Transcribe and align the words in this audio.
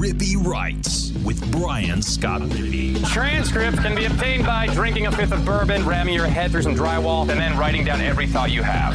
Rippy 0.00 0.34
Writes 0.34 1.12
with 1.26 1.52
Brian 1.52 2.00
Scott 2.00 2.40
Rippy. 2.40 3.06
Transcripts 3.08 3.80
can 3.80 3.94
be 3.94 4.06
obtained 4.06 4.46
by 4.46 4.66
drinking 4.68 5.06
a 5.06 5.12
fifth 5.12 5.32
of 5.32 5.44
bourbon, 5.44 5.84
ramming 5.84 6.14
your 6.14 6.26
head 6.26 6.50
through 6.50 6.62
some 6.62 6.74
drywall, 6.74 7.28
and 7.28 7.38
then 7.38 7.54
writing 7.58 7.84
down 7.84 8.00
every 8.00 8.26
thought 8.26 8.50
you 8.50 8.62
have. 8.62 8.94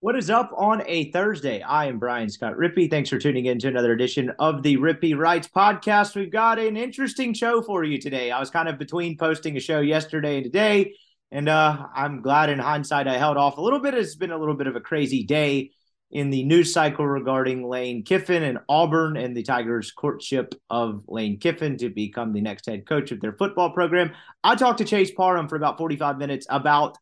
What 0.00 0.16
is 0.16 0.30
up 0.30 0.50
on 0.56 0.82
a 0.88 1.12
Thursday? 1.12 1.62
I 1.62 1.86
am 1.86 2.00
Brian 2.00 2.28
Scott 2.28 2.54
Rippy. 2.54 2.90
Thanks 2.90 3.08
for 3.08 3.20
tuning 3.20 3.46
in 3.46 3.60
to 3.60 3.68
another 3.68 3.92
edition 3.92 4.32
of 4.40 4.64
the 4.64 4.78
Rippy 4.78 5.16
Writes 5.16 5.46
podcast. 5.46 6.16
We've 6.16 6.32
got 6.32 6.58
an 6.58 6.76
interesting 6.76 7.32
show 7.32 7.62
for 7.62 7.84
you 7.84 8.00
today. 8.00 8.32
I 8.32 8.40
was 8.40 8.50
kind 8.50 8.68
of 8.68 8.80
between 8.80 9.16
posting 9.16 9.56
a 9.56 9.60
show 9.60 9.78
yesterday 9.78 10.38
and 10.38 10.44
today, 10.44 10.94
and 11.30 11.48
uh, 11.48 11.86
I'm 11.94 12.20
glad 12.20 12.50
in 12.50 12.58
hindsight 12.58 13.06
I 13.06 13.16
held 13.16 13.36
off 13.36 13.58
a 13.58 13.62
little 13.62 13.78
bit. 13.78 13.94
It's 13.94 14.16
been 14.16 14.32
a 14.32 14.38
little 14.38 14.56
bit 14.56 14.66
of 14.66 14.74
a 14.74 14.80
crazy 14.80 15.22
day 15.22 15.70
in 16.10 16.30
the 16.30 16.44
news 16.44 16.72
cycle 16.72 17.06
regarding 17.06 17.68
Lane 17.68 18.04
Kiffin 18.04 18.42
and 18.42 18.58
Auburn 18.68 19.16
and 19.16 19.36
the 19.36 19.42
Tigers' 19.42 19.90
courtship 19.90 20.54
of 20.70 21.02
Lane 21.08 21.38
Kiffin 21.38 21.76
to 21.78 21.88
become 21.88 22.32
the 22.32 22.40
next 22.40 22.66
head 22.66 22.86
coach 22.86 23.10
of 23.10 23.20
their 23.20 23.32
football 23.32 23.70
program. 23.70 24.12
I 24.44 24.54
talked 24.54 24.78
to 24.78 24.84
Chase 24.84 25.10
Parham 25.10 25.48
for 25.48 25.56
about 25.56 25.78
45 25.78 26.18
minutes 26.18 26.46
about 26.48 26.96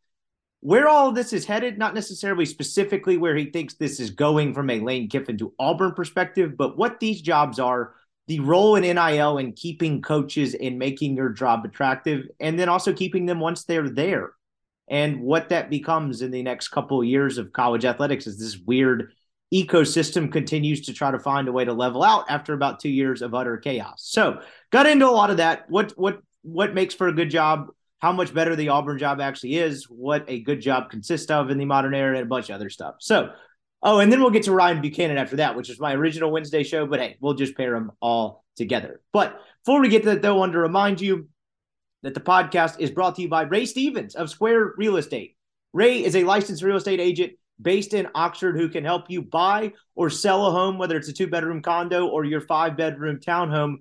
where 0.60 0.88
all 0.88 1.10
of 1.10 1.14
this 1.14 1.34
is 1.34 1.44
headed, 1.44 1.76
not 1.76 1.94
necessarily 1.94 2.46
specifically 2.46 3.18
where 3.18 3.36
he 3.36 3.50
thinks 3.50 3.74
this 3.74 4.00
is 4.00 4.10
going 4.10 4.54
from 4.54 4.70
a 4.70 4.80
Lane 4.80 5.10
Kiffin 5.10 5.36
to 5.38 5.52
Auburn 5.58 5.92
perspective, 5.92 6.56
but 6.56 6.78
what 6.78 7.00
these 7.00 7.20
jobs 7.20 7.58
are, 7.58 7.94
the 8.26 8.40
role 8.40 8.74
in 8.76 8.82
NIL 8.82 9.36
and 9.36 9.54
keeping 9.54 10.00
coaches 10.00 10.54
and 10.54 10.78
making 10.78 11.14
your 11.14 11.28
job 11.28 11.66
attractive, 11.66 12.26
and 12.40 12.58
then 12.58 12.70
also 12.70 12.94
keeping 12.94 13.26
them 13.26 13.40
once 13.40 13.64
they're 13.64 13.90
there 13.90 14.32
and 14.88 15.20
what 15.20 15.48
that 15.48 15.70
becomes 15.70 16.22
in 16.22 16.30
the 16.30 16.42
next 16.42 16.68
couple 16.68 17.00
of 17.00 17.06
years 17.06 17.38
of 17.38 17.52
college 17.52 17.84
athletics 17.84 18.26
is 18.26 18.38
this 18.38 18.58
weird 18.58 19.12
ecosystem 19.52 20.32
continues 20.32 20.82
to 20.82 20.92
try 20.92 21.10
to 21.10 21.18
find 21.18 21.48
a 21.48 21.52
way 21.52 21.64
to 21.64 21.72
level 21.72 22.02
out 22.02 22.24
after 22.28 22.52
about 22.52 22.80
two 22.80 22.88
years 22.88 23.22
of 23.22 23.34
utter 23.34 23.56
chaos. 23.56 24.02
So 24.04 24.40
got 24.70 24.86
into 24.86 25.08
a 25.08 25.10
lot 25.10 25.30
of 25.30 25.36
that. 25.38 25.70
What 25.70 25.92
what 25.92 26.20
what 26.42 26.74
makes 26.74 26.94
for 26.94 27.08
a 27.08 27.12
good 27.12 27.30
job? 27.30 27.68
How 28.00 28.12
much 28.12 28.34
better 28.34 28.54
the 28.54 28.68
Auburn 28.68 28.98
job 28.98 29.20
actually 29.20 29.56
is? 29.56 29.84
What 29.84 30.24
a 30.28 30.40
good 30.40 30.60
job 30.60 30.90
consists 30.90 31.30
of 31.30 31.50
in 31.50 31.58
the 31.58 31.64
modern 31.64 31.94
era, 31.94 32.16
and 32.16 32.26
a 32.26 32.28
bunch 32.28 32.50
of 32.50 32.56
other 32.56 32.68
stuff. 32.68 32.96
So, 32.98 33.30
oh, 33.82 34.00
and 34.00 34.12
then 34.12 34.20
we'll 34.20 34.30
get 34.30 34.42
to 34.44 34.52
Ryan 34.52 34.82
Buchanan 34.82 35.16
after 35.16 35.36
that, 35.36 35.56
which 35.56 35.70
is 35.70 35.80
my 35.80 35.94
original 35.94 36.30
Wednesday 36.30 36.64
show. 36.64 36.86
But 36.86 37.00
hey, 37.00 37.16
we'll 37.20 37.34
just 37.34 37.56
pair 37.56 37.72
them 37.72 37.92
all 38.00 38.44
together. 38.56 39.00
But 39.12 39.40
before 39.64 39.80
we 39.80 39.88
get 39.88 40.02
to 40.02 40.10
that, 40.10 40.22
though, 40.22 40.34
I 40.34 40.38
want 40.38 40.52
to 40.52 40.58
remind 40.58 41.00
you 41.00 41.28
that 42.04 42.14
the 42.14 42.20
podcast 42.20 42.78
is 42.78 42.90
brought 42.90 43.16
to 43.16 43.22
you 43.22 43.28
by 43.28 43.42
Ray 43.42 43.64
Stevens 43.64 44.14
of 44.14 44.30
Square 44.30 44.74
Real 44.76 44.98
Estate. 44.98 45.36
Ray 45.72 46.04
is 46.04 46.14
a 46.14 46.24
licensed 46.24 46.62
real 46.62 46.76
estate 46.76 47.00
agent 47.00 47.32
based 47.60 47.94
in 47.94 48.08
Oxford 48.14 48.56
who 48.56 48.68
can 48.68 48.84
help 48.84 49.06
you 49.08 49.22
buy 49.22 49.72
or 49.94 50.10
sell 50.10 50.46
a 50.46 50.52
home, 50.52 50.76
whether 50.76 50.96
it's 50.96 51.08
a 51.08 51.14
two 51.14 51.26
bedroom 51.26 51.62
condo 51.62 52.06
or 52.06 52.24
your 52.24 52.42
five 52.42 52.76
bedroom 52.76 53.20
townhome. 53.20 53.76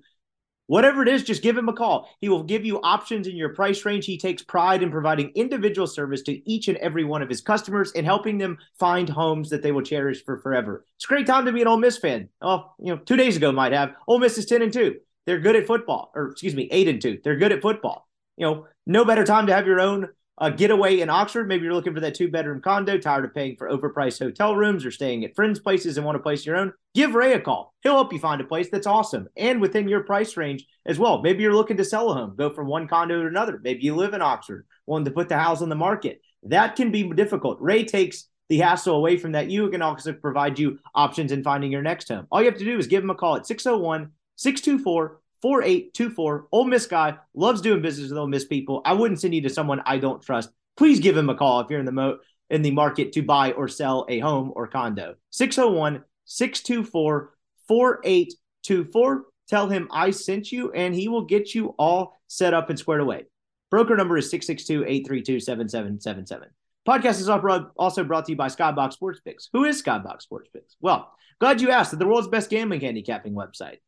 Whatever 0.66 1.02
it 1.02 1.08
is, 1.08 1.22
just 1.22 1.42
give 1.42 1.58
him 1.58 1.68
a 1.68 1.74
call. 1.74 2.08
He 2.22 2.30
will 2.30 2.42
give 2.42 2.64
you 2.64 2.80
options 2.80 3.26
in 3.26 3.36
your 3.36 3.50
price 3.50 3.84
range. 3.84 4.06
He 4.06 4.16
takes 4.16 4.42
pride 4.42 4.82
in 4.82 4.90
providing 4.90 5.30
individual 5.34 5.86
service 5.86 6.22
to 6.22 6.50
each 6.50 6.68
and 6.68 6.78
every 6.78 7.04
one 7.04 7.20
of 7.20 7.28
his 7.28 7.42
customers 7.42 7.92
and 7.94 8.06
helping 8.06 8.38
them 8.38 8.56
find 8.78 9.06
homes 9.06 9.50
that 9.50 9.62
they 9.62 9.72
will 9.72 9.82
cherish 9.82 10.24
for 10.24 10.38
forever. 10.38 10.86
It's 10.96 11.04
a 11.04 11.08
great 11.08 11.26
time 11.26 11.44
to 11.44 11.52
be 11.52 11.60
an 11.60 11.68
Ole 11.68 11.76
Miss 11.76 11.98
fan. 11.98 12.30
Oh, 12.40 12.72
you 12.78 12.94
know, 12.94 12.96
two 12.96 13.16
days 13.16 13.36
ago 13.36 13.52
might 13.52 13.72
have. 13.72 13.94
Ole 14.08 14.18
Miss 14.18 14.38
is 14.38 14.46
10 14.46 14.62
and 14.62 14.72
2. 14.72 14.94
They're 15.26 15.40
good 15.40 15.56
at 15.56 15.66
football, 15.66 16.10
or 16.14 16.30
excuse 16.30 16.54
me, 16.54 16.68
8 16.70 16.88
and 16.88 17.02
2. 17.02 17.18
They're 17.22 17.36
good 17.36 17.52
at 17.52 17.60
football 17.60 18.08
you 18.36 18.46
know, 18.46 18.66
no 18.86 19.04
better 19.04 19.24
time 19.24 19.46
to 19.46 19.54
have 19.54 19.66
your 19.66 19.80
own 19.80 20.08
uh, 20.38 20.50
getaway 20.50 21.00
in 21.00 21.10
Oxford. 21.10 21.46
Maybe 21.46 21.64
you're 21.64 21.74
looking 21.74 21.94
for 21.94 22.00
that 22.00 22.14
two 22.14 22.30
bedroom 22.30 22.60
condo, 22.60 22.98
tired 22.98 23.24
of 23.24 23.34
paying 23.34 23.56
for 23.56 23.68
overpriced 23.68 24.18
hotel 24.18 24.56
rooms 24.56 24.84
or 24.84 24.90
staying 24.90 25.24
at 25.24 25.34
friends' 25.36 25.60
places 25.60 25.96
and 25.96 26.04
want 26.04 26.16
a 26.16 26.20
place 26.20 26.40
of 26.40 26.46
your 26.46 26.56
own. 26.56 26.72
Give 26.94 27.14
Ray 27.14 27.34
a 27.34 27.40
call. 27.40 27.74
He'll 27.82 27.94
help 27.94 28.12
you 28.12 28.18
find 28.18 28.40
a 28.40 28.44
place 28.44 28.68
that's 28.70 28.86
awesome 28.86 29.28
and 29.36 29.60
within 29.60 29.88
your 29.88 30.02
price 30.02 30.36
range 30.36 30.66
as 30.86 30.98
well. 30.98 31.22
Maybe 31.22 31.42
you're 31.42 31.54
looking 31.54 31.76
to 31.76 31.84
sell 31.84 32.10
a 32.10 32.14
home, 32.14 32.34
go 32.36 32.50
from 32.50 32.66
one 32.66 32.88
condo 32.88 33.22
to 33.22 33.28
another. 33.28 33.60
Maybe 33.62 33.82
you 33.82 33.94
live 33.94 34.14
in 34.14 34.22
Oxford, 34.22 34.66
wanting 34.86 35.06
to 35.06 35.10
put 35.12 35.28
the 35.28 35.38
house 35.38 35.62
on 35.62 35.68
the 35.68 35.76
market. 35.76 36.20
That 36.42 36.76
can 36.76 36.90
be 36.90 37.08
difficult. 37.12 37.60
Ray 37.60 37.84
takes 37.84 38.28
the 38.48 38.58
hassle 38.58 38.96
away 38.96 39.16
from 39.16 39.32
that. 39.32 39.50
You 39.50 39.70
can 39.70 39.82
also 39.82 40.12
provide 40.12 40.58
you 40.58 40.78
options 40.94 41.32
in 41.32 41.42
finding 41.42 41.72
your 41.72 41.82
next 41.82 42.08
home. 42.08 42.26
All 42.30 42.40
you 42.42 42.50
have 42.50 42.58
to 42.58 42.64
do 42.64 42.78
is 42.78 42.86
give 42.86 43.02
him 43.02 43.10
a 43.10 43.14
call 43.14 43.36
at 43.36 43.46
601 43.46 44.10
624 44.36 45.20
4824. 45.44 46.48
Ole 46.52 46.64
Miss 46.64 46.86
guy 46.86 47.18
loves 47.34 47.60
doing 47.60 47.82
business 47.82 48.08
with 48.08 48.16
Ole 48.16 48.28
Miss 48.28 48.46
people. 48.46 48.80
I 48.86 48.94
wouldn't 48.94 49.20
send 49.20 49.34
you 49.34 49.42
to 49.42 49.50
someone 49.50 49.82
I 49.84 49.98
don't 49.98 50.22
trust. 50.22 50.48
Please 50.74 51.00
give 51.00 51.18
him 51.18 51.28
a 51.28 51.34
call 51.34 51.60
if 51.60 51.68
you're 51.68 51.80
in 51.80 51.84
the 51.84 51.92
mo- 51.92 52.16
in 52.48 52.62
the 52.62 52.70
market 52.70 53.12
to 53.12 53.20
buy 53.20 53.52
or 53.52 53.68
sell 53.68 54.06
a 54.08 54.20
home 54.20 54.54
or 54.56 54.66
condo. 54.66 55.16
601 55.32 56.02
624 56.24 57.34
4824. 57.68 59.24
Tell 59.46 59.68
him 59.68 59.86
I 59.92 60.12
sent 60.12 60.50
you 60.50 60.72
and 60.72 60.94
he 60.94 61.08
will 61.08 61.26
get 61.26 61.54
you 61.54 61.74
all 61.78 62.18
set 62.26 62.54
up 62.54 62.70
and 62.70 62.78
squared 62.78 63.02
away. 63.02 63.24
Broker 63.70 63.96
number 63.96 64.16
is 64.16 64.30
662 64.30 64.86
832 64.86 65.40
7777. 65.40 66.48
Podcast 66.88 67.20
is 67.20 67.28
also 67.28 68.02
brought 68.02 68.24
to 68.24 68.32
you 68.32 68.36
by 68.36 68.48
Skybox 68.48 68.94
Sports 68.94 69.20
Picks. 69.20 69.50
Who 69.52 69.64
is 69.64 69.82
Skybox 69.82 70.22
Sports 70.22 70.48
Picks? 70.54 70.74
Well, 70.80 71.12
glad 71.38 71.60
you 71.60 71.70
asked. 71.70 71.98
The 71.98 72.06
world's 72.06 72.28
best 72.28 72.48
gambling 72.48 72.80
handicapping 72.80 73.34
website. 73.34 73.80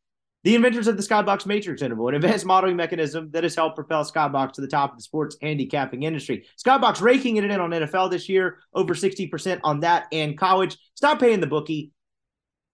The 0.43 0.55
inventors 0.55 0.87
of 0.87 0.97
the 0.97 1.03
Skybox 1.03 1.45
Matrix 1.45 1.81
interval, 1.81 2.07
an 2.09 2.15
advanced 2.15 2.45
modeling 2.45 2.77
mechanism 2.77 3.31
that 3.31 3.43
has 3.43 3.55
helped 3.55 3.75
propel 3.75 4.05
Skybox 4.05 4.53
to 4.53 4.61
the 4.61 4.67
top 4.67 4.91
of 4.91 4.97
the 4.97 5.03
sports 5.03 5.35
handicapping 5.41 6.03
industry. 6.03 6.45
Skybox 6.63 7.01
raking 7.01 7.37
it 7.37 7.43
in 7.43 7.59
on 7.59 7.71
NFL 7.71 8.11
this 8.11 8.29
year, 8.29 8.59
over 8.73 8.93
60% 8.93 9.59
on 9.63 9.81
that 9.81 10.07
and 10.11 10.37
college. 10.37 10.77
Stop 10.95 11.19
paying 11.19 11.41
the 11.41 11.47
bookie. 11.47 11.91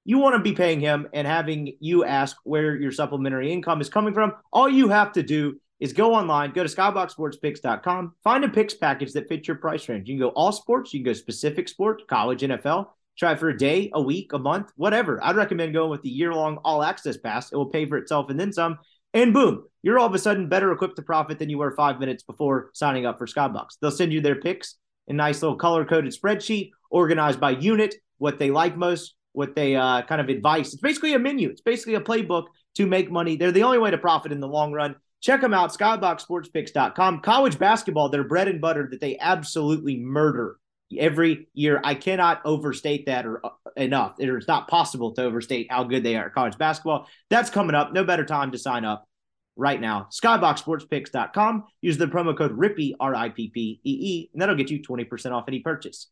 You 0.06 0.18
want 0.18 0.36
to 0.36 0.40
be 0.40 0.54
paying 0.54 0.82
him 0.82 1.08
and 1.14 1.26
having 1.26 1.78
you 1.80 2.04
ask 2.04 2.36
where 2.44 2.76
your 2.76 2.92
supplementary 2.92 3.52
income 3.52 3.80
is 3.80 3.90
coming 3.90 4.14
from. 4.14 4.34
All 4.52 4.68
you 4.68 4.90
have 4.90 5.14
to 5.14 5.24
do 5.24 5.60
is 5.80 5.94
go 5.94 6.14
online, 6.14 6.52
go 6.52 6.64
to 6.64 6.70
skyboxsportspicks.com, 6.70 8.14
find 8.24 8.44
a 8.44 8.50
picks 8.50 8.74
package 8.74 9.14
that 9.14 9.28
fits 9.28 9.48
your 9.48 9.58
price 9.58 9.88
range. 9.90 10.08
You 10.08 10.16
can 10.16 10.28
go 10.28 10.30
all 10.30 10.52
sports, 10.52 10.94
you 10.94 11.00
can 11.00 11.12
go 11.12 11.14
specific 11.14 11.68
sport, 11.68 12.08
college, 12.08 12.42
NFL. 12.42 12.88
Try 13.18 13.36
for 13.36 13.50
a 13.50 13.58
day, 13.58 13.92
a 13.94 14.02
week, 14.02 14.34
a 14.34 14.40
month, 14.40 14.72
whatever. 14.76 15.24
I'd 15.24 15.36
recommend 15.36 15.74
going 15.74 15.92
with 15.92 16.02
the 16.02 16.10
year 16.10 16.34
long 16.34 16.58
all 16.64 16.84
access 16.84 17.18
pass. 17.18 17.52
It 17.52 17.56
will 17.56 17.68
pay 17.68 17.86
for 17.86 17.98
itself 17.98 18.30
and 18.30 18.40
then 18.40 18.52
some. 18.52 18.80
And 19.14 19.34
boom, 19.34 19.64
you're 19.84 20.00
all 20.00 20.08
of 20.08 20.16
a 20.16 20.20
sudden 20.20 20.50
better 20.50 20.72
equipped 20.72 20.96
to 20.96 21.04
profit 21.04 21.38
than 21.38 21.50
you 21.50 21.60
were 21.60 21.76
five 21.76 22.00
minutes 22.00 22.24
before 22.24 22.72
signing 22.74 23.06
up 23.06 23.20
for 23.20 23.28
Skybox. 23.28 23.78
They'll 23.80 23.92
send 23.92 24.12
you 24.12 24.22
their 24.22 24.42
picks, 24.42 24.76
a 25.08 25.14
nice 25.14 25.42
little 25.42 25.58
color 25.58 25.86
coded 25.86 26.14
spreadsheet 26.14 26.72
organized 26.90 27.40
by 27.40 27.52
unit, 27.52 27.96
what 28.18 28.40
they 28.40 28.50
like 28.50 28.78
most, 28.78 29.16
what 29.34 29.56
they 29.56 29.76
uh, 29.76 30.02
kind 30.04 30.22
of 30.22 30.30
advice. 30.30 30.74
It's 30.74 30.82
basically 30.82 31.14
a 31.14 31.20
menu, 31.20 31.50
it's 31.50 31.62
basically 31.62 31.96
a 31.96 32.02
playbook 32.02 32.46
to 32.76 32.88
make 32.88 33.12
money. 33.12 33.36
They're 33.36 33.52
the 33.52 33.64
only 33.64 33.78
way 33.78 33.92
to 33.92 33.98
profit 33.98 34.32
in 34.32 34.40
the 34.40 34.48
long 34.48 34.72
run. 34.74 34.96
Check 35.22 35.42
them 35.42 35.54
out, 35.54 35.72
skyboxsportspicks.com. 35.72 37.22
College 37.22 37.58
basketball, 37.60 38.10
their 38.10 38.24
bread 38.24 38.48
and 38.48 38.60
butter 38.60 38.88
that 38.92 39.00
they 39.00 39.18
absolutely 39.20 39.98
murder 40.00 40.58
every 41.00 41.48
year. 41.54 41.80
I 41.84 41.96
cannot 41.96 42.42
overstate 42.46 43.06
that 43.08 43.26
or 43.26 43.46
uh, 43.46 43.50
enough. 43.76 44.16
It's 44.20 44.48
not 44.48 44.68
possible 44.68 45.14
to 45.14 45.24
overstate 45.24 45.68
how 45.70 45.84
good 45.84 46.04
they 46.04 46.16
are 46.16 46.28
at 46.28 46.34
college 46.34 46.58
basketball. 46.58 47.08
That's 47.30 47.50
coming 47.50 47.76
up. 47.76 47.94
No 47.94 48.04
better 48.04 48.26
time 48.26 48.52
to 48.52 48.58
sign 48.58 48.86
up 48.86 49.08
right 49.56 49.80
now. 49.80 50.08
Skyboxsportspicks.com. 50.12 51.66
Use 51.82 51.98
the 51.98 52.08
promo 52.08 52.38
code 52.38 52.58
RIPPY, 52.58 52.96
R 53.00 53.16
I 53.16 53.30
P 53.30 53.50
P 53.50 53.82
E 53.84 53.92
E, 53.92 54.30
and 54.34 54.42
that'll 54.42 54.56
get 54.56 54.70
you 54.70 54.82
20% 54.82 55.32
off 55.32 55.46
any 55.48 55.60
purchase. 55.60 56.10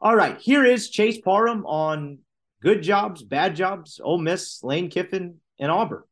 All 0.00 0.16
right, 0.16 0.38
here 0.38 0.64
is 0.64 0.90
Chase 0.90 1.20
Parham 1.20 1.64
on 1.66 2.18
good 2.60 2.82
jobs, 2.82 3.22
bad 3.22 3.56
jobs, 3.56 4.00
Ole 4.02 4.18
Miss, 4.18 4.62
Lane 4.62 4.90
Kiffin, 4.90 5.36
and 5.58 5.70
Auburn. 5.70 6.02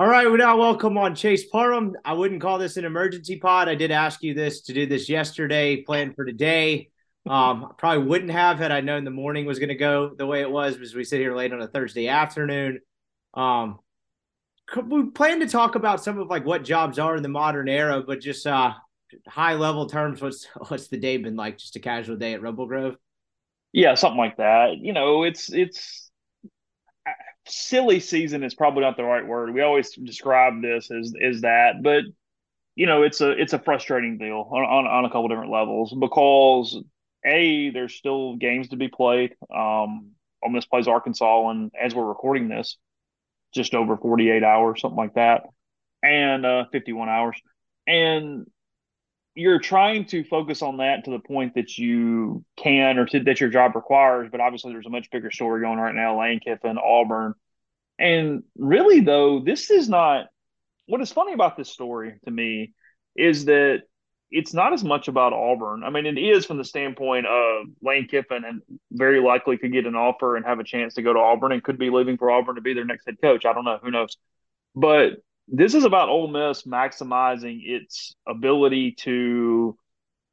All 0.00 0.08
right, 0.08 0.30
we 0.30 0.38
now 0.38 0.56
welcome 0.56 0.96
on 0.96 1.14
Chase 1.14 1.46
Parham. 1.46 1.94
I 2.04 2.14
wouldn't 2.14 2.40
call 2.40 2.58
this 2.58 2.78
an 2.78 2.86
emergency 2.86 3.38
pod. 3.38 3.68
I 3.68 3.74
did 3.74 3.90
ask 3.90 4.22
you 4.22 4.32
this 4.32 4.62
to 4.62 4.72
do 4.72 4.86
this 4.86 5.10
yesterday, 5.10 5.82
planned 5.82 6.14
for 6.16 6.24
today. 6.24 6.88
Um, 7.28 7.74
probably 7.76 8.06
wouldn't 8.06 8.30
have 8.30 8.58
had 8.58 8.72
I 8.72 8.80
known 8.80 9.04
the 9.04 9.10
morning 9.10 9.44
was 9.44 9.58
going 9.58 9.68
to 9.68 9.74
go 9.74 10.14
the 10.16 10.26
way 10.26 10.40
it 10.40 10.50
was 10.50 10.74
because 10.74 10.94
we 10.94 11.04
sit 11.04 11.20
here 11.20 11.36
late 11.36 11.52
on 11.52 11.60
a 11.60 11.68
Thursday 11.68 12.08
afternoon. 12.08 12.80
Um, 13.34 13.78
we 14.86 15.10
plan 15.10 15.40
to 15.40 15.48
talk 15.48 15.74
about 15.74 16.02
some 16.02 16.18
of 16.18 16.28
like 16.28 16.44
what 16.46 16.64
jobs 16.64 16.98
are 16.98 17.16
in 17.16 17.22
the 17.22 17.28
modern 17.28 17.68
era, 17.68 18.02
but 18.06 18.20
just 18.20 18.46
uh, 18.46 18.72
high 19.26 19.54
level 19.54 19.86
terms. 19.86 20.22
What's 20.22 20.46
what's 20.68 20.88
the 20.88 20.98
day 20.98 21.16
been 21.16 21.36
like? 21.36 21.58
Just 21.58 21.76
a 21.76 21.80
casual 21.80 22.16
day 22.16 22.34
at 22.34 22.42
Rebel 22.42 22.66
Grove? 22.66 22.96
Yeah, 23.72 23.94
something 23.94 24.18
like 24.18 24.38
that. 24.38 24.78
You 24.78 24.92
know, 24.92 25.24
it's 25.24 25.52
it's 25.52 26.10
silly 27.46 28.00
season 28.00 28.44
is 28.44 28.54
probably 28.54 28.82
not 28.82 28.96
the 28.96 29.04
right 29.04 29.26
word. 29.26 29.52
We 29.52 29.62
always 29.62 29.90
describe 29.92 30.62
this 30.62 30.90
as 30.90 31.12
is 31.20 31.42
that, 31.42 31.82
but 31.82 32.04
you 32.74 32.86
know, 32.86 33.02
it's 33.02 33.20
a 33.20 33.30
it's 33.30 33.52
a 33.52 33.58
frustrating 33.58 34.18
deal 34.18 34.48
on 34.50 34.62
on, 34.62 34.86
on 34.86 35.04
a 35.04 35.08
couple 35.08 35.28
different 35.28 35.52
levels 35.52 35.94
because 35.98 36.82
a 37.24 37.70
there's 37.70 37.94
still 37.94 38.36
games 38.36 38.68
to 38.68 38.76
be 38.76 38.88
played. 38.88 39.34
Um, 39.54 40.12
Ole 40.42 40.50
Miss 40.50 40.64
plays 40.66 40.88
Arkansas, 40.88 41.50
and 41.50 41.70
as 41.80 41.94
we're 41.94 42.06
recording 42.06 42.48
this, 42.48 42.76
just 43.54 43.74
over 43.74 43.96
48 43.96 44.42
hours, 44.42 44.80
something 44.80 44.96
like 44.96 45.14
that, 45.14 45.42
and 46.02 46.46
uh, 46.46 46.64
51 46.72 47.08
hours, 47.08 47.36
and 47.86 48.46
you're 49.34 49.60
trying 49.60 50.04
to 50.06 50.24
focus 50.24 50.60
on 50.62 50.78
that 50.78 51.04
to 51.04 51.10
the 51.10 51.18
point 51.18 51.54
that 51.54 51.78
you 51.78 52.44
can 52.56 52.98
or 52.98 53.06
to, 53.06 53.20
that 53.20 53.40
your 53.40 53.48
job 53.48 53.74
requires. 53.76 54.28
But 54.30 54.40
obviously, 54.40 54.72
there's 54.72 54.86
a 54.86 54.90
much 54.90 55.10
bigger 55.10 55.30
story 55.30 55.62
going 55.62 55.78
right 55.78 55.94
now. 55.94 56.20
Lane 56.20 56.40
Kiffin, 56.40 56.78
Auburn, 56.78 57.34
And 57.98 58.42
really, 58.56 59.00
though, 59.00 59.40
this 59.40 59.70
is 59.70 59.88
not 59.88 60.26
what 60.86 61.00
is 61.00 61.12
funny 61.12 61.32
about 61.32 61.56
this 61.56 61.70
story 61.70 62.14
to 62.24 62.30
me 62.30 62.72
is 63.16 63.44
that 63.44 63.82
it's 64.30 64.54
not 64.54 64.72
as 64.72 64.84
much 64.84 65.08
about 65.08 65.32
Auburn. 65.32 65.82
I 65.82 65.90
mean, 65.90 66.06
it 66.06 66.18
is 66.18 66.46
from 66.46 66.58
the 66.58 66.64
standpoint 66.64 67.26
of 67.26 67.66
Lane 67.82 68.06
Kiffin 68.06 68.44
and 68.44 68.62
very 68.92 69.20
likely 69.20 69.58
could 69.58 69.72
get 69.72 69.86
an 69.86 69.96
offer 69.96 70.36
and 70.36 70.46
have 70.46 70.60
a 70.60 70.64
chance 70.64 70.94
to 70.94 71.02
go 71.02 71.12
to 71.12 71.18
Auburn 71.18 71.52
and 71.52 71.62
could 71.62 71.78
be 71.78 71.90
leaving 71.90 72.16
for 72.16 72.30
Auburn 72.30 72.54
to 72.54 72.60
be 72.60 72.74
their 72.74 72.84
next 72.84 73.06
head 73.06 73.20
coach. 73.20 73.44
I 73.44 73.52
don't 73.52 73.64
know. 73.64 73.78
Who 73.82 73.90
knows? 73.90 74.16
But 74.74 75.14
this 75.48 75.74
is 75.74 75.84
about 75.84 76.08
Ole 76.08 76.28
Miss 76.28 76.62
maximizing 76.62 77.60
its 77.64 78.14
ability 78.26 78.92
to 79.00 79.76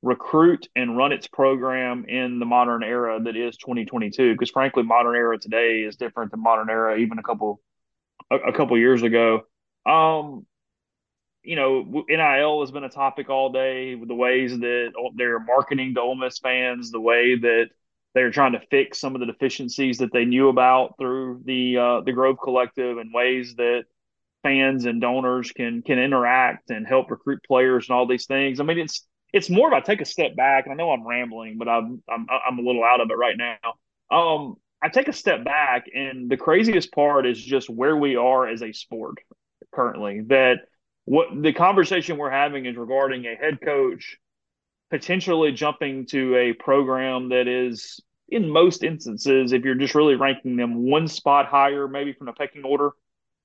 recruit 0.03 0.67
and 0.75 0.95
run 0.95 1.11
its 1.11 1.27
program 1.27 2.05
in 2.05 2.39
the 2.39 2.45
modern 2.45 2.83
era 2.83 3.19
that 3.19 3.35
is 3.35 3.57
2022 3.57 4.33
because 4.33 4.51
frankly 4.51 4.83
modern 4.83 5.15
era 5.15 5.39
today 5.39 5.81
is 5.81 5.95
different 5.95 6.29
than 6.29 6.39
modern 6.39 6.69
era 6.69 6.97
even 6.97 7.17
a 7.17 7.23
couple 7.23 7.59
a, 8.29 8.35
a 8.35 8.53
couple 8.53 8.77
years 8.77 9.01
ago 9.01 9.41
um 9.88 10.45
you 11.47 11.55
know 11.55 12.03
nil 12.09 12.61
has 12.61 12.71
been 12.71 12.83
a 12.83 12.89
topic 12.89 13.29
all 13.29 13.51
day 13.51 13.95
with 13.95 14.09
the 14.09 14.15
ways 14.15 14.57
that 14.59 14.91
they're 15.15 15.39
marketing 15.39 15.95
to 15.95 16.01
Ole 16.01 16.15
Miss 16.15 16.39
fans 16.39 16.91
the 16.91 16.99
way 16.99 17.38
that 17.38 17.69
they're 18.13 18.31
trying 18.31 18.53
to 18.53 18.61
fix 18.71 18.99
some 18.99 19.15
of 19.15 19.19
the 19.19 19.27
deficiencies 19.27 19.99
that 19.99 20.11
they 20.11 20.25
knew 20.25 20.49
about 20.49 20.95
through 20.99 21.41
the 21.45 21.77
uh, 21.77 22.01
the 22.01 22.11
Grove 22.11 22.38
Collective 22.44 22.97
and 22.97 23.13
ways 23.13 23.55
that 23.55 23.83
fans 24.44 24.85
and 24.85 24.99
donors 24.99 25.51
can 25.51 25.81
can 25.81 25.99
interact 25.99 26.69
and 26.69 26.88
help 26.88 27.11
recruit 27.11 27.39
players 27.47 27.88
and 27.88 27.95
all 27.95 28.07
these 28.07 28.25
things. 28.25 28.59
I 28.59 28.63
mean, 28.63 28.79
it's 28.79 29.07
it's 29.33 29.50
more 29.50 29.67
about 29.67 29.85
take 29.85 30.01
a 30.01 30.05
step 30.05 30.35
back. 30.35 30.65
And 30.65 30.73
I 30.73 30.75
know 30.75 30.91
I'm 30.91 31.07
rambling, 31.07 31.57
but 31.57 31.67
I'm 31.69 32.01
I'm 32.09 32.27
I'm 32.29 32.59
a 32.59 32.61
little 32.61 32.83
out 32.83 33.01
of 33.01 33.09
it 33.09 33.17
right 33.17 33.38
now. 33.38 33.57
Um, 34.09 34.55
I 34.81 34.89
take 34.89 35.07
a 35.07 35.13
step 35.13 35.45
back, 35.45 35.85
and 35.93 36.29
the 36.29 36.38
craziest 36.38 36.91
part 36.91 37.25
is 37.25 37.41
just 37.41 37.69
where 37.69 37.95
we 37.95 38.15
are 38.15 38.47
as 38.47 38.61
a 38.61 38.73
sport 38.73 39.19
currently. 39.73 40.21
That 40.27 40.59
what 41.07 41.27
the 41.42 41.54
conversation 41.54 42.18
we're 42.18 42.30
having 42.30 42.65
is 42.65 42.75
regarding 42.75 43.25
a 43.25 43.33
head 43.33 43.62
coach 43.62 44.18
potentially 44.89 45.54
jumping 45.54 46.06
to 46.06 46.36
a 46.36 46.51
program 46.51 47.30
that 47.30 47.48
is 47.48 48.01
in 48.27 48.50
most 48.50 48.83
instances, 48.83 49.54
if 49.54 49.63
you're 49.63 49.75
just 49.75 49.95
really 49.95 50.15
ranking 50.15 50.57
them 50.57 50.89
one 50.89 51.07
spot 51.07 51.45
higher, 51.45 51.88
maybe 51.88 52.12
from 52.12 52.25
the 52.25 52.33
pecking 52.33 52.65
order 52.65 52.92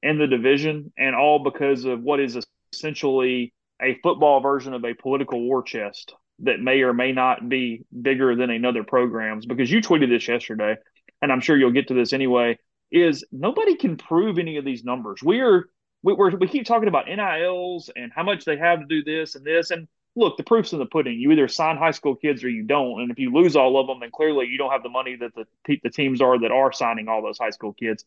in 0.02 0.18
the 0.18 0.26
division, 0.26 0.92
and 0.98 1.14
all 1.14 1.38
because 1.38 1.84
of 1.84 2.02
what 2.02 2.18
is 2.18 2.36
essentially 2.72 3.52
a 3.80 3.96
football 4.02 4.40
version 4.40 4.74
of 4.74 4.84
a 4.84 4.94
political 4.94 5.40
war 5.40 5.62
chest 5.62 6.14
that 6.40 6.58
may 6.58 6.82
or 6.82 6.92
may 6.92 7.12
not 7.12 7.48
be 7.48 7.84
bigger 8.02 8.34
than 8.34 8.50
another 8.50 8.82
program's. 8.82 9.46
Because 9.46 9.70
you 9.70 9.80
tweeted 9.80 10.08
this 10.08 10.26
yesterday 10.26 10.74
and 11.20 11.30
i'm 11.30 11.40
sure 11.40 11.56
you'll 11.56 11.70
get 11.70 11.86
to 11.86 11.94
this 11.94 12.12
anyway 12.12 12.58
is 12.90 13.24
nobody 13.32 13.76
can 13.76 13.96
prove 13.96 14.38
any 14.38 14.58
of 14.58 14.64
these 14.64 14.84
numbers. 14.84 15.20
We're 15.22 15.36
we're, 15.36 15.64
we 16.02 16.14
we 16.14 16.48
keep 16.48 16.66
talking 16.66 16.88
about 16.88 17.06
nils 17.06 17.90
and 17.94 18.12
how 18.14 18.22
much 18.22 18.44
they 18.44 18.56
have 18.56 18.80
to 18.80 18.86
do 18.86 19.02
this 19.04 19.34
and 19.34 19.44
this 19.44 19.70
and 19.70 19.88
look 20.14 20.36
the 20.36 20.42
proof's 20.42 20.72
in 20.72 20.78
the 20.78 20.86
pudding 20.86 21.18
you 21.18 21.32
either 21.32 21.48
sign 21.48 21.76
high 21.76 21.90
school 21.90 22.14
kids 22.14 22.44
or 22.44 22.48
you 22.48 22.62
don't 22.62 23.00
and 23.00 23.10
if 23.10 23.18
you 23.18 23.32
lose 23.32 23.56
all 23.56 23.80
of 23.80 23.86
them 23.86 24.00
then 24.00 24.10
clearly 24.10 24.46
you 24.46 24.58
don't 24.58 24.72
have 24.72 24.82
the 24.82 24.88
money 24.88 25.16
that 25.16 25.34
the, 25.34 25.46
the 25.82 25.90
teams 25.90 26.20
are 26.20 26.38
that 26.38 26.50
are 26.50 26.72
signing 26.72 27.08
all 27.08 27.22
those 27.22 27.38
high 27.38 27.50
school 27.50 27.72
kids 27.72 28.04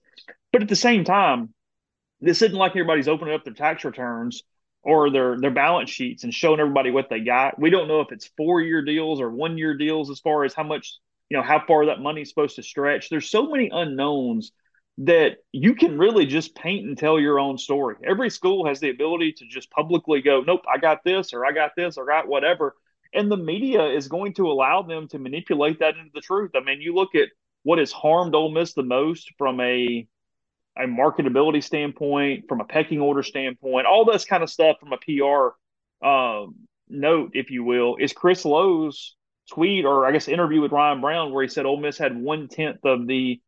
but 0.52 0.62
at 0.62 0.68
the 0.68 0.76
same 0.76 1.04
time 1.04 1.54
this 2.22 2.42
isn't 2.42 2.58
like 2.58 2.72
everybody's 2.72 3.08
opening 3.08 3.34
up 3.34 3.44
their 3.44 3.54
tax 3.54 3.84
returns 3.84 4.44
or 4.86 5.10
their 5.10 5.40
their 5.40 5.52
balance 5.52 5.90
sheets 5.90 6.24
and 6.24 6.34
showing 6.34 6.60
everybody 6.60 6.92
what 6.92 7.10
they 7.10 7.20
got. 7.20 7.60
We 7.60 7.72
don't 7.72 7.88
know 7.88 8.02
if 8.02 8.12
it's 8.12 8.30
four 8.38 8.62
year 8.62 8.84
deals 8.84 9.20
or 9.20 9.30
one 9.30 9.58
year 9.58 9.76
deals 9.76 10.10
as 10.10 10.20
far 10.20 10.46
as 10.46 10.54
how 10.54 10.64
much 10.64 10.98
you 11.30 11.36
know 11.36 11.44
how 11.44 11.64
far 11.66 11.88
that 11.88 12.00
money's 12.00 12.30
supposed 12.30 12.56
to 12.58 12.64
stretch. 12.64 13.10
There's 13.10 13.30
so 13.30 13.50
many 13.50 13.70
unknowns 13.72 14.52
that 14.98 15.38
you 15.52 15.76
can 15.76 15.98
really 15.98 16.26
just 16.26 16.56
paint 16.56 16.88
and 16.88 16.98
tell 16.98 17.20
your 17.20 17.40
own 17.40 17.58
story. 17.58 17.96
Every 18.04 18.30
school 18.30 18.66
has 18.66 18.80
the 18.80 18.90
ability 18.90 19.34
to 19.34 19.46
just 19.46 19.70
publicly 19.70 20.22
go, 20.22 20.42
"Nope, 20.42 20.64
I 20.74 20.78
got 20.78 21.04
this," 21.04 21.34
or 21.34 21.46
"I 21.46 21.52
got 21.52 21.72
this," 21.76 21.98
or 21.98 22.10
"I 22.10 22.22
got 22.22 22.28
whatever," 22.30 22.76
and 23.14 23.30
the 23.30 23.38
media 23.38 23.86
is 23.88 24.08
going 24.08 24.34
to 24.36 24.50
allow 24.50 24.84
them 24.84 25.08
to 25.10 25.20
manipulate 25.20 25.80
that 25.80 25.98
into 25.98 26.12
the 26.14 26.22
truth. 26.22 26.52
I 26.56 26.62
mean, 26.62 26.82
you 26.82 26.94
look 26.94 27.16
at 27.16 27.30
what 27.64 27.80
has 27.80 27.92
harmed 27.92 28.36
Ole 28.36 28.52
Miss 28.52 28.74
the 28.74 28.84
most 28.84 29.32
from 29.38 29.60
a 29.60 30.08
a 30.78 30.84
marketability 30.84 31.64
standpoint, 31.64 32.48
from 32.50 32.60
a 32.60 32.66
pecking 32.66 33.00
order 33.00 33.24
standpoint, 33.24 33.88
all 33.88 34.06
this 34.06 34.26
kind 34.26 34.44
of 34.44 34.50
stuff 34.50 34.78
from 34.80 34.92
a 34.92 34.98
PR 34.98 36.06
um, 36.06 36.68
note, 36.90 37.32
if 37.34 37.50
you 37.50 37.64
will, 37.64 37.96
is 37.98 38.14
Chris 38.14 38.44
Lowe's 38.46 39.16
tweet 39.52 39.86
or 39.86 40.06
I 40.06 40.12
guess 40.12 40.28
interview 40.28 40.62
with 40.62 40.72
Ryan 40.72 41.02
Brown 41.02 41.32
where 41.32 41.44
he 41.44 41.50
said 41.50 41.66
Ole 41.66 41.80
Miss 41.80 41.98
had 41.98 42.18
one 42.18 42.48
tenth 42.48 42.84
of 42.84 43.08
the 43.08 43.40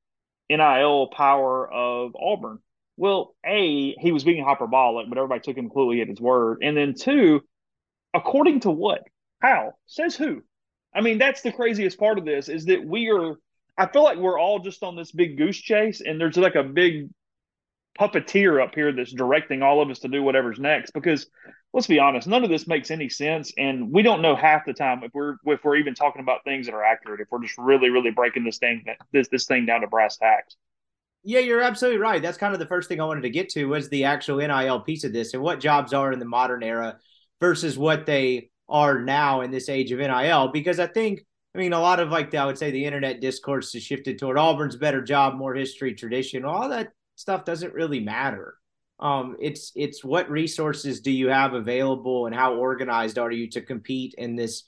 NIL 0.50 1.08
power 1.08 1.72
of 1.72 2.16
Auburn. 2.16 2.60
Well, 2.96 3.36
A, 3.46 3.94
he 3.94 4.12
was 4.12 4.24
being 4.24 4.44
hyperbolic, 4.44 5.08
but 5.10 5.18
everybody 5.18 5.42
took 5.42 5.58
him 5.58 5.66
completely 5.70 6.02
at 6.02 6.08
his 6.08 6.20
word. 6.20 6.60
And 6.64 6.76
then 6.76 6.96
two, 6.96 7.42
according 8.14 8.62
to 8.62 8.72
what? 8.72 9.04
How? 9.40 9.74
Says 9.86 10.16
who? 10.16 10.42
I 10.94 11.02
mean, 11.02 11.20
that's 11.20 11.42
the 11.42 11.52
craziest 11.52 12.00
part 12.00 12.18
of 12.18 12.26
this 12.26 12.50
is 12.50 12.66
that 12.66 12.84
we 12.84 13.10
are 13.10 13.36
I 13.78 13.86
feel 13.86 14.04
like 14.04 14.18
we're 14.18 14.40
all 14.40 14.60
just 14.60 14.82
on 14.82 14.96
this 14.96 15.12
big 15.12 15.38
goose 15.38 15.58
chase, 15.58 16.02
and 16.02 16.20
there's 16.20 16.38
like 16.38 16.56
a 16.56 16.64
big 16.64 17.10
puppeteer 18.00 18.64
up 18.64 18.76
here 18.76 18.92
that's 18.92 19.14
directing 19.14 19.62
all 19.62 19.82
of 19.82 19.90
us 19.90 20.00
to 20.00 20.08
do 20.08 20.24
whatever's 20.24 20.60
next. 20.60 20.92
Because 20.92 21.28
let's 21.74 21.88
be 21.88 22.00
honest, 22.00 22.28
none 22.28 22.44
of 22.44 22.50
this 22.50 22.68
makes 22.68 22.92
any 22.92 23.10
sense, 23.10 23.54
and 23.58 23.92
we 23.92 24.02
don't 24.02 24.22
know 24.22 24.36
half 24.36 24.66
the 24.66 24.74
time 24.74 25.04
if 25.04 25.14
we're 25.14 25.36
if 25.46 25.64
we're 25.64 25.78
even 25.78 25.96
talking 25.96 26.22
about 26.22 26.44
things 26.44 26.66
that 26.66 26.76
are 26.76 26.84
accurate. 26.84 27.22
If 27.22 27.28
we're 27.32 27.42
just 27.42 27.58
really, 27.58 27.90
really 27.90 28.12
breaking 28.12 28.44
this 28.44 28.58
thing 28.58 28.86
this 29.12 29.28
this 29.30 29.46
thing 29.46 29.66
down 29.66 29.82
to 29.82 29.88
brass 29.88 30.18
tacks. 30.18 30.56
Yeah, 31.24 31.40
you're 31.40 31.62
absolutely 31.62 32.00
right. 32.00 32.22
That's 32.22 32.38
kind 32.38 32.54
of 32.54 32.60
the 32.60 32.68
first 32.68 32.88
thing 32.88 33.02
I 33.02 33.06
wanted 33.06 33.22
to 33.22 33.30
get 33.30 33.50
to 33.50 33.66
was 33.66 33.90
the 33.90 34.06
actual 34.06 34.38
NIL 34.38 34.80
piece 34.82 35.04
of 35.04 35.12
this 35.12 35.34
and 35.34 35.44
what 35.44 35.60
jobs 35.60 35.94
are 35.94 36.14
in 36.14 36.20
the 36.20 36.26
modern 36.26 36.64
era 36.64 36.98
versus 37.42 37.78
what 37.78 38.06
they 38.06 38.50
are 38.70 39.02
now 39.02 39.42
in 39.42 39.52
this 39.52 39.68
age 39.68 39.92
of 39.92 40.00
NIL. 40.00 40.50
Because 40.50 40.80
I 40.80 40.88
think 40.88 41.22
I 41.58 41.60
mean, 41.60 41.74
a 41.74 41.80
lot 41.80 42.00
of 42.00 42.10
like 42.10 42.34
I 42.36 42.46
would 42.46 42.58
say 42.58 42.70
the 42.70 42.86
internet 42.86 43.20
discourse 43.20 43.74
has 43.74 43.82
shifted 43.82 44.20
toward 44.20 44.38
Auburn's 44.38 44.76
better 44.76 45.02
job, 45.02 45.36
more 45.36 45.56
history, 45.56 45.96
tradition. 45.96 46.46
All 46.46 46.70
that 46.70 46.90
stuff 47.18 47.44
doesn't 47.44 47.74
really 47.74 48.00
matter. 48.00 48.56
Um, 49.00 49.36
it's 49.40 49.72
it's 49.76 50.04
what 50.04 50.30
resources 50.30 51.02
do 51.02 51.12
you 51.12 51.28
have 51.28 51.54
available 51.54 52.26
and 52.26 52.34
how 52.34 52.56
organized 52.56 53.20
are 53.20 53.32
you 53.32 53.48
to 53.52 53.62
compete 53.62 54.16
in 54.18 54.36
this 54.36 54.64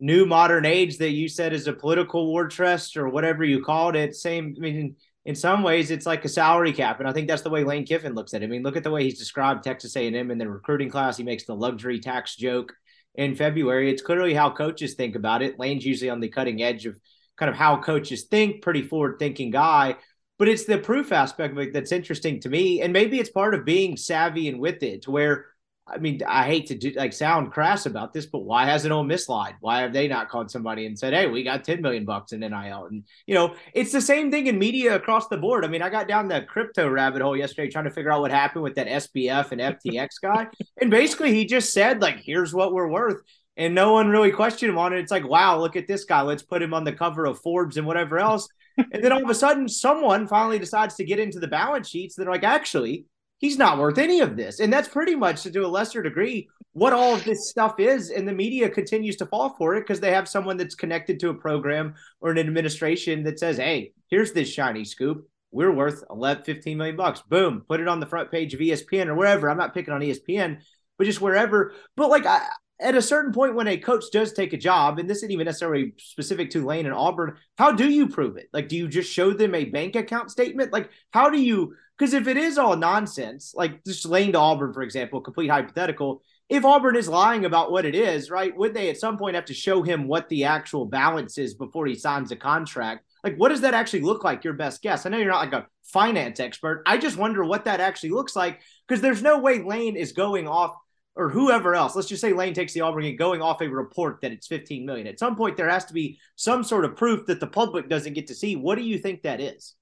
new 0.00 0.26
modern 0.26 0.66
age 0.66 0.98
that 0.98 1.12
you 1.12 1.28
said 1.28 1.52
is 1.52 1.68
a 1.68 1.72
political 1.72 2.26
war 2.26 2.48
chest 2.48 2.96
or 2.96 3.08
whatever 3.08 3.44
you 3.44 3.62
called 3.62 3.94
it. 3.94 4.16
Same, 4.16 4.54
I 4.58 4.60
mean, 4.60 4.96
in 5.24 5.34
some 5.36 5.62
ways 5.62 5.90
it's 5.92 6.04
like 6.06 6.24
a 6.24 6.28
salary 6.28 6.72
cap, 6.72 6.98
and 6.98 7.08
I 7.08 7.12
think 7.12 7.28
that's 7.28 7.42
the 7.42 7.50
way 7.50 7.62
Lane 7.62 7.86
Kiffin 7.86 8.14
looks 8.14 8.34
at 8.34 8.42
it. 8.42 8.46
I 8.46 8.48
mean, 8.48 8.64
look 8.64 8.76
at 8.76 8.82
the 8.82 8.90
way 8.90 9.04
he's 9.04 9.18
described 9.18 9.62
Texas 9.62 9.96
A&M 9.96 10.30
in 10.30 10.38
the 10.38 10.50
recruiting 10.50 10.90
class. 10.90 11.16
He 11.16 11.22
makes 11.22 11.44
the 11.44 11.54
luxury 11.54 12.00
tax 12.00 12.34
joke 12.34 12.74
in 13.14 13.36
February. 13.36 13.90
It's 13.90 14.02
clearly 14.02 14.34
how 14.34 14.50
coaches 14.50 14.94
think 14.94 15.14
about 15.14 15.40
it. 15.40 15.58
Lane's 15.58 15.86
usually 15.86 16.10
on 16.10 16.20
the 16.20 16.28
cutting 16.28 16.62
edge 16.62 16.84
of 16.84 16.98
kind 17.36 17.48
of 17.48 17.56
how 17.56 17.80
coaches 17.80 18.24
think, 18.24 18.60
pretty 18.60 18.82
forward 18.82 19.18
thinking 19.18 19.50
guy. 19.50 19.96
But 20.38 20.48
it's 20.48 20.64
the 20.64 20.78
proof 20.78 21.12
aspect 21.12 21.52
of 21.52 21.58
it 21.58 21.72
that's 21.72 21.92
interesting 21.92 22.40
to 22.40 22.48
me. 22.48 22.82
And 22.82 22.92
maybe 22.92 23.20
it's 23.20 23.30
part 23.30 23.54
of 23.54 23.64
being 23.64 23.96
savvy 23.96 24.48
and 24.48 24.58
with 24.58 24.82
it 24.82 25.02
to 25.02 25.10
where 25.10 25.46
I 25.86 25.98
mean, 25.98 26.20
I 26.26 26.44
hate 26.44 26.66
to 26.68 26.76
do 26.76 26.92
like 26.92 27.12
sound 27.12 27.50
crass 27.50 27.86
about 27.86 28.12
this, 28.12 28.26
but 28.26 28.44
why 28.44 28.66
hasn't 28.66 28.92
Ole 28.92 29.02
Miss 29.02 29.28
lied? 29.28 29.56
Why 29.60 29.80
have 29.80 29.92
they 29.92 30.06
not 30.06 30.28
called 30.28 30.48
somebody 30.50 30.86
and 30.86 30.96
said, 30.96 31.12
"Hey, 31.12 31.26
we 31.26 31.42
got 31.42 31.64
ten 31.64 31.82
million 31.82 32.04
bucks 32.04 32.32
in 32.32 32.40
NIL"? 32.40 32.86
And 32.86 33.04
you 33.26 33.34
know, 33.34 33.56
it's 33.74 33.90
the 33.90 34.00
same 34.00 34.30
thing 34.30 34.46
in 34.46 34.58
media 34.58 34.94
across 34.94 35.26
the 35.26 35.36
board. 35.36 35.64
I 35.64 35.68
mean, 35.68 35.82
I 35.82 35.90
got 35.90 36.06
down 36.06 36.28
the 36.28 36.42
crypto 36.42 36.88
rabbit 36.88 37.20
hole 37.20 37.36
yesterday 37.36 37.68
trying 37.68 37.84
to 37.84 37.90
figure 37.90 38.12
out 38.12 38.20
what 38.20 38.30
happened 38.30 38.62
with 38.62 38.76
that 38.76 38.86
SBF 38.86 39.50
and 39.50 39.60
FTX 39.60 40.08
guy, 40.22 40.46
and 40.80 40.90
basically 40.90 41.34
he 41.34 41.46
just 41.46 41.72
said 41.72 42.00
like, 42.00 42.20
"Here's 42.20 42.54
what 42.54 42.72
we're 42.72 42.88
worth." 42.88 43.20
And 43.56 43.74
no 43.74 43.92
one 43.92 44.08
really 44.08 44.30
questioned 44.30 44.70
him 44.70 44.78
on 44.78 44.92
it. 44.92 44.98
It's 45.00 45.10
like, 45.10 45.28
wow, 45.28 45.58
look 45.58 45.76
at 45.76 45.86
this 45.86 46.04
guy. 46.04 46.22
Let's 46.22 46.42
put 46.42 46.62
him 46.62 46.72
on 46.74 46.84
the 46.84 46.92
cover 46.92 47.26
of 47.26 47.40
Forbes 47.40 47.76
and 47.76 47.86
whatever 47.86 48.18
else. 48.18 48.48
and 48.76 49.04
then 49.04 49.12
all 49.12 49.22
of 49.22 49.28
a 49.28 49.34
sudden, 49.34 49.68
someone 49.68 50.26
finally 50.26 50.58
decides 50.58 50.94
to 50.96 51.04
get 51.04 51.18
into 51.18 51.38
the 51.38 51.48
balance 51.48 51.88
sheets 51.88 52.14
that 52.16 52.26
are 52.26 52.32
like, 52.32 52.44
actually, 52.44 53.06
he's 53.38 53.58
not 53.58 53.78
worth 53.78 53.98
any 53.98 54.20
of 54.20 54.36
this. 54.36 54.60
And 54.60 54.72
that's 54.72 54.88
pretty 54.88 55.14
much 55.14 55.42
to 55.42 55.60
a 55.60 55.66
lesser 55.66 56.02
degree 56.02 56.48
what 56.72 56.94
all 56.94 57.14
of 57.14 57.24
this 57.24 57.50
stuff 57.50 57.78
is. 57.78 58.10
And 58.10 58.26
the 58.26 58.32
media 58.32 58.70
continues 58.70 59.16
to 59.16 59.26
fall 59.26 59.54
for 59.58 59.74
it 59.76 59.82
because 59.82 60.00
they 60.00 60.12
have 60.12 60.28
someone 60.28 60.56
that's 60.56 60.74
connected 60.74 61.20
to 61.20 61.28
a 61.28 61.34
program 61.34 61.94
or 62.20 62.30
an 62.30 62.38
administration 62.38 63.24
that 63.24 63.38
says, 63.38 63.58
hey, 63.58 63.92
here's 64.08 64.32
this 64.32 64.48
shiny 64.48 64.84
scoop. 64.84 65.28
We're 65.50 65.72
worth 65.72 66.02
11, 66.08 66.44
15 66.44 66.78
million 66.78 66.96
bucks. 66.96 67.20
Boom, 67.28 67.64
put 67.68 67.80
it 67.80 67.88
on 67.88 68.00
the 68.00 68.06
front 68.06 68.30
page 68.30 68.54
of 68.54 68.60
ESPN 68.60 69.08
or 69.08 69.14
wherever. 69.14 69.50
I'm 69.50 69.58
not 69.58 69.74
picking 69.74 69.92
on 69.92 70.00
ESPN, 70.00 70.60
but 70.96 71.04
just 71.04 71.20
wherever. 71.20 71.74
But 71.94 72.08
like, 72.08 72.24
I, 72.24 72.46
at 72.82 72.94
a 72.94 73.02
certain 73.02 73.32
point 73.32 73.54
when 73.54 73.68
a 73.68 73.76
coach 73.76 74.04
does 74.12 74.32
take 74.32 74.52
a 74.52 74.58
job, 74.58 74.98
and 74.98 75.08
this 75.08 75.18
isn't 75.18 75.30
even 75.30 75.46
necessarily 75.46 75.94
specific 75.98 76.50
to 76.50 76.64
Lane 76.64 76.86
and 76.86 76.94
Auburn, 76.94 77.36
how 77.56 77.72
do 77.72 77.88
you 77.88 78.08
prove 78.08 78.36
it? 78.36 78.48
Like, 78.52 78.68
do 78.68 78.76
you 78.76 78.88
just 78.88 79.12
show 79.12 79.32
them 79.32 79.54
a 79.54 79.64
bank 79.64 79.96
account 79.96 80.30
statement? 80.30 80.72
Like, 80.72 80.90
how 81.12 81.30
do 81.30 81.40
you? 81.40 81.74
Because 81.96 82.14
if 82.14 82.26
it 82.26 82.36
is 82.36 82.58
all 82.58 82.76
nonsense, 82.76 83.54
like 83.54 83.84
just 83.84 84.06
Lane 84.06 84.32
to 84.32 84.38
Auburn, 84.38 84.72
for 84.72 84.82
example, 84.82 85.20
complete 85.20 85.48
hypothetical. 85.48 86.22
If 86.48 86.64
Auburn 86.64 86.96
is 86.96 87.08
lying 87.08 87.44
about 87.44 87.70
what 87.70 87.84
it 87.84 87.94
is, 87.94 88.30
right? 88.30 88.54
Would 88.56 88.74
they 88.74 88.90
at 88.90 88.98
some 88.98 89.16
point 89.16 89.36
have 89.36 89.44
to 89.46 89.54
show 89.54 89.82
him 89.82 90.08
what 90.08 90.28
the 90.28 90.44
actual 90.44 90.84
balance 90.84 91.38
is 91.38 91.54
before 91.54 91.86
he 91.86 91.94
signs 91.94 92.32
a 92.32 92.36
contract? 92.36 93.04
Like, 93.24 93.36
what 93.36 93.50
does 93.50 93.60
that 93.60 93.74
actually 93.74 94.00
look 94.00 94.24
like? 94.24 94.42
Your 94.42 94.54
best 94.54 94.82
guess. 94.82 95.06
I 95.06 95.10
know 95.10 95.18
you're 95.18 95.28
not 95.28 95.44
like 95.44 95.52
a 95.52 95.66
finance 95.84 96.40
expert. 96.40 96.82
I 96.86 96.98
just 96.98 97.16
wonder 97.16 97.44
what 97.44 97.64
that 97.66 97.80
actually 97.80 98.10
looks 98.10 98.34
like 98.34 98.60
because 98.86 99.00
there's 99.00 99.22
no 99.22 99.38
way 99.38 99.62
Lane 99.62 99.96
is 99.96 100.12
going 100.12 100.48
off 100.48 100.74
or 101.14 101.28
whoever 101.28 101.74
else. 101.74 101.94
Let's 101.94 102.08
just 102.08 102.20
say 102.20 102.32
Lane 102.32 102.54
takes 102.54 102.72
the 102.72 102.80
Auburn 102.80 103.02
game 103.02 103.16
going 103.16 103.42
off 103.42 103.60
a 103.60 103.68
report 103.68 104.20
that 104.22 104.32
it's 104.32 104.46
15 104.46 104.86
million. 104.86 105.06
At 105.06 105.18
some 105.18 105.36
point, 105.36 105.56
there 105.56 105.68
has 105.68 105.84
to 105.86 105.94
be 105.94 106.18
some 106.36 106.64
sort 106.64 106.84
of 106.84 106.96
proof 106.96 107.26
that 107.26 107.40
the 107.40 107.46
public 107.46 107.88
doesn't 107.88 108.14
get 108.14 108.28
to 108.28 108.34
see. 108.34 108.56
What 108.56 108.78
do 108.78 108.84
you 108.84 108.98
think 108.98 109.22
that 109.22 109.40
is? 109.40 109.74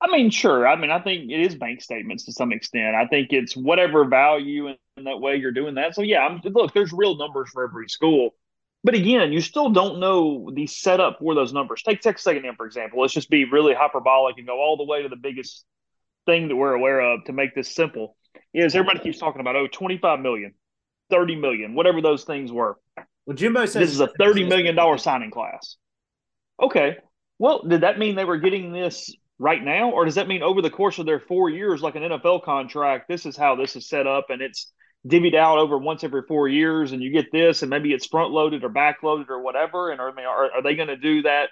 I 0.00 0.08
mean, 0.10 0.30
sure. 0.30 0.66
I 0.66 0.76
mean, 0.76 0.90
I 0.90 1.00
think 1.00 1.30
it 1.30 1.40
is 1.40 1.56
bank 1.56 1.82
statements 1.82 2.24
to 2.24 2.32
some 2.32 2.52
extent. 2.52 2.94
I 2.94 3.06
think 3.06 3.32
it's 3.32 3.56
whatever 3.56 4.04
value 4.04 4.68
in 4.68 5.04
that 5.04 5.20
way 5.20 5.36
you're 5.36 5.52
doing 5.52 5.74
that. 5.74 5.94
So 5.94 6.02
yeah, 6.02 6.20
I'm, 6.24 6.40
look, 6.44 6.72
there's 6.72 6.92
real 6.92 7.16
numbers 7.16 7.50
for 7.50 7.64
every 7.64 7.88
school. 7.88 8.30
But 8.84 8.94
again, 8.94 9.32
you 9.32 9.40
still 9.40 9.70
don't 9.70 9.98
know 9.98 10.50
the 10.54 10.68
setup 10.68 11.18
for 11.18 11.34
those 11.34 11.52
numbers. 11.52 11.82
Take 11.82 12.00
Texas 12.00 12.26
A&M 12.28 12.54
for 12.56 12.66
example. 12.66 13.00
Let's 13.00 13.12
just 13.12 13.28
be 13.28 13.44
really 13.44 13.74
hyperbolic 13.74 14.38
and 14.38 14.46
go 14.46 14.60
all 14.60 14.76
the 14.76 14.84
way 14.84 15.02
to 15.02 15.08
the 15.08 15.16
biggest 15.16 15.64
thing 16.26 16.46
that 16.46 16.56
we're 16.56 16.74
aware 16.74 17.00
of 17.00 17.24
to 17.24 17.32
make 17.32 17.56
this 17.56 17.74
simple. 17.74 18.16
Is 18.54 18.74
everybody 18.74 19.00
keeps 19.00 19.18
talking 19.18 19.40
about 19.40 19.56
oh 19.56 19.66
25 19.66 20.20
million, 20.20 20.54
30 21.10 21.36
million, 21.36 21.74
whatever 21.74 22.00
those 22.00 22.24
things 22.24 22.50
were. 22.50 22.78
Well, 23.26 23.36
Jimbo 23.36 23.66
says 23.66 23.74
this 23.74 23.90
is 23.90 24.00
a 24.00 24.08
30 24.18 24.44
million 24.44 24.74
dollar 24.74 24.98
signing 24.98 25.30
class. 25.30 25.76
Okay. 26.60 26.96
Well, 27.38 27.62
did 27.62 27.82
that 27.82 27.98
mean 27.98 28.16
they 28.16 28.24
were 28.24 28.38
getting 28.38 28.72
this 28.72 29.14
right 29.38 29.62
now, 29.62 29.90
or 29.90 30.04
does 30.04 30.16
that 30.16 30.28
mean 30.28 30.42
over 30.42 30.62
the 30.62 30.70
course 30.70 30.98
of 30.98 31.06
their 31.06 31.20
four 31.20 31.48
years, 31.48 31.82
like 31.82 31.94
an 31.94 32.02
NFL 32.02 32.42
contract, 32.42 33.08
this 33.08 33.26
is 33.26 33.36
how 33.36 33.54
this 33.54 33.76
is 33.76 33.88
set 33.88 34.06
up, 34.06 34.30
and 34.30 34.42
it's 34.42 34.72
divvied 35.06 35.36
out 35.36 35.58
over 35.58 35.78
once 35.78 36.02
every 36.02 36.22
four 36.26 36.48
years, 36.48 36.92
and 36.92 37.02
you 37.02 37.12
get 37.12 37.30
this, 37.30 37.62
and 37.62 37.70
maybe 37.70 37.92
it's 37.92 38.06
front 38.06 38.32
loaded 38.32 38.64
or 38.64 38.68
back 38.68 39.02
loaded 39.02 39.30
or 39.30 39.40
whatever. 39.40 39.90
And 39.90 40.00
are, 40.00 40.08
are, 40.08 40.52
are 40.52 40.62
they 40.62 40.74
going 40.74 40.88
to 40.88 40.96
do 40.96 41.22
that? 41.22 41.50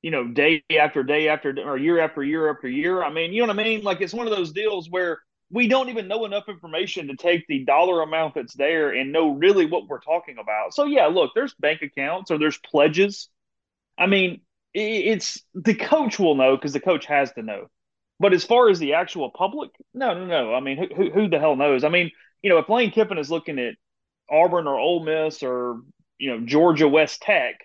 You 0.00 0.10
know, 0.10 0.26
day 0.26 0.64
after 0.80 1.04
day 1.04 1.28
after 1.28 1.54
or 1.64 1.76
year 1.76 2.00
after 2.00 2.24
year 2.24 2.50
after 2.50 2.68
year. 2.68 3.04
I 3.04 3.12
mean, 3.12 3.32
you 3.32 3.42
know 3.42 3.46
what 3.46 3.60
I 3.60 3.62
mean? 3.62 3.84
Like 3.84 4.00
it's 4.00 4.12
one 4.12 4.26
of 4.26 4.34
those 4.34 4.50
deals 4.50 4.90
where 4.90 5.20
we 5.52 5.68
don't 5.68 5.90
even 5.90 6.08
know 6.08 6.24
enough 6.24 6.48
information 6.48 7.08
to 7.08 7.16
take 7.16 7.46
the 7.46 7.64
dollar 7.64 8.00
amount 8.00 8.34
that's 8.34 8.54
there 8.54 8.90
and 8.90 9.12
know 9.12 9.34
really 9.34 9.66
what 9.66 9.86
we're 9.86 10.00
talking 10.00 10.38
about. 10.38 10.74
So 10.74 10.86
yeah, 10.86 11.06
look, 11.06 11.32
there's 11.34 11.54
bank 11.54 11.82
accounts 11.82 12.30
or 12.30 12.38
there's 12.38 12.58
pledges. 12.58 13.28
I 13.98 14.06
mean, 14.06 14.40
it's 14.72 15.42
the 15.54 15.74
coach 15.74 16.18
will 16.18 16.34
know 16.34 16.56
because 16.56 16.72
the 16.72 16.80
coach 16.80 17.04
has 17.04 17.30
to 17.32 17.42
know. 17.42 17.66
But 18.18 18.32
as 18.32 18.44
far 18.44 18.70
as 18.70 18.78
the 18.78 18.94
actual 18.94 19.30
public, 19.30 19.70
no, 19.92 20.14
no, 20.14 20.24
no. 20.24 20.54
I 20.54 20.60
mean, 20.60 20.88
who, 20.96 21.10
who 21.10 21.28
the 21.28 21.38
hell 21.38 21.56
knows? 21.56 21.84
I 21.84 21.90
mean, 21.90 22.10
you 22.40 22.48
know, 22.48 22.58
if 22.58 22.68
Lane 22.70 22.90
Kiffin 22.90 23.18
is 23.18 23.30
looking 23.30 23.58
at 23.58 23.74
Auburn 24.30 24.66
or 24.66 24.78
Ole 24.78 25.04
Miss 25.04 25.42
or 25.42 25.80
you 26.18 26.30
know 26.30 26.46
Georgia 26.46 26.88
West 26.88 27.20
Tech, 27.20 27.56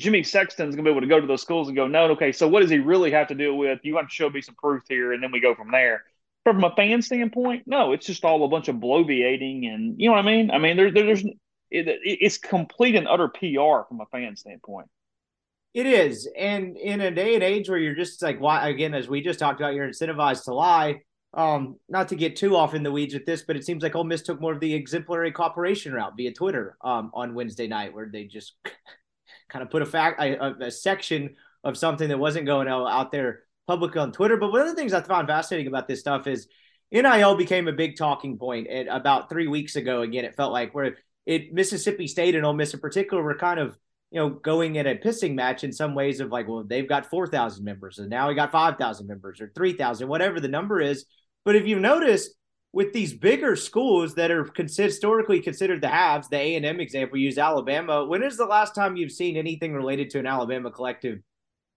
Jimmy 0.00 0.24
Sexton's 0.24 0.74
gonna 0.74 0.84
be 0.84 0.90
able 0.90 1.02
to 1.02 1.06
go 1.06 1.20
to 1.20 1.26
those 1.28 1.42
schools 1.42 1.68
and 1.68 1.76
go, 1.76 1.86
no, 1.86 2.06
okay, 2.12 2.32
so 2.32 2.48
what 2.48 2.60
does 2.60 2.70
he 2.70 2.78
really 2.78 3.12
have 3.12 3.28
to 3.28 3.36
deal 3.36 3.56
with? 3.56 3.78
You 3.84 3.96
have 3.96 4.08
to 4.08 4.14
show 4.14 4.28
me 4.28 4.40
some 4.40 4.56
proof 4.56 4.82
here, 4.88 5.12
and 5.12 5.22
then 5.22 5.30
we 5.30 5.38
go 5.38 5.54
from 5.54 5.70
there. 5.70 6.02
From 6.46 6.62
a 6.62 6.74
fan 6.76 7.02
standpoint, 7.02 7.64
no, 7.66 7.90
it's 7.92 8.06
just 8.06 8.24
all 8.24 8.44
a 8.44 8.48
bunch 8.48 8.68
of 8.68 8.76
bloviating, 8.76 9.66
and 9.66 10.00
you 10.00 10.08
know 10.08 10.14
what 10.14 10.24
I 10.24 10.30
mean. 10.30 10.52
I 10.52 10.58
mean, 10.58 10.76
there, 10.76 10.92
there's 10.92 11.24
it, 11.24 11.34
it's 11.70 12.38
complete 12.38 12.94
and 12.94 13.08
utter 13.08 13.28
PR 13.28 13.88
from 13.88 14.00
a 14.00 14.06
fan 14.12 14.36
standpoint. 14.36 14.86
It 15.74 15.86
is, 15.86 16.28
and 16.38 16.76
in 16.76 17.00
a 17.00 17.10
day 17.10 17.34
and 17.34 17.42
age 17.42 17.68
where 17.68 17.78
you're 17.78 17.96
just 17.96 18.22
like, 18.22 18.40
why? 18.40 18.68
Again, 18.68 18.94
as 18.94 19.08
we 19.08 19.22
just 19.22 19.40
talked 19.40 19.60
about, 19.60 19.74
you're 19.74 19.88
incentivized 19.88 20.44
to 20.44 20.54
lie 20.54 21.00
um, 21.36 21.76
not 21.88 22.08
to 22.08 22.16
get 22.16 22.34
too 22.34 22.56
off 22.56 22.74
in 22.74 22.82
the 22.82 22.90
weeds 22.90 23.12
with 23.12 23.26
this, 23.26 23.42
but 23.42 23.56
it 23.56 23.64
seems 23.64 23.82
like 23.82 23.94
Ole 23.94 24.04
Miss 24.04 24.22
took 24.22 24.40
more 24.40 24.54
of 24.54 24.60
the 24.60 24.72
exemplary 24.72 25.30
cooperation 25.30 25.92
route 25.92 26.14
via 26.16 26.32
Twitter 26.32 26.76
um, 26.82 27.10
on 27.12 27.34
Wednesday 27.34 27.66
night, 27.66 27.94
where 27.94 28.08
they 28.10 28.24
just 28.24 28.54
kind 29.50 29.62
of 29.62 29.70
put 29.70 29.82
a 29.82 29.86
fact 29.86 30.20
a, 30.20 30.64
a, 30.64 30.70
section 30.70 31.36
of 31.62 31.76
something 31.76 32.08
that 32.08 32.18
wasn't 32.18 32.46
going 32.46 32.68
out 32.68 33.12
there 33.12 33.42
public 33.66 33.96
on 33.96 34.12
Twitter. 34.12 34.36
But 34.36 34.52
one 34.52 34.60
of 34.62 34.68
the 34.68 34.74
things 34.74 34.92
I 34.92 35.00
found 35.00 35.28
fascinating 35.28 35.66
about 35.66 35.88
this 35.88 36.00
stuff 36.00 36.26
is 36.26 36.48
NIL 36.92 37.36
became 37.36 37.68
a 37.68 37.72
big 37.72 37.96
talking 37.96 38.38
point 38.38 38.68
at, 38.68 38.86
about 38.88 39.28
three 39.28 39.46
weeks 39.46 39.76
ago. 39.76 40.02
Again, 40.02 40.24
it 40.24 40.36
felt 40.36 40.52
like 40.52 40.74
where 40.74 40.96
it 41.26 41.52
Mississippi 41.52 42.06
State 42.06 42.34
and 42.34 42.46
Ole 42.46 42.54
Miss 42.54 42.74
in 42.74 42.80
particular 42.80 43.22
were 43.22 43.36
kind 43.36 43.60
of 43.60 43.76
you 44.10 44.20
know 44.20 44.30
going 44.30 44.78
at 44.78 44.86
a 44.86 44.94
pissing 44.94 45.34
match 45.34 45.64
in 45.64 45.72
some 45.72 45.94
ways 45.94 46.20
of 46.20 46.30
like, 46.30 46.46
well, 46.46 46.64
they've 46.64 46.88
got 46.88 47.10
four 47.10 47.26
thousand 47.26 47.64
members 47.64 47.98
and 47.98 48.08
now 48.08 48.28
we 48.28 48.34
got 48.34 48.52
five 48.52 48.76
thousand 48.76 49.06
members 49.06 49.40
or 49.40 49.50
three 49.54 49.72
thousand, 49.72 50.08
whatever 50.08 50.40
the 50.40 50.48
number 50.48 50.80
is 50.80 51.04
but 51.46 51.54
if 51.54 51.64
you 51.64 51.78
notice, 51.78 52.34
with 52.72 52.92
these 52.92 53.14
bigger 53.14 53.54
schools 53.54 54.16
that 54.16 54.32
are 54.32 54.50
historically 54.58 55.40
considered 55.40 55.80
the 55.80 55.88
haves, 55.88 56.28
the 56.28 56.36
A 56.36 56.56
and 56.56 56.66
M 56.66 56.80
example 56.80 57.16
use 57.18 57.38
Alabama. 57.38 58.04
When 58.04 58.24
is 58.24 58.36
the 58.36 58.44
last 58.44 58.74
time 58.74 58.96
you've 58.96 59.12
seen 59.12 59.36
anything 59.36 59.72
related 59.72 60.10
to 60.10 60.18
an 60.18 60.26
Alabama 60.26 60.72
collective, 60.72 61.20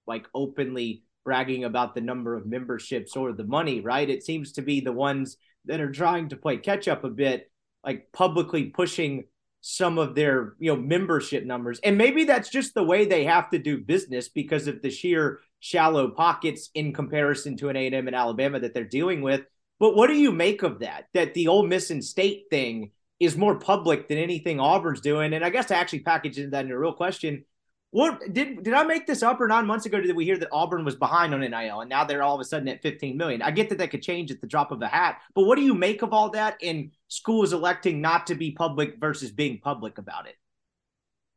like 0.07 0.25
openly 0.33 1.03
bragging 1.23 1.63
about 1.63 1.95
the 1.95 2.01
number 2.01 2.35
of 2.35 2.45
memberships 2.45 3.15
or 3.15 3.33
the 3.33 3.43
money? 3.43 3.81
Right? 3.81 4.09
It 4.09 4.23
seems 4.23 4.53
to 4.53 4.61
be 4.61 4.81
the 4.81 4.91
ones 4.91 5.37
that 5.65 5.81
are 5.81 5.91
trying 5.91 6.29
to 6.29 6.37
play 6.37 6.57
catch 6.57 6.87
up 6.87 7.03
a 7.03 7.09
bit, 7.09 7.51
like 7.83 8.11
publicly 8.11 8.65
pushing 8.65 9.25
some 9.61 9.97
of 9.97 10.15
their 10.15 10.55
you 10.59 10.73
know 10.73 10.81
membership 10.81 11.43
numbers 11.43 11.81
and 11.83 11.97
maybe 11.97 12.23
that's 12.23 12.47
just 12.47 12.73
the 12.73 12.81
way 12.81 13.03
they 13.03 13.25
have 13.25 13.49
to 13.49 13.59
do 13.59 13.77
business 13.77 14.29
because 14.29 14.67
of 14.67 14.81
the 14.81 14.89
sheer 14.89 15.41
shallow 15.59 16.07
pockets 16.07 16.69
in 16.75 16.93
comparison 16.93 17.57
to 17.57 17.67
an 17.67 17.75
A&M 17.75 18.07
and 18.07 18.15
Alabama 18.15 18.57
that 18.57 18.73
they're 18.73 18.85
dealing 18.85 19.21
with 19.21 19.41
but 19.79 19.95
what 19.95 20.07
do 20.07 20.15
you 20.15 20.31
make 20.31 20.61
of 20.61 20.79
that? 20.79 21.05
That 21.13 21.33
the 21.33 21.47
Ole 21.47 21.65
Miss 21.65 21.89
and 21.89 22.03
State 22.03 22.45
thing 22.49 22.91
is 23.19 23.37
more 23.37 23.57
public 23.57 24.07
than 24.07 24.17
anything 24.17 24.59
Auburn's 24.59 25.01
doing. 25.01 25.33
And 25.33 25.43
I 25.43 25.49
guess 25.49 25.67
to 25.67 25.75
actually 25.75 25.99
package 25.99 26.35
that 26.35 26.65
in 26.65 26.71
a 26.71 26.77
real 26.77 26.93
question, 26.93 27.45
what 27.91 28.33
did 28.33 28.63
did 28.63 28.73
I 28.73 28.83
make 28.83 29.07
this 29.07 29.23
up 29.23 29.41
or 29.41 29.47
nine 29.47 29.65
months 29.65 29.85
ago 29.85 29.99
did 29.99 30.15
we 30.15 30.25
hear 30.25 30.37
that 30.37 30.49
Auburn 30.51 30.85
was 30.85 30.95
behind 30.95 31.33
on 31.33 31.39
NIL 31.39 31.81
and 31.81 31.89
now 31.89 32.03
they're 32.03 32.21
all 32.21 32.35
of 32.35 32.41
a 32.41 32.45
sudden 32.45 32.67
at 32.67 32.81
15 32.81 33.17
million? 33.17 33.41
I 33.41 33.51
get 33.51 33.69
that 33.69 33.77
that 33.79 33.91
could 33.91 34.03
change 34.03 34.31
at 34.31 34.41
the 34.41 34.47
drop 34.47 34.71
of 34.71 34.81
a 34.81 34.87
hat, 34.87 35.21
but 35.33 35.43
what 35.43 35.55
do 35.55 35.63
you 35.63 35.73
make 35.73 36.01
of 36.01 36.13
all 36.13 36.29
that 36.31 36.57
in 36.61 36.91
schools 37.07 37.53
electing 37.53 38.01
not 38.01 38.27
to 38.27 38.35
be 38.35 38.51
public 38.51 38.99
versus 38.99 39.31
being 39.31 39.59
public 39.59 39.97
about 39.97 40.27
it? 40.27 40.35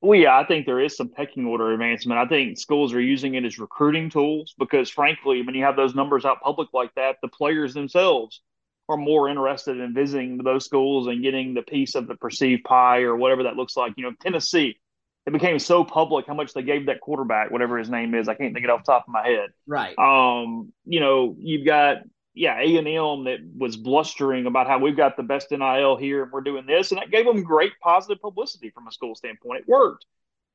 Well, 0.03 0.19
yeah, 0.19 0.37
I 0.37 0.45
think 0.45 0.67
there 0.67 0.81
is 0.81 0.97
some 0.97 1.11
pecking 1.11 1.47
order 1.47 1.73
advancement. 1.73 2.19
I 2.19 2.27
think 2.27 2.59
schools 2.59 2.93
are 2.93 3.01
using 3.01 3.37
it 3.37 3.45
as 3.45 3.61
recruiting 3.61 4.11
tools 4.11 4.53
because, 4.59 4.91
frankly, 4.91 5.43
when 5.43 5.55
you 5.55 5.63
have 5.63 5.77
those 5.77 5.95
numbers 5.95 6.25
out 6.25 6.41
public 6.43 6.71
like 6.75 6.93
that, 6.97 7.19
the 7.23 7.29
players 7.29 7.73
themselves 7.73 8.43
are 8.89 8.97
more 8.97 9.29
interested 9.29 9.79
in 9.79 9.95
visiting 9.95 10.39
those 10.39 10.65
schools 10.65 11.07
and 11.07 11.23
getting 11.23 11.55
the 11.55 11.63
piece 11.63 11.95
of 11.95 12.09
the 12.09 12.17
perceived 12.17 12.65
pie 12.65 13.03
or 13.03 13.15
whatever 13.15 13.45
that 13.45 13.55
looks 13.55 13.77
like. 13.77 13.93
You 13.97 14.03
know, 14.03 14.13
Tennessee, 14.21 14.81
it 15.27 15.33
became 15.33 15.59
so 15.59 15.85
public 15.85 16.27
how 16.27 16.35
much 16.35 16.53
they 16.53 16.63
gave 16.63 16.87
that 16.87 17.01
quarterback, 17.01 17.51
whatever 17.51 17.79
his 17.79 17.89
name 17.89 18.15
is. 18.15 18.29
I 18.29 18.35
can't 18.35 18.53
think 18.53 18.65
it 18.65 18.71
off 18.71 18.85
the 18.85 18.93
top 18.93 19.05
of 19.07 19.13
my 19.13 19.27
head. 19.27 19.51
Right. 19.67 19.97
Um, 19.99 20.73
you 20.85 21.01
know, 21.01 21.37
you've 21.39 21.65
got 21.65 21.99
yeah, 22.35 22.59
A 22.59 22.77
and 22.77 22.89
M 22.89 23.25
that 23.25 23.39
was 23.57 23.77
blustering 23.77 24.47
about 24.47 24.67
how 24.67 24.79
we've 24.79 24.97
got 24.97 25.17
the 25.17 25.23
best 25.23 25.51
NIL 25.51 25.97
here 25.97 26.23
and 26.23 26.33
we're 26.33 26.41
doing 26.41 26.67
this, 26.67 26.91
and 26.91 27.01
that 27.01 27.11
gave 27.11 27.27
them 27.27 27.43
great 27.43 27.73
positive 27.81 28.21
publicity 28.23 28.71
from 28.71 28.89
a 28.89 28.93
school 28.93 29.15
standpoint. 29.15 29.61
It 29.61 29.69
worked, 29.69 30.07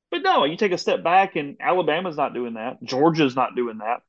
but 0.09 0.23
no, 0.23 0.43
you 0.43 0.57
take 0.57 0.71
a 0.71 0.77
step 0.77 1.03
back, 1.03 1.35
and 1.35 1.57
Alabama's 1.59 2.17
not 2.17 2.33
doing 2.33 2.55
that. 2.55 2.81
Georgia's 2.83 3.35
not 3.35 3.55
doing 3.55 3.77
that. 3.79 4.01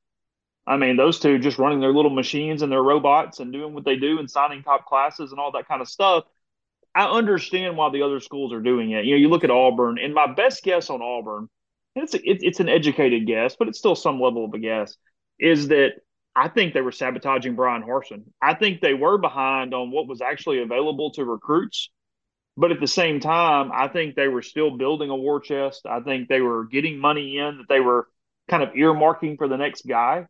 I 0.67 0.77
mean, 0.77 0.97
those 0.97 1.19
two 1.19 1.39
just 1.39 1.59
running 1.59 1.81
their 1.81 1.93
little 1.93 2.11
machines 2.11 2.63
and 2.63 2.71
their 2.71 2.83
robots 2.83 3.41
and 3.41 3.53
doing 3.53 3.75
what 3.75 3.85
they 3.85 3.97
do 3.97 4.19
and 4.19 4.31
signing 4.31 4.63
top 4.63 4.87
classes 4.87 5.31
and 5.31 5.41
all 5.41 5.53
that 5.53 5.69
kind 5.69 5.81
of 5.81 5.89
stuff. 5.89 6.25
I 6.95 7.05
understand 7.07 7.77
why 7.77 7.91
the 7.91 8.03
other 8.03 8.21
schools 8.21 8.53
are 8.53 8.61
doing 8.61 8.91
it. 8.91 9.05
You 9.05 9.13
know, 9.13 9.19
you 9.19 9.29
look 9.29 9.45
at 9.45 9.51
Auburn, 9.51 9.99
and 9.99 10.15
my 10.15 10.33
best 10.33 10.63
guess 10.63 10.91
on 10.91 11.03
Auburn, 11.03 11.49
it's 11.95 12.15
a, 12.15 12.19
it, 12.19 12.39
it's 12.43 12.61
an 12.61 12.69
educated 12.69 13.27
guess, 13.27 13.57
but 13.59 13.69
it's 13.69 13.79
still 13.79 13.95
some 13.95 14.21
level 14.21 14.45
of 14.45 14.55
a 14.55 14.59
guess, 14.59 14.97
is 15.39 15.69
that 15.69 15.93
I 16.35 16.49
think 16.49 16.73
they 16.73 16.81
were 16.81 16.93
sabotaging 16.93 17.57
Bryan 17.57 17.83
Harsin. 17.83 18.25
I 18.41 18.55
think 18.55 18.81
they 18.81 18.95
were 18.95 19.19
behind 19.19 19.75
on 19.75 19.91
what 19.91 20.07
was 20.07 20.21
actually 20.21 20.63
available 20.63 21.11
to 21.13 21.25
recruits. 21.25 21.91
But 22.57 22.73
at 22.73 22.81
the 22.81 22.89
same 22.89 23.21
time, 23.21 23.71
I 23.73 23.87
think 23.87 24.17
they 24.17 24.27
were 24.27 24.43
still 24.43 24.77
building 24.77 25.11
a 25.11 25.17
war 25.17 25.41
chest. 25.41 25.87
I 25.87 26.01
think 26.01 26.29
they 26.29 26.41
were 26.41 26.65
getting 26.65 26.99
money 26.99 27.39
in 27.39 27.59
that 27.59 27.69
they 27.69 27.79
were 27.79 28.09
kind 28.49 28.65
of 28.65 28.71
earmarking 28.71 29.39
for 29.39 29.47
the 29.47 29.57
next 29.57 29.83
guy. 29.87 30.27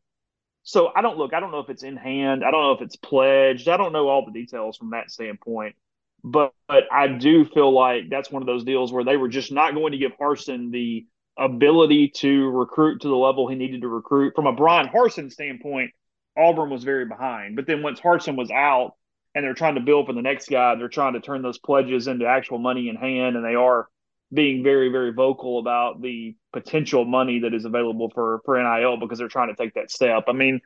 So 0.63 0.93
I 0.95 1.01
don't 1.01 1.17
look, 1.17 1.33
I 1.33 1.41
don't 1.41 1.53
know 1.53 1.61
if 1.61 1.71
it's 1.71 1.83
in 1.83 1.97
hand. 1.97 2.45
I 2.45 2.51
don't 2.51 2.63
know 2.63 2.73
if 2.73 2.83
it's 2.83 2.97
pledged. 2.97 3.69
I 3.69 3.79
don't 3.79 3.95
know 3.95 4.09
all 4.09 4.27
the 4.27 4.33
details 4.33 4.77
from 4.77 4.91
that 4.91 5.11
standpoint. 5.11 5.77
But, 6.25 6.53
but 6.67 6.85
I 6.93 7.09
do 7.09 7.45
feel 7.45 7.73
like 7.73 8.11
that's 8.11 8.31
one 8.31 8.43
of 8.43 8.47
those 8.47 8.65
deals 8.65 8.93
where 8.93 9.05
they 9.05 9.17
were 9.17 9.29
just 9.29 9.53
not 9.53 9.75
going 9.75 9.93
to 9.93 9.99
give 9.99 10.13
Harsin 10.21 10.71
the 10.73 11.07
ability 11.39 12.09
to 12.17 12.49
recruit 12.51 13.03
to 13.03 13.09
the 13.09 13.17
level 13.17 13.49
he 13.49 13.55
needed 13.55 13.83
to 13.83 13.89
recruit. 13.89 14.35
From 14.35 14.47
a 14.47 14.53
Bryan 14.53 14.89
Harsin 14.89 15.31
standpoint, 15.31 15.93
Auburn 16.37 16.71
was 16.71 16.85
very 16.85 17.07
behind. 17.07 17.57
But 17.57 17.67
then 17.67 17.83
once 17.83 18.01
Harsin 18.01 18.37
was 18.37 18.51
out 18.51 18.93
and 19.35 19.45
they're 19.45 19.55
trying 19.55 19.77
to 19.77 19.81
build 19.81 20.07
for 20.07 20.13
the 20.13 20.23
next 20.23 20.49
guy, 20.49 20.75
they're 20.75 20.89
trying 20.89 21.15
to 21.15 21.21
turn 21.21 21.43
those 21.43 21.59
pledges 21.59 22.09
into 22.09 22.27
actual 22.27 22.59
money 22.59 22.89
in 22.89 22.97
hand, 22.97 23.37
and 23.37 23.45
they 23.45 23.55
are 23.55 23.89
being 24.33 24.63
very, 24.63 24.91
very 24.91 25.13
vocal 25.13 25.59
about 25.59 26.03
the 26.03 26.37
potential 26.53 27.05
money 27.05 27.41
that 27.41 27.55
is 27.55 27.65
available 27.65 28.11
for 28.15 28.41
for 28.45 28.63
NIL 28.63 28.99
because 28.99 29.19
they're 29.19 29.29
trying 29.29 29.49
to 29.49 29.55
take 29.55 29.75
that 29.75 29.91
step. 29.91 30.25
I 30.29 30.33
mean, 30.33 30.61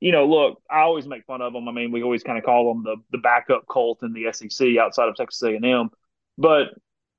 you 0.00 0.12
know, 0.12 0.26
look, 0.26 0.62
I 0.70 0.80
always 0.80 1.06
make 1.06 1.24
fun 1.24 1.40
of 1.40 1.52
them. 1.52 1.68
I 1.68 1.72
mean, 1.72 1.90
we 1.90 2.02
always 2.02 2.22
kind 2.22 2.38
of 2.38 2.44
call 2.44 2.72
them 2.72 2.82
the 2.82 2.96
the 3.12 3.18
backup 3.18 3.64
cult 3.70 4.02
in 4.02 4.12
the 4.12 4.32
SEC 4.32 4.76
outside 4.78 5.08
of 5.08 5.16
Texas 5.16 5.42
A&M, 5.42 5.90
but 6.36 6.74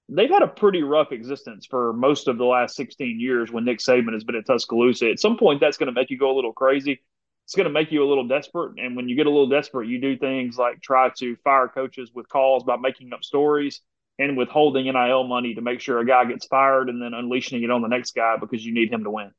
they've 0.10 0.30
had 0.30 0.44
a 0.44 0.48
pretty 0.48 0.84
rough 0.84 1.12
existence 1.12 1.66
for 1.66 1.94
most 1.94 2.28
of 2.28 2.38
the 2.38 2.46
last 2.46 2.76
16 2.76 3.20
years 3.20 3.52
when 3.52 3.66
Nick 3.66 3.80
Saban 3.80 4.14
has 4.14 4.24
been 4.24 4.36
at 4.36 4.46
Tuscaloosa. 4.46 5.10
At 5.10 5.20
some 5.20 5.38
point, 5.38 5.60
that's 5.60 5.78
going 5.78 5.88
to 5.88 6.00
make 6.00 6.10
you 6.10 6.18
go 6.18 6.32
a 6.32 6.36
little 6.36 6.54
crazy. 6.54 7.02
It's 7.46 7.56
going 7.56 7.66
to 7.66 7.72
make 7.72 7.92
you 7.92 8.04
a 8.04 8.10
little 8.10 8.28
desperate. 8.28 8.80
And 8.80 8.96
when 8.96 9.08
you 9.08 9.16
get 9.16 9.28
a 9.28 9.30
little 9.30 9.50
desperate, 9.50 9.88
you 9.88 10.00
do 10.00 10.18
things 10.18 10.58
like 10.58 10.82
try 10.82 11.10
to 11.18 11.36
fire 11.44 11.68
coaches 11.68 12.12
with 12.14 12.28
calls 12.30 12.64
by 12.64 12.76
making 12.78 13.14
up 13.14 13.24
stories 13.24 13.82
and 14.18 14.38
withholding 14.38 14.86
NIL 14.86 15.26
money 15.26 15.56
to 15.56 15.62
make 15.62 15.82
sure 15.82 16.00
a 16.00 16.06
guy 16.06 16.26
gets 16.26 16.48
fired 16.48 16.90
and 16.90 17.02
then 17.02 17.14
unleashing 17.14 17.64
it 17.64 17.70
on 17.70 17.82
the 17.82 17.88
next 17.88 18.16
guy 18.16 18.38
because 18.40 18.66
you 18.66 18.74
need 18.74 18.92
him 18.92 19.04
to 19.04 19.12
win. 19.12 19.32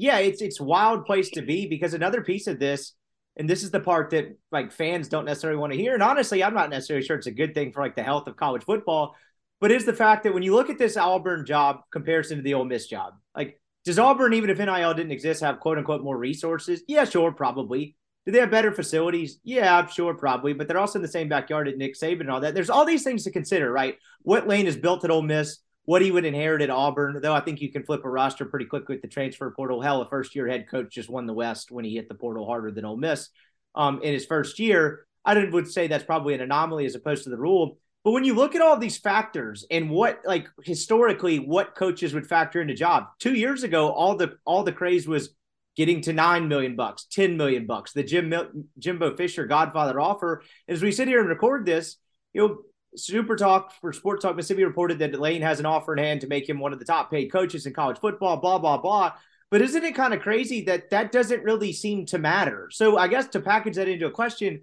Yeah, 0.00 0.18
it's 0.18 0.42
it's 0.42 0.60
wild 0.60 1.04
place 1.04 1.30
to 1.30 1.42
be 1.42 1.66
because 1.66 1.94
another 1.94 2.22
piece 2.22 2.46
of 2.46 2.58
this, 2.58 2.94
and 3.36 3.48
this 3.48 3.62
is 3.62 3.70
the 3.70 3.80
part 3.80 4.10
that 4.10 4.36
like 4.50 4.72
fans 4.72 5.08
don't 5.08 5.24
necessarily 5.24 5.58
want 5.58 5.72
to 5.72 5.78
hear. 5.78 5.94
And 5.94 6.02
honestly, 6.02 6.42
I'm 6.42 6.54
not 6.54 6.70
necessarily 6.70 7.04
sure 7.04 7.16
it's 7.16 7.26
a 7.26 7.32
good 7.32 7.54
thing 7.54 7.72
for 7.72 7.82
like 7.82 7.96
the 7.96 8.02
health 8.02 8.26
of 8.26 8.36
college 8.36 8.64
football 8.64 9.14
but 9.60 9.70
is 9.70 9.84
the 9.84 9.92
fact 9.92 10.24
that 10.24 10.32
when 10.34 10.42
you 10.42 10.54
look 10.54 10.70
at 10.70 10.78
this 10.78 10.96
Auburn 10.96 11.44
job 11.44 11.82
comparison 11.92 12.38
to 12.38 12.42
the 12.42 12.54
Ole 12.54 12.64
Miss 12.64 12.86
job, 12.86 13.14
like 13.36 13.60
does 13.84 13.98
Auburn, 13.98 14.32
even 14.32 14.50
if 14.50 14.58
NIL 14.58 14.94
didn't 14.94 15.12
exist, 15.12 15.42
have 15.42 15.60
quote 15.60 15.78
unquote 15.78 16.02
more 16.02 16.16
resources? 16.16 16.82
Yeah, 16.88 17.04
sure, 17.04 17.30
probably. 17.30 17.96
Do 18.26 18.32
they 18.32 18.40
have 18.40 18.50
better 18.50 18.72
facilities? 18.72 19.38
Yeah, 19.44 19.86
sure, 19.86 20.14
probably. 20.14 20.52
But 20.54 20.66
they're 20.66 20.78
also 20.78 20.98
in 20.98 21.02
the 21.02 21.08
same 21.08 21.28
backyard 21.28 21.68
at 21.68 21.76
Nick 21.76 21.94
Saban 21.94 22.20
and 22.20 22.30
all 22.30 22.40
that. 22.40 22.54
There's 22.54 22.70
all 22.70 22.84
these 22.84 23.02
things 23.02 23.24
to 23.24 23.30
consider, 23.30 23.70
right? 23.70 23.96
What 24.22 24.46
Lane 24.46 24.66
is 24.66 24.76
built 24.76 25.04
at 25.04 25.10
Ole 25.10 25.22
Miss, 25.22 25.58
what 25.84 26.02
he 26.02 26.10
would 26.10 26.24
inherit 26.24 26.62
at 26.62 26.70
Auburn. 26.70 27.20
Though 27.20 27.34
I 27.34 27.40
think 27.40 27.60
you 27.60 27.72
can 27.72 27.84
flip 27.84 28.04
a 28.04 28.10
roster 28.10 28.44
pretty 28.44 28.66
quick 28.66 28.88
with 28.88 29.02
the 29.02 29.08
transfer 29.08 29.50
portal. 29.50 29.80
Hell, 29.80 30.02
a 30.02 30.08
first 30.08 30.34
year 30.34 30.48
head 30.48 30.68
coach 30.68 30.92
just 30.92 31.10
won 31.10 31.26
the 31.26 31.34
West 31.34 31.70
when 31.70 31.84
he 31.84 31.96
hit 31.96 32.08
the 32.08 32.14
portal 32.14 32.46
harder 32.46 32.70
than 32.70 32.84
Ole 32.84 32.96
Miss 32.96 33.28
um, 33.74 34.00
in 34.02 34.12
his 34.12 34.26
first 34.26 34.58
year. 34.58 35.06
I 35.24 35.44
would 35.44 35.70
say 35.70 35.86
that's 35.86 36.04
probably 36.04 36.34
an 36.34 36.40
anomaly 36.40 36.86
as 36.86 36.94
opposed 36.94 37.24
to 37.24 37.30
the 37.30 37.36
rule. 37.36 37.78
But 38.04 38.12
when 38.12 38.24
you 38.24 38.34
look 38.34 38.54
at 38.54 38.62
all 38.62 38.78
these 38.78 38.96
factors 38.96 39.66
and 39.70 39.90
what 39.90 40.20
like 40.24 40.48
historically 40.64 41.38
what 41.38 41.74
coaches 41.74 42.14
would 42.14 42.26
factor 42.26 42.60
into 42.60 42.74
job, 42.74 43.08
two 43.18 43.34
years 43.34 43.62
ago, 43.62 43.90
all 43.90 44.16
the 44.16 44.36
all 44.46 44.62
the 44.62 44.72
craze 44.72 45.06
was 45.06 45.34
getting 45.76 46.00
to 46.02 46.12
nine 46.12 46.48
million 46.48 46.76
bucks, 46.76 47.06
ten 47.10 47.36
million 47.36 47.66
bucks, 47.66 47.92
the 47.92 48.02
Jim 48.02 48.32
Jimbo 48.78 49.16
Fisher 49.16 49.46
Godfather 49.46 50.00
offer. 50.00 50.42
As 50.66 50.82
we 50.82 50.92
sit 50.92 51.08
here 51.08 51.20
and 51.20 51.28
record 51.28 51.66
this, 51.66 51.96
you 52.32 52.40
know, 52.40 52.58
Super 52.96 53.36
Talk 53.36 53.72
for 53.80 53.92
Sports 53.92 54.22
Talk 54.22 54.36
Mississippi 54.36 54.64
reported 54.64 54.98
that 54.98 55.18
Lane 55.18 55.42
has 55.42 55.60
an 55.60 55.66
offer 55.66 55.92
in 55.92 56.02
hand 56.02 56.20
to 56.22 56.26
make 56.26 56.48
him 56.48 56.58
one 56.58 56.72
of 56.72 56.78
the 56.78 56.84
top 56.84 57.10
paid 57.10 57.30
coaches 57.30 57.66
in 57.66 57.72
college 57.72 57.98
football. 57.98 58.36
Blah 58.36 58.58
blah 58.58 58.78
blah. 58.78 59.12
But 59.50 59.62
isn't 59.62 59.84
it 59.84 59.96
kind 59.96 60.14
of 60.14 60.20
crazy 60.20 60.62
that 60.66 60.90
that 60.90 61.10
doesn't 61.10 61.42
really 61.42 61.72
seem 61.72 62.06
to 62.06 62.18
matter? 62.18 62.68
So 62.70 62.96
I 62.96 63.08
guess 63.08 63.28
to 63.28 63.40
package 63.40 63.76
that 63.76 63.88
into 63.88 64.06
a 64.06 64.10
question, 64.10 64.60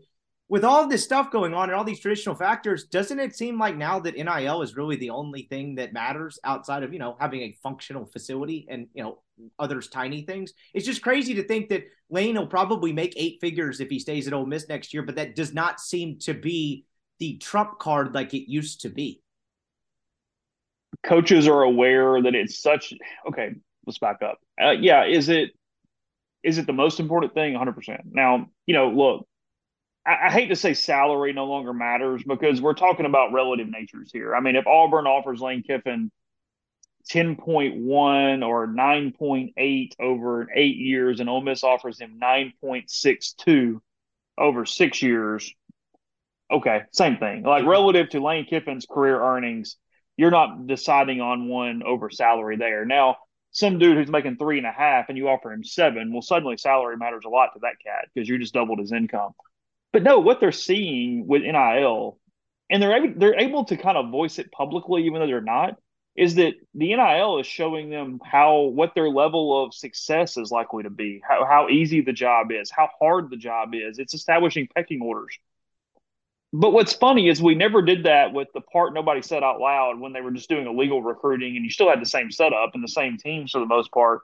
with 0.50 0.64
all 0.64 0.88
this 0.88 1.04
stuff 1.04 1.30
going 1.30 1.54
on 1.54 1.70
and 1.70 1.78
all 1.78 1.84
these 1.84 2.00
traditional 2.00 2.36
factors, 2.36 2.86
doesn't 2.86 3.20
it 3.20 3.36
seem 3.36 3.60
like 3.60 3.76
now 3.76 4.00
that 4.00 4.16
NIL 4.16 4.62
is 4.62 4.78
really 4.78 4.96
the 4.96 5.10
only 5.10 5.44
thing 5.44 5.76
that 5.76 5.92
matters 5.92 6.40
outside 6.44 6.84
of, 6.84 6.94
you 6.94 7.00
know, 7.00 7.18
having 7.20 7.42
a 7.42 7.58
functional 7.62 8.06
facility 8.06 8.66
and, 8.70 8.88
you 8.94 9.04
know, 9.04 9.20
others 9.60 9.90
tiny 9.90 10.22
things? 10.22 10.54
It's 10.74 10.86
just 10.86 11.02
crazy 11.02 11.34
to 11.34 11.44
think 11.44 11.68
that 11.70 11.84
Lane 12.10 12.38
will 12.38 12.48
probably 12.48 12.94
make 12.94 13.14
eight 13.18 13.40
figures 13.42 13.82
if 13.82 13.90
he 13.90 14.00
stays 14.00 14.26
at 14.26 14.34
Ole 14.34 14.46
Miss 14.46 14.70
next 14.70 14.94
year, 14.94 15.04
but 15.04 15.16
that 15.16 15.36
does 15.36 15.54
not 15.54 15.82
seem 15.82 16.18
to 16.20 16.34
be 16.34 16.86
the 17.20 17.38
trump 17.38 17.80
card 17.80 18.14
like 18.14 18.34
it 18.34 18.50
used 18.50 18.82
to 18.82 18.90
be. 18.90 19.22
Coaches 21.04 21.48
are 21.48 21.62
aware 21.62 22.22
that 22.22 22.36
it's 22.36 22.62
such 22.62 22.94
okay, 23.28 23.56
let's 23.86 24.00
back 24.00 24.22
up. 24.22 24.40
Uh, 24.62 24.72
yeah, 24.72 25.06
is 25.06 25.30
it 25.30 25.52
is 26.44 26.58
it 26.58 26.66
the 26.66 26.74
most 26.74 27.00
important 27.00 27.34
thing 27.34 27.54
100%. 27.54 28.00
Now, 28.06 28.50
you 28.66 28.74
know, 28.74 28.90
look, 28.90 29.28
I, 30.06 30.28
I 30.28 30.32
hate 30.32 30.48
to 30.48 30.56
say 30.56 30.74
salary 30.74 31.34
no 31.34 31.46
longer 31.46 31.74
matters 31.74 32.24
because 32.24 32.62
we're 32.62 32.74
talking 32.74 33.06
about 33.06 33.34
relative 33.34 33.68
natures 33.68 34.12
here. 34.14 34.36
I 34.36 34.40
mean, 34.40 34.56
if 34.56 34.66
Auburn 34.66 35.08
offers 35.08 35.42
Lane 35.42 35.64
Kiffin 35.64 36.12
10.1 37.12 38.46
or 38.46 38.68
9.8 38.68 39.92
over 40.00 40.48
eight 40.54 40.78
years, 40.78 41.20
and 41.20 41.30
Ole 41.30 41.42
Miss 41.42 41.64
offers 41.64 42.00
him 42.00 42.20
9.62 42.22 43.80
over 44.38 44.66
six 44.66 45.02
years. 45.02 45.54
Okay, 46.52 46.82
same 46.92 47.18
thing. 47.18 47.44
Like 47.44 47.66
relative 47.66 48.10
to 48.10 48.24
Lane 48.24 48.46
Kiffin's 48.46 48.86
career 48.90 49.22
earnings, 49.22 49.76
you're 50.16 50.32
not 50.32 50.66
deciding 50.66 51.22
on 51.22 51.48
one 51.48 51.84
over 51.86 52.10
salary 52.10 52.58
there. 52.58 52.86
Now, 52.86 53.18
some 53.52 53.80
dude 53.80 53.98
who's 53.98 54.10
making 54.10 54.38
three 54.38 54.58
and 54.58 54.68
a 54.68 54.72
half 54.72 55.10
and 55.10 55.18
you 55.18 55.28
offer 55.30 55.52
him 55.52 55.64
seven, 55.64 56.12
well, 56.14 56.22
suddenly 56.22 56.58
salary 56.58 56.98
matters 56.98 57.24
a 57.26 57.30
lot 57.30 57.50
to 57.54 57.60
that 57.62 57.80
cat 57.84 58.08
because 58.14 58.28
you 58.30 58.38
just 58.38 58.54
doubled 58.54 58.80
his 58.80 58.92
income. 58.92 59.34
But 59.92 60.04
no, 60.04 60.20
what 60.20 60.40
they're 60.40 60.52
seeing 60.52 61.28
with 61.28 61.42
NIL, 61.42 62.20
and 62.70 62.82
they're 62.82 62.96
able, 62.96 63.20
they're 63.20 63.40
able 63.40 63.66
to 63.66 63.78
kind 63.78 63.98
of 63.98 64.12
voice 64.12 64.40
it 64.40 64.52
publicly, 64.52 65.06
even 65.06 65.20
though 65.20 65.28
they're 65.28 65.42
not, 65.42 65.76
is 66.16 66.36
that 66.36 66.54
the 66.74 66.96
NIL 66.96 67.40
is 67.40 67.48
showing 67.48 67.90
them 67.90 68.20
how 68.24 68.62
what 68.62 68.96
their 68.96 69.10
level 69.10 69.64
of 69.64 69.74
success 69.74 70.36
is 70.38 70.52
likely 70.52 70.84
to 70.84 70.90
be, 70.90 71.22
how 71.28 71.46
how 71.46 71.70
easy 71.70 72.02
the 72.02 72.14
job 72.14 72.52
is, 72.52 72.72
how 72.72 72.90
hard 73.00 73.30
the 73.30 73.38
job 73.38 73.70
is. 73.74 74.00
It's 74.00 74.16
establishing 74.16 74.68
pecking 74.76 75.02
orders. 75.02 75.38
But 76.54 76.72
what's 76.72 76.94
funny 76.94 77.28
is 77.28 77.42
we 77.42 77.56
never 77.56 77.82
did 77.82 78.06
that 78.06 78.34
with 78.34 78.48
the 78.54 78.62
part 78.62 78.94
nobody 78.94 79.22
said 79.22 79.44
out 79.44 79.60
loud 79.60 80.00
when 80.00 80.14
they 80.14 80.22
were 80.22 80.32
just 80.32 80.50
doing 80.50 80.66
illegal 80.66 81.02
recruiting, 81.02 81.56
and 81.56 81.66
you 81.66 81.72
still 81.72 81.90
had 81.90 82.02
the 82.02 82.06
same 82.06 82.32
setup 82.32 82.72
and 82.74 82.84
the 82.84 82.88
same 82.88 83.18
teams 83.18 83.52
for 83.52 83.60
the 83.60 83.66
most 83.66 83.92
part, 83.92 84.22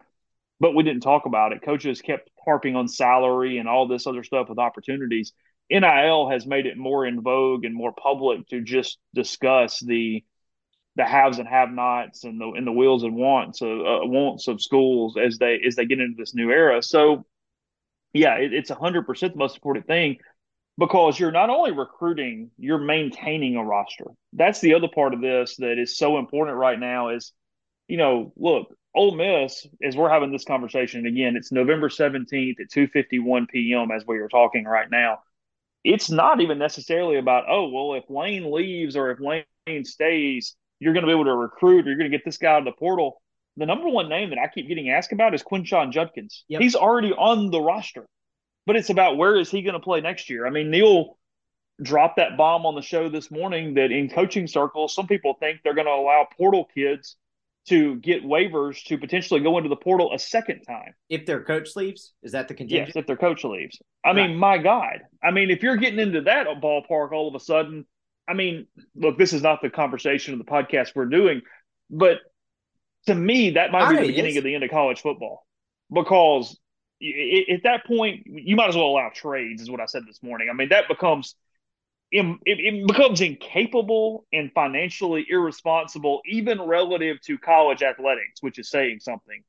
but 0.59 0.73
we 0.73 0.83
didn't 0.83 1.03
talk 1.03 1.25
about 1.25 1.51
it. 1.51 1.61
Coaches 1.61 2.01
kept 2.01 2.29
harping 2.45 2.75
on 2.75 2.87
salary 2.87 3.57
and 3.57 3.67
all 3.67 3.87
this 3.87 4.07
other 4.07 4.23
stuff 4.23 4.47
with 4.47 4.57
opportunities. 4.57 5.33
NIL 5.69 6.29
has 6.29 6.45
made 6.45 6.65
it 6.65 6.77
more 6.77 7.05
in 7.05 7.21
vogue 7.21 7.65
and 7.65 7.75
more 7.75 7.93
public 7.93 8.47
to 8.47 8.61
just 8.61 8.99
discuss 9.13 9.79
the 9.79 10.23
the 10.95 11.03
haves 11.03 11.39
and 11.39 11.47
have-nots 11.47 12.23
and 12.23 12.39
the 12.39 12.51
and 12.51 12.67
the 12.67 12.71
wills 12.71 13.03
and 13.03 13.15
wants 13.15 13.61
of 13.61 13.79
uh, 13.79 14.05
wants 14.05 14.47
of 14.47 14.61
schools 14.61 15.17
as 15.17 15.39
they 15.39 15.59
as 15.65 15.75
they 15.75 15.85
get 15.85 15.99
into 15.99 16.15
this 16.17 16.35
new 16.35 16.51
era. 16.51 16.83
So, 16.83 17.25
yeah, 18.13 18.35
it, 18.35 18.53
it's 18.53 18.69
hundred 18.69 19.07
percent 19.07 19.33
the 19.33 19.39
most 19.39 19.55
important 19.55 19.87
thing 19.87 20.17
because 20.77 21.19
you're 21.19 21.31
not 21.31 21.49
only 21.49 21.71
recruiting, 21.71 22.51
you're 22.57 22.77
maintaining 22.77 23.55
a 23.55 23.63
roster. 23.63 24.05
That's 24.33 24.59
the 24.59 24.73
other 24.73 24.87
part 24.93 25.13
of 25.13 25.21
this 25.21 25.55
that 25.57 25.77
is 25.77 25.97
so 25.97 26.17
important 26.17 26.57
right 26.57 26.79
now. 26.79 27.09
Is 27.09 27.31
you 27.87 27.97
know, 27.97 28.33
look, 28.35 28.73
Ole 28.95 29.15
Miss, 29.15 29.67
as 29.83 29.95
we're 29.95 30.09
having 30.09 30.31
this 30.31 30.45
conversation 30.45 31.05
again, 31.05 31.35
it's 31.35 31.51
November 31.51 31.89
seventeenth 31.89 32.59
at 32.59 32.71
two 32.71 32.87
fifty 32.87 33.19
one 33.19 33.47
p.m. 33.47 33.91
as 33.91 34.03
we 34.07 34.17
are 34.19 34.29
talking 34.29 34.65
right 34.65 34.89
now 34.89 35.19
it's 35.83 36.09
not 36.09 36.41
even 36.41 36.57
necessarily 36.57 37.17
about, 37.17 37.45
oh, 37.49 37.67
well, 37.69 37.97
if 37.97 38.09
Lane 38.09 38.51
leaves 38.51 38.95
or 38.95 39.11
if 39.11 39.19
Lane 39.19 39.85
stays, 39.85 40.55
you're 40.79 40.93
going 40.93 41.03
to 41.03 41.07
be 41.07 41.13
able 41.13 41.25
to 41.25 41.35
recruit 41.35 41.85
or 41.85 41.89
you're 41.89 41.97
going 41.97 42.09
to 42.09 42.17
get 42.17 42.25
this 42.25 42.37
guy 42.37 42.53
out 42.53 42.59
of 42.59 42.65
the 42.65 42.71
portal. 42.71 43.21
The 43.57 43.65
number 43.65 43.89
one 43.89 44.09
name 44.09 44.29
that 44.29 44.39
I 44.39 44.47
keep 44.47 44.67
getting 44.67 44.89
asked 44.89 45.11
about 45.11 45.35
is 45.35 45.43
Quinshon 45.43 45.91
Judkins. 45.91 46.45
Yep. 46.47 46.61
He's 46.61 46.75
already 46.75 47.11
on 47.11 47.51
the 47.51 47.61
roster, 47.61 48.05
but 48.65 48.75
it's 48.75 48.89
about 48.89 49.17
where 49.17 49.37
is 49.37 49.49
he 49.49 49.61
going 49.61 49.73
to 49.73 49.79
play 49.79 50.01
next 50.01 50.29
year? 50.29 50.45
I 50.47 50.49
mean, 50.49 50.69
Neil 50.69 51.17
dropped 51.81 52.17
that 52.17 52.37
bomb 52.37 52.65
on 52.65 52.75
the 52.75 52.81
show 52.81 53.09
this 53.09 53.31
morning 53.31 53.75
that 53.75 53.91
in 53.91 54.09
coaching 54.09 54.47
circles, 54.47 54.93
some 54.93 55.07
people 55.07 55.35
think 55.39 55.61
they're 55.63 55.73
going 55.73 55.87
to 55.87 55.93
allow 55.93 56.27
portal 56.37 56.67
kids 56.73 57.15
to 57.65 57.95
get 57.95 58.23
waivers 58.23 58.83
to 58.83 58.97
potentially 58.97 59.39
go 59.39 59.57
into 59.57 59.69
the 59.69 59.75
portal 59.75 60.13
a 60.13 60.19
second 60.19 60.61
time. 60.61 60.93
If 61.09 61.25
their 61.25 61.43
coach 61.43 61.75
leaves, 61.75 62.13
is 62.21 62.33
that 62.33 62.47
the 62.47 62.53
contingent? 62.53 62.89
Yes, 62.89 62.95
if 62.95 63.07
their 63.07 63.17
coach 63.17 63.43
leaves. 63.43 63.81
I 64.03 64.09
right. 64.09 64.27
mean, 64.27 64.37
my 64.37 64.57
God. 64.57 65.01
I 65.23 65.31
mean, 65.31 65.49
if 65.49 65.63
you're 65.63 65.77
getting 65.77 65.99
into 65.99 66.21
that 66.21 66.47
ballpark 66.61 67.13
all 67.13 67.29
of 67.29 67.35
a 67.35 67.39
sudden, 67.39 67.85
I 68.27 68.33
mean, 68.33 68.67
look, 68.95 69.17
this 69.17 69.33
is 69.33 69.41
not 69.41 69.61
the 69.61 69.69
conversation 69.69 70.33
of 70.33 70.39
the 70.39 70.45
podcast 70.45 70.91
we're 70.93 71.05
doing, 71.05 71.41
but 71.89 72.19
to 73.07 73.15
me, 73.15 73.51
that 73.51 73.71
might 73.71 73.89
be 73.89 74.01
the 74.01 74.07
beginning 74.07 74.37
of 74.37 74.43
the 74.43 74.55
end 74.55 74.63
of 74.63 74.69
college 74.69 75.01
football 75.01 75.45
because 75.93 76.57
at 77.51 77.63
that 77.63 77.85
point, 77.85 78.25
you 78.25 78.55
might 78.55 78.69
as 78.69 78.75
well 78.75 78.85
allow 78.85 79.09
trades, 79.13 79.61
is 79.61 79.69
what 79.69 79.81
I 79.81 79.85
said 79.85 80.03
this 80.07 80.21
morning. 80.23 80.49
I 80.49 80.53
mean, 80.53 80.69
that 80.69 80.87
becomes 80.87 81.35
it, 82.11 82.87
becomes 82.87 83.21
incapable 83.21 84.25
and 84.31 84.51
financially 84.53 85.25
irresponsible, 85.27 86.21
even 86.25 86.61
relative 86.61 87.19
to 87.21 87.37
college 87.37 87.81
athletics, 87.81 88.41
which 88.41 88.59
is 88.59 88.69
saying 88.69 88.99
something, 88.99 89.43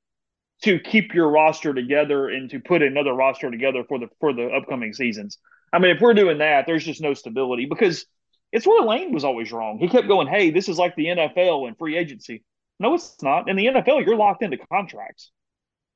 to 0.62 0.78
keep 0.80 1.14
your 1.14 1.28
roster 1.28 1.74
together 1.74 2.28
and 2.28 2.48
to 2.50 2.60
put 2.60 2.82
another 2.82 3.12
roster 3.12 3.50
together 3.50 3.84
for 3.86 3.98
the 3.98 4.08
for 4.18 4.32
the 4.32 4.46
upcoming 4.46 4.94
seasons. 4.94 5.38
I 5.72 5.78
mean, 5.78 5.94
if 5.94 6.00
we're 6.00 6.14
doing 6.14 6.38
that, 6.38 6.66
there's 6.66 6.84
just 6.84 7.00
no 7.00 7.14
stability 7.14 7.66
because 7.66 8.06
it's 8.50 8.66
where 8.66 8.82
Lane 8.82 9.12
was 9.12 9.24
always 9.24 9.52
wrong. 9.52 9.78
He 9.78 9.88
kept 9.88 10.08
going, 10.08 10.26
"Hey, 10.26 10.50
this 10.50 10.68
is 10.68 10.78
like 10.78 10.96
the 10.96 11.06
NFL 11.06 11.66
and 11.66 11.76
free 11.76 11.96
agency." 11.96 12.44
No, 12.80 12.94
it's 12.94 13.22
not. 13.22 13.48
In 13.48 13.56
the 13.56 13.66
NFL, 13.66 14.04
you're 14.06 14.16
locked 14.16 14.42
into 14.42 14.56
contracts. 14.56 15.30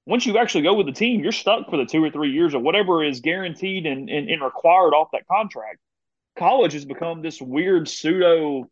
Once 0.08 0.26
you 0.26 0.38
actually 0.38 0.62
go 0.62 0.74
with 0.74 0.86
the 0.86 0.92
team, 0.92 1.22
you're 1.22 1.30
stuck 1.30 1.68
for 1.70 1.76
the 1.76 1.84
two 1.84 2.02
or 2.02 2.10
three 2.10 2.30
years 2.30 2.54
or 2.54 2.60
whatever 2.60 3.04
is 3.04 3.20
guaranteed 3.20 3.86
and, 3.86 4.08
and, 4.08 4.28
and 4.28 4.42
required 4.42 4.94
off 4.94 5.08
that 5.12 5.26
contract 5.28 5.78
college 6.38 6.72
has 6.72 6.84
become 6.84 7.20
this 7.20 7.42
weird 7.42 7.88
pseudo 7.88 8.64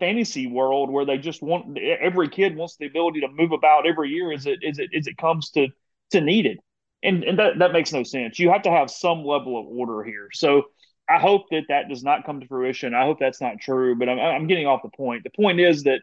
fantasy 0.00 0.46
world 0.46 0.90
where 0.90 1.04
they 1.04 1.18
just 1.18 1.42
want 1.42 1.78
every 1.78 2.28
kid 2.28 2.56
wants 2.56 2.76
the 2.76 2.86
ability 2.86 3.20
to 3.20 3.28
move 3.28 3.52
about 3.52 3.86
every 3.86 4.08
year 4.08 4.32
as 4.32 4.46
it 4.46 4.58
as 4.68 4.78
it 4.78 4.90
as 4.96 5.06
it 5.06 5.16
comes 5.16 5.50
to 5.50 5.68
to 6.10 6.20
needed. 6.20 6.58
And 7.02 7.22
and 7.22 7.38
that 7.38 7.58
that 7.58 7.72
makes 7.72 7.92
no 7.92 8.02
sense. 8.02 8.38
You 8.38 8.50
have 8.50 8.62
to 8.62 8.70
have 8.70 8.90
some 8.90 9.24
level 9.24 9.60
of 9.60 9.66
order 9.66 10.02
here. 10.02 10.28
So 10.32 10.64
I 11.08 11.18
hope 11.18 11.42
that 11.50 11.64
that 11.68 11.88
does 11.88 12.02
not 12.02 12.24
come 12.24 12.40
to 12.40 12.46
fruition. 12.46 12.94
I 12.94 13.04
hope 13.04 13.18
that's 13.20 13.40
not 13.40 13.60
true, 13.60 13.94
but 13.94 14.08
I'm 14.08 14.18
I'm 14.18 14.46
getting 14.46 14.66
off 14.66 14.82
the 14.82 14.96
point. 14.96 15.22
The 15.24 15.30
point 15.30 15.60
is 15.60 15.84
that 15.84 16.00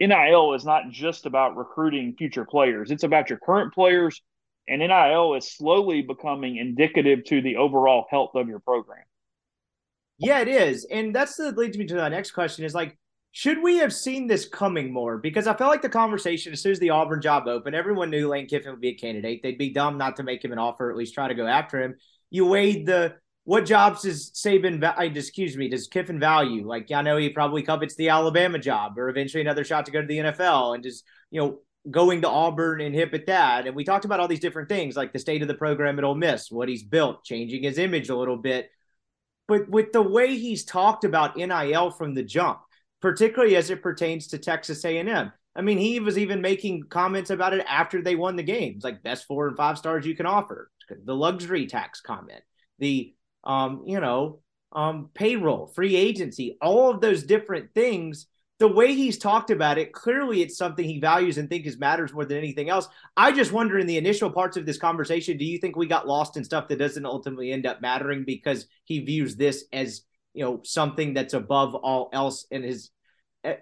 NIL 0.00 0.54
is 0.54 0.64
not 0.64 0.90
just 0.90 1.26
about 1.26 1.56
recruiting 1.56 2.14
future 2.16 2.44
players, 2.44 2.90
it's 2.90 3.04
about 3.04 3.28
your 3.30 3.38
current 3.38 3.74
players. 3.74 4.20
And 4.68 4.80
NIL 4.80 5.34
is 5.34 5.50
slowly 5.50 6.02
becoming 6.02 6.56
indicative 6.56 7.24
to 7.24 7.42
the 7.42 7.56
overall 7.56 8.06
health 8.08 8.30
of 8.36 8.46
your 8.46 8.60
program. 8.60 9.02
Yeah, 10.18 10.40
it 10.40 10.48
is. 10.48 10.86
And 10.88 11.14
that's 11.14 11.36
that 11.36 11.56
leads 11.56 11.76
me 11.76 11.86
to 11.86 11.94
the 11.94 12.08
next 12.08 12.32
question 12.32 12.64
is 12.64 12.74
like, 12.74 12.96
should 13.32 13.62
we 13.62 13.78
have 13.78 13.92
seen 13.92 14.26
this 14.26 14.46
coming 14.46 14.92
more? 14.92 15.18
Because 15.18 15.46
I 15.46 15.54
felt 15.54 15.70
like 15.70 15.82
the 15.82 15.88
conversation, 15.88 16.52
as 16.52 16.60
soon 16.60 16.72
as 16.72 16.78
the 16.78 16.90
Auburn 16.90 17.22
job 17.22 17.48
opened, 17.48 17.74
everyone 17.74 18.10
knew 18.10 18.28
Lane 18.28 18.46
Kiffin 18.46 18.70
would 18.70 18.80
be 18.80 18.90
a 18.90 18.94
candidate. 18.94 19.42
They'd 19.42 19.58
be 19.58 19.72
dumb 19.72 19.98
not 19.98 20.16
to 20.16 20.22
make 20.22 20.44
him 20.44 20.52
an 20.52 20.58
offer, 20.58 20.90
at 20.90 20.96
least 20.96 21.14
try 21.14 21.28
to 21.28 21.34
go 21.34 21.46
after 21.46 21.80
him. 21.82 21.94
You 22.28 22.46
weighed 22.46 22.86
the 22.86 23.14
what 23.44 23.64
jobs 23.66 24.02
does 24.02 24.30
Saban, 24.32 24.82
excuse 25.16 25.56
me, 25.56 25.68
does 25.68 25.88
Kiffin 25.88 26.20
value? 26.20 26.66
Like, 26.66 26.90
I 26.92 27.02
know 27.02 27.16
he 27.16 27.30
probably 27.30 27.62
covets 27.62 27.96
the 27.96 28.10
Alabama 28.10 28.58
job 28.58 28.98
or 28.98 29.08
eventually 29.08 29.40
another 29.40 29.64
shot 29.64 29.86
to 29.86 29.92
go 29.92 30.00
to 30.00 30.06
the 30.06 30.18
NFL 30.18 30.74
and 30.74 30.84
just, 30.84 31.04
you 31.30 31.40
know, 31.40 31.58
going 31.90 32.20
to 32.20 32.28
Auburn 32.28 32.80
and 32.80 32.94
hip 32.94 33.14
at 33.14 33.26
that. 33.26 33.66
And 33.66 33.74
we 33.74 33.84
talked 33.84 34.04
about 34.04 34.20
all 34.20 34.28
these 34.28 34.40
different 34.40 34.68
things 34.68 34.96
like 34.96 35.12
the 35.12 35.18
state 35.18 35.42
of 35.42 35.48
the 35.48 35.54
program 35.54 35.98
at 35.98 36.04
Ole 36.04 36.14
Miss, 36.14 36.50
what 36.50 36.68
he's 36.68 36.82
built, 36.82 37.24
changing 37.24 37.62
his 37.62 37.78
image 37.78 38.10
a 38.10 38.16
little 38.16 38.36
bit. 38.36 38.70
But 39.48 39.68
with 39.68 39.92
the 39.92 40.02
way 40.02 40.36
he's 40.36 40.64
talked 40.64 41.04
about 41.04 41.36
NIL 41.36 41.90
from 41.90 42.14
the 42.14 42.22
jump, 42.22 42.60
particularly 43.00 43.56
as 43.56 43.70
it 43.70 43.82
pertains 43.82 44.28
to 44.28 44.38
Texas 44.38 44.84
A&M, 44.84 45.32
I 45.56 45.62
mean, 45.62 45.78
he 45.78 45.98
was 45.98 46.18
even 46.18 46.40
making 46.40 46.84
comments 46.84 47.30
about 47.30 47.54
it 47.54 47.64
after 47.68 48.02
they 48.02 48.14
won 48.14 48.36
the 48.36 48.42
games, 48.42 48.84
like 48.84 49.02
best 49.02 49.26
four 49.26 49.48
and 49.48 49.56
five 49.56 49.78
stars 49.78 50.06
you 50.06 50.14
can 50.14 50.26
offer, 50.26 50.70
the 51.04 51.16
luxury 51.16 51.66
tax 51.66 52.00
comment, 52.00 52.42
the 52.78 53.14
um, 53.50 53.82
you 53.84 53.98
know, 53.98 54.38
um, 54.72 55.10
payroll, 55.12 55.66
free 55.66 55.96
agency, 55.96 56.56
all 56.62 56.90
of 56.90 57.00
those 57.00 57.24
different 57.24 57.74
things. 57.74 58.26
The 58.60 58.68
way 58.68 58.94
he's 58.94 59.18
talked 59.18 59.50
about 59.50 59.78
it, 59.78 59.92
clearly 59.92 60.42
it's 60.42 60.56
something 60.56 60.84
he 60.84 61.00
values 61.00 61.38
and 61.38 61.48
thinks 61.48 61.78
matters 61.78 62.12
more 62.12 62.26
than 62.26 62.36
anything 62.36 62.68
else. 62.68 62.86
I 63.16 63.32
just 63.32 63.52
wonder 63.52 63.78
in 63.78 63.86
the 63.86 63.96
initial 63.96 64.30
parts 64.30 64.56
of 64.56 64.66
this 64.66 64.78
conversation, 64.78 65.38
do 65.38 65.46
you 65.46 65.58
think 65.58 65.74
we 65.74 65.86
got 65.86 66.06
lost 66.06 66.36
in 66.36 66.44
stuff 66.44 66.68
that 66.68 66.78
doesn't 66.78 67.06
ultimately 67.06 67.50
end 67.50 67.66
up 67.66 67.80
mattering 67.80 68.24
because 68.24 68.66
he 68.84 69.00
views 69.00 69.34
this 69.34 69.64
as, 69.72 70.02
you 70.34 70.44
know, 70.44 70.60
something 70.62 71.14
that's 71.14 71.34
above 71.34 71.74
all 71.74 72.10
else 72.12 72.46
and 72.50 72.62
his 72.62 72.90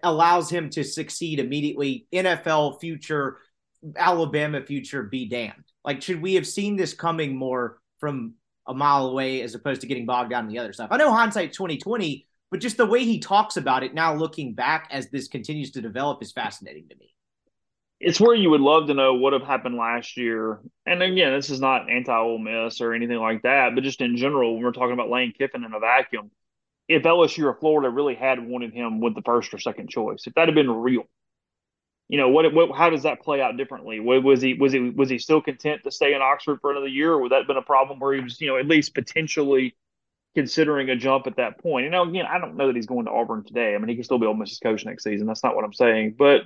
allows 0.03 0.51
him 0.51 0.68
to 0.70 0.83
succeed 0.85 1.38
immediately. 1.38 2.09
NFL 2.12 2.81
future, 2.81 3.38
Alabama 3.96 4.61
future, 4.61 5.05
be 5.05 5.29
damned. 5.29 5.64
Like, 5.85 6.03
should 6.03 6.20
we 6.20 6.35
have 6.35 6.46
seen 6.46 6.77
this 6.77 6.92
coming 6.92 7.37
more 7.37 7.79
from 8.01 8.35
a 8.68 8.74
mile 8.74 9.07
away 9.07 9.42
as 9.42 9.54
opposed 9.54 9.81
to 9.81 9.87
getting 9.87 10.07
bogged 10.07 10.31
down 10.31 10.44
in 10.44 10.50
the 10.50 10.59
other 10.59 10.72
stuff. 10.72 10.88
I 10.90 10.98
know 10.98 11.11
hindsight 11.11 11.52
2020, 11.52 12.26
but 12.50 12.61
just 12.61 12.76
the 12.76 12.87
way 12.87 13.04
he 13.04 13.18
talks 13.18 13.57
about 13.57 13.83
it 13.83 13.94
now 13.94 14.14
looking 14.14 14.54
back 14.54 14.88
as 14.90 15.09
this 15.09 15.28
continues 15.28 15.72
to 15.72 15.81
develop 15.81 16.22
is 16.22 16.33
fascinating 16.33 16.88
to 16.88 16.96
me. 16.96 17.14
It's 18.00 18.20
where 18.20 18.35
you 18.35 18.50
would 18.50 18.61
love 18.61 18.87
to 18.87 18.94
know 18.94 19.14
what 19.14 19.33
have 19.33 19.42
happened 19.42 19.76
last 19.76 20.16
year. 20.16 20.61
And 20.87 21.02
again, 21.02 21.33
this 21.33 21.50
is 21.50 21.61
not 21.61 21.90
anti 21.90 22.16
Ole 22.16 22.38
Miss 22.38 22.81
or 22.81 22.94
anything 22.94 23.18
like 23.18 23.42
that, 23.42 23.74
but 23.74 23.83
just 23.83 24.00
in 24.00 24.16
general, 24.16 24.54
when 24.54 24.62
we're 24.62 24.72
talking 24.72 24.92
about 24.92 25.11
Lane 25.11 25.33
Kiffin 25.37 25.64
in 25.64 25.72
a 25.72 25.81
vacuum, 25.81 26.31
if 26.88 27.02
LSU 27.02 27.44
or 27.44 27.54
Florida 27.54 27.90
really 27.90 28.14
had 28.14 28.46
wanted 28.46 28.72
him 28.72 29.00
with 29.00 29.14
the 29.14 29.22
first 29.22 29.52
or 29.52 29.59
second 29.59 29.90
choice, 29.90 30.26
if 30.26 30.35
that 30.35 30.46
had 30.46 30.54
been 30.54 30.70
real, 30.70 31.04
you 32.09 32.16
know 32.16 32.31
what, 32.31 32.53
what 32.55 32.75
how 32.75 32.88
does 32.88 33.03
that 33.03 33.21
play 33.21 33.40
out 33.40 33.57
differently? 33.59 34.01
Was 34.01 34.40
he 34.40 34.55
was 34.55 34.73
he 34.73 34.81
was 34.81 35.11
he 35.11 35.18
still 35.18 35.42
content 35.42 35.83
to 35.85 35.90
stay 35.90 36.14
in 36.14 36.23
oxford 36.23 36.59
for 36.61 36.71
another 36.71 36.88
year 36.88 37.12
or 37.12 37.21
would 37.21 37.33
that 37.33 37.38
have 37.38 37.47
been 37.47 37.59
a 37.59 37.62
problem 37.62 37.99
where 37.99 38.14
he 38.14 38.21
was 38.21 38.40
you 38.40 38.49
know 38.49 38.57
at 38.57 38.66
least 38.66 38.94
potentially 38.94 39.77
considering 40.35 40.88
a 40.88 40.97
jump 40.97 41.27
at 41.27 41.37
that 41.37 41.59
point? 41.59 41.85
You 41.85 41.90
know 41.90 42.09
again 42.09 42.25
i 42.27 42.38
don't 42.38 42.57
know 42.57 42.66
that 42.68 42.77
he's 42.77 42.87
going 42.87 43.05
to 43.05 43.11
auburn 43.11 43.44
today. 43.44 43.75
I 43.75 43.79
mean 43.79 43.88
he 43.88 43.94
can 43.94 44.05
still 44.05 44.18
be 44.18 44.27
Ole 44.27 44.35
Miss's 44.35 44.59
coach 44.59 44.87
next 44.87 45.05
season. 45.05 45.27
That's 45.27 45.44
not 45.44 45.55
what 45.55 45.64
i'm 45.64 45.75
saying. 45.75 46.16
But 46.18 46.42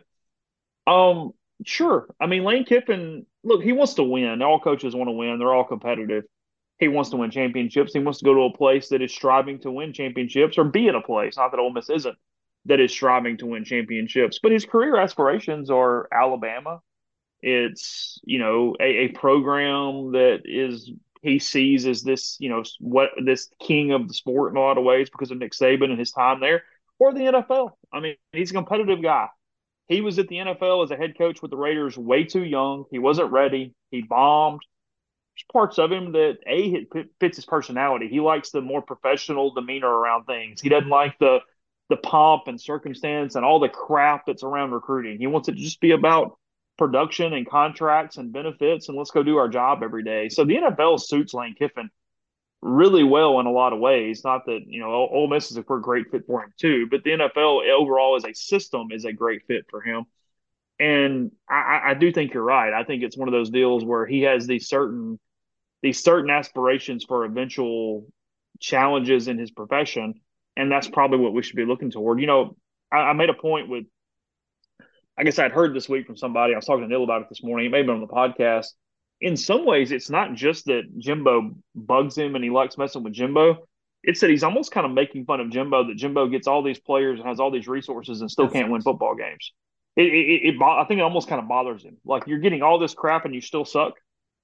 um 0.89 1.31
sure. 1.65 2.09
I 2.21 2.27
mean 2.27 2.43
lane 2.43 2.65
kiffin 2.65 3.25
look 3.45 3.63
he 3.63 3.73
wants 3.73 3.95
to 3.95 4.03
win. 4.03 4.43
All 4.43 4.59
coaches 4.59 4.97
want 4.97 5.09
to 5.09 5.13
win. 5.13 5.39
They're 5.39 5.55
all 5.55 5.65
competitive. 5.65 6.25
He 6.81 6.89
wants 6.89 7.11
to 7.11 7.17
win 7.17 7.31
championships. 7.31 7.93
He 7.93 8.01
wants 8.01 8.19
to 8.19 8.25
go 8.25 8.35
to 8.35 8.41
a 8.53 8.53
place 8.53 8.89
that 8.89 9.01
is 9.01 9.15
striving 9.15 9.61
to 9.61 9.71
win 9.71 9.93
championships 9.93 10.59
or 10.59 10.65
be 10.65 10.89
in 10.89 10.97
a 10.97 11.01
place 11.01 11.37
not 11.37 11.53
that 11.53 11.61
Ole 11.61 11.73
Miss 11.73 11.89
isn't 11.89 12.17
that 12.67 12.81
is 12.81 12.93
striving 12.93 13.37
to 13.39 13.47
win 13.47 13.65
championships. 13.65 14.39
But 14.43 14.53
his 14.53 14.65
career 14.65 14.97
aspirations 14.97 15.71
are 15.71 16.09
Alabama. 16.13 16.81
It's 17.41 18.21
you 18.25 18.39
know 18.39 18.77
a, 18.81 18.85
a 18.85 19.09
program 19.09 20.13
that 20.13 20.43
is 20.45 20.91
he 21.23 21.39
sees 21.39 21.87
as 21.87 22.03
this 22.03 22.37
you 22.39 22.49
know 22.49 22.63
what 22.79 23.11
this 23.25 23.49
king 23.61 23.93
of 23.93 24.09
the 24.09 24.15
sport 24.15 24.53
in 24.53 24.57
a 24.57 24.61
lot 24.61 24.79
of 24.79 24.85
ways 24.85 25.11
because 25.11 25.31
of 25.31 25.39
Nick 25.39 25.53
Saban 25.53 25.91
and 25.91 25.99
his 25.99 26.13
time 26.13 26.41
there, 26.41 26.63
or 26.99 27.13
the 27.13 27.21
NFL. 27.21 27.71
I 27.93 28.01
mean, 28.01 28.15
he's 28.33 28.51
a 28.51 28.55
competitive 28.55 29.03
guy. 29.03 29.29
He 29.89 30.01
was 30.01 30.19
at 30.19 30.29
the 30.29 30.37
NFL 30.37 30.85
as 30.85 30.91
a 30.93 30.97
head 30.97 31.19
coach 31.19 31.43
with 31.43 31.51
the 31.51 31.57
Raiders 31.57 31.99
way 31.99 32.25
too 32.25 32.45
young. 32.45 32.85
He 32.91 32.99
wasn't 32.99 33.33
ready. 33.33 33.75
He 33.91 34.03
bombed. 34.03 34.61
There's 35.35 35.45
parts 35.53 35.79
of 35.79 35.91
him 35.91 36.13
that 36.13 36.39
a 36.47 36.87
fits 37.19 37.37
his 37.37 37.47
personality. 37.47 38.09
He 38.09 38.21
likes 38.21 38.51
the 38.51 38.61
more 38.61 38.83
professional 38.83 39.53
demeanor 39.53 39.89
around 39.89 40.25
things. 40.25 40.61
He 40.61 40.69
doesn't 40.69 40.89
like 40.89 41.19
the 41.19 41.41
the 41.93 41.99
pomp 41.99 42.45
and 42.47 42.59
circumstance 42.59 43.35
and 43.35 43.45
all 43.45 43.61
the 43.61 43.69
crap 43.69 44.25
that's 44.27 44.43
around 44.43 44.71
recruiting. 44.71 45.19
He 45.19 45.27
wants 45.27 45.49
it 45.49 45.53
to 45.53 45.59
just 45.59 45.81
be 45.81 45.91
about 45.91 46.39
production 46.79 47.35
and 47.35 47.47
contracts 47.47 48.17
and 48.17 48.33
benefits 48.33 48.89
and 48.89 48.97
let's 48.97 49.11
go 49.11 49.23
do 49.23 49.37
our 49.37 49.49
job 49.49 49.83
every 49.83 50.03
day. 50.03 50.31
So 50.31 50.47
the 50.47 50.57
NFL 50.57 51.03
suits 51.03 51.35
Lane 51.35 51.55
Kiffin 51.55 51.91
really 52.63 53.05
well 53.05 53.41
in 53.41 53.47
a 53.47 53.51
lot 53.51 53.75
of 53.75 53.79
ways. 53.79 54.25
Not 54.25 54.47
that, 54.47 54.61
you 54.67 54.81
know, 54.81 54.91
Ole 54.91 55.29
Miss 55.29 55.51
is 55.51 55.59
a 55.59 55.63
great 55.63 56.11
fit 56.11 56.25
for 56.27 56.43
him 56.43 56.55
too, 56.59 56.87
but 56.91 57.05
the 57.05 57.11
NFL 57.11 57.71
overall 57.71 58.17
as 58.17 58.25
a 58.25 58.33
system 58.33 58.89
is 58.91 59.05
a 59.05 59.13
great 59.13 59.43
fit 59.47 59.67
for 59.69 59.83
him. 59.83 60.07
And 60.81 61.31
I, 61.47 61.81
I 61.89 61.95
do 61.95 62.11
think 62.11 62.33
you're 62.33 62.43
right. 62.43 62.73
I 62.73 62.85
think 62.85 63.03
it's 63.03 63.19
one 63.19 63.29
of 63.29 63.33
those 63.33 63.51
deals 63.51 63.85
where 63.85 64.07
he 64.07 64.23
has 64.23 64.47
these 64.47 64.67
certain 64.67 65.21
these 65.83 66.03
certain 66.03 66.31
aspirations 66.31 67.05
for 67.05 67.27
eventual 67.27 68.07
challenges 68.61 69.29
in 69.29 69.37
his 69.37 69.51
profession 69.51 70.15
and 70.57 70.71
that's 70.71 70.89
probably 70.89 71.19
what 71.19 71.33
we 71.33 71.43
should 71.43 71.57
be 71.57 71.65
looking 71.65 71.91
toward. 71.91 72.21
You 72.21 72.27
know, 72.27 72.57
I, 72.91 72.97
I, 72.97 73.13
made 73.13 73.31
a 73.31 73.35
point 73.35 73.69
with, 73.69 73.85
I 75.19 75.25
guess 75.25 75.39
I'd 75.39 75.53
heard 75.53 75.75
this 75.75 75.89
week 75.89 76.07
from 76.07 76.17
somebody. 76.17 76.53
I 76.53 76.57
was 76.57 76.67
talking 76.67 76.83
to 76.83 76.89
Neil 76.89 77.05
about 77.05 77.23
it 77.23 77.29
this 77.29 77.43
morning. 77.43 77.67
It 77.67 77.71
may 77.71 77.79
have 77.79 77.87
been 77.87 77.97
on 77.97 78.01
the 78.01 78.07
podcast. 78.07 78.69
In 79.21 79.37
some 79.37 79.65
ways, 79.65 79.93
it's 79.93 80.11
not 80.11 80.35
just 80.35 80.67
that 80.67 80.83
Jimbo 80.99 81.53
bugs 81.75 82.17
him 82.17 82.35
and 82.35 82.43
he 82.43 82.51
likes 82.51 82.77
messing 82.77 83.03
with 83.03 83.13
Jimbo. 83.13 83.67
It's 84.03 84.21
that 84.21 84.31
he's 84.31 84.43
almost 84.43 84.73
kind 84.73 84.85
of 84.85 84.93
making 84.93 85.27
fun 85.27 85.41
of 85.41 85.51
Jimbo. 85.51 85.87
That 85.87 85.97
Jimbo 85.97 86.29
gets 86.29 86.49
all 86.49 86.63
these 86.63 86.81
players 86.81 87.21
and 87.21 87.29
has 87.29 87.39
all 87.39 87.53
these 87.53 87.69
resources 87.69 88.21
and 88.21 88.31
still 88.31 88.49
can't 88.49 88.71
win 88.71 88.83
football 88.83 89.15
games. 89.15 89.53
It, 89.95 90.07
it, 90.07 90.55
it, 90.55 90.63
I 90.63 90.85
think 90.87 90.99
it 90.99 91.03
almost 91.03 91.29
kind 91.29 91.41
of 91.41 91.49
bothers 91.49 91.85
him. 91.85 91.99
Like 92.05 92.27
you're 92.27 92.41
getting 92.41 92.63
all 92.63 92.79
this 92.79 92.95
crap 92.95 93.25
and 93.25 93.35
you 93.35 93.41
still 93.41 93.65
suck. 93.65 93.95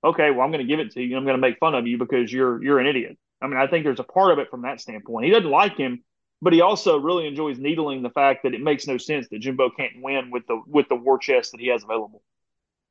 Okay, 0.05 0.31
well 0.31 0.43
I'm 0.43 0.53
going 0.53 0.65
to 0.65 0.71
give 0.71 0.79
it 0.79 0.93
to 0.93 1.03
you. 1.03 1.17
I'm 1.17 1.25
going 1.25 1.37
to 1.37 1.41
make 1.41 1.59
fun 1.59 1.75
of 1.75 1.87
you 1.87 1.99
because 1.99 2.33
you're 2.33 2.63
you're 2.63 2.79
an 2.79 2.87
idiot. 2.87 3.19
I 3.41 3.47
mean, 3.47 3.57
I 3.57 3.67
think 3.67 3.85
there's 3.85 4.01
a 4.01 4.05
part 4.05 4.33
of 4.33 4.39
it 4.39 4.51
from 4.51 4.63
that 4.63 4.81
standpoint. 4.81 5.27
He 5.27 5.31
doesn't 5.31 5.51
like 5.51 5.77
him, 5.77 6.03
but 6.43 6.53
he 6.53 6.61
also 6.61 6.99
really 6.99 7.27
enjoys 7.27 7.59
needling 7.59 8.03
the 8.03 8.11
fact 8.11 8.43
that 8.43 8.55
it 8.55 8.61
makes 8.61 8.87
no 8.87 8.99
sense 8.99 9.29
that 9.29 9.41
Jimbo 9.41 9.71
can't 9.71 10.03
win 10.03 10.31
with 10.31 10.47
the 10.47 10.61
with 10.67 10.89
the 10.89 10.97
war 10.97 11.19
chest 11.19 11.53
that 11.53 11.61
he 11.61 11.69
has 11.69 11.85
available. 11.85 12.23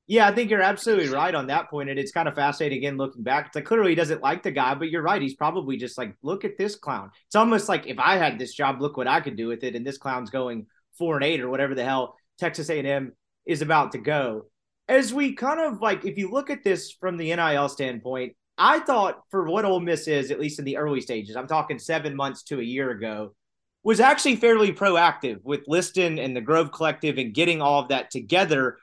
Yeah, 0.10 0.26
I 0.26 0.34
think 0.34 0.50
you're 0.50 0.62
absolutely 0.62 1.10
right 1.10 1.36
on 1.36 1.48
that 1.48 1.70
point, 1.70 1.90
and 1.90 2.00
it's 2.00 2.14
kind 2.14 2.30
of 2.30 2.36
fascinating 2.36 2.78
again 2.78 2.96
looking 2.96 3.24
back. 3.24 3.48
It's 3.48 3.56
like 3.56 3.66
clearly 3.66 3.92
he 3.92 3.96
doesn't 3.96 4.22
like 4.22 4.42
the 4.42 4.52
guy, 4.52 4.74
but 4.74 4.90
you're 4.90 5.02
right. 5.02 5.22
He's 5.22 5.36
probably 5.36 5.76
just 5.76 5.98
like, 5.98 6.16
look 6.22 6.46
at 6.46 6.58
this 6.58 6.78
clown. 6.78 7.12
It's 7.26 7.36
almost 7.36 7.68
like 7.68 7.88
if 7.88 8.00
I 8.00 8.16
had 8.16 8.40
this 8.40 8.54
job, 8.54 8.82
look 8.82 8.96
what 8.96 9.08
I 9.10 9.20
could 9.20 9.36
do 9.36 9.48
with 9.48 9.66
it, 9.66 9.76
and 9.76 9.86
this 9.86 9.98
clown's 9.98 10.30
going 10.30 10.68
four 10.98 11.16
and 11.16 11.26
eight 11.26 11.42
or 11.42 11.50
whatever 11.50 11.76
the 11.76 11.84
hell 11.84 12.16
Texas 12.40 12.70
A&M 12.70 13.12
is 13.46 13.62
about 13.62 13.92
to 13.92 13.98
go. 13.98 14.46
As 14.88 15.14
we 15.14 15.34
kind 15.34 15.60
of 15.60 15.82
like, 15.82 16.06
if 16.06 16.18
you 16.18 16.32
look 16.32 16.50
at 16.50 16.64
this 16.64 16.92
from 16.92 17.18
the 17.18 17.36
NIL 17.36 17.68
standpoint, 17.68 18.38
I 18.58 18.80
thought 18.80 19.22
for 19.30 19.46
what 19.46 19.66
Ole 19.66 19.80
Miss 19.80 20.08
is, 20.08 20.32
at 20.32 20.40
least 20.40 20.60
in 20.60 20.66
the 20.66 20.78
early 20.78 21.02
stages, 21.02 21.36
I'm 21.36 21.48
talking 21.48 21.80
seven 21.80 22.16
months 22.16 22.44
to 22.44 22.60
a 22.60 22.64
year 22.64 22.90
ago, 22.90 23.36
was 23.84 24.00
actually 24.00 24.36
fairly 24.38 24.74
proactive 24.74 25.40
with 25.44 25.62
Liston 25.68 26.20
and 26.20 26.36
the 26.36 26.42
Grove 26.42 26.72
Collective 26.72 27.18
and 27.18 27.34
getting 27.34 27.62
all 27.62 27.82
of 27.82 27.90
that 27.90 28.12
together. 28.12 28.78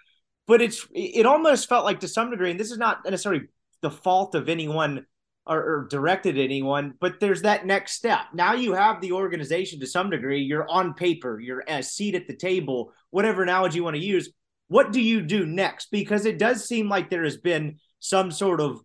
But 0.47 0.63
it's 0.63 0.87
it 0.95 1.27
almost 1.27 1.69
felt 1.69 1.85
like 1.85 2.01
to 2.01 2.09
some 2.09 2.31
degree, 2.31 2.51
and 2.51 2.61
this 2.61 2.71
is 2.71 2.79
not 2.79 3.05
necessarily 3.05 3.49
the 3.83 3.91
fault 3.91 4.35
of 4.35 4.49
anyone 4.49 5.07
or, 5.47 5.59
or 5.59 5.89
directed 5.91 6.39
at 6.39 6.45
anyone, 6.45 6.95
but 7.01 7.21
there's 7.21 7.43
that 7.43 7.67
next 7.67 7.93
step. 7.93 8.21
Now 8.33 8.55
you 8.55 8.73
have 8.73 9.01
the 9.01 9.13
organization 9.13 9.81
to 9.81 9.87
some 9.87 10.11
degree. 10.11 10.41
You're 10.41 10.69
on 10.71 10.95
paper. 10.95 11.39
You're 11.39 11.65
a 11.69 11.83
seat 11.83 12.15
at 12.15 12.27
the 12.27 12.37
table. 12.37 12.93
Whatever 13.11 13.43
analogy 13.43 13.77
you 13.77 13.85
want 13.85 13.97
to 13.97 14.03
use. 14.03 14.31
What 14.69 14.93
do 14.93 15.01
you 15.01 15.21
do 15.21 15.45
next? 15.45 15.91
Because 15.91 16.25
it 16.25 16.39
does 16.39 16.65
seem 16.65 16.89
like 16.89 17.11
there 17.11 17.25
has 17.25 17.37
been 17.37 17.79
some 18.01 18.31
sort 18.31 18.61
of 18.61 18.81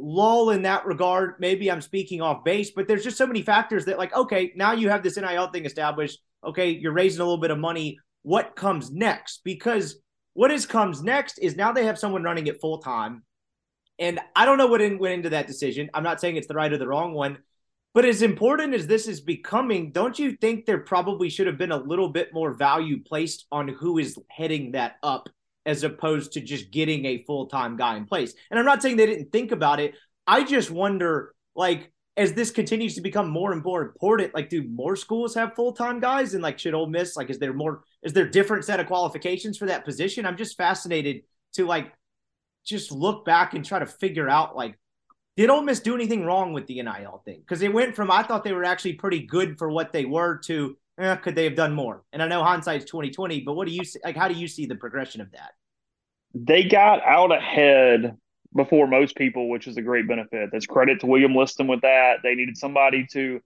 lull 0.00 0.50
in 0.50 0.62
that 0.62 0.86
regard. 0.86 1.34
Maybe 1.38 1.70
I'm 1.70 1.80
speaking 1.80 2.20
off 2.20 2.44
base, 2.44 2.70
but 2.74 2.88
there's 2.88 3.04
just 3.04 3.18
so 3.18 3.26
many 3.26 3.42
factors 3.42 3.84
that, 3.84 3.98
like, 3.98 4.14
okay, 4.14 4.52
now 4.56 4.72
you 4.72 4.88
have 4.88 5.02
this 5.02 5.16
NIL 5.16 5.48
thing 5.48 5.64
established. 5.64 6.18
Okay, 6.44 6.70
you're 6.70 6.92
raising 6.92 7.20
a 7.20 7.24
little 7.24 7.40
bit 7.40 7.50
of 7.50 7.58
money. 7.58 7.98
What 8.22 8.56
comes 8.56 8.90
next? 8.90 9.40
Because 9.44 10.00
what 10.34 10.50
is 10.50 10.66
comes 10.66 11.02
next 11.02 11.38
is 11.38 11.56
now 11.56 11.72
they 11.72 11.84
have 11.84 11.98
someone 11.98 12.22
running 12.22 12.46
it 12.46 12.60
full 12.60 12.78
time. 12.78 13.22
And 13.98 14.18
I 14.34 14.46
don't 14.46 14.58
know 14.58 14.66
what 14.66 14.80
in, 14.80 14.98
went 14.98 15.14
into 15.14 15.30
that 15.30 15.46
decision. 15.46 15.90
I'm 15.92 16.02
not 16.02 16.20
saying 16.20 16.36
it's 16.36 16.46
the 16.46 16.54
right 16.54 16.72
or 16.72 16.78
the 16.78 16.88
wrong 16.88 17.12
one. 17.12 17.38
But 17.92 18.04
as 18.04 18.22
important 18.22 18.72
as 18.72 18.86
this 18.86 19.08
is 19.08 19.20
becoming, 19.20 19.90
don't 19.90 20.18
you 20.18 20.36
think 20.36 20.64
there 20.64 20.78
probably 20.78 21.28
should 21.28 21.48
have 21.48 21.58
been 21.58 21.72
a 21.72 21.76
little 21.76 22.08
bit 22.08 22.32
more 22.32 22.54
value 22.54 23.02
placed 23.02 23.46
on 23.50 23.68
who 23.68 23.98
is 23.98 24.16
heading 24.30 24.72
that 24.72 24.94
up 25.02 25.28
as 25.70 25.84
opposed 25.84 26.32
to 26.32 26.40
just 26.40 26.70
getting 26.70 27.04
a 27.04 27.22
full 27.24 27.46
time 27.46 27.76
guy 27.76 27.96
in 27.96 28.04
place? 28.04 28.34
And 28.50 28.58
I'm 28.58 28.66
not 28.66 28.82
saying 28.82 28.96
they 28.96 29.06
didn't 29.06 29.32
think 29.32 29.52
about 29.52 29.80
it. 29.80 29.94
I 30.26 30.44
just 30.44 30.70
wonder, 30.70 31.34
like, 31.54 31.92
as 32.16 32.32
this 32.34 32.50
continues 32.50 32.94
to 32.96 33.00
become 33.00 33.30
more 33.30 33.52
and 33.52 33.62
more 33.62 33.82
important, 33.82 34.34
like, 34.34 34.50
do 34.50 34.62
more 34.68 34.96
schools 34.96 35.34
have 35.34 35.54
full 35.54 35.72
time 35.72 36.00
guys? 36.00 36.34
And 36.34 36.42
like, 36.42 36.58
should 36.58 36.74
Ole 36.74 36.86
Miss, 36.88 37.16
like, 37.16 37.30
is 37.30 37.38
there 37.38 37.54
more, 37.54 37.82
is 38.02 38.12
there 38.12 38.28
different 38.28 38.64
set 38.64 38.80
of 38.80 38.86
qualifications 38.86 39.56
for 39.56 39.66
that 39.66 39.84
position? 39.84 40.26
I'm 40.26 40.36
just 40.36 40.56
fascinated 40.56 41.22
to 41.54 41.66
like 41.66 41.92
just 42.64 42.92
look 42.92 43.24
back 43.24 43.54
and 43.54 43.64
try 43.64 43.78
to 43.78 43.86
figure 43.86 44.28
out 44.28 44.56
like 44.56 44.78
did 45.36 45.48
Ole 45.48 45.62
Miss 45.62 45.80
do 45.80 45.94
anything 45.94 46.24
wrong 46.24 46.52
with 46.52 46.66
the 46.66 46.82
NIL 46.82 47.22
thing? 47.24 47.40
Because 47.40 47.62
it 47.62 47.72
went 47.72 47.96
from 47.96 48.10
I 48.10 48.22
thought 48.22 48.44
they 48.44 48.52
were 48.52 48.64
actually 48.64 48.94
pretty 48.94 49.20
good 49.26 49.58
for 49.58 49.70
what 49.70 49.92
they 49.92 50.04
were 50.04 50.38
to 50.46 50.76
eh, 50.98 51.16
could 51.16 51.34
they 51.34 51.44
have 51.44 51.54
done 51.54 51.72
more? 51.74 52.04
And 52.12 52.22
I 52.22 52.28
know 52.28 52.42
hindsight's 52.42 52.84
twenty 52.84 53.10
twenty, 53.10 53.40
but 53.40 53.54
what 53.54 53.66
do 53.66 53.72
you 53.72 53.84
see? 53.84 54.00
Like, 54.04 54.16
how 54.16 54.28
do 54.28 54.34
you 54.34 54.48
see 54.48 54.66
the 54.66 54.76
progression 54.76 55.20
of 55.20 55.30
that? 55.32 55.52
They 56.34 56.64
got 56.64 57.02
out 57.04 57.32
ahead 57.32 58.16
before 58.54 58.86
most 58.86 59.16
people, 59.16 59.48
which 59.48 59.66
is 59.66 59.76
a 59.76 59.82
great 59.82 60.08
benefit. 60.08 60.50
That's 60.52 60.66
credit 60.66 61.00
to 61.00 61.06
William 61.06 61.34
Liston 61.34 61.66
with 61.66 61.82
that. 61.82 62.18
They 62.22 62.34
needed 62.34 62.56
somebody 62.56 63.06
to 63.12 63.40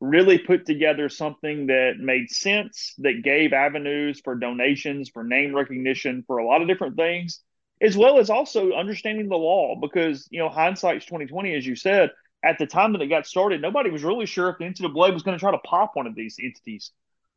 really 0.00 0.38
put 0.38 0.66
together 0.66 1.08
something 1.08 1.66
that 1.68 1.94
made 1.98 2.30
sense, 2.30 2.94
that 2.98 3.22
gave 3.22 3.52
avenues 3.52 4.20
for 4.22 4.34
donations, 4.34 5.08
for 5.08 5.24
name 5.24 5.54
recognition, 5.54 6.22
for 6.26 6.38
a 6.38 6.46
lot 6.46 6.60
of 6.60 6.68
different 6.68 6.96
things 6.96 7.40
as 7.82 7.96
well 7.96 8.18
as 8.18 8.30
also 8.30 8.72
understanding 8.72 9.28
the 9.28 9.36
law 9.36 9.74
because 9.80 10.26
you 10.30 10.38
know 10.38 10.48
hindsight's 10.48 11.04
2020 11.04 11.54
as 11.54 11.66
you 11.66 11.76
said 11.76 12.10
at 12.44 12.58
the 12.58 12.66
time 12.66 12.92
that 12.92 13.02
it 13.02 13.08
got 13.08 13.26
started 13.26 13.60
nobody 13.60 13.90
was 13.90 14.04
really 14.04 14.26
sure 14.26 14.48
if 14.48 14.58
the 14.58 14.64
ncaa 14.64 15.12
was 15.12 15.22
going 15.22 15.36
to 15.36 15.40
try 15.40 15.50
to 15.50 15.58
pop 15.58 15.92
one 15.94 16.06
of 16.06 16.14
these 16.14 16.36
entities 16.42 16.92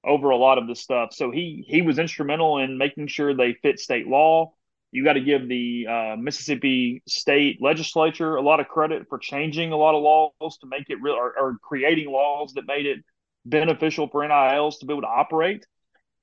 over 0.06 0.30
a 0.30 0.38
lot 0.38 0.58
of 0.58 0.68
this 0.68 0.80
stuff 0.80 1.14
so 1.14 1.32
he 1.32 1.64
he 1.68 1.82
was 1.82 2.00
instrumental 2.00 2.58
in 2.58 2.78
making 2.78 3.08
sure 3.08 3.34
they 3.34 3.54
fit 3.54 3.80
state 3.80 4.08
law 4.08 4.54
you 4.92 5.04
got 5.04 5.14
to 5.14 5.22
give 5.22 5.48
the 5.48 5.86
uh, 5.88 6.16
mississippi 6.18 7.04
state 7.08 7.62
legislature 7.62 8.36
a 8.36 8.42
lot 8.42 8.60
of 8.60 8.68
credit 8.68 9.08
for 9.08 9.20
changing 9.20 9.72
a 9.72 9.78
lot 9.78 9.96
of 9.96 10.02
laws 10.02 10.58
to 10.58 10.68
make 10.68 10.90
it 10.90 11.02
real 11.02 11.14
or, 11.14 11.34
or 11.38 11.58
creating 11.62 12.12
laws 12.12 12.54
that 12.54 12.66
made 12.66 12.86
it 12.86 13.00
beneficial 13.46 14.08
for 14.10 14.28
nils 14.28 14.80
to 14.80 14.86
be 14.86 14.94
able 14.94 15.02
to 15.02 15.08
operate. 15.08 15.66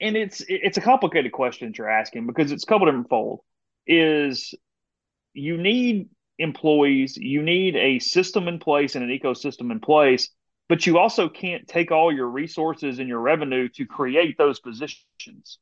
And 0.01 0.17
it's 0.17 0.45
it's 0.49 0.77
a 0.77 0.83
complicated 0.83 1.33
question 1.33 1.69
that 1.69 1.79
you're 1.79 1.89
asking 1.89 2.27
because 2.27 2.53
it's 2.53 2.65
a 2.65 2.67
couple 2.67 2.87
different 2.87 3.09
fold. 3.09 3.41
Is 3.87 4.55
you 5.33 5.57
need 5.57 6.09
employees, 6.39 7.17
you 7.17 7.43
need 7.43 7.77
a 7.77 7.99
system 8.01 8.49
in 8.49 8.59
place 8.59 8.95
and 8.95 9.09
an 9.09 9.17
ecosystem 9.17 9.71
in 9.71 9.81
place, 9.81 10.29
but 10.69 10.87
you 10.87 10.99
also 10.99 11.29
can't 11.29 11.67
take 11.69 11.93
all 11.93 12.13
your 12.13 12.29
resources 12.29 12.99
and 12.99 13.09
your 13.09 13.21
revenue 13.21 13.69
to 13.77 13.87
create 13.87 14.37
those 14.37 14.61
positions 14.61 15.59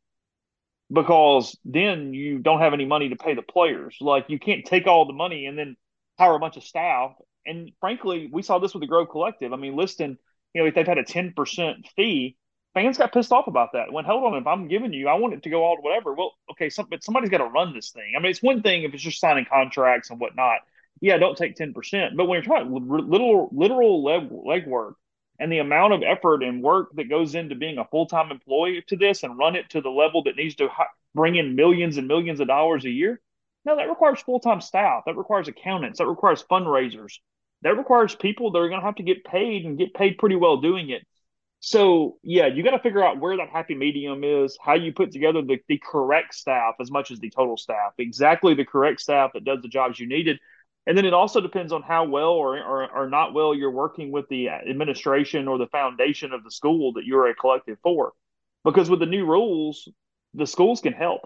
because 0.92 1.56
then 1.64 2.14
you 2.14 2.38
don't 2.38 2.60
have 2.60 2.74
any 2.74 2.84
money 2.84 3.08
to 3.08 3.16
pay 3.16 3.34
the 3.34 3.42
players. 3.42 3.96
Like 4.00 4.26
you 4.28 4.38
can't 4.38 4.64
take 4.64 4.86
all 4.86 5.06
the 5.06 5.12
money 5.12 5.46
and 5.46 5.58
then 5.58 5.76
hire 6.18 6.34
a 6.34 6.38
bunch 6.38 6.56
of 6.56 6.64
staff. 6.64 7.12
And 7.46 7.72
frankly, 7.80 8.28
we 8.32 8.42
saw 8.42 8.58
this 8.58 8.74
with 8.74 8.80
the 8.80 8.86
Grove 8.86 9.08
Collective. 9.10 9.52
I 9.52 9.56
mean, 9.56 9.76
Liston, 9.76 10.18
you 10.54 10.62
know, 10.62 10.68
if 10.68 10.74
they've 10.74 10.86
had 10.86 10.98
a 10.98 11.04
10% 11.04 11.86
fee, 11.96 12.36
fans 12.74 12.98
got 12.98 13.12
pissed 13.12 13.32
off 13.32 13.46
about 13.46 13.70
that. 13.72 13.92
When 13.92 14.04
hold 14.04 14.32
on, 14.32 14.40
if 14.40 14.46
I'm 14.46 14.68
giving 14.68 14.92
you, 14.92 15.08
I 15.08 15.14
want 15.14 15.34
it 15.34 15.42
to 15.44 15.50
go 15.50 15.64
all 15.64 15.76
to 15.76 15.82
whatever. 15.82 16.14
Well, 16.14 16.32
okay, 16.52 16.70
some, 16.70 16.86
but 16.90 17.02
somebody's 17.02 17.30
got 17.30 17.38
to 17.38 17.44
run 17.44 17.74
this 17.74 17.90
thing. 17.90 18.14
I 18.16 18.20
mean, 18.20 18.30
it's 18.30 18.42
one 18.42 18.62
thing 18.62 18.82
if 18.82 18.94
it's 18.94 19.02
just 19.02 19.20
signing 19.20 19.46
contracts 19.50 20.10
and 20.10 20.20
whatnot. 20.20 20.60
Yeah, 21.00 21.16
don't 21.18 21.36
take 21.36 21.56
ten 21.56 21.74
percent. 21.74 22.16
But 22.16 22.26
when 22.26 22.42
you're 22.42 22.54
talking 22.54 22.72
little 22.88 23.48
literal 23.52 24.04
leg 24.04 24.30
legwork 24.30 24.94
and 25.38 25.50
the 25.50 25.58
amount 25.58 25.92
of 25.92 26.02
effort 26.02 26.42
and 26.42 26.62
work 26.62 26.90
that 26.94 27.08
goes 27.08 27.34
into 27.34 27.54
being 27.54 27.78
a 27.78 27.84
full 27.84 28.06
time 28.06 28.30
employee 28.30 28.82
to 28.88 28.96
this 28.96 29.22
and 29.22 29.38
run 29.38 29.56
it 29.56 29.70
to 29.70 29.80
the 29.80 29.90
level 29.90 30.22
that 30.24 30.36
needs 30.36 30.54
to 30.56 30.68
bring 31.14 31.36
in 31.36 31.56
millions 31.56 31.96
and 31.96 32.08
millions 32.08 32.40
of 32.40 32.48
dollars 32.48 32.84
a 32.84 32.90
year, 32.90 33.20
now 33.64 33.76
that 33.76 33.88
requires 33.88 34.20
full 34.20 34.40
time 34.40 34.60
staff. 34.60 35.04
That 35.06 35.16
requires 35.16 35.48
accountants. 35.48 35.98
That 35.98 36.06
requires 36.06 36.42
fundraisers. 36.42 37.18
That 37.62 37.76
requires 37.76 38.14
people 38.14 38.50
that 38.52 38.58
are 38.58 38.68
going 38.68 38.80
to 38.80 38.86
have 38.86 38.96
to 38.96 39.02
get 39.02 39.24
paid 39.24 39.64
and 39.64 39.78
get 39.78 39.94
paid 39.94 40.18
pretty 40.18 40.36
well 40.36 40.58
doing 40.58 40.90
it. 40.90 41.02
So 41.60 42.18
yeah, 42.22 42.46
you 42.46 42.62
got 42.62 42.72
to 42.72 42.78
figure 42.78 43.02
out 43.02 43.18
where 43.18 43.38
that 43.38 43.48
happy 43.48 43.74
medium 43.74 44.22
is, 44.22 44.58
how 44.60 44.74
you 44.74 44.92
put 44.92 45.12
together 45.12 45.40
the, 45.40 45.58
the 45.66 45.78
correct 45.82 46.34
staff 46.34 46.74
as 46.78 46.90
much 46.90 47.10
as 47.10 47.20
the 47.20 47.30
total 47.30 47.56
staff, 47.56 47.94
exactly 47.96 48.52
the 48.52 48.66
correct 48.66 49.00
staff 49.00 49.32
that 49.32 49.44
does 49.44 49.62
the 49.62 49.68
jobs 49.68 49.98
you 49.98 50.06
needed. 50.06 50.38
And 50.86 50.96
then 50.96 51.06
it 51.06 51.14
also 51.14 51.40
depends 51.40 51.72
on 51.72 51.82
how 51.82 52.04
well 52.04 52.32
or, 52.32 52.58
or, 52.58 52.90
or 52.90 53.08
not 53.08 53.32
well 53.32 53.54
you're 53.54 53.70
working 53.70 54.12
with 54.12 54.28
the 54.28 54.50
administration 54.50 55.48
or 55.48 55.56
the 55.56 55.66
foundation 55.68 56.32
of 56.32 56.44
the 56.44 56.50
school 56.50 56.92
that 56.94 57.04
you're 57.04 57.28
a 57.28 57.34
collective 57.34 57.78
for. 57.82 58.12
Because 58.64 58.90
with 58.90 59.00
the 59.00 59.06
new 59.06 59.26
rules, 59.26 59.88
the 60.34 60.46
schools 60.46 60.80
can 60.80 60.92
help. 60.92 61.22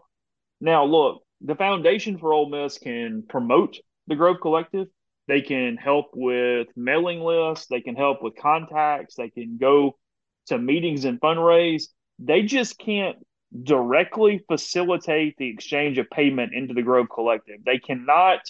Now, 0.60 0.84
look, 0.84 1.22
the 1.40 1.54
foundation 1.54 2.18
for 2.18 2.32
Ole 2.32 2.48
Miss 2.48 2.78
can 2.78 3.24
promote 3.28 3.78
the 4.06 4.16
Grove 4.16 4.38
Collective. 4.40 4.86
They 5.26 5.40
can 5.40 5.76
help 5.76 6.06
with 6.14 6.68
mailing 6.76 7.20
lists. 7.20 7.66
They 7.66 7.80
can 7.80 7.96
help 7.96 8.22
with 8.22 8.36
contacts. 8.36 9.14
They 9.16 9.30
can 9.30 9.58
go 9.58 9.96
to 10.48 10.58
meetings 10.58 11.04
and 11.04 11.20
fundraise, 11.20 11.84
they 12.18 12.42
just 12.42 12.78
can't 12.78 13.16
directly 13.62 14.44
facilitate 14.48 15.36
the 15.38 15.48
exchange 15.48 15.98
of 15.98 16.10
payment 16.10 16.52
into 16.54 16.74
the 16.74 16.82
Grove 16.82 17.06
Collective. 17.12 17.60
They 17.64 17.78
cannot 17.78 18.40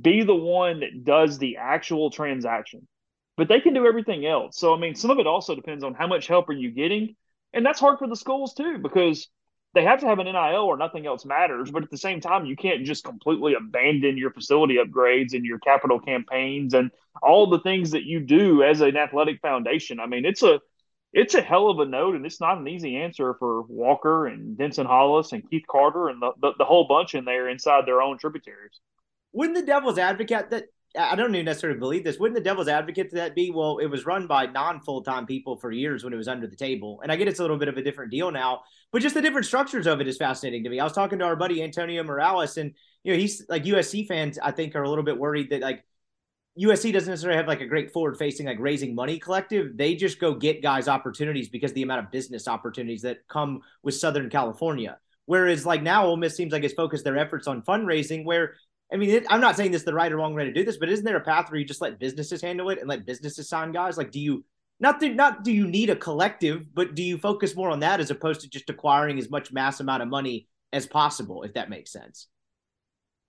be 0.00 0.22
the 0.22 0.34
one 0.34 0.80
that 0.80 1.04
does 1.04 1.38
the 1.38 1.58
actual 1.58 2.10
transaction, 2.10 2.86
but 3.36 3.48
they 3.48 3.60
can 3.60 3.74
do 3.74 3.86
everything 3.86 4.26
else. 4.26 4.58
So, 4.58 4.74
I 4.74 4.78
mean, 4.78 4.94
some 4.94 5.10
of 5.10 5.18
it 5.18 5.26
also 5.26 5.54
depends 5.54 5.84
on 5.84 5.94
how 5.94 6.06
much 6.06 6.26
help 6.26 6.48
are 6.48 6.54
you 6.54 6.70
getting. 6.70 7.16
And 7.52 7.66
that's 7.66 7.80
hard 7.80 7.98
for 7.98 8.08
the 8.08 8.16
schools 8.16 8.54
too, 8.54 8.78
because 8.78 9.28
they 9.74 9.84
have 9.84 10.00
to 10.00 10.06
have 10.06 10.18
an 10.18 10.26
NIL 10.26 10.64
or 10.64 10.76
nothing 10.76 11.06
else 11.06 11.24
matters. 11.24 11.70
But 11.70 11.82
at 11.82 11.90
the 11.90 11.98
same 11.98 12.20
time, 12.20 12.46
you 12.46 12.56
can't 12.56 12.84
just 12.84 13.04
completely 13.04 13.54
abandon 13.54 14.16
your 14.16 14.32
facility 14.32 14.76
upgrades 14.76 15.34
and 15.34 15.44
your 15.44 15.58
capital 15.58 15.98
campaigns 15.98 16.74
and 16.74 16.90
all 17.22 17.48
the 17.48 17.60
things 17.60 17.90
that 17.92 18.04
you 18.04 18.20
do 18.20 18.62
as 18.62 18.80
an 18.80 18.96
athletic 18.96 19.40
foundation. 19.40 20.00
I 20.00 20.06
mean, 20.06 20.24
it's 20.24 20.42
a 20.42 20.60
it's 21.12 21.34
a 21.34 21.42
hell 21.42 21.68
of 21.68 21.78
a 21.78 21.84
note, 21.84 22.14
and 22.14 22.24
it's 22.24 22.40
not 22.40 22.56
an 22.56 22.66
easy 22.68 22.96
answer 22.96 23.34
for 23.38 23.62
Walker 23.62 24.26
and 24.26 24.56
Denson 24.56 24.86
Hollis 24.86 25.32
and 25.32 25.48
Keith 25.48 25.66
Carter 25.70 26.08
and 26.08 26.22
the, 26.22 26.32
the, 26.40 26.52
the 26.58 26.64
whole 26.64 26.88
bunch 26.88 27.14
in 27.14 27.26
there 27.26 27.50
inside 27.50 27.84
their 27.84 28.00
own 28.00 28.16
tributaries. 28.16 28.80
Wouldn't 29.32 29.58
the 29.58 29.64
Devil's 29.64 29.98
Advocate 29.98 30.50
that 30.50 30.64
I 30.98 31.16
don't 31.16 31.34
even 31.34 31.46
necessarily 31.46 31.78
believe 31.78 32.04
this. 32.04 32.18
Wouldn't 32.18 32.36
the 32.36 32.44
devil's 32.44 32.68
advocate 32.68 33.10
to 33.10 33.16
that 33.16 33.34
be? 33.34 33.50
Well, 33.50 33.78
it 33.78 33.86
was 33.86 34.04
run 34.04 34.26
by 34.26 34.46
non 34.46 34.80
full 34.80 35.02
time 35.02 35.26
people 35.26 35.56
for 35.56 35.70
years 35.70 36.04
when 36.04 36.12
it 36.12 36.16
was 36.16 36.28
under 36.28 36.46
the 36.46 36.56
table. 36.56 37.00
And 37.02 37.10
I 37.10 37.16
get 37.16 37.28
it's 37.28 37.38
a 37.40 37.42
little 37.42 37.56
bit 37.56 37.68
of 37.68 37.78
a 37.78 37.82
different 37.82 38.10
deal 38.10 38.30
now, 38.30 38.62
but 38.90 39.00
just 39.00 39.14
the 39.14 39.22
different 39.22 39.46
structures 39.46 39.86
of 39.86 40.00
it 40.00 40.08
is 40.08 40.18
fascinating 40.18 40.64
to 40.64 40.70
me. 40.70 40.80
I 40.80 40.84
was 40.84 40.92
talking 40.92 41.18
to 41.20 41.24
our 41.24 41.36
buddy 41.36 41.62
Antonio 41.62 42.02
Morales, 42.02 42.58
and 42.58 42.74
you 43.04 43.12
know, 43.12 43.18
he's 43.18 43.46
like 43.48 43.64
USC 43.64 44.06
fans, 44.06 44.38
I 44.38 44.50
think, 44.50 44.76
are 44.76 44.82
a 44.82 44.88
little 44.88 45.04
bit 45.04 45.18
worried 45.18 45.50
that 45.50 45.62
like 45.62 45.82
USC 46.60 46.92
doesn't 46.92 47.10
necessarily 47.10 47.38
have 47.38 47.48
like 47.48 47.62
a 47.62 47.66
great 47.66 47.92
forward 47.92 48.18
facing, 48.18 48.46
like 48.46 48.58
raising 48.60 48.94
money 48.94 49.18
collective. 49.18 49.76
They 49.76 49.94
just 49.94 50.20
go 50.20 50.34
get 50.34 50.62
guys 50.62 50.88
opportunities 50.88 51.48
because 51.48 51.72
the 51.72 51.82
amount 51.82 52.04
of 52.04 52.12
business 52.12 52.46
opportunities 52.46 53.02
that 53.02 53.26
come 53.28 53.62
with 53.82 53.94
Southern 53.94 54.28
California. 54.28 54.98
Whereas 55.24 55.64
like 55.64 55.82
now, 55.82 56.04
Ole 56.04 56.18
Miss 56.18 56.36
seems 56.36 56.52
like 56.52 56.64
it's 56.64 56.74
focused 56.74 57.04
their 57.04 57.16
efforts 57.16 57.46
on 57.46 57.62
fundraising. 57.62 58.26
Where 58.26 58.54
I 58.92 58.96
mean, 58.96 59.10
it, 59.10 59.26
I'm 59.30 59.40
not 59.40 59.56
saying 59.56 59.70
this 59.70 59.82
is 59.82 59.86
the 59.86 59.94
right 59.94 60.12
or 60.12 60.18
wrong 60.18 60.34
way 60.34 60.44
to 60.44 60.52
do 60.52 60.64
this, 60.64 60.76
but 60.76 60.88
isn't 60.88 61.04
there 61.04 61.16
a 61.16 61.20
path 61.20 61.50
where 61.50 61.58
you 61.58 61.64
just 61.64 61.80
let 61.80 61.98
businesses 61.98 62.42
handle 62.42 62.70
it 62.70 62.78
and 62.78 62.88
let 62.88 63.06
businesses 63.06 63.48
sign 63.48 63.72
guys? 63.72 63.96
Like, 63.96 64.10
do 64.10 64.20
you 64.20 64.44
not 64.80 65.00
do, 65.00 65.14
not 65.14 65.44
do 65.44 65.52
you 65.52 65.66
need 65.66 65.90
a 65.90 65.96
collective, 65.96 66.74
but 66.74 66.94
do 66.94 67.02
you 67.02 67.16
focus 67.16 67.56
more 67.56 67.70
on 67.70 67.80
that 67.80 68.00
as 68.00 68.10
opposed 68.10 68.42
to 68.42 68.50
just 68.50 68.68
acquiring 68.68 69.18
as 69.18 69.30
much 69.30 69.52
mass 69.52 69.80
amount 69.80 70.02
of 70.02 70.08
money 70.08 70.48
as 70.72 70.86
possible, 70.86 71.42
if 71.42 71.54
that 71.54 71.70
makes 71.70 71.92
sense? 71.92 72.26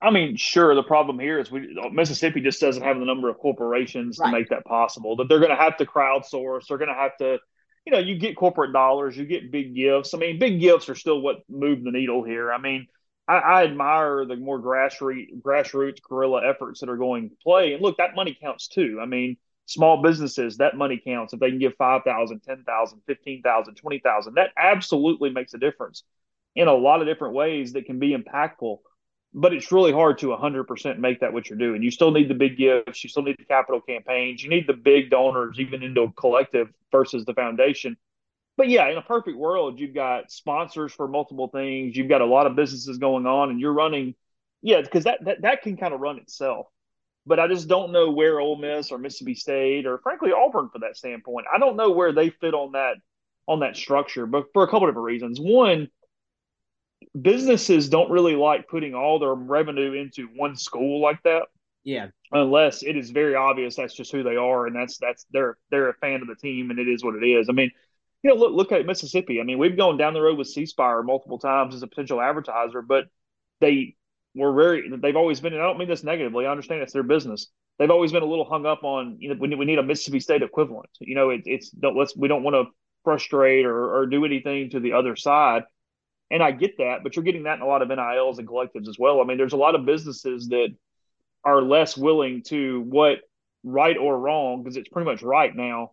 I 0.02 0.12
mean, 0.12 0.36
sure. 0.36 0.76
The 0.76 0.84
problem 0.84 1.17
here 1.17 1.39
is 1.39 1.49
we 1.49 1.80
Mississippi 1.91 2.41
just 2.41 2.60
doesn't 2.60 2.84
have 2.84 2.99
the 2.99 3.06
number 3.06 3.30
of 3.30 3.38
corporations 3.38 4.19
right. 4.19 4.32
to 4.32 4.38
make 4.38 4.49
that 4.49 4.65
possible. 4.65 5.15
That 5.15 5.30
they're 5.30 5.39
going 5.39 5.52
to 5.52 5.56
have 5.56 5.78
to 5.78 5.86
crowdsource. 5.86 6.67
They're 6.67 6.78
going 6.78 6.89
to 6.89 6.93
have 6.93 7.15
to, 7.17 7.38
you 7.86 7.93
know, 7.93 7.99
you 7.99 8.17
get 8.17 8.36
corporate 8.36 8.73
dollars, 8.73 9.15
you 9.15 9.26
get 9.26 9.49
big 9.49 9.73
gifts. 9.76 10.13
I 10.13 10.17
mean, 10.17 10.39
big 10.39 10.60
gifts 10.60 10.89
are 10.89 10.95
still 10.95 11.21
what 11.21 11.38
move 11.49 11.84
the 11.84 11.91
needle 11.91 12.21
here. 12.23 12.52
I 12.52 12.58
mean, 12.58 12.88
I, 13.27 13.38
I 13.38 13.63
admire 13.63 14.25
the 14.25 14.36
more 14.36 14.59
grassroots 14.62 15.41
grassroots 15.41 16.01
guerrilla 16.01 16.47
efforts 16.47 16.79
that 16.81 16.89
are 16.89 16.97
going 16.97 17.29
to 17.29 17.36
play. 17.43 17.73
And 17.73 17.81
look, 17.81 17.97
that 17.97 18.15
money 18.15 18.38
counts 18.39 18.67
too. 18.67 18.99
I 19.01 19.05
mean, 19.05 19.38
small 19.65 20.01
businesses 20.01 20.57
that 20.57 20.75
money 20.75 21.01
counts 21.03 21.33
if 21.33 21.39
they 21.39 21.49
can 21.49 21.59
give 21.59 21.75
5000 21.77 22.41
10000 22.41 23.01
15000 23.07 23.75
20000 23.75 24.33
that 24.36 24.49
absolutely 24.57 25.29
makes 25.29 25.53
a 25.53 25.57
difference 25.57 26.03
in 26.55 26.67
a 26.67 26.73
lot 26.73 27.01
of 27.01 27.07
different 27.07 27.33
ways 27.33 27.73
that 27.73 27.86
can 27.86 27.97
be 27.97 28.15
impactful 28.15 28.79
but 29.33 29.53
it's 29.53 29.71
really 29.71 29.91
hard 29.91 30.19
to 30.19 30.27
100% 30.27 30.99
make 30.99 31.21
that 31.21 31.33
what 31.33 31.49
you're 31.49 31.57
doing. 31.57 31.81
You 31.81 31.89
still 31.89 32.12
need 32.12 32.29
the 32.29 32.36
big 32.36 32.57
gifts, 32.57 33.03
you 33.03 33.09
still 33.09 33.23
need 33.23 33.38
the 33.39 33.45
capital 33.45 33.81
campaigns, 33.81 34.43
you 34.43 34.49
need 34.49 34.67
the 34.67 34.73
big 34.73 35.09
donors, 35.09 35.59
even 35.59 35.81
into 35.81 36.01
a 36.01 36.12
collective 36.12 36.69
versus 36.91 37.25
the 37.25 37.33
foundation. 37.33 37.97
But 38.58 38.70
yeah, 38.70 38.89
in 38.89 38.98
a 38.98 39.02
perfect 39.02 39.38
world, 39.38 39.80
you've 39.80 39.96
got 39.96 40.32
sponsors 40.32 40.94
for 40.94 41.08
multiple 41.08 41.48
things, 41.48 41.96
you've 41.98 42.10
got 42.10 42.22
a 42.22 42.26
lot 42.26 42.48
of 42.48 42.56
businesses 42.56 42.98
going 43.00 43.26
on, 43.26 43.50
and 43.50 43.60
you're 43.60 43.74
running, 43.74 44.16
yeah, 44.62 44.82
because 44.82 45.06
that, 45.06 45.24
that 45.26 45.42
that 45.42 45.62
can 45.63 45.76
kind 45.78 45.94
of 45.94 46.00
run 46.02 46.18
itself. 46.20 46.68
but 47.26 47.39
I 47.39 47.48
just 47.48 47.68
don't 47.68 47.92
know 47.92 48.12
where 48.12 48.39
Ole 48.39 48.58
Miss 48.58 48.92
or 48.92 48.98
Mississippi 49.00 49.36
State 49.36 49.86
or 49.88 50.00
frankly 50.00 50.32
Auburn 50.34 50.70
for 50.72 50.80
that 50.80 50.98
standpoint. 50.98 51.48
I 51.54 51.60
don't 51.60 51.78
know 51.78 51.92
where 51.92 52.13
they 52.13 52.30
fit 52.32 52.54
on 52.54 52.74
that 52.74 52.98
on 53.48 53.62
that 53.62 53.78
structure, 53.78 54.26
but 54.28 54.46
for 54.54 54.63
a 54.63 54.68
couple 54.68 54.88
different 54.88 55.06
reasons. 55.06 55.39
One, 55.39 55.89
businesses 57.20 57.89
don't 57.89 58.12
really 58.12 58.36
like 58.36 58.68
putting 58.68 58.94
all 58.96 59.20
their 59.20 59.34
revenue 59.34 59.94
into 59.94 60.28
one 60.36 60.56
school 60.56 61.02
like 61.02 61.22
that. 61.24 61.44
Yeah. 61.84 62.08
Unless 62.32 62.84
it 62.84 62.98
is 62.98 63.12
very 63.12 63.36
obvious 63.36 63.76
that's 63.76 63.94
just 63.96 64.12
who 64.12 64.24
they 64.24 64.38
are 64.38 64.68
and 64.68 64.76
that's 64.76 64.98
that's 64.98 65.26
they're 65.32 65.58
they're 65.72 65.89
a 65.89 65.94
fan 65.96 66.22
of 66.22 66.28
the 66.28 66.36
team 66.36 66.72
and 66.72 66.80
it 66.80 66.88
is 66.88 67.04
what 67.04 67.16
it 67.16 67.26
is. 67.28 67.50
I 67.50 67.54
mean, 67.54 67.72
you 68.23 68.29
know, 68.29 68.36
look 68.36 68.53
look 68.53 68.71
at 68.71 68.86
Mississippi. 68.86 69.39
I 69.39 69.43
mean, 69.43 69.59
we've 69.59 69.77
gone 69.77 69.97
down 69.97 70.13
the 70.13 70.21
road 70.21 70.38
with 70.38 70.47
C 70.47 70.65
Spire 70.65 71.03
multiple 71.03 71.39
times 71.39 71.75
as 71.75 71.83
a 71.83 71.88
potential 71.88 72.21
advertiser, 72.21 72.81
but 72.81 73.05
they 73.59 73.95
were 74.36 74.53
very 74.53 74.89
they've 74.89 75.15
always 75.15 75.39
been 75.39 75.53
and 75.53 75.62
I 75.62 75.65
don't 75.65 75.77
mean 75.77 75.89
this 75.89 76.03
negatively, 76.03 76.45
I 76.45 76.51
understand 76.51 76.81
it's 76.81 76.93
their 76.93 77.03
business. 77.03 77.47
They've 77.79 77.91
always 77.91 78.12
been 78.12 78.23
a 78.23 78.27
little 78.27 78.45
hung 78.45 78.65
up 78.65 78.83
on, 78.83 79.17
you 79.19 79.29
know, 79.29 79.36
we 79.39 79.47
need, 79.47 79.59
we 79.59 79.65
need 79.65 79.79
a 79.79 79.83
Mississippi 79.83 80.19
State 80.19 80.43
equivalent. 80.43 80.89
You 80.99 81.15
know, 81.15 81.31
it, 81.31 81.41
it's 81.45 81.69
don't 81.69 81.97
let's 81.97 82.15
we 82.15 82.27
don't 82.27 82.43
want 82.43 82.55
to 82.55 82.65
frustrate 83.03 83.65
or, 83.65 83.95
or 83.95 84.05
do 84.05 84.25
anything 84.25 84.69
to 84.71 84.79
the 84.79 84.93
other 84.93 85.15
side. 85.15 85.63
And 86.31 86.41
I 86.41 86.51
get 86.51 86.77
that, 86.77 87.03
but 87.03 87.15
you're 87.15 87.23
getting 87.25 87.43
that 87.43 87.57
in 87.57 87.62
a 87.62 87.67
lot 87.67 87.81
of 87.81 87.89
NILs 87.89 88.39
and 88.39 88.47
collectives 88.47 88.88
as 88.88 88.97
well. 88.97 89.21
I 89.21 89.25
mean, 89.25 89.38
there's 89.38 89.53
a 89.53 89.57
lot 89.57 89.75
of 89.75 89.86
businesses 89.86 90.47
that 90.47 90.69
are 91.43 91.62
less 91.62 91.97
willing 91.97 92.41
to 92.43 92.81
what 92.81 93.19
right 93.63 93.97
or 93.97 94.17
wrong, 94.17 94.63
because 94.63 94.77
it's 94.77 94.89
pretty 94.89 95.09
much 95.09 95.21
right 95.21 95.55
now, 95.55 95.91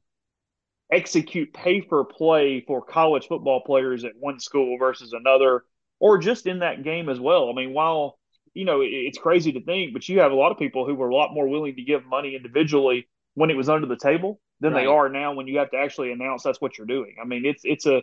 execute 0.92 1.52
pay 1.52 1.80
for 1.80 2.04
play 2.04 2.62
for 2.66 2.82
college 2.82 3.26
football 3.26 3.62
players 3.64 4.04
at 4.04 4.12
one 4.18 4.40
school 4.40 4.76
versus 4.78 5.12
another, 5.12 5.64
or 5.98 6.18
just 6.18 6.46
in 6.46 6.60
that 6.60 6.82
game 6.82 7.08
as 7.08 7.20
well. 7.20 7.50
I 7.50 7.52
mean, 7.52 7.72
while 7.72 8.18
you 8.54 8.64
know 8.64 8.80
it's 8.82 9.18
crazy 9.18 9.52
to 9.52 9.64
think, 9.64 9.92
but 9.92 10.08
you 10.08 10.20
have 10.20 10.32
a 10.32 10.36
lot 10.36 10.52
of 10.52 10.58
people 10.58 10.86
who 10.86 10.94
were 10.94 11.08
a 11.08 11.14
lot 11.14 11.32
more 11.32 11.48
willing 11.48 11.76
to 11.76 11.82
give 11.82 12.04
money 12.04 12.34
individually 12.34 13.08
when 13.34 13.50
it 13.50 13.56
was 13.56 13.68
under 13.68 13.86
the 13.86 13.96
table 13.96 14.40
than 14.60 14.72
right. 14.72 14.82
they 14.82 14.86
are 14.86 15.08
now 15.08 15.32
when 15.32 15.46
you 15.46 15.58
have 15.58 15.70
to 15.70 15.78
actually 15.78 16.12
announce 16.12 16.42
that's 16.42 16.60
what 16.60 16.76
you're 16.76 16.86
doing. 16.86 17.16
I 17.20 17.26
mean, 17.26 17.44
it's 17.44 17.62
it's 17.64 17.86
a 17.86 17.98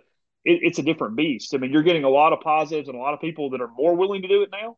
it, 0.46 0.60
it's 0.64 0.80
a 0.80 0.84
different 0.84 1.16
beast. 1.16 1.54
I 1.54 1.58
mean, 1.58 1.72
you're 1.72 1.84
getting 1.84 2.04
a 2.04 2.10
lot 2.10 2.34
of 2.34 2.40
positives 2.40 2.88
and 2.88 2.98
a 2.98 3.02
lot 3.02 3.14
of 3.14 3.22
people 3.22 3.52
that 3.52 3.62
are 3.62 3.70
more 3.76 3.96
willing 3.96 4.22
to 4.22 4.28
do 4.28 4.44
it 4.44 4.50
now. 4.52 4.78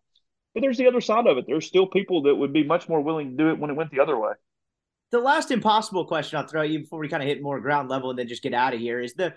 But 0.53 0.61
there's 0.61 0.77
the 0.77 0.87
other 0.87 1.01
side 1.01 1.27
of 1.27 1.37
it. 1.37 1.45
There's 1.47 1.67
still 1.67 1.85
people 1.85 2.23
that 2.23 2.35
would 2.35 2.53
be 2.53 2.63
much 2.63 2.89
more 2.89 3.01
willing 3.01 3.31
to 3.31 3.37
do 3.37 3.49
it 3.49 3.59
when 3.59 3.69
it 3.69 3.75
went 3.75 3.91
the 3.91 3.99
other 3.99 4.17
way. 4.17 4.31
The 5.11 5.19
last 5.19 5.51
impossible 5.51 6.05
question 6.05 6.37
I'll 6.37 6.47
throw 6.47 6.61
at 6.61 6.69
you 6.69 6.79
before 6.79 6.99
we 6.99 7.09
kind 7.09 7.23
of 7.23 7.27
hit 7.29 7.41
more 7.41 7.59
ground 7.59 7.89
level 7.89 8.09
and 8.09 8.19
then 8.19 8.27
just 8.27 8.43
get 8.43 8.53
out 8.53 8.73
of 8.73 8.79
here 8.79 8.99
is 8.99 9.13
the 9.13 9.33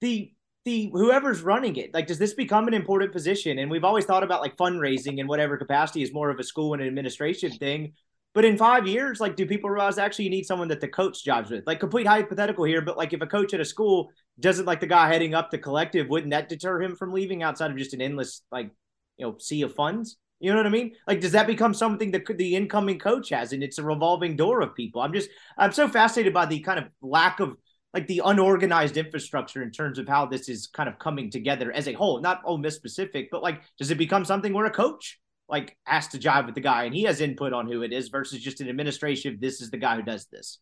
the 0.00 0.32
the 0.64 0.90
whoever's 0.92 1.42
running 1.42 1.74
it 1.74 1.92
like 1.92 2.06
does 2.06 2.18
this 2.18 2.34
become 2.34 2.68
an 2.68 2.74
important 2.74 3.12
position 3.12 3.58
and 3.58 3.68
we've 3.68 3.82
always 3.82 4.04
thought 4.04 4.22
about 4.22 4.40
like 4.40 4.56
fundraising 4.56 5.18
in 5.18 5.26
whatever 5.26 5.56
capacity 5.56 6.02
is 6.02 6.12
more 6.12 6.30
of 6.30 6.38
a 6.38 6.44
school 6.44 6.72
and 6.72 6.80
an 6.80 6.86
administration 6.86 7.50
thing 7.50 7.92
but 8.34 8.44
in 8.46 8.56
five 8.56 8.86
years, 8.86 9.20
like, 9.20 9.36
do 9.36 9.44
people 9.44 9.68
realize 9.68 9.98
actually 9.98 10.24
you 10.24 10.30
need 10.30 10.46
someone 10.46 10.68
that 10.68 10.80
the 10.80 10.88
coach 10.88 11.22
jobs 11.22 11.50
with? 11.50 11.66
Like, 11.66 11.80
complete 11.80 12.06
hypothetical 12.06 12.64
here, 12.64 12.80
but 12.80 12.96
like, 12.96 13.12
if 13.12 13.20
a 13.20 13.26
coach 13.26 13.52
at 13.52 13.60
a 13.60 13.64
school 13.64 14.10
doesn't 14.40 14.64
like 14.64 14.80
the 14.80 14.86
guy 14.86 15.08
heading 15.08 15.34
up 15.34 15.50
the 15.50 15.58
collective, 15.58 16.08
wouldn't 16.08 16.30
that 16.30 16.48
deter 16.48 16.80
him 16.80 16.96
from 16.96 17.12
leaving 17.12 17.42
outside 17.42 17.70
of 17.70 17.76
just 17.76 17.92
an 17.92 18.00
endless, 18.00 18.42
like, 18.50 18.70
you 19.18 19.26
know, 19.26 19.36
sea 19.38 19.62
of 19.62 19.74
funds? 19.74 20.16
You 20.42 20.50
know 20.50 20.58
what 20.58 20.66
I 20.66 20.70
mean? 20.70 20.92
Like, 21.06 21.20
does 21.20 21.32
that 21.32 21.46
become 21.46 21.72
something 21.72 22.10
that 22.10 22.26
the 22.26 22.56
incoming 22.56 22.98
coach 22.98 23.30
has, 23.30 23.52
and 23.52 23.62
it's 23.62 23.78
a 23.78 23.82
revolving 23.82 24.36
door 24.36 24.60
of 24.60 24.74
people? 24.74 25.00
I'm 25.00 25.12
just, 25.12 25.30
I'm 25.56 25.72
so 25.72 25.88
fascinated 25.88 26.34
by 26.34 26.46
the 26.46 26.60
kind 26.60 26.78
of 26.78 26.86
lack 27.00 27.40
of 27.40 27.56
like 27.94 28.06
the 28.08 28.22
unorganized 28.24 28.96
infrastructure 28.96 29.62
in 29.62 29.70
terms 29.70 29.98
of 29.98 30.08
how 30.08 30.26
this 30.26 30.48
is 30.48 30.66
kind 30.66 30.88
of 30.88 30.98
coming 30.98 31.30
together 31.30 31.70
as 31.70 31.88
a 31.88 31.92
whole. 31.92 32.20
Not 32.20 32.42
Ole 32.44 32.58
Miss 32.58 32.74
specific, 32.74 33.28
but 33.30 33.42
like, 33.42 33.62
does 33.78 33.90
it 33.90 33.98
become 33.98 34.24
something 34.24 34.52
where 34.52 34.66
a 34.66 34.70
coach 34.70 35.20
like 35.52 35.76
has 35.84 36.08
to 36.08 36.18
jive 36.18 36.46
with 36.46 36.54
the 36.54 36.60
guy 36.60 36.84
and 36.84 36.94
he 36.94 37.02
has 37.02 37.20
input 37.20 37.52
on 37.52 37.70
who 37.70 37.82
it 37.82 37.92
is 37.92 38.08
versus 38.08 38.40
just 38.40 38.60
an 38.60 38.68
administration. 38.68 39.38
This 39.40 39.60
is 39.60 39.70
the 39.70 39.76
guy 39.76 39.96
who 39.96 40.02
does 40.02 40.26
this. 40.32 40.58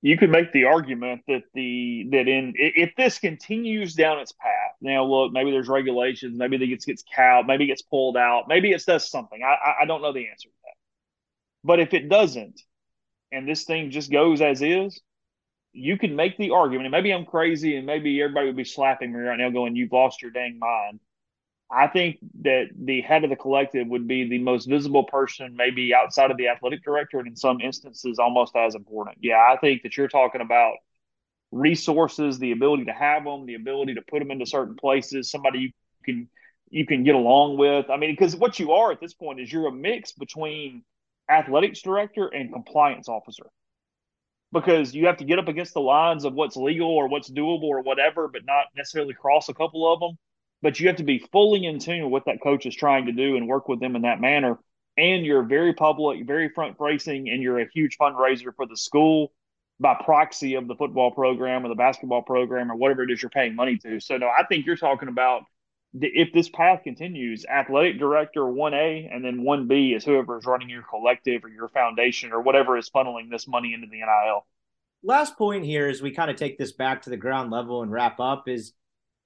You 0.00 0.16
could 0.16 0.30
make 0.30 0.52
the 0.52 0.64
argument 0.64 1.22
that 1.28 1.42
the 1.54 2.08
that 2.10 2.26
in 2.26 2.54
if 2.56 2.94
this 2.96 3.18
continues 3.18 3.94
down 3.94 4.18
its 4.18 4.32
path, 4.32 4.63
now 4.84 5.04
look, 5.04 5.32
maybe 5.32 5.50
there's 5.50 5.68
regulations, 5.68 6.38
maybe 6.38 6.56
it 6.56 6.66
gets 6.68 6.84
gets 6.84 7.02
cowed, 7.14 7.46
maybe 7.46 7.64
it 7.64 7.68
gets 7.68 7.82
pulled 7.82 8.16
out, 8.16 8.44
maybe 8.48 8.72
it 8.72 8.84
does 8.86 9.10
something. 9.10 9.42
I 9.42 9.82
I 9.82 9.86
don't 9.86 10.02
know 10.02 10.12
the 10.12 10.28
answer 10.28 10.48
to 10.48 10.54
that. 10.64 10.74
But 11.64 11.80
if 11.80 11.94
it 11.94 12.08
doesn't, 12.08 12.60
and 13.32 13.48
this 13.48 13.64
thing 13.64 13.90
just 13.90 14.12
goes 14.12 14.40
as 14.40 14.62
is, 14.62 15.00
you 15.72 15.98
can 15.98 16.14
make 16.14 16.36
the 16.38 16.50
argument, 16.52 16.86
and 16.86 16.92
maybe 16.92 17.12
I'm 17.12 17.26
crazy, 17.26 17.76
and 17.76 17.86
maybe 17.86 18.22
everybody 18.22 18.46
would 18.46 18.56
be 18.56 18.64
slapping 18.64 19.12
me 19.12 19.18
right 19.18 19.38
now, 19.38 19.50
going, 19.50 19.74
"You've 19.76 19.92
lost 19.92 20.22
your 20.22 20.30
dang 20.30 20.58
mind." 20.58 21.00
I 21.70 21.88
think 21.88 22.18
that 22.42 22.68
the 22.78 23.00
head 23.00 23.24
of 23.24 23.30
the 23.30 23.36
collective 23.36 23.88
would 23.88 24.06
be 24.06 24.28
the 24.28 24.38
most 24.38 24.66
visible 24.66 25.04
person, 25.04 25.56
maybe 25.56 25.94
outside 25.94 26.30
of 26.30 26.36
the 26.36 26.48
athletic 26.48 26.84
director, 26.84 27.18
and 27.18 27.28
in 27.28 27.36
some 27.36 27.60
instances, 27.60 28.18
almost 28.18 28.54
as 28.54 28.74
important. 28.76 29.18
Yeah, 29.20 29.38
I 29.38 29.56
think 29.56 29.82
that 29.82 29.96
you're 29.96 30.08
talking 30.08 30.40
about 30.42 30.76
resources, 31.54 32.38
the 32.38 32.52
ability 32.52 32.84
to 32.86 32.92
have 32.92 33.24
them, 33.24 33.46
the 33.46 33.54
ability 33.54 33.94
to 33.94 34.02
put 34.02 34.18
them 34.18 34.30
into 34.30 34.46
certain 34.46 34.76
places, 34.76 35.30
somebody 35.30 35.58
you 35.60 35.70
can 36.04 36.28
you 36.70 36.86
can 36.86 37.04
get 37.04 37.14
along 37.14 37.56
with. 37.56 37.88
I 37.90 37.96
mean, 37.96 38.10
because 38.10 38.34
what 38.34 38.58
you 38.58 38.72
are 38.72 38.90
at 38.90 39.00
this 39.00 39.14
point 39.14 39.40
is 39.40 39.52
you're 39.52 39.68
a 39.68 39.72
mix 39.72 40.12
between 40.12 40.82
athletics 41.30 41.82
director 41.82 42.26
and 42.28 42.52
compliance 42.52 43.08
officer. 43.08 43.46
Because 44.52 44.94
you 44.94 45.06
have 45.06 45.16
to 45.18 45.24
get 45.24 45.38
up 45.38 45.48
against 45.48 45.74
the 45.74 45.80
lines 45.80 46.24
of 46.24 46.34
what's 46.34 46.56
legal 46.56 46.90
or 46.90 47.08
what's 47.08 47.30
doable 47.30 47.64
or 47.64 47.82
whatever, 47.82 48.28
but 48.28 48.44
not 48.44 48.66
necessarily 48.76 49.14
cross 49.14 49.48
a 49.48 49.54
couple 49.54 49.92
of 49.92 50.00
them 50.00 50.16
but 50.64 50.80
you 50.80 50.86
have 50.86 50.96
to 50.96 51.04
be 51.04 51.18
fully 51.30 51.66
in 51.66 51.78
tune 51.78 52.04
with 52.04 52.10
what 52.10 52.24
that 52.24 52.42
coach 52.42 52.64
is 52.64 52.74
trying 52.74 53.04
to 53.04 53.12
do 53.12 53.36
and 53.36 53.46
work 53.46 53.68
with 53.68 53.80
them 53.80 53.96
in 53.96 54.02
that 54.02 54.18
manner. 54.18 54.58
And 54.96 55.26
you're 55.26 55.42
very 55.42 55.74
public, 55.74 56.26
very 56.26 56.48
front 56.48 56.78
facing, 56.78 57.28
and 57.28 57.42
you're 57.42 57.60
a 57.60 57.68
huge 57.74 57.98
fundraiser 57.98 58.50
for 58.56 58.66
the 58.66 58.76
school 58.76 59.30
by 59.80 59.94
proxy 60.04 60.54
of 60.54 60.68
the 60.68 60.74
football 60.76 61.10
program 61.10 61.64
or 61.64 61.68
the 61.68 61.74
basketball 61.74 62.22
program 62.22 62.70
or 62.70 62.76
whatever 62.76 63.02
it 63.02 63.10
is 63.10 63.20
you're 63.20 63.30
paying 63.30 63.56
money 63.56 63.76
to. 63.78 64.00
So, 64.00 64.16
no, 64.16 64.28
I 64.28 64.44
think 64.44 64.66
you're 64.66 64.76
talking 64.76 65.08
about 65.08 65.42
if 66.00 66.32
this 66.32 66.48
path 66.48 66.82
continues, 66.82 67.44
athletic 67.46 67.98
director 67.98 68.40
1A 68.40 69.14
and 69.14 69.24
then 69.24 69.42
1B 69.42 69.96
is 69.96 70.04
whoever 70.04 70.38
is 70.38 70.46
running 70.46 70.68
your 70.68 70.82
collective 70.82 71.44
or 71.44 71.48
your 71.48 71.68
foundation 71.68 72.32
or 72.32 72.40
whatever 72.40 72.76
is 72.76 72.90
funneling 72.90 73.30
this 73.30 73.46
money 73.46 73.74
into 73.74 73.86
the 73.86 73.98
NIL. 73.98 74.46
Last 75.02 75.36
point 75.36 75.64
here 75.64 75.88
as 75.88 76.02
we 76.02 76.12
kind 76.12 76.30
of 76.30 76.36
take 76.36 76.58
this 76.58 76.72
back 76.72 77.02
to 77.02 77.10
the 77.10 77.16
ground 77.16 77.50
level 77.50 77.82
and 77.82 77.92
wrap 77.92 78.18
up 78.20 78.48
is 78.48 78.72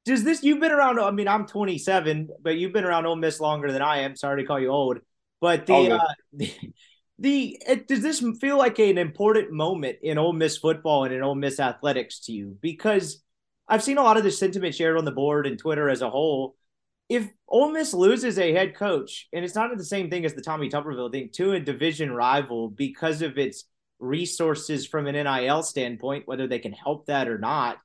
does 0.04 0.24
this 0.24 0.42
you've 0.42 0.60
been 0.60 0.72
around? 0.72 0.98
I 0.98 1.10
mean, 1.10 1.28
I'm 1.28 1.46
27, 1.46 2.30
but 2.40 2.56
you've 2.56 2.72
been 2.72 2.84
around 2.84 3.04
Ole 3.04 3.16
Miss 3.16 3.40
longer 3.40 3.70
than 3.70 3.82
I 3.82 4.00
am. 4.00 4.16
Sorry 4.16 4.42
to 4.42 4.46
call 4.46 4.58
you 4.58 4.70
old, 4.70 4.98
but 5.40 5.66
the 5.66 5.92
uh, 5.92 5.98
the, 7.18 7.60
it, 7.66 7.88
does 7.88 8.00
this 8.00 8.24
feel 8.40 8.58
like 8.58 8.78
an 8.78 8.98
important 8.98 9.50
moment 9.52 9.98
in 10.02 10.18
Ole 10.18 10.32
Miss 10.32 10.56
football 10.56 11.04
and 11.04 11.14
in 11.14 11.22
Ole 11.22 11.34
Miss 11.34 11.58
athletics 11.58 12.20
to 12.20 12.32
you? 12.32 12.56
Because 12.60 13.22
I've 13.66 13.82
seen 13.82 13.98
a 13.98 14.02
lot 14.02 14.16
of 14.16 14.24
the 14.24 14.30
sentiment 14.30 14.74
shared 14.74 14.96
on 14.96 15.04
the 15.04 15.10
board 15.10 15.46
and 15.46 15.58
Twitter 15.58 15.88
as 15.88 16.02
a 16.02 16.10
whole. 16.10 16.56
If 17.08 17.28
Ole 17.48 17.72
Miss 17.72 17.92
loses 17.94 18.38
a 18.38 18.52
head 18.52 18.76
coach, 18.76 19.28
and 19.32 19.44
it's 19.44 19.54
not 19.54 19.76
the 19.76 19.84
same 19.84 20.10
thing 20.10 20.24
as 20.24 20.34
the 20.34 20.42
Tommy 20.42 20.68
Tuberville 20.68 21.10
thing, 21.10 21.30
to 21.34 21.52
a 21.52 21.60
division 21.60 22.12
rival 22.12 22.68
because 22.68 23.22
of 23.22 23.38
its 23.38 23.64
resources 23.98 24.86
from 24.86 25.06
an 25.06 25.14
NIL 25.14 25.62
standpoint, 25.62 26.28
whether 26.28 26.46
they 26.46 26.58
can 26.58 26.72
help 26.72 27.06
that 27.06 27.28
or 27.28 27.38
not 27.38 27.78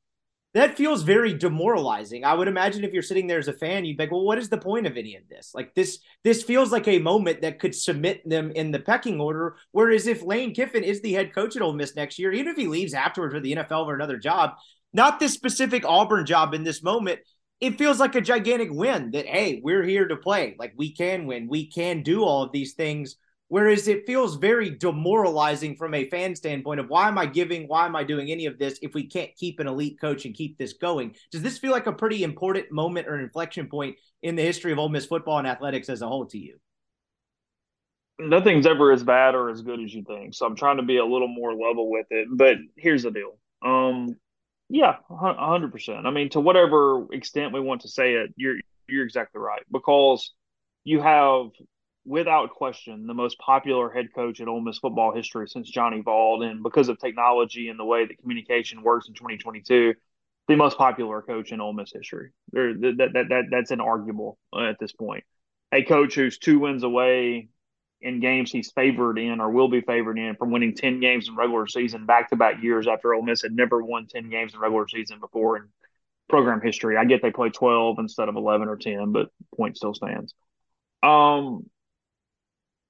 that 0.53 0.77
feels 0.77 1.01
very 1.01 1.33
demoralizing. 1.33 2.23
I 2.23 2.35
would 2.35 2.47
imagine 2.47 2.83
if 2.83 2.93
you're 2.93 3.01
sitting 3.01 3.25
there 3.25 3.39
as 3.39 3.47
a 3.47 3.53
fan, 3.53 3.85
you'd 3.85 3.97
be 3.97 4.03
like, 4.03 4.11
well, 4.11 4.23
what 4.23 4.37
is 4.37 4.49
the 4.49 4.57
point 4.57 4.85
of 4.85 4.97
any 4.97 5.15
of 5.15 5.27
this? 5.27 5.51
Like 5.55 5.73
this, 5.73 5.99
this 6.23 6.43
feels 6.43 6.71
like 6.71 6.87
a 6.87 6.99
moment 6.99 7.41
that 7.41 7.59
could 7.59 7.73
submit 7.73 8.27
them 8.29 8.51
in 8.51 8.71
the 8.71 8.79
pecking 8.79 9.19
order. 9.19 9.55
Whereas 9.71 10.05
if 10.05 10.21
Lane 10.21 10.53
Kiffin 10.53 10.83
is 10.83 11.01
the 11.01 11.13
head 11.13 11.33
coach 11.33 11.55
at 11.55 11.63
Ole 11.63 11.73
Miss 11.73 11.95
next 11.95 12.19
year, 12.19 12.31
even 12.31 12.51
if 12.51 12.57
he 12.57 12.67
leaves 12.67 12.93
afterwards 12.93 13.33
for 13.33 13.39
the 13.39 13.55
NFL 13.55 13.87
or 13.87 13.95
another 13.95 14.17
job, 14.17 14.51
not 14.93 15.19
this 15.19 15.33
specific 15.33 15.85
Auburn 15.85 16.25
job 16.25 16.53
in 16.53 16.63
this 16.63 16.83
moment, 16.83 17.19
it 17.59 17.79
feels 17.79 17.99
like 17.99 18.13
a 18.13 18.21
gigantic 18.21 18.69
win 18.71 19.11
that, 19.11 19.25
hey, 19.25 19.59
we're 19.63 19.83
here 19.83 20.07
to 20.07 20.17
play. 20.17 20.55
Like 20.59 20.73
we 20.75 20.93
can 20.93 21.25
win. 21.25 21.47
We 21.47 21.65
can 21.65 22.03
do 22.03 22.23
all 22.23 22.43
of 22.43 22.51
these 22.51 22.73
things 22.73 23.15
Whereas 23.49 23.87
it 23.87 24.07
feels 24.07 24.37
very 24.37 24.71
demoralizing 24.71 25.75
from 25.75 25.93
a 25.93 26.09
fan 26.09 26.35
standpoint 26.35 26.79
of 26.79 26.89
why 26.89 27.07
am 27.07 27.17
I 27.17 27.27
giving, 27.27 27.67
why 27.67 27.85
am 27.85 27.95
I 27.95 28.03
doing 28.03 28.31
any 28.31 28.47
of 28.47 28.57
this 28.57 28.79
if 28.81 28.93
we 28.93 29.07
can't 29.07 29.35
keep 29.35 29.59
an 29.59 29.67
elite 29.67 29.99
coach 30.01 30.25
and 30.25 30.33
keep 30.33 30.57
this 30.57 30.73
going? 30.73 31.15
Does 31.31 31.43
this 31.43 31.59
feel 31.59 31.71
like 31.71 31.85
a 31.85 31.93
pretty 31.93 32.23
important 32.23 32.71
moment 32.71 33.07
or 33.07 33.19
inflection 33.19 33.67
point 33.67 33.97
in 34.23 34.35
the 34.35 34.41
history 34.41 34.71
of 34.71 34.79
Ole 34.79 34.89
Miss 34.89 35.05
football 35.05 35.37
and 35.37 35.47
athletics 35.47 35.89
as 35.89 36.01
a 36.01 36.07
whole 36.07 36.25
to 36.27 36.37
you? 36.37 36.57
Nothing's 38.19 38.65
ever 38.65 38.91
as 38.91 39.03
bad 39.03 39.35
or 39.35 39.49
as 39.49 39.61
good 39.61 39.81
as 39.81 39.93
you 39.93 40.03
think. 40.03 40.33
So 40.33 40.45
I'm 40.45 40.55
trying 40.55 40.77
to 40.77 40.83
be 40.83 40.97
a 40.97 41.05
little 41.05 41.27
more 41.27 41.51
level 41.51 41.91
with 41.91 42.07
it. 42.09 42.27
But 42.31 42.57
here's 42.77 43.03
the 43.03 43.11
deal. 43.11 43.37
Um, 43.63 44.15
yeah, 44.69 44.95
hundred 45.09 45.71
percent. 45.71 46.07
I 46.07 46.11
mean, 46.11 46.29
to 46.29 46.39
whatever 46.39 47.05
extent 47.13 47.53
we 47.53 47.59
want 47.59 47.81
to 47.81 47.87
say 47.87 48.13
it, 48.13 48.33
you're 48.35 48.55
you're 48.87 49.05
exactly 49.05 49.39
right 49.39 49.61
because 49.71 50.33
you 50.83 51.01
have 51.01 51.47
without 52.05 52.51
question, 52.51 53.07
the 53.07 53.13
most 53.13 53.37
popular 53.39 53.89
head 53.89 54.07
coach 54.13 54.39
in 54.39 54.47
Ole 54.47 54.61
Miss 54.61 54.79
football 54.79 55.13
history 55.15 55.47
since 55.47 55.69
Johnny 55.69 56.01
Vaught. 56.01 56.45
And 56.49 56.63
because 56.63 56.89
of 56.89 56.99
technology 56.99 57.69
and 57.69 57.79
the 57.79 57.85
way 57.85 58.05
that 58.05 58.17
communication 58.19 58.83
works 58.83 59.07
in 59.07 59.13
2022, 59.13 59.93
the 60.47 60.55
most 60.55 60.77
popular 60.77 61.21
coach 61.21 61.51
in 61.51 61.61
Ole 61.61 61.73
Miss 61.73 61.91
history. 61.93 62.31
There, 62.51 62.73
that, 62.73 63.09
that, 63.13 63.29
that, 63.29 63.43
that's 63.49 63.71
inarguable 63.71 64.35
at 64.57 64.79
this 64.79 64.91
point. 64.91 65.23
A 65.71 65.83
coach 65.83 66.15
who's 66.15 66.37
two 66.37 66.59
wins 66.59 66.83
away 66.83 67.49
in 68.01 68.19
games 68.19 68.51
he's 68.51 68.71
favored 68.71 69.17
in 69.17 69.39
or 69.39 69.49
will 69.49 69.69
be 69.69 69.79
favored 69.79 70.19
in 70.19 70.35
from 70.35 70.51
winning 70.51 70.75
10 70.75 70.99
games 70.99 71.29
in 71.29 71.35
regular 71.37 71.67
season 71.67 72.05
back 72.05 72.29
to 72.29 72.35
back 72.35 72.61
years 72.61 72.85
after 72.85 73.13
Ole 73.13 73.23
Miss 73.23 73.41
had 73.41 73.53
never 73.53 73.81
won 73.81 74.07
10 74.07 74.29
games 74.29 74.53
in 74.53 74.59
regular 74.59 74.87
season 74.89 75.19
before 75.21 75.55
in 75.55 75.63
program 76.27 76.59
history. 76.61 76.97
I 76.97 77.05
get 77.05 77.21
they 77.21 77.31
play 77.31 77.49
12 77.49 77.99
instead 77.99 78.27
of 78.27 78.35
11 78.35 78.67
or 78.67 78.75
10, 78.75 79.13
but 79.13 79.29
point 79.55 79.77
still 79.77 79.93
stands. 79.93 80.33
Um, 81.01 81.69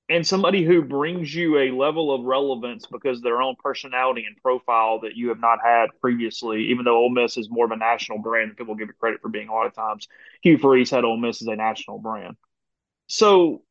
and 0.10 0.28
somebody 0.28 0.64
who 0.64 0.82
brings 0.82 1.34
you 1.34 1.58
a 1.58 1.72
level 1.72 2.14
of 2.14 2.26
relevance 2.26 2.86
because 2.86 3.22
their 3.22 3.42
own 3.42 3.56
personality 3.64 4.26
and 4.26 4.36
profile 4.42 5.00
that 5.02 5.16
you 5.16 5.30
have 5.30 5.40
not 5.40 5.60
had 5.64 5.88
previously, 6.02 6.66
even 6.72 6.84
though 6.84 6.98
Ole 6.98 7.10
Miss 7.10 7.38
is 7.38 7.50
more 7.50 7.66
of 7.66 7.72
a 7.72 7.78
national 7.78 8.20
brand 8.20 8.58
people 8.58 8.76
give 8.76 8.90
it 8.90 9.00
credit 9.00 9.22
for 9.22 9.30
being 9.30 9.48
a 9.48 9.54
lot 9.54 9.66
of 9.66 9.74
times. 9.74 10.08
Hugh 10.42 10.58
Freeze 10.58 10.90
had 10.90 11.06
Ole 11.06 11.18
Miss 11.18 11.42
as 11.42 11.48
a 11.48 11.56
national 11.56 12.00
brand. 12.00 12.36
So, 13.08 13.64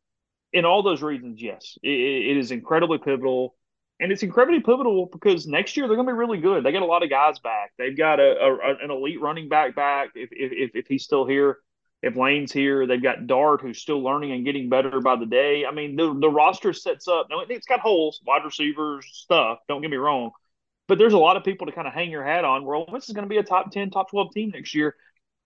in 0.52 0.64
all 0.64 0.82
those 0.82 1.02
reasons, 1.02 1.40
yes, 1.40 1.76
it, 1.82 1.90
it 1.90 2.36
is 2.36 2.50
incredibly 2.50 2.98
pivotal. 2.98 3.54
And 4.00 4.10
it's 4.10 4.24
incredibly 4.24 4.60
pivotal 4.60 5.06
because 5.06 5.46
next 5.46 5.76
year 5.76 5.86
they're 5.86 5.96
going 5.96 6.08
to 6.08 6.12
be 6.12 6.18
really 6.18 6.40
good. 6.40 6.64
They 6.64 6.72
got 6.72 6.82
a 6.82 6.86
lot 6.86 7.04
of 7.04 7.10
guys 7.10 7.38
back. 7.38 7.72
They've 7.78 7.96
got 7.96 8.18
a, 8.18 8.32
a 8.32 8.84
an 8.84 8.90
elite 8.90 9.20
running 9.20 9.48
back 9.48 9.76
back 9.76 10.10
if, 10.16 10.30
if, 10.32 10.70
if 10.74 10.86
he's 10.88 11.04
still 11.04 11.24
here 11.24 11.58
if 12.02 12.16
Lane's 12.16 12.52
here, 12.52 12.86
they've 12.86 13.02
got 13.02 13.28
Dart 13.28 13.60
who's 13.60 13.80
still 13.80 14.02
learning 14.02 14.32
and 14.32 14.44
getting 14.44 14.68
better 14.68 15.00
by 15.00 15.16
the 15.16 15.26
day. 15.26 15.64
I 15.64 15.70
mean, 15.70 15.94
the 15.96 16.12
the 16.18 16.28
roster 16.28 16.72
sets 16.72 17.06
up. 17.06 17.28
Now 17.30 17.40
it's 17.48 17.66
got 17.66 17.80
holes, 17.80 18.20
wide 18.26 18.44
receivers, 18.44 19.06
stuff. 19.12 19.58
Don't 19.68 19.80
get 19.80 19.90
me 19.90 19.96
wrong, 19.96 20.32
but 20.88 20.98
there's 20.98 21.12
a 21.12 21.18
lot 21.18 21.36
of 21.36 21.44
people 21.44 21.66
to 21.66 21.72
kind 21.72 21.86
of 21.86 21.94
hang 21.94 22.10
your 22.10 22.24
hat 22.24 22.44
on. 22.44 22.64
Where 22.64 22.84
this 22.92 23.08
is 23.08 23.14
going 23.14 23.24
to 23.24 23.28
be 23.28 23.38
a 23.38 23.44
top 23.44 23.70
ten, 23.70 23.90
top 23.90 24.10
twelve 24.10 24.32
team 24.34 24.50
next 24.50 24.74
year, 24.74 24.96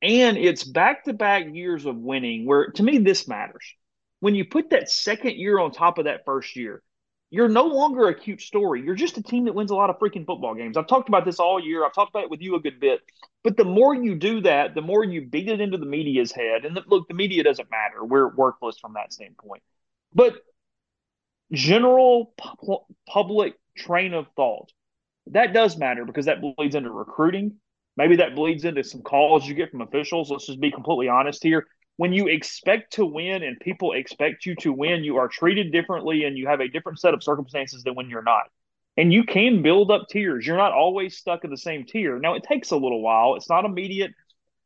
and 0.00 0.38
it's 0.38 0.64
back 0.64 1.04
to 1.04 1.12
back 1.12 1.44
years 1.52 1.84
of 1.84 1.96
winning. 1.96 2.46
Where 2.46 2.68
to 2.68 2.82
me 2.82 2.98
this 2.98 3.28
matters. 3.28 3.74
When 4.20 4.34
you 4.34 4.46
put 4.46 4.70
that 4.70 4.88
second 4.90 5.36
year 5.36 5.58
on 5.58 5.72
top 5.72 5.98
of 5.98 6.06
that 6.06 6.24
first 6.24 6.56
year, 6.56 6.82
you're 7.30 7.48
no 7.48 7.64
longer 7.64 8.08
a 8.08 8.14
cute 8.14 8.40
story. 8.40 8.82
You're 8.82 8.94
just 8.94 9.16
a 9.16 9.22
team 9.22 9.46
that 9.46 9.54
wins 9.54 9.70
a 9.70 9.74
lot 9.74 9.90
of 9.90 9.98
freaking 9.98 10.24
football 10.24 10.54
games. 10.54 10.76
I've 10.76 10.86
talked 10.86 11.08
about 11.08 11.24
this 11.24 11.40
all 11.40 11.58
year. 11.58 11.84
I've 11.84 11.94
talked 11.94 12.10
about 12.10 12.24
it 12.24 12.30
with 12.30 12.40
you 12.40 12.54
a 12.54 12.60
good 12.60 12.78
bit. 12.78 13.00
But 13.42 13.56
the 13.56 13.64
more 13.64 13.94
you 13.94 14.14
do 14.14 14.40
that, 14.42 14.74
the 14.74 14.80
more 14.80 15.04
you 15.04 15.26
beat 15.26 15.48
it 15.48 15.60
into 15.60 15.76
the 15.76 15.86
media's 15.86 16.30
head. 16.30 16.64
And 16.64 16.76
the, 16.76 16.84
look, 16.86 17.08
the 17.08 17.14
media 17.14 17.42
doesn't 17.42 17.70
matter. 17.70 18.04
We're 18.04 18.28
worthless 18.28 18.78
from 18.78 18.94
that 18.94 19.12
standpoint. 19.12 19.62
But 20.14 20.34
general 21.52 22.32
pu- 22.38 22.86
public 23.08 23.54
train 23.76 24.14
of 24.14 24.26
thought, 24.36 24.70
that 25.28 25.52
does 25.52 25.76
matter 25.76 26.04
because 26.04 26.26
that 26.26 26.40
bleeds 26.40 26.76
into 26.76 26.90
recruiting. 26.90 27.56
Maybe 27.96 28.16
that 28.16 28.36
bleeds 28.36 28.64
into 28.64 28.84
some 28.84 29.02
calls 29.02 29.46
you 29.46 29.54
get 29.54 29.72
from 29.72 29.80
officials. 29.80 30.30
Let's 30.30 30.46
just 30.46 30.60
be 30.60 30.70
completely 30.70 31.08
honest 31.08 31.42
here 31.42 31.66
when 31.96 32.12
you 32.12 32.28
expect 32.28 32.94
to 32.94 33.06
win 33.06 33.42
and 33.42 33.58
people 33.58 33.92
expect 33.92 34.44
you 34.44 34.54
to 34.56 34.72
win, 34.72 35.02
you 35.02 35.16
are 35.16 35.28
treated 35.28 35.72
differently 35.72 36.24
and 36.24 36.36
you 36.36 36.46
have 36.46 36.60
a 36.60 36.68
different 36.68 37.00
set 37.00 37.14
of 37.14 37.22
circumstances 37.22 37.82
than 37.82 37.94
when 37.94 38.10
you're 38.10 38.22
not. 38.22 38.44
And 38.98 39.12
you 39.12 39.24
can 39.24 39.62
build 39.62 39.90
up 39.90 40.06
tiers. 40.10 40.46
You're 40.46 40.56
not 40.56 40.72
always 40.72 41.16
stuck 41.16 41.44
in 41.44 41.50
the 41.50 41.56
same 41.56 41.84
tier. 41.84 42.18
Now, 42.18 42.34
it 42.34 42.44
takes 42.44 42.70
a 42.70 42.76
little 42.76 43.02
while, 43.02 43.34
it's 43.34 43.48
not 43.48 43.64
immediate. 43.64 44.12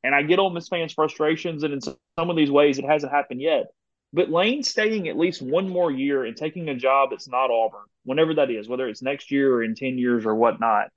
And 0.02 0.14
I 0.14 0.22
get 0.22 0.38
Ole 0.38 0.50
Miss 0.50 0.68
fans' 0.68 0.94
frustrations, 0.94 1.62
and 1.62 1.74
in 1.74 1.80
some 1.80 1.96
of 2.18 2.36
these 2.36 2.50
ways, 2.50 2.78
it 2.78 2.84
hasn't 2.84 3.12
happened 3.12 3.42
yet. 3.42 3.66
But 4.12 4.30
Lane 4.30 4.62
staying 4.62 5.08
at 5.08 5.18
least 5.18 5.42
one 5.42 5.68
more 5.68 5.90
year 5.90 6.24
and 6.24 6.36
taking 6.36 6.68
a 6.68 6.74
job 6.74 7.10
that's 7.10 7.28
not 7.28 7.50
Auburn, 7.50 7.84
whenever 8.04 8.34
that 8.34 8.50
is, 8.50 8.68
whether 8.68 8.88
it's 8.88 9.02
next 9.02 9.30
year 9.30 9.52
or 9.54 9.62
in 9.62 9.74
10 9.74 9.98
years 9.98 10.24
or 10.26 10.34
whatnot, 10.34 10.88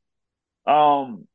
um, 0.65 1.27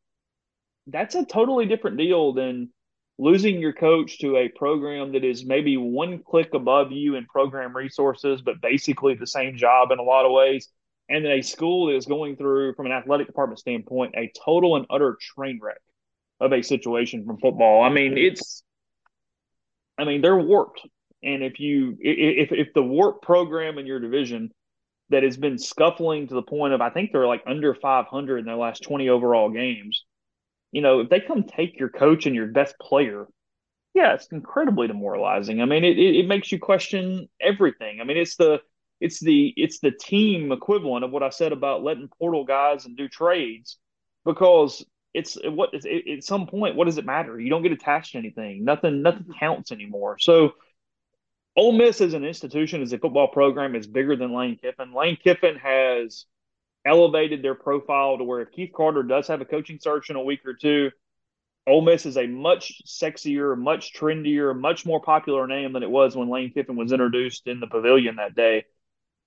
that's 0.86 1.14
a 1.14 1.24
totally 1.24 1.66
different 1.66 1.98
deal 1.98 2.32
than 2.32 2.70
losing 3.18 3.58
your 3.58 3.72
coach 3.72 4.18
to 4.20 4.36
a 4.36 4.48
program 4.48 5.12
that 5.12 5.24
is 5.24 5.44
maybe 5.44 5.76
one 5.76 6.22
click 6.22 6.54
above 6.54 6.92
you 6.92 7.16
in 7.16 7.26
program 7.26 7.76
resources, 7.76 8.40
but 8.40 8.60
basically 8.60 9.14
the 9.14 9.26
same 9.26 9.56
job 9.56 9.90
in 9.90 9.98
a 9.98 10.02
lot 10.02 10.24
of 10.24 10.32
ways, 10.32 10.68
and 11.08 11.24
then 11.24 11.32
a 11.32 11.42
school 11.42 11.86
that 11.86 11.96
is 11.96 12.06
going 12.06 12.36
through, 12.36 12.74
from 12.74 12.86
an 12.86 12.92
athletic 12.92 13.26
department 13.26 13.58
standpoint, 13.58 14.14
a 14.16 14.30
total 14.44 14.76
and 14.76 14.86
utter 14.88 15.16
train 15.20 15.58
wreck 15.60 15.80
of 16.40 16.52
a 16.52 16.62
situation 16.62 17.26
from 17.26 17.38
football. 17.38 17.82
I 17.82 17.88
mean, 17.88 18.16
it's, 18.16 18.62
I 19.98 20.04
mean, 20.04 20.20
they're 20.20 20.38
warped, 20.38 20.86
and 21.22 21.42
if 21.42 21.58
you 21.58 21.96
if 22.00 22.52
if 22.52 22.72
the 22.74 22.82
warp 22.82 23.22
program 23.22 23.78
in 23.78 23.86
your 23.86 23.98
division 23.98 24.52
that 25.10 25.24
has 25.24 25.36
been 25.36 25.58
scuffling 25.58 26.28
to 26.28 26.34
the 26.34 26.42
point 26.42 26.74
of 26.74 26.80
I 26.80 26.90
think 26.90 27.10
they're 27.10 27.26
like 27.26 27.42
under 27.46 27.74
500 27.74 28.38
in 28.38 28.44
their 28.44 28.56
last 28.56 28.82
20 28.82 29.08
overall 29.08 29.50
games 29.50 30.04
you 30.72 30.82
know, 30.82 31.00
if 31.00 31.08
they 31.08 31.20
come 31.20 31.44
take 31.44 31.78
your 31.78 31.88
coach 31.88 32.26
and 32.26 32.34
your 32.34 32.46
best 32.46 32.78
player, 32.78 33.26
yeah, 33.94 34.14
it's 34.14 34.28
incredibly 34.28 34.86
demoralizing. 34.86 35.62
I 35.62 35.64
mean, 35.64 35.84
it, 35.84 35.98
it, 35.98 36.16
it 36.16 36.28
makes 36.28 36.52
you 36.52 36.58
question 36.58 37.28
everything. 37.40 38.00
I 38.00 38.04
mean, 38.04 38.16
it's 38.16 38.36
the 38.36 38.60
it's 39.00 39.20
the 39.20 39.52
it's 39.56 39.80
the 39.80 39.92
team 39.92 40.52
equivalent 40.52 41.04
of 41.04 41.10
what 41.10 41.22
I 41.22 41.30
said 41.30 41.52
about 41.52 41.82
letting 41.82 42.08
portal 42.18 42.44
guys 42.44 42.84
and 42.84 42.96
do 42.96 43.08
trades 43.08 43.78
because 44.24 44.84
it's 45.14 45.38
what 45.42 45.70
it, 45.72 46.18
at 46.18 46.24
some 46.24 46.46
point 46.46 46.76
what 46.76 46.84
does 46.84 46.98
it 46.98 47.06
matter? 47.06 47.38
You 47.40 47.50
don't 47.50 47.62
get 47.62 47.72
attached 47.72 48.12
to 48.12 48.18
anything. 48.18 48.64
Nothing 48.64 49.02
nothing 49.02 49.26
counts 49.38 49.72
anymore. 49.72 50.18
So 50.18 50.52
Ole 51.56 51.72
Miss 51.72 52.00
as 52.00 52.14
an 52.14 52.24
institution, 52.24 52.82
as 52.82 52.92
a 52.92 52.98
football 52.98 53.28
program, 53.28 53.74
is 53.74 53.86
bigger 53.86 54.16
than 54.16 54.32
Lane 54.32 54.58
Kiffin. 54.62 54.92
Lane 54.94 55.16
Kiffin 55.16 55.56
has 55.56 56.24
elevated 56.88 57.42
their 57.42 57.54
profile 57.54 58.18
to 58.18 58.24
where 58.24 58.40
if 58.40 58.50
Keith 58.50 58.72
Carter 58.74 59.02
does 59.02 59.28
have 59.28 59.40
a 59.40 59.44
coaching 59.44 59.78
search 59.80 60.10
in 60.10 60.16
a 60.16 60.22
week 60.22 60.40
or 60.46 60.54
two, 60.54 60.90
Ole 61.66 61.82
Miss 61.82 62.06
is 62.06 62.16
a 62.16 62.26
much 62.26 62.80
sexier, 62.86 63.56
much 63.56 63.92
trendier, 63.92 64.58
much 64.58 64.86
more 64.86 65.00
popular 65.00 65.46
name 65.46 65.74
than 65.74 65.82
it 65.82 65.90
was 65.90 66.16
when 66.16 66.30
Lane 66.30 66.50
Kiffin 66.52 66.76
was 66.76 66.92
introduced 66.92 67.46
in 67.46 67.60
the 67.60 67.66
pavilion 67.66 68.16
that 68.16 68.34
day. 68.34 68.64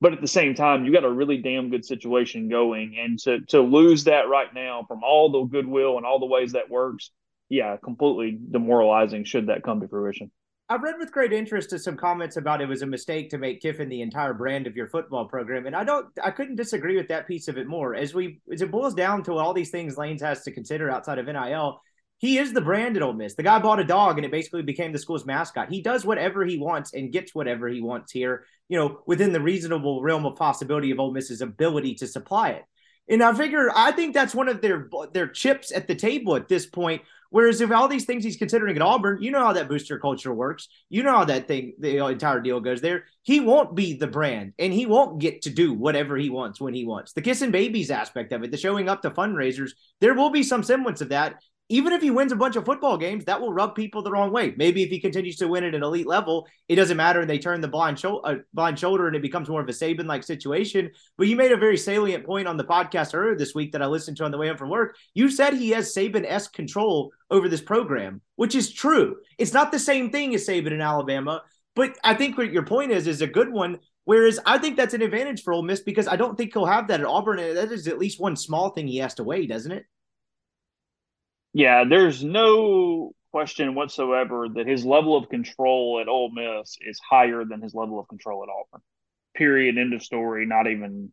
But 0.01 0.13
at 0.13 0.21
the 0.21 0.27
same 0.27 0.55
time, 0.55 0.83
you 0.83 0.91
got 0.91 1.03
a 1.03 1.11
really 1.11 1.37
damn 1.37 1.69
good 1.69 1.85
situation 1.85 2.49
going, 2.49 2.97
and 2.97 3.19
to 3.19 3.41
to 3.49 3.61
lose 3.61 4.05
that 4.05 4.27
right 4.27 4.51
now 4.51 4.83
from 4.87 5.03
all 5.03 5.31
the 5.31 5.43
goodwill 5.43 5.97
and 5.97 6.05
all 6.05 6.19
the 6.19 6.25
ways 6.25 6.53
that 6.53 6.71
works, 6.71 7.11
yeah, 7.49 7.77
completely 7.77 8.39
demoralizing. 8.49 9.23
Should 9.25 9.47
that 9.47 9.61
come 9.61 9.79
to 9.81 9.87
fruition? 9.87 10.31
I've 10.71 10.83
read 10.83 10.99
with 10.99 11.11
great 11.11 11.33
interest 11.33 11.69
to 11.71 11.79
some 11.79 11.97
comments 11.97 12.37
about 12.37 12.61
it 12.61 12.69
was 12.69 12.81
a 12.81 12.85
mistake 12.85 13.29
to 13.31 13.37
make 13.37 13.61
Kiffin 13.61 13.89
the 13.89 14.01
entire 14.01 14.33
brand 14.33 14.67
of 14.67 14.77
your 14.77 14.87
football 14.87 15.25
program, 15.25 15.65
and 15.65 15.75
I 15.75 15.83
don't, 15.83 16.07
I 16.23 16.31
couldn't 16.31 16.55
disagree 16.55 16.95
with 16.95 17.09
that 17.09 17.27
piece 17.27 17.49
of 17.49 17.57
it 17.57 17.67
more. 17.67 17.93
As 17.93 18.13
we, 18.13 18.39
as 18.49 18.61
it 18.61 18.71
boils 18.71 18.93
down 18.93 19.21
to 19.23 19.33
all 19.33 19.53
these 19.53 19.69
things 19.69 19.97
Lanes 19.97 20.21
has 20.21 20.43
to 20.43 20.51
consider 20.51 20.89
outside 20.89 21.19
of 21.19 21.25
NIL, 21.25 21.81
he 22.19 22.37
is 22.37 22.53
the 22.53 22.61
brand 22.61 22.95
at 22.95 23.03
Ole 23.03 23.11
Miss. 23.11 23.35
The 23.35 23.43
guy 23.43 23.59
bought 23.59 23.81
a 23.81 23.83
dog, 23.83 24.17
and 24.17 24.23
it 24.23 24.31
basically 24.31 24.61
became 24.61 24.93
the 24.93 24.97
school's 24.97 25.25
mascot. 25.25 25.69
He 25.69 25.81
does 25.81 26.05
whatever 26.05 26.45
he 26.45 26.57
wants 26.57 26.93
and 26.93 27.11
gets 27.11 27.35
whatever 27.35 27.67
he 27.67 27.81
wants 27.81 28.13
here, 28.13 28.45
you 28.69 28.77
know, 28.77 29.01
within 29.05 29.33
the 29.33 29.41
reasonable 29.41 30.01
realm 30.01 30.25
of 30.25 30.37
possibility 30.37 30.91
of 30.91 31.01
Ole 31.01 31.11
Miss's 31.11 31.41
ability 31.41 31.95
to 31.95 32.07
supply 32.07 32.51
it. 32.51 32.63
And 33.09 33.21
I 33.21 33.33
figure 33.33 33.69
I 33.75 33.91
think 33.91 34.13
that's 34.13 34.35
one 34.35 34.47
of 34.47 34.61
their 34.61 34.87
their 35.13 35.27
chips 35.27 35.71
at 35.71 35.87
the 35.87 35.95
table 35.95 36.35
at 36.35 36.47
this 36.47 36.65
point 36.65 37.01
Whereas 37.31 37.61
if 37.61 37.71
all 37.71 37.87
these 37.87 38.03
things 38.03 38.25
he's 38.25 38.35
considering 38.35 38.75
at 38.75 38.81
Auburn, 38.81 39.23
you 39.23 39.31
know 39.31 39.39
how 39.39 39.53
that 39.53 39.69
booster 39.69 39.97
culture 39.97 40.33
works. 40.33 40.67
You 40.89 41.01
know 41.01 41.15
how 41.15 41.25
that 41.25 41.47
thing, 41.47 41.73
the 41.79 42.05
entire 42.05 42.41
deal 42.41 42.59
goes 42.59 42.81
there. 42.81 43.05
He 43.23 43.39
won't 43.39 43.73
be 43.73 43.97
the 43.97 44.07
brand 44.07 44.51
and 44.59 44.73
he 44.73 44.85
won't 44.85 45.19
get 45.19 45.43
to 45.43 45.49
do 45.49 45.73
whatever 45.73 46.17
he 46.17 46.29
wants 46.29 46.59
when 46.59 46.73
he 46.73 46.83
wants. 46.83 47.13
The 47.13 47.21
kissing 47.21 47.51
babies 47.51 47.89
aspect 47.89 48.33
of 48.33 48.43
it, 48.43 48.51
the 48.51 48.57
showing 48.57 48.89
up 48.89 49.01
to 49.03 49.11
fundraisers, 49.11 49.71
there 50.01 50.13
will 50.13 50.29
be 50.29 50.43
some 50.43 50.61
semblance 50.61 50.99
of 50.99 51.09
that 51.09 51.41
even 51.71 51.93
if 51.93 52.01
he 52.01 52.11
wins 52.11 52.33
a 52.33 52.35
bunch 52.35 52.57
of 52.57 52.65
football 52.65 52.97
games, 52.97 53.23
that 53.23 53.39
will 53.39 53.53
rub 53.53 53.75
people 53.75 54.01
the 54.01 54.11
wrong 54.11 54.33
way. 54.33 54.53
Maybe 54.57 54.83
if 54.83 54.89
he 54.89 54.99
continues 54.99 55.37
to 55.37 55.47
win 55.47 55.63
at 55.63 55.73
an 55.73 55.83
elite 55.83 56.05
level, 56.05 56.45
it 56.67 56.75
doesn't 56.75 56.97
matter 56.97 57.21
and 57.21 57.29
they 57.29 57.39
turn 57.39 57.61
the 57.61 57.69
blind, 57.69 57.97
sho- 57.97 58.19
uh, 58.19 58.39
blind 58.53 58.77
shoulder 58.77 59.07
and 59.07 59.15
it 59.15 59.21
becomes 59.21 59.47
more 59.47 59.61
of 59.61 59.69
a 59.69 59.71
Saban 59.71 60.05
like 60.05 60.23
situation. 60.23 60.91
But 61.17 61.27
you 61.27 61.37
made 61.37 61.53
a 61.53 61.57
very 61.57 61.77
salient 61.77 62.25
point 62.25 62.49
on 62.49 62.57
the 62.57 62.65
podcast 62.65 63.15
earlier 63.15 63.37
this 63.37 63.55
week 63.55 63.71
that 63.71 63.81
I 63.81 63.85
listened 63.85 64.17
to 64.17 64.25
on 64.25 64.31
the 64.31 64.37
way 64.37 64.49
home 64.49 64.57
from 64.57 64.69
work. 64.69 64.97
You 65.13 65.29
said 65.29 65.53
he 65.53 65.69
has 65.69 65.95
Saban 65.95 66.25
esque 66.27 66.51
control 66.51 67.13
over 67.29 67.47
this 67.47 67.61
program, 67.61 68.19
which 68.35 68.53
is 68.53 68.73
true. 68.73 69.15
It's 69.37 69.53
not 69.53 69.71
the 69.71 69.79
same 69.79 70.11
thing 70.11 70.35
as 70.35 70.45
Saban 70.45 70.73
in 70.73 70.81
Alabama, 70.81 71.41
but 71.73 71.97
I 72.03 72.15
think 72.15 72.37
what 72.37 72.51
your 72.51 72.65
point 72.65 72.91
is 72.91 73.07
is 73.07 73.21
a 73.21 73.27
good 73.27 73.49
one. 73.49 73.79
Whereas 74.03 74.39
I 74.45 74.57
think 74.57 74.75
that's 74.75 74.93
an 74.93 75.03
advantage 75.03 75.41
for 75.41 75.53
Ole 75.53 75.63
Miss 75.63 75.79
because 75.79 76.09
I 76.09 76.17
don't 76.17 76.37
think 76.37 76.51
he'll 76.51 76.65
have 76.65 76.89
that 76.89 76.99
at 76.99 77.05
Auburn. 77.05 77.37
That 77.37 77.71
is 77.71 77.87
at 77.87 77.97
least 77.97 78.19
one 78.19 78.35
small 78.35 78.71
thing 78.71 78.87
he 78.87 78.97
has 78.97 79.13
to 79.15 79.23
weigh, 79.23 79.47
doesn't 79.47 79.71
it? 79.71 79.85
Yeah, 81.53 81.83
there's 81.87 82.23
no 82.23 83.13
question 83.31 83.75
whatsoever 83.75 84.47
that 84.55 84.67
his 84.67 84.85
level 84.85 85.15
of 85.17 85.29
control 85.29 85.99
at 86.01 86.07
Ole 86.07 86.31
Miss 86.31 86.77
is 86.81 86.99
higher 86.99 87.45
than 87.45 87.61
his 87.61 87.73
level 87.73 87.99
of 87.99 88.07
control 88.07 88.43
at 88.43 88.49
Auburn. 88.49 88.81
Period. 89.35 89.77
End 89.77 89.93
of 89.93 90.03
story. 90.03 90.45
Not 90.45 90.67
even, 90.67 91.11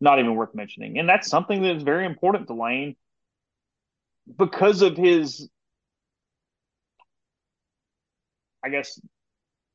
not 0.00 0.18
even 0.18 0.36
worth 0.36 0.54
mentioning. 0.54 0.98
And 0.98 1.08
that's 1.08 1.28
something 1.28 1.62
that 1.62 1.76
is 1.76 1.82
very 1.84 2.06
important 2.06 2.48
to 2.48 2.54
Lane 2.54 2.96
because 4.36 4.82
of 4.82 4.96
his, 4.96 5.48
I 8.64 8.68
guess, 8.68 9.00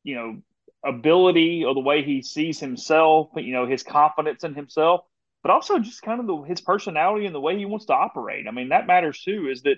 you 0.03 0.16
know, 0.16 0.41
ability 0.86 1.66
or 1.66 1.76
the 1.76 1.82
way 1.82 2.03
he 2.03 2.22
sees 2.24 2.60
himself. 2.60 3.30
You 3.36 3.53
know, 3.53 3.68
his 3.68 3.84
confidence 3.84 4.43
in 4.43 4.55
himself, 4.55 5.01
but 5.43 5.51
also 5.51 5.80
just 5.80 6.01
kind 6.03 6.20
of 6.22 6.28
the, 6.28 6.38
his 6.43 6.62
personality 6.62 7.26
and 7.28 7.36
the 7.36 7.41
way 7.41 7.58
he 7.58 7.66
wants 7.66 7.88
to 7.88 7.93
operate. 7.93 8.47
I 8.47 8.51
mean, 8.51 8.70
that 8.70 8.88
matters 8.88 9.22
too. 9.24 9.49
Is 9.51 9.64
that 9.64 9.78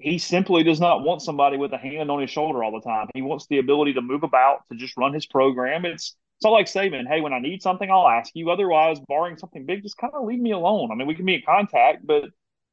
he 0.00 0.18
simply 0.18 0.62
does 0.62 0.80
not 0.80 1.02
want 1.04 1.22
somebody 1.22 1.56
with 1.56 1.72
a 1.72 1.78
hand 1.78 2.10
on 2.10 2.20
his 2.20 2.30
shoulder 2.30 2.64
all 2.64 2.72
the 2.72 2.80
time. 2.80 3.08
He 3.14 3.22
wants 3.22 3.46
the 3.46 3.58
ability 3.58 3.94
to 3.94 4.00
move 4.00 4.22
about, 4.22 4.68
to 4.70 4.76
just 4.76 4.96
run 4.96 5.12
his 5.12 5.26
program. 5.26 5.84
It's 5.84 6.16
It's 6.38 6.44
all 6.44 6.52
like 6.52 6.66
Saban. 6.66 7.06
Hey, 7.06 7.20
when 7.20 7.32
I 7.32 7.38
need 7.38 7.62
something, 7.62 7.90
I'll 7.90 8.08
ask 8.08 8.34
you. 8.34 8.50
Otherwise, 8.50 8.98
barring 9.08 9.36
something 9.36 9.66
big, 9.66 9.82
just 9.82 9.98
kind 9.98 10.12
of 10.14 10.24
leave 10.26 10.40
me 10.40 10.52
alone. 10.52 10.90
I 10.90 10.94
mean, 10.94 11.06
we 11.06 11.14
can 11.14 11.26
be 11.26 11.34
in 11.34 11.42
contact, 11.44 12.06
but 12.06 12.24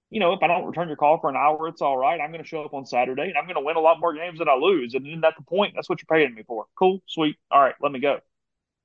you 0.09 0.21
know, 0.21 0.31
if 0.31 0.41
I 0.41 0.47
don't 0.47 0.65
return 0.65 0.87
your 0.87 0.95
call 0.95 1.19
for 1.19 1.29
an 1.29 1.35
hour, 1.35 1.67
it's 1.67 1.81
all 1.81 1.97
right. 1.97 2.19
I'm 2.21 2.31
going 2.31 2.41
to 2.41 2.47
show 2.47 2.63
up 2.63 2.73
on 2.73 2.85
Saturday 2.85 3.23
and 3.23 3.37
I'm 3.37 3.43
going 3.43 3.55
to 3.55 3.61
win 3.61 3.75
a 3.75 3.81
lot 3.81 3.99
more 3.99 4.13
games 4.13 4.39
than 4.39 4.47
I 4.47 4.53
lose. 4.53 4.93
And 4.93 5.05
then 5.05 5.21
at 5.25 5.33
the 5.37 5.43
point, 5.43 5.73
that's 5.75 5.89
what 5.89 5.99
you're 6.01 6.17
paying 6.17 6.33
me 6.33 6.43
for. 6.43 6.65
Cool, 6.79 7.01
sweet. 7.07 7.35
All 7.51 7.61
right, 7.61 7.75
let 7.81 7.91
me 7.91 7.99
go. 7.99 8.19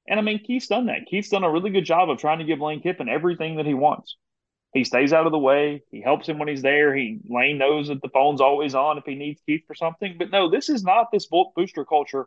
And 0.09 0.19
I 0.19 0.23
mean, 0.25 0.41
Keith's 0.41 0.67
done 0.67 0.87
that. 0.87 1.07
Keith's 1.09 1.29
done 1.29 1.45
a 1.45 1.51
really 1.51 1.71
good 1.71 1.85
job 1.85 2.11
of 2.11 2.19
trying 2.19 2.41
to 2.41 2.45
give 2.45 2.61
Lane 2.61 2.81
Kiffin 2.81 3.09
everything 3.09 3.57
that 3.59 3.67
he 3.67 3.75
wants. 3.75 4.17
He 4.73 4.85
stays 4.85 5.13
out 5.13 5.27
of 5.27 5.33
the 5.33 5.39
way. 5.39 5.83
He 5.91 6.01
helps 6.01 6.29
him 6.29 6.39
when 6.39 6.49
he's 6.49 6.63
there. 6.63 6.95
He 6.95 7.21
Lane 7.29 7.59
knows 7.59 7.89
that 7.89 8.01
the 8.01 8.09
phone's 8.09 8.41
always 8.41 8.75
on 8.75 8.99
if 8.99 9.05
he 9.05 9.15
needs 9.15 9.41
Keith 9.45 9.65
for 9.67 9.75
something. 9.75 10.17
But 10.19 10.31
no, 10.31 10.51
this 10.51 10.69
is 10.69 10.83
not 10.83 11.11
this 11.13 11.27
booster 11.27 11.85
culture 11.85 12.27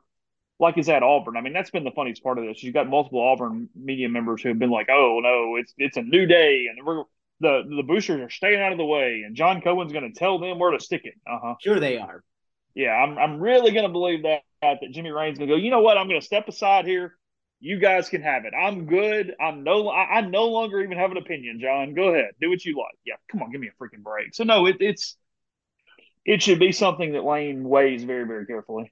like 0.59 0.77
is 0.77 0.89
at 0.89 1.03
Auburn. 1.03 1.37
I 1.37 1.41
mean, 1.41 1.53
that's 1.53 1.71
been 1.71 1.83
the 1.83 1.91
funniest 1.91 2.23
part 2.23 2.37
of 2.37 2.45
this. 2.45 2.63
You've 2.63 2.73
got 2.73 2.87
multiple 2.87 3.21
Auburn 3.21 3.69
media 3.75 4.09
members 4.09 4.41
who 4.41 4.49
have 4.49 4.59
been 4.59 4.69
like, 4.69 4.89
"Oh 4.89 5.19
no, 5.21 5.55
it's 5.57 5.73
it's 5.77 5.97
a 5.97 6.01
new 6.01 6.25
day, 6.25 6.67
and 6.69 6.85
we're 6.85 7.03
the 7.39 7.63
the 7.75 7.83
boosters 7.83 8.21
are 8.21 8.29
staying 8.29 8.61
out 8.61 8.71
of 8.71 8.77
the 8.77 8.85
way, 8.85 9.23
and 9.25 9.35
John 9.35 9.61
Cohen's 9.61 9.91
going 9.91 10.11
to 10.11 10.17
tell 10.17 10.39
them 10.39 10.59
where 10.59 10.71
to 10.71 10.79
stick 10.79 11.01
it." 11.03 11.15
Uh 11.27 11.39
huh. 11.41 11.55
Sure, 11.61 11.79
they 11.79 11.97
are. 11.97 12.23
Yeah, 12.73 12.91
I'm 12.91 13.17
I'm 13.17 13.39
really 13.39 13.71
going 13.71 13.85
to 13.85 13.91
believe 13.91 14.23
that 14.23 14.41
that 14.61 14.77
Jimmy 14.91 15.11
Rane's 15.11 15.37
going 15.37 15.49
to 15.49 15.55
go. 15.55 15.61
You 15.61 15.71
know 15.71 15.81
what? 15.81 15.97
I'm 15.97 16.07
going 16.07 16.19
to 16.19 16.25
step 16.25 16.47
aside 16.47 16.85
here. 16.85 17.17
You 17.59 17.79
guys 17.79 18.09
can 18.09 18.21
have 18.21 18.45
it. 18.45 18.53
I'm 18.53 18.85
good. 18.85 19.33
I'm 19.39 19.63
no. 19.63 19.89
I, 19.89 20.17
I, 20.17 20.21
no 20.21 20.45
longer 20.45 20.81
even 20.81 20.97
have 20.97 21.11
an 21.11 21.17
opinion, 21.17 21.59
John. 21.59 21.93
Go 21.93 22.09
ahead, 22.09 22.31
do 22.39 22.49
what 22.49 22.63
you 22.63 22.77
like. 22.77 22.97
Yeah, 23.05 23.15
come 23.31 23.41
on, 23.41 23.51
give 23.51 23.61
me 23.61 23.69
a 23.69 23.83
freaking 23.83 24.03
break. 24.03 24.35
So 24.35 24.43
no, 24.43 24.65
it, 24.65 24.77
it's 24.79 25.15
it 26.25 26.41
should 26.41 26.59
be 26.59 26.71
something 26.71 27.13
that 27.13 27.23
Lane 27.23 27.63
weighs 27.63 28.03
very 28.03 28.25
very 28.25 28.45
carefully 28.45 28.91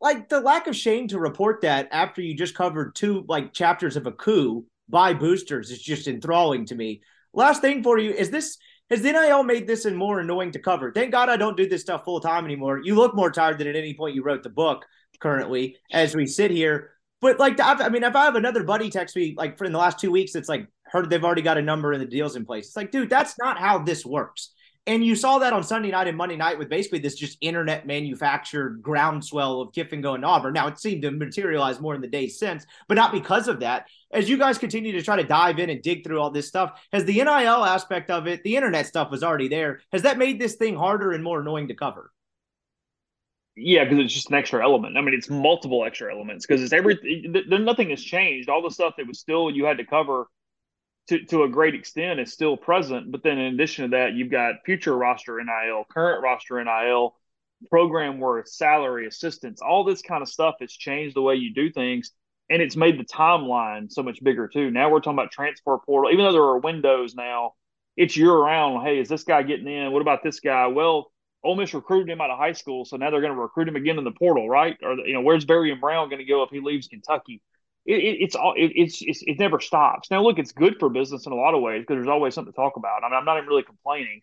like 0.00 0.28
the 0.28 0.40
lack 0.40 0.66
of 0.66 0.76
shame 0.76 1.08
to 1.08 1.18
report 1.18 1.60
that 1.62 1.88
after 1.92 2.22
you 2.22 2.34
just 2.34 2.54
covered 2.54 2.94
two 2.94 3.24
like 3.28 3.52
chapters 3.52 3.96
of 3.96 4.06
a 4.06 4.12
coup 4.12 4.64
by 4.88 5.12
boosters 5.12 5.70
is 5.70 5.82
just 5.82 6.08
enthralling 6.08 6.64
to 6.66 6.74
me. 6.74 7.02
Last 7.32 7.60
thing 7.60 7.82
for 7.82 7.98
you 7.98 8.12
is 8.12 8.30
this 8.30 8.56
has 8.88 9.02
NIL 9.02 9.42
made 9.42 9.66
this 9.66 9.84
and 9.84 9.96
more 9.96 10.20
annoying 10.20 10.52
to 10.52 10.60
cover? 10.60 10.92
Thank 10.92 11.10
God 11.10 11.28
I 11.28 11.36
don't 11.36 11.56
do 11.56 11.68
this 11.68 11.82
stuff 11.82 12.04
full 12.04 12.20
time 12.20 12.44
anymore. 12.44 12.80
You 12.82 12.94
look 12.94 13.14
more 13.14 13.30
tired 13.30 13.58
than 13.58 13.66
at 13.66 13.76
any 13.76 13.94
point 13.94 14.14
you 14.14 14.22
wrote 14.22 14.42
the 14.42 14.48
book 14.48 14.86
currently 15.20 15.76
as 15.92 16.14
we 16.14 16.26
sit 16.26 16.50
here. 16.50 16.92
But 17.26 17.40
like, 17.40 17.58
I 17.60 17.88
mean, 17.88 18.04
if 18.04 18.14
I 18.14 18.24
have 18.24 18.36
another 18.36 18.62
buddy 18.62 18.88
text 18.88 19.16
me 19.16 19.34
like 19.36 19.58
for 19.58 19.64
in 19.64 19.72
the 19.72 19.80
last 19.80 19.98
two 19.98 20.12
weeks, 20.12 20.36
it's 20.36 20.48
like 20.48 20.68
heard 20.84 21.10
they've 21.10 21.24
already 21.24 21.42
got 21.42 21.58
a 21.58 21.62
number 21.62 21.90
and 21.90 22.00
the 22.00 22.06
deals 22.06 22.36
in 22.36 22.46
place. 22.46 22.68
It's 22.68 22.76
like, 22.76 22.92
dude, 22.92 23.10
that's 23.10 23.36
not 23.36 23.58
how 23.58 23.78
this 23.78 24.06
works. 24.06 24.52
And 24.86 25.04
you 25.04 25.16
saw 25.16 25.40
that 25.40 25.52
on 25.52 25.64
Sunday 25.64 25.90
night 25.90 26.06
and 26.06 26.16
Monday 26.16 26.36
night 26.36 26.56
with 26.56 26.68
basically 26.68 27.00
this 27.00 27.16
just 27.16 27.36
internet 27.40 27.84
manufactured 27.84 28.80
groundswell 28.80 29.60
of 29.60 29.72
Kiffin 29.72 30.02
going 30.02 30.20
to 30.20 30.26
Auburn. 30.28 30.52
Now 30.52 30.68
it 30.68 30.78
seemed 30.78 31.02
to 31.02 31.10
materialize 31.10 31.80
more 31.80 31.96
in 31.96 32.00
the 32.00 32.06
days 32.06 32.38
since, 32.38 32.64
but 32.86 32.94
not 32.94 33.10
because 33.10 33.48
of 33.48 33.58
that. 33.58 33.88
As 34.12 34.28
you 34.28 34.38
guys 34.38 34.56
continue 34.56 34.92
to 34.92 35.02
try 35.02 35.16
to 35.16 35.24
dive 35.24 35.58
in 35.58 35.68
and 35.68 35.82
dig 35.82 36.04
through 36.04 36.20
all 36.20 36.30
this 36.30 36.46
stuff, 36.46 36.80
has 36.92 37.04
the 37.04 37.14
NIL 37.14 37.28
aspect 37.64 38.08
of 38.08 38.28
it, 38.28 38.44
the 38.44 38.54
internet 38.54 38.86
stuff 38.86 39.10
was 39.10 39.24
already 39.24 39.48
there. 39.48 39.80
Has 39.90 40.02
that 40.02 40.16
made 40.16 40.40
this 40.40 40.54
thing 40.54 40.76
harder 40.76 41.10
and 41.10 41.24
more 41.24 41.40
annoying 41.40 41.66
to 41.66 41.74
cover? 41.74 42.12
Yeah, 43.56 43.84
because 43.84 44.00
it's 44.00 44.12
just 44.14 44.28
an 44.28 44.34
extra 44.34 44.62
element. 44.62 44.98
I 44.98 45.00
mean, 45.00 45.14
it's 45.14 45.30
multiple 45.30 45.84
extra 45.84 46.12
elements 46.12 46.46
because 46.46 46.62
it's 46.62 46.74
everything. 46.74 47.34
Nothing 47.48 47.90
has 47.90 48.02
changed. 48.02 48.50
All 48.50 48.62
the 48.62 48.70
stuff 48.70 48.94
that 48.98 49.06
was 49.06 49.18
still 49.18 49.50
you 49.50 49.64
had 49.64 49.78
to 49.78 49.84
cover 49.86 50.26
to, 51.08 51.24
to 51.26 51.44
a 51.44 51.48
great 51.48 51.74
extent 51.74 52.20
is 52.20 52.32
still 52.32 52.56
present. 52.56 53.10
But 53.10 53.22
then 53.22 53.38
in 53.38 53.54
addition 53.54 53.84
to 53.90 53.96
that, 53.96 54.12
you've 54.12 54.30
got 54.30 54.56
future 54.66 54.96
roster 54.96 55.42
NIL, 55.42 55.86
current 55.88 56.22
roster 56.22 56.62
NIL, 56.62 57.16
program 57.70 58.18
worth, 58.18 58.48
salary, 58.48 59.06
assistance, 59.06 59.62
all 59.62 59.84
this 59.84 60.02
kind 60.02 60.20
of 60.22 60.28
stuff 60.28 60.56
has 60.60 60.72
changed 60.72 61.16
the 61.16 61.22
way 61.22 61.36
you 61.36 61.54
do 61.54 61.70
things. 61.70 62.12
And 62.50 62.60
it's 62.60 62.76
made 62.76 62.98
the 63.00 63.04
timeline 63.04 63.90
so 63.90 64.02
much 64.02 64.22
bigger 64.22 64.48
too. 64.48 64.70
Now 64.70 64.90
we're 64.90 65.00
talking 65.00 65.18
about 65.18 65.32
transfer 65.32 65.78
portal, 65.78 66.12
even 66.12 66.24
though 66.24 66.32
there 66.32 66.42
are 66.42 66.58
windows 66.58 67.14
now, 67.14 67.54
it's 67.96 68.16
year 68.16 68.34
round. 68.36 68.86
Hey, 68.86 68.98
is 69.00 69.08
this 69.08 69.24
guy 69.24 69.42
getting 69.42 69.66
in? 69.66 69.90
What 69.92 70.02
about 70.02 70.22
this 70.22 70.40
guy? 70.40 70.66
Well, 70.66 71.10
Ole 71.46 71.56
Miss 71.56 71.74
recruited 71.74 72.10
him 72.10 72.20
out 72.20 72.30
of 72.30 72.38
high 72.38 72.52
school, 72.52 72.84
so 72.84 72.96
now 72.96 73.10
they're 73.10 73.20
going 73.20 73.34
to 73.34 73.40
recruit 73.40 73.68
him 73.68 73.76
again 73.76 73.98
in 73.98 74.04
the 74.04 74.12
portal, 74.12 74.48
right? 74.48 74.76
Or 74.82 74.94
you 74.94 75.14
know, 75.14 75.22
where's 75.22 75.44
Barion 75.44 75.80
Brown 75.80 76.08
going 76.08 76.18
to 76.18 76.24
go 76.24 76.42
if 76.42 76.50
he 76.50 76.60
leaves 76.60 76.88
Kentucky? 76.88 77.40
it, 77.86 77.98
it, 77.98 78.16
it's 78.20 78.34
all 78.34 78.54
it, 78.54 78.72
it's, 78.74 79.00
it's 79.00 79.22
it 79.22 79.38
never 79.38 79.60
stops. 79.60 80.10
Now, 80.10 80.22
look, 80.22 80.38
it's 80.38 80.52
good 80.52 80.76
for 80.78 80.88
business 80.88 81.26
in 81.26 81.32
a 81.32 81.36
lot 81.36 81.54
of 81.54 81.62
ways 81.62 81.82
because 81.82 81.94
there's 81.94 82.08
always 82.08 82.34
something 82.34 82.52
to 82.52 82.56
talk 82.56 82.76
about. 82.76 83.04
I 83.04 83.08
mean, 83.08 83.16
I'm 83.16 83.24
not 83.24 83.38
even 83.38 83.48
really 83.48 83.62
complaining, 83.62 84.22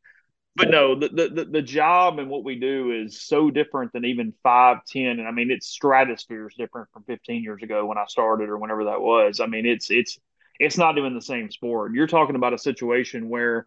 but 0.55 0.69
no, 0.69 0.99
the, 0.99 1.07
the 1.07 1.45
the 1.45 1.61
job 1.61 2.19
and 2.19 2.29
what 2.29 2.43
we 2.43 2.59
do 2.59 2.91
is 2.91 3.21
so 3.21 3.49
different 3.49 3.93
than 3.93 4.05
even 4.05 4.33
five, 4.43 4.79
ten, 4.85 5.19
and 5.19 5.27
I 5.27 5.31
mean, 5.31 5.49
it's 5.49 5.67
stratosphere 5.67 6.47
is 6.47 6.55
different 6.55 6.89
from 6.91 7.03
15 7.03 7.41
years 7.41 7.63
ago 7.63 7.85
when 7.85 7.97
I 7.97 8.05
started 8.07 8.49
or 8.49 8.57
whenever 8.57 8.85
that 8.85 9.01
was. 9.01 9.39
I 9.39 9.45
mean, 9.45 9.65
it's 9.65 9.89
it's 9.89 10.19
it's 10.59 10.77
not 10.77 10.97
even 10.97 11.13
the 11.13 11.21
same 11.21 11.49
sport. 11.49 11.93
You're 11.93 12.07
talking 12.07 12.35
about 12.35 12.53
a 12.53 12.59
situation 12.59 13.29
where 13.29 13.65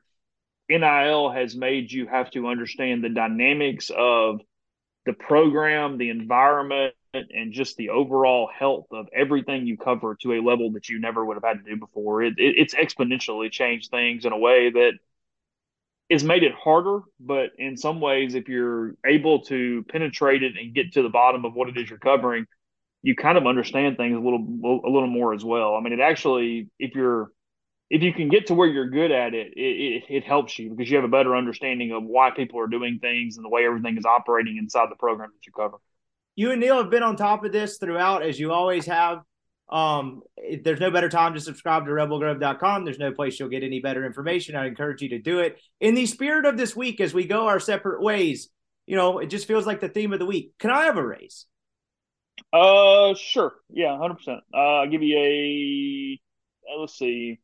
NIL 0.69 1.31
has 1.31 1.55
made 1.55 1.93
you 1.93 2.07
have 2.07 2.31
to 2.33 2.49
understand 2.49 3.03
the 3.05 3.09
dynamics 3.09 3.91
of 3.97 4.41
the 5.05 5.13
program, 5.13 5.99
the 5.99 6.11
environment, 6.11 6.95
and 7.15 7.53
just 7.53 7.77
the 7.77 7.91
overall 7.91 8.51
health 8.53 8.87
of 8.91 9.07
everything 9.15 9.67
you 9.67 9.77
cover 9.79 10.17
to 10.17 10.35
a 10.35 10.43
level 10.43 10.73
that 10.73 10.89
you 10.89 10.99
never 10.99 11.25
would 11.25 11.37
have 11.37 11.45
had 11.45 11.65
to 11.65 11.71
do 11.71 11.77
before. 11.79 12.23
It, 12.23 12.35
it, 12.39 12.57
it's 12.59 12.75
exponentially 12.75 13.51
changed 13.51 13.91
things 13.91 14.25
in 14.25 14.33
a 14.33 14.39
way 14.39 14.71
that 14.71 14.93
has 16.11 16.23
made 16.23 16.43
it 16.43 16.53
harder, 16.53 17.01
but 17.19 17.51
in 17.59 17.77
some 17.77 18.01
ways, 18.01 18.35
if 18.35 18.49
you're 18.49 18.95
able 19.05 19.41
to 19.43 19.85
penetrate 19.89 20.43
it 20.43 20.57
and 20.59 20.75
get 20.75 20.93
to 20.93 21.03
the 21.03 21.09
bottom 21.09 21.45
of 21.45 21.55
what 21.55 21.69
it 21.69 21.77
is 21.77 21.89
you're 21.89 21.99
covering, 21.99 22.47
you 23.03 23.17
kind 23.17 23.39
of 23.39 23.47
understand 23.47 23.97
things 23.97 24.17
a 24.17 24.21
little 24.21 24.41
a 24.85 24.91
little 24.91 25.09
more 25.09 25.33
as 25.33 25.45
well. 25.45 25.75
I 25.75 25.81
mean, 25.81 25.93
it 25.93 26.01
actually, 26.01 26.69
if 26.79 26.95
you're 26.95 27.31
if 27.89 28.03
you 28.03 28.13
can 28.13 28.29
get 28.29 28.49
to 28.49 28.55
where 28.55 28.69
you're 28.69 28.91
good 28.91 29.13
at 29.13 29.35
it, 29.35 29.53
it, 29.57 29.61
it, 29.61 30.03
it, 30.09 30.25
helps 30.25 30.59
you 30.59 30.71
because 30.71 30.91
you 30.91 30.97
have 30.97 31.05
a 31.05 31.09
better 31.09 31.37
understanding 31.37 31.93
of 31.93 32.03
why 32.03 32.31
people 32.31 32.59
are 32.61 32.67
doing 32.67 32.99
things 33.01 33.37
and 33.37 33.45
the 33.45 33.49
way 33.49 33.65
everything 33.65 33.97
is 33.97 34.05
operating 34.05 34.57
inside 34.57 34.89
the 34.91 34.97
program 34.97 35.31
that 35.33 35.47
you 35.47 35.53
cover 35.53 35.79
you 36.37 36.53
and 36.53 36.61
Neil 36.61 36.77
have 36.77 36.91
been 36.91 37.03
on 37.03 37.17
top 37.17 37.45
of 37.45 37.51
this 37.51 37.79
throughout, 37.79 38.23
as 38.23 38.39
you 38.39 38.53
always 38.53 38.87
have. 38.87 39.23
Um, 39.69 40.23
there's 40.63 40.79
no 40.79 40.91
better 40.91 41.09
time 41.09 41.35
to 41.35 41.41
subscribe 41.41 41.87
to 41.87 41.91
rebelgrove.com. 41.91 42.85
There's 42.85 43.01
no 43.01 43.11
place 43.11 43.41
you'll 43.41 43.49
get 43.49 43.65
any 43.65 43.81
better 43.81 44.07
information. 44.07 44.55
I 44.55 44.67
encourage 44.67 45.03
you 45.03 45.09
to 45.09 45.19
do 45.19 45.41
it. 45.41 45.59
In 45.81 45.95
the 45.95 46.07
spirit 46.07 46.45
of 46.45 46.57
this 46.57 46.77
week, 46.77 47.01
as 47.01 47.13
we 47.13 47.27
go 47.27 47.49
our 47.49 47.59
separate 47.59 48.03
ways, 48.03 48.51
you 48.87 48.97
know, 48.97 49.19
it 49.19 49.27
just 49.27 49.49
feels 49.49 49.67
like 49.67 49.81
the 49.81 49.89
theme 49.89 50.13
of 50.13 50.21
the 50.21 50.27
week. 50.27 50.53
Can 50.61 50.71
I 50.71 50.85
have 50.85 50.99
a 50.99 51.05
raise? 51.05 51.47
Uh, 52.53 53.15
sure. 53.15 53.55
Yeah, 53.71 53.97
hundred 53.97 54.13
uh, 54.13 54.17
percent. 54.17 54.41
I'll 54.55 54.89
give 54.89 55.03
you 55.03 55.19
a 55.19 56.21
uh, 56.71 56.81
let's 56.81 56.97
see, 56.97 57.41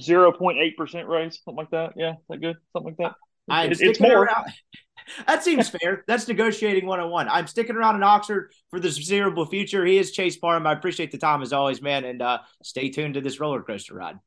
zero 0.00 0.32
point 0.32 0.58
eight 0.58 0.76
percent 0.76 1.08
raise, 1.08 1.40
something 1.44 1.56
like 1.56 1.70
that. 1.70 1.92
Yeah, 1.96 2.12
is 2.12 2.18
that 2.28 2.40
good? 2.40 2.56
Something 2.72 2.94
like 2.98 3.10
that. 3.10 3.16
I, 3.48 3.64
it's 3.66 4.00
more. 4.00 4.24
Around, 4.24 4.52
that 5.26 5.42
seems 5.42 5.68
fair. 5.68 6.04
That's 6.06 6.28
negotiating 6.28 6.86
101. 6.86 7.28
I'm 7.28 7.46
sticking 7.46 7.76
around 7.76 7.96
in 7.96 8.02
Oxford 8.02 8.52
for 8.70 8.80
the 8.80 8.88
foreseeable 8.88 9.46
future. 9.46 9.84
He 9.84 9.98
is 9.98 10.12
Chase 10.12 10.36
Parham. 10.36 10.66
I 10.66 10.72
appreciate 10.72 11.10
the 11.10 11.18
time 11.18 11.42
as 11.42 11.52
always, 11.52 11.82
man. 11.82 12.04
And 12.04 12.22
uh, 12.22 12.38
stay 12.62 12.90
tuned 12.90 13.14
to 13.14 13.20
this 13.20 13.40
roller 13.40 13.62
coaster 13.62 13.94
ride. 13.94 14.18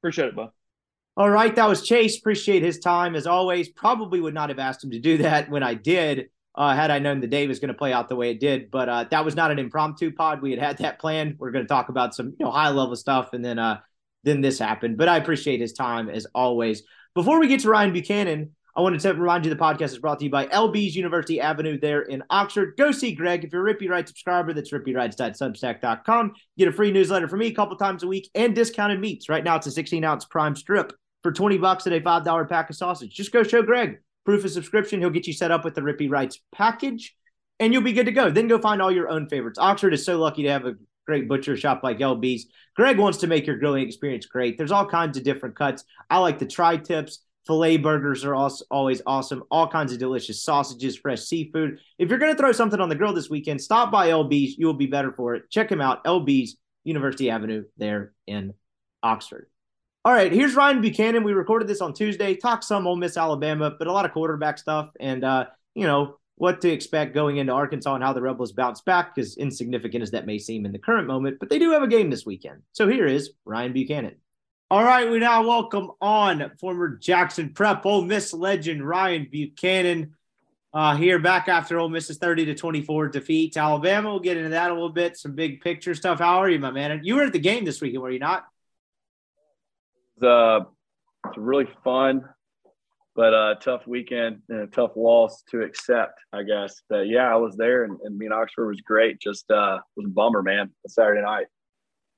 Appreciate 0.00 0.28
it, 0.28 0.36
bud. 0.36 0.50
All 1.16 1.30
right. 1.30 1.54
That 1.54 1.68
was 1.68 1.82
Chase. 1.82 2.18
Appreciate 2.18 2.62
his 2.62 2.78
time 2.78 3.16
as 3.16 3.26
always. 3.26 3.68
Probably 3.68 4.20
would 4.20 4.34
not 4.34 4.50
have 4.50 4.58
asked 4.58 4.84
him 4.84 4.90
to 4.92 5.00
do 5.00 5.18
that 5.18 5.50
when 5.50 5.64
I 5.64 5.74
did, 5.74 6.28
uh, 6.54 6.74
had 6.74 6.92
I 6.92 7.00
known 7.00 7.20
the 7.20 7.26
day 7.26 7.46
was 7.48 7.58
going 7.58 7.68
to 7.68 7.74
play 7.74 7.92
out 7.92 8.08
the 8.08 8.14
way 8.14 8.30
it 8.30 8.38
did. 8.38 8.70
But 8.70 8.88
uh, 8.88 9.04
that 9.10 9.24
was 9.24 9.34
not 9.34 9.50
an 9.50 9.58
impromptu 9.58 10.12
pod. 10.12 10.42
We 10.42 10.52
had 10.52 10.60
had 10.60 10.78
that 10.78 11.00
planned. 11.00 11.36
We're 11.38 11.50
going 11.50 11.64
to 11.64 11.68
talk 11.68 11.88
about 11.88 12.14
some 12.14 12.34
you 12.38 12.44
know 12.44 12.52
high 12.52 12.70
level 12.70 12.94
stuff, 12.94 13.32
and 13.32 13.44
then 13.44 13.58
uh, 13.58 13.80
then 14.24 14.40
this 14.40 14.58
happened. 14.58 14.96
But 14.96 15.08
I 15.08 15.16
appreciate 15.16 15.60
his 15.60 15.72
time 15.72 16.08
as 16.08 16.26
always. 16.34 16.82
Before 17.14 17.40
we 17.40 17.48
get 17.48 17.60
to 17.60 17.68
Ryan 17.68 17.92
Buchanan, 17.92 18.54
I 18.76 18.80
wanted 18.80 19.00
to 19.00 19.14
remind 19.14 19.44
you 19.44 19.50
the 19.50 19.56
podcast 19.56 19.90
is 19.90 19.98
brought 19.98 20.20
to 20.20 20.26
you 20.26 20.30
by 20.30 20.46
LB's 20.46 20.94
University 20.94 21.40
Avenue 21.40 21.80
there 21.80 22.02
in 22.02 22.22
Oxford. 22.30 22.74
Go 22.78 22.92
see 22.92 23.12
Greg. 23.12 23.42
If 23.42 23.52
you're 23.52 23.66
a 23.66 23.74
Rippy 23.74 23.88
Wright 23.88 24.06
subscriber, 24.06 24.52
that's 24.52 24.72
rippywrites.substack.com. 24.72 26.32
Get 26.56 26.68
a 26.68 26.72
free 26.72 26.92
newsletter 26.92 27.26
from 27.26 27.40
me 27.40 27.48
a 27.48 27.54
couple 27.54 27.76
times 27.76 28.04
a 28.04 28.06
week 28.06 28.30
and 28.36 28.54
discounted 28.54 29.00
meats. 29.00 29.28
Right 29.28 29.42
now, 29.42 29.56
it's 29.56 29.66
a 29.66 29.72
16 29.72 30.04
ounce 30.04 30.26
prime 30.26 30.54
strip 30.54 30.92
for 31.24 31.32
20 31.32 31.58
bucks 31.58 31.86
at 31.88 31.92
a 31.92 32.00
$5 32.00 32.48
pack 32.48 32.70
of 32.70 32.76
sausage. 32.76 33.12
Just 33.14 33.32
go 33.32 33.42
show 33.42 33.62
Greg 33.62 33.98
proof 34.24 34.44
of 34.44 34.50
subscription. 34.50 35.00
He'll 35.00 35.10
get 35.10 35.26
you 35.26 35.32
set 35.32 35.50
up 35.50 35.64
with 35.64 35.74
the 35.74 35.80
Rippy 35.80 36.08
Writes 36.08 36.38
package 36.52 37.16
and 37.58 37.72
you'll 37.72 37.82
be 37.82 37.92
good 37.92 38.06
to 38.06 38.12
go. 38.12 38.30
Then 38.30 38.46
go 38.46 38.58
find 38.58 38.80
all 38.80 38.92
your 38.92 39.08
own 39.08 39.28
favorites. 39.28 39.58
Oxford 39.58 39.94
is 39.94 40.04
so 40.04 40.18
lucky 40.18 40.42
to 40.44 40.50
have 40.50 40.66
a 40.66 40.74
great 41.08 41.26
butcher 41.26 41.56
shop 41.56 41.80
like 41.82 41.98
LB's. 41.98 42.46
Greg 42.76 42.98
wants 42.98 43.18
to 43.18 43.26
make 43.26 43.46
your 43.46 43.56
grilling 43.56 43.86
experience 43.86 44.26
great. 44.26 44.58
There's 44.58 44.70
all 44.70 44.86
kinds 44.86 45.16
of 45.16 45.24
different 45.24 45.56
cuts. 45.56 45.84
I 46.10 46.18
like 46.18 46.38
the 46.38 46.46
tri 46.46 46.76
tips. 46.76 47.24
Filet 47.46 47.78
burgers 47.78 48.26
are 48.26 48.34
also 48.34 48.62
always 48.70 49.00
awesome. 49.06 49.42
All 49.50 49.66
kinds 49.66 49.90
of 49.90 49.98
delicious 49.98 50.42
sausages, 50.42 50.98
fresh 50.98 51.20
seafood. 51.20 51.78
If 51.98 52.10
you're 52.10 52.18
going 52.18 52.32
to 52.32 52.38
throw 52.38 52.52
something 52.52 52.78
on 52.78 52.90
the 52.90 52.94
grill 52.94 53.14
this 53.14 53.30
weekend, 53.30 53.62
stop 53.62 53.90
by 53.90 54.10
LB's. 54.10 54.58
You 54.58 54.66
will 54.66 54.74
be 54.74 54.86
better 54.86 55.12
for 55.12 55.34
it. 55.34 55.50
Check 55.50 55.72
him 55.72 55.80
out. 55.80 56.04
LB's 56.04 56.58
University 56.84 57.30
Avenue 57.30 57.64
there 57.78 58.12
in 58.26 58.52
Oxford. 59.02 59.48
All 60.04 60.12
right, 60.12 60.30
here's 60.30 60.54
Ryan 60.54 60.82
Buchanan. 60.82 61.24
We 61.24 61.32
recorded 61.32 61.68
this 61.68 61.80
on 61.80 61.94
Tuesday. 61.94 62.34
Talked 62.36 62.64
some 62.64 62.86
Ole 62.86 62.96
Miss, 62.96 63.16
Alabama, 63.16 63.74
but 63.78 63.88
a 63.88 63.92
lot 63.92 64.04
of 64.04 64.12
quarterback 64.12 64.58
stuff. 64.58 64.90
And 65.00 65.24
uh, 65.24 65.46
you 65.74 65.86
know, 65.86 66.18
what 66.38 66.60
to 66.60 66.70
expect 66.70 67.14
going 67.14 67.36
into 67.36 67.52
Arkansas 67.52 67.94
and 67.94 68.02
how 68.02 68.12
the 68.12 68.22
Rebels 68.22 68.52
bounce 68.52 68.80
back, 68.80 69.18
as 69.18 69.36
insignificant 69.36 70.02
as 70.02 70.12
that 70.12 70.26
may 70.26 70.38
seem 70.38 70.64
in 70.64 70.72
the 70.72 70.78
current 70.78 71.06
moment. 71.06 71.38
But 71.40 71.50
they 71.50 71.58
do 71.58 71.72
have 71.72 71.82
a 71.82 71.88
game 71.88 72.10
this 72.10 72.24
weekend. 72.24 72.62
So 72.72 72.88
here 72.88 73.06
is 73.06 73.32
Ryan 73.44 73.72
Buchanan. 73.72 74.16
All 74.70 74.84
right, 74.84 75.10
we 75.10 75.18
now 75.18 75.46
welcome 75.46 75.90
on 76.00 76.52
former 76.60 76.96
Jackson 76.96 77.52
Prep 77.54 77.84
Ole 77.84 78.02
Miss 78.02 78.32
legend 78.32 78.86
Ryan 78.86 79.26
Buchanan. 79.30 80.14
Uh, 80.72 80.94
here 80.94 81.18
back 81.18 81.48
after 81.48 81.78
Ole 81.78 81.88
Miss's 81.88 82.18
30 82.18 82.44
to 82.46 82.54
24 82.54 83.08
defeat 83.08 83.54
to 83.54 83.60
Alabama. 83.60 84.10
We'll 84.10 84.20
get 84.20 84.36
into 84.36 84.50
that 84.50 84.70
a 84.70 84.74
little 84.74 84.90
bit, 84.90 85.16
some 85.16 85.34
big 85.34 85.62
picture 85.62 85.94
stuff. 85.94 86.18
How 86.18 86.38
are 86.42 86.50
you, 86.50 86.58
my 86.58 86.70
man? 86.70 87.00
You 87.02 87.16
were 87.16 87.22
at 87.22 87.32
the 87.32 87.38
game 87.38 87.64
this 87.64 87.80
weekend, 87.80 88.02
were 88.02 88.10
you 88.10 88.18
not? 88.18 88.44
The 90.18 90.66
it's 91.26 91.38
really 91.38 91.68
fun 91.82 92.28
but 93.18 93.34
a 93.34 93.36
uh, 93.36 93.54
tough 93.56 93.84
weekend 93.84 94.42
and 94.48 94.60
a 94.60 94.66
tough 94.68 94.92
loss 94.94 95.42
to 95.50 95.62
accept, 95.62 96.20
I 96.32 96.44
guess. 96.44 96.82
But 96.88 97.08
yeah, 97.08 97.28
I 97.28 97.34
was 97.34 97.56
there, 97.56 97.82
and, 97.82 97.98
and 98.04 98.16
me 98.16 98.26
and 98.26 98.32
Oxford 98.32 98.68
was 98.68 98.80
great. 98.80 99.20
Just 99.20 99.50
uh, 99.50 99.78
was 99.96 100.06
a 100.06 100.08
bummer, 100.08 100.40
man. 100.40 100.70
Saturday 100.86 101.22
night. 101.22 101.46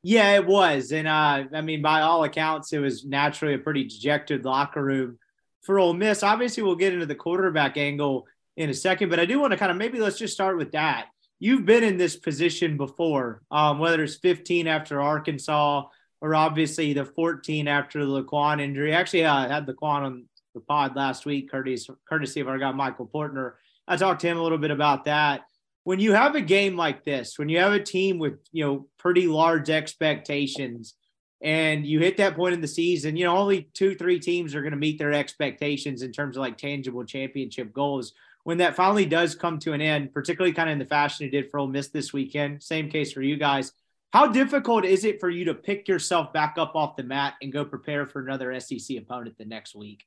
Yeah, 0.02 0.34
it 0.34 0.46
was, 0.46 0.92
and 0.92 1.08
uh, 1.08 1.44
I 1.54 1.62
mean, 1.62 1.80
by 1.80 2.02
all 2.02 2.24
accounts, 2.24 2.74
it 2.74 2.80
was 2.80 3.06
naturally 3.06 3.54
a 3.54 3.58
pretty 3.58 3.84
dejected 3.84 4.44
locker 4.44 4.84
room 4.84 5.18
for 5.62 5.78
Ole 5.78 5.94
Miss. 5.94 6.22
Obviously, 6.22 6.62
we'll 6.62 6.76
get 6.76 6.92
into 6.92 7.06
the 7.06 7.14
quarterback 7.14 7.78
angle 7.78 8.26
in 8.58 8.68
a 8.68 8.74
second, 8.74 9.08
but 9.08 9.18
I 9.18 9.24
do 9.24 9.40
want 9.40 9.52
to 9.52 9.56
kind 9.56 9.72
of 9.72 9.78
maybe 9.78 10.00
let's 10.00 10.18
just 10.18 10.34
start 10.34 10.58
with 10.58 10.72
that. 10.72 11.06
You've 11.38 11.64
been 11.64 11.82
in 11.82 11.96
this 11.96 12.16
position 12.16 12.76
before, 12.76 13.40
um, 13.50 13.78
whether 13.78 14.02
it's 14.02 14.16
15 14.16 14.66
after 14.66 15.00
Arkansas 15.00 15.84
or 16.20 16.34
obviously 16.34 16.92
the 16.92 17.04
14 17.04 17.66
after 17.66 18.04
the 18.04 18.22
Laquon 18.22 18.60
injury. 18.60 18.92
Actually, 18.92 19.24
I 19.24 19.46
uh, 19.46 19.48
had 19.48 19.66
Laquon 19.66 20.02
on 20.02 20.24
the 20.54 20.60
pod 20.60 20.96
last 20.96 21.26
week, 21.26 21.50
courtesy, 21.50 21.92
courtesy 22.08 22.40
of 22.40 22.48
our 22.48 22.58
guy 22.58 22.72
Michael 22.72 23.10
Portner. 23.12 23.54
I 23.86 23.96
talked 23.96 24.20
to 24.22 24.28
him 24.28 24.38
a 24.38 24.42
little 24.42 24.58
bit 24.58 24.70
about 24.70 25.04
that. 25.04 25.42
When 25.84 26.00
you 26.00 26.12
have 26.12 26.34
a 26.34 26.40
game 26.40 26.76
like 26.76 27.04
this, 27.04 27.38
when 27.38 27.48
you 27.48 27.58
have 27.58 27.72
a 27.72 27.82
team 27.82 28.18
with 28.18 28.38
you 28.52 28.64
know 28.64 28.86
pretty 28.98 29.26
large 29.26 29.70
expectations, 29.70 30.94
and 31.42 31.86
you 31.86 32.00
hit 32.00 32.18
that 32.18 32.36
point 32.36 32.54
in 32.54 32.60
the 32.60 32.68
season, 32.68 33.16
you 33.16 33.24
know 33.24 33.36
only 33.36 33.70
two, 33.74 33.94
three 33.94 34.20
teams 34.20 34.54
are 34.54 34.62
going 34.62 34.72
to 34.72 34.78
meet 34.78 34.98
their 34.98 35.12
expectations 35.12 36.02
in 36.02 36.12
terms 36.12 36.36
of 36.36 36.40
like 36.40 36.58
tangible 36.58 37.04
championship 37.04 37.72
goals. 37.72 38.12
When 38.44 38.58
that 38.58 38.74
finally 38.74 39.06
does 39.06 39.34
come 39.34 39.58
to 39.60 39.74
an 39.74 39.82
end, 39.82 40.12
particularly 40.12 40.54
kind 40.54 40.70
of 40.70 40.74
in 40.74 40.78
the 40.78 40.86
fashion 40.86 41.26
it 41.26 41.30
did 41.30 41.50
for 41.50 41.60
Ole 41.60 41.66
Miss 41.66 41.88
this 41.88 42.12
weekend, 42.12 42.62
same 42.62 42.90
case 42.90 43.12
for 43.12 43.22
you 43.22 43.36
guys. 43.36 43.72
How 44.12 44.26
difficult 44.26 44.84
is 44.84 45.04
it 45.04 45.20
for 45.20 45.30
you 45.30 45.44
to 45.44 45.54
pick 45.54 45.86
yourself 45.86 46.32
back 46.32 46.56
up 46.58 46.74
off 46.74 46.96
the 46.96 47.04
mat 47.04 47.34
and 47.42 47.52
go 47.52 47.64
prepare 47.64 48.06
for 48.06 48.20
another 48.20 48.58
SEC 48.58 48.96
opponent 48.96 49.38
the 49.38 49.44
next 49.44 49.74
week? 49.76 50.04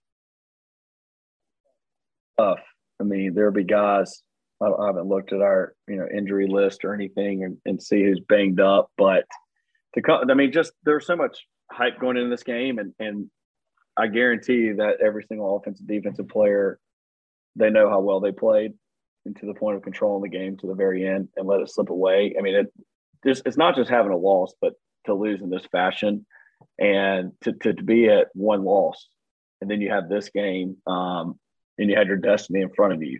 Tough. 2.39 2.59
I 2.99 3.03
mean, 3.03 3.33
there'll 3.33 3.51
be 3.51 3.63
guys. 3.63 4.21
I, 4.61 4.85
haven't 4.85 5.07
looked 5.07 5.33
at 5.33 5.41
our 5.41 5.73
you 5.87 5.97
know 5.97 6.07
injury 6.15 6.47
list 6.47 6.85
or 6.85 6.93
anything 6.93 7.43
and, 7.43 7.57
and 7.65 7.81
see 7.81 8.03
who's 8.03 8.21
banged 8.27 8.61
up, 8.61 8.89
but 8.97 9.25
to 9.95 10.01
come, 10.01 10.29
I 10.29 10.33
mean, 10.33 10.51
just 10.51 10.71
there's 10.83 11.05
so 11.05 11.15
much 11.15 11.45
hype 11.71 11.99
going 11.99 12.17
into 12.17 12.29
this 12.29 12.43
game, 12.43 12.79
and 12.79 12.93
and 12.99 13.29
I 13.97 14.07
guarantee 14.07 14.71
that 14.71 14.97
every 15.03 15.25
single 15.27 15.55
offensive 15.57 15.87
defensive 15.87 16.27
player, 16.27 16.79
they 17.55 17.69
know 17.69 17.89
how 17.89 17.99
well 17.99 18.19
they 18.19 18.31
played, 18.31 18.73
and 19.25 19.35
to 19.37 19.45
the 19.45 19.53
point 19.53 19.77
of 19.77 19.83
controlling 19.83 20.23
the 20.23 20.35
game 20.35 20.57
to 20.57 20.67
the 20.67 20.75
very 20.75 21.07
end 21.07 21.29
and 21.35 21.47
let 21.47 21.61
it 21.61 21.69
slip 21.69 21.89
away. 21.89 22.35
I 22.37 22.41
mean, 22.41 22.55
it 22.55 22.73
just 23.25 23.43
it's 23.45 23.57
not 23.57 23.75
just 23.75 23.89
having 23.89 24.11
a 24.11 24.17
loss, 24.17 24.53
but 24.61 24.73
to 25.05 25.13
lose 25.13 25.41
in 25.41 25.49
this 25.49 25.65
fashion, 25.71 26.25
and 26.79 27.33
to 27.41 27.53
to, 27.53 27.73
to 27.73 27.83
be 27.83 28.07
at 28.07 28.27
one 28.33 28.63
loss, 28.63 29.09
and 29.61 29.69
then 29.69 29.81
you 29.81 29.91
have 29.91 30.09
this 30.09 30.29
game. 30.29 30.77
Um, 30.87 31.39
and 31.77 31.89
you 31.89 31.95
had 31.95 32.07
your 32.07 32.17
destiny 32.17 32.61
in 32.61 32.69
front 32.69 32.93
of 32.93 33.01
you. 33.01 33.19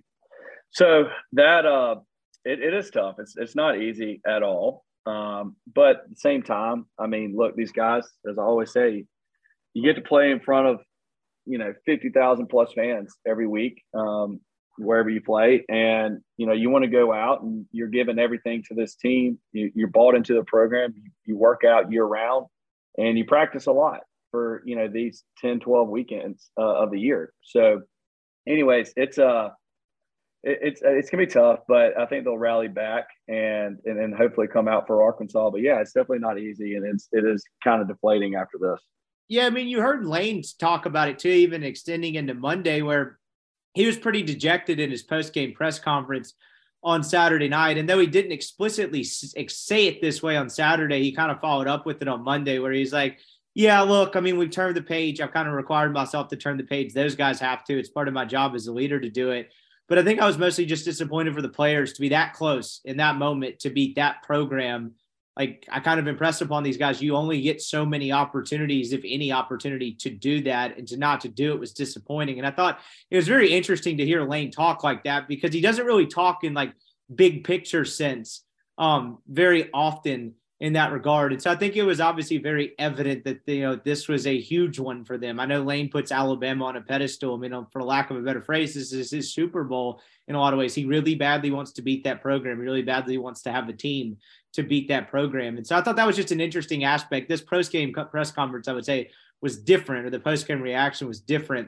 So 0.72 1.10
that 1.34 1.66
uh, 1.66 1.96
it, 2.46 2.60
it 2.62 2.74
is 2.74 2.90
tough. 2.90 3.16
It's 3.20 3.36
it's 3.38 3.56
not 3.56 3.80
easy 3.80 4.22
at 4.26 4.44
all. 4.44 4.84
Um, 5.06 5.56
but 5.74 5.98
at 5.98 6.10
the 6.10 6.16
same 6.16 6.44
time, 6.44 6.86
I 6.98 7.08
mean, 7.08 7.36
look, 7.36 7.56
these 7.56 7.72
guys, 7.72 8.06
as 8.30 8.38
I 8.38 8.42
always 8.42 8.72
say, 8.72 9.06
you 9.74 9.84
get 9.84 9.96
to 9.96 10.02
play 10.02 10.32
in 10.32 10.40
front 10.40 10.68
of 10.68 10.80
you 11.46 11.58
know 11.58 11.74
fifty 11.86 12.10
thousand 12.10 12.48
plus 12.48 12.74
fans 12.74 13.16
every 13.28 13.48
week, 13.48 13.84
um, 13.94 14.40
wherever 14.78 15.10
you 15.10 15.22
play, 15.22 15.66
and 15.70 16.20
you 16.38 16.48
know 16.48 16.54
you 16.54 16.70
want 16.70 16.84
to 16.84 16.92
go 16.92 17.14
out 17.14 17.42
and 17.42 17.66
you're 17.72 17.88
giving 17.88 18.20
everything 18.20 18.64
to 18.68 18.76
this 18.76 18.96
team. 18.96 19.40
You, 19.52 19.72
you're 19.76 19.88
bought 19.88 20.16
into 20.16 20.34
the 20.34 20.44
program. 20.44 20.94
You, 20.96 21.12
you 21.26 21.38
work 21.38 21.64
out 21.64 21.92
year 21.92 22.06
round, 22.06 22.48
and 22.98 23.18
you 23.18 23.26
practice 23.26 23.68
a 23.68 23.72
lot 23.72 24.02
for 24.32 24.64
you 24.66 24.76
know 24.76 24.88
these 24.88 25.24
10 25.42 25.60
12 25.60 25.88
weekends 25.88 26.50
uh, 26.60 26.82
of 26.82 26.90
the 26.90 27.00
year 27.00 27.32
so 27.44 27.84
anyways, 28.48 28.94
it's 28.96 29.18
uh 29.18 29.50
it, 30.44 30.60
it's 30.62 30.82
it's 30.84 31.10
gonna 31.10 31.26
be 31.26 31.32
tough, 31.32 31.60
but 31.68 31.98
I 31.98 32.06
think 32.06 32.24
they'll 32.26 32.38
rally 32.38 32.68
back 32.68 33.08
and 33.28 33.80
and 33.86 34.00
then 34.00 34.12
hopefully 34.12 34.48
come 34.48 34.68
out 34.68 34.88
for 34.88 35.04
Arkansas. 35.04 35.50
But 35.50 35.62
yeah, 35.62 35.80
it's 35.80 35.94
definitely 35.94 36.20
not 36.20 36.40
easy, 36.40 36.76
and 36.76 36.86
it's 36.86 37.08
it 37.12 37.26
is 37.26 37.44
kind 37.64 37.82
of 37.82 37.88
deflating 37.88 38.36
after 38.36 38.58
this. 38.60 38.80
Yeah, 39.30 39.46
I 39.46 39.50
mean, 39.50 39.68
you 39.68 39.82
heard 39.82 40.06
Lane 40.06 40.44
talk 40.60 40.86
about 40.86 41.08
it 41.08 41.20
too, 41.20 41.30
even 41.30 41.64
extending 41.64 42.16
into 42.16 42.34
Monday, 42.34 42.82
where 42.82 43.20
he 43.74 43.86
was 43.86 43.98
pretty 43.98 44.22
dejected 44.22 44.80
in 44.80 44.92
his 44.92 45.02
post 45.02 45.34
game 45.34 45.54
press 45.54 45.80
conference 45.80 46.34
on 46.84 47.04
Saturday 47.04 47.48
night. 47.48 47.78
And 47.78 47.88
though 47.88 48.00
he 48.00 48.08
didn't 48.08 48.34
explicitly 48.34 49.04
say 49.04 49.88
it 49.88 50.02
this 50.02 50.22
way 50.22 50.36
on 50.36 50.50
Saturday, 50.50 51.02
he 51.02 51.14
kind 51.14 51.32
of 51.32 51.40
followed 51.40 51.68
up 51.68 51.86
with 51.86 52.02
it 52.02 52.08
on 52.08 52.24
Monday, 52.24 52.60
where 52.60 52.74
he's 52.74 52.94
like, 52.94 53.20
yeah, 53.56 53.82
look, 53.82 54.16
I 54.16 54.20
mean, 54.20 54.38
we've 54.38 54.50
turned 54.50 54.76
the 54.76 54.82
page. 54.82 55.22
I've 55.22 55.32
kind 55.32 55.48
of 55.48 55.54
required 55.54 55.94
myself 55.94 56.28
to 56.30 56.36
turn 56.36 56.58
the 56.58 56.64
page. 56.64 56.94
Those 56.94 57.16
guys 57.16 57.40
have 57.40 57.64
to. 57.66 57.78
It's 57.78 57.90
part 57.90 58.08
of 58.08 58.14
my 58.14 58.26
job 58.26 58.56
as 58.56 58.68
a 58.68 58.74
leader 58.74 59.00
to 59.00 59.10
do 59.10 59.32
it. 59.32 59.52
But 59.88 60.00
I 60.00 60.04
think 60.04 60.20
I 60.20 60.26
was 60.26 60.38
mostly 60.38 60.66
just 60.66 60.86
disappointed 60.86 61.36
for 61.36 61.42
the 61.42 61.50
players 61.50 61.94
to 61.94 62.02
be 62.02 62.10
that 62.10 62.34
close 62.34 62.82
in 62.86 62.98
that 62.98 63.18
moment 63.18 63.60
to 63.60 63.70
beat 63.70 63.96
that 63.96 64.24
program. 64.24 64.94
Like 65.38 65.68
I 65.72 65.82
kind 65.82 66.00
of 66.00 66.08
impressed 66.08 66.42
upon 66.42 66.64
these 66.64 66.78
guys. 66.78 67.02
You 67.02 67.16
only 67.16 67.42
get 67.42 67.62
so 67.62 67.86
many 67.86 68.12
opportunities, 68.12 68.92
if 68.92 69.02
any 69.06 69.32
opportunity, 69.32 69.94
to 69.96 70.10
do 70.10 70.42
that, 70.44 70.78
and 70.78 70.88
to 70.88 70.98
not 70.98 71.22
to 71.22 71.30
do 71.30 71.54
it 71.54 71.60
was 71.60 71.74
disappointing. 71.74 72.40
And 72.40 72.48
I 72.48 72.52
thought 72.52 72.80
it 73.12 73.16
was 73.16 73.28
very 73.28 73.52
interesting 73.52 73.98
to 73.98 74.06
hear 74.06 74.24
Lane 74.24 74.52
talk 74.52 74.84
like 74.84 75.04
that 75.04 75.28
because 75.28 75.54
he 75.54 75.62
doesn't 75.62 75.86
really 75.86 76.08
talk 76.08 76.44
in 76.44 76.54
like 76.54 76.74
big 77.14 77.44
picture 77.44 77.86
sense 77.86 78.44
um, 78.78 79.20
very 79.28 79.70
often 79.74 80.34
in 80.64 80.72
that 80.72 80.94
regard. 80.94 81.34
And 81.34 81.42
so 81.42 81.52
I 81.52 81.58
think 81.58 81.76
it 81.76 81.84
was 81.84 82.00
obviously 82.00 82.38
very 82.38 82.74
evident 82.80 83.26
that 83.26 83.42
you 83.46 83.64
know 83.64 83.76
this 83.76 84.08
was 84.08 84.26
a 84.26 84.40
huge 84.40 84.80
one 84.80 85.04
for 85.04 85.18
them. 85.18 85.38
I 85.38 85.46
know 85.46 85.62
Lane 85.62 85.90
puts 85.90 86.10
Alabama 86.10 86.64
on 86.64 86.78
a 86.78 86.82
pedestal. 86.82 87.36
I 87.36 87.38
mean, 87.38 87.52
um, 87.52 87.68
for 87.70 87.84
lack 87.84 88.10
of 88.10 88.16
a 88.16 88.22
better 88.22 88.42
phrase, 88.42 88.74
this 88.74 88.94
is 88.94 89.12
his 89.12 89.34
Super 89.34 89.66
Bowl 89.66 90.02
in 90.30 90.36
a 90.36 90.40
lot 90.40 90.54
of 90.54 90.60
ways. 90.60 90.74
He 90.74 90.86
really 90.86 91.16
badly 91.16 91.52
wants 91.52 91.74
to 91.74 91.82
beat 91.82 92.06
that 92.06 92.22
program. 92.22 92.60
He 92.60 92.64
really 92.64 92.82
badly 92.82 93.18
wants 93.18 93.42
to 93.42 93.52
have 93.52 93.68
a 93.68 93.74
team 93.74 94.16
to 94.54 94.64
beat 94.64 94.88
that 94.88 95.10
program. 95.10 95.58
And 95.58 95.68
so 95.68 95.76
I 95.76 95.82
thought 95.82 95.98
that 95.98 96.08
was 96.08 96.16
just 96.16 96.32
an 96.32 96.40
interesting 96.40 96.86
aspect. 96.86 97.28
This 97.28 97.42
post 97.42 97.70
game 97.70 97.92
press 97.92 98.32
conference, 98.32 98.70
I 98.70 98.74
would 98.74 98.86
say, 98.86 99.10
was 99.42 99.60
different, 99.60 100.06
or 100.06 100.12
the 100.12 100.20
post 100.22 100.48
game 100.48 100.62
reaction 100.62 101.10
was 101.10 101.20
different 101.20 101.68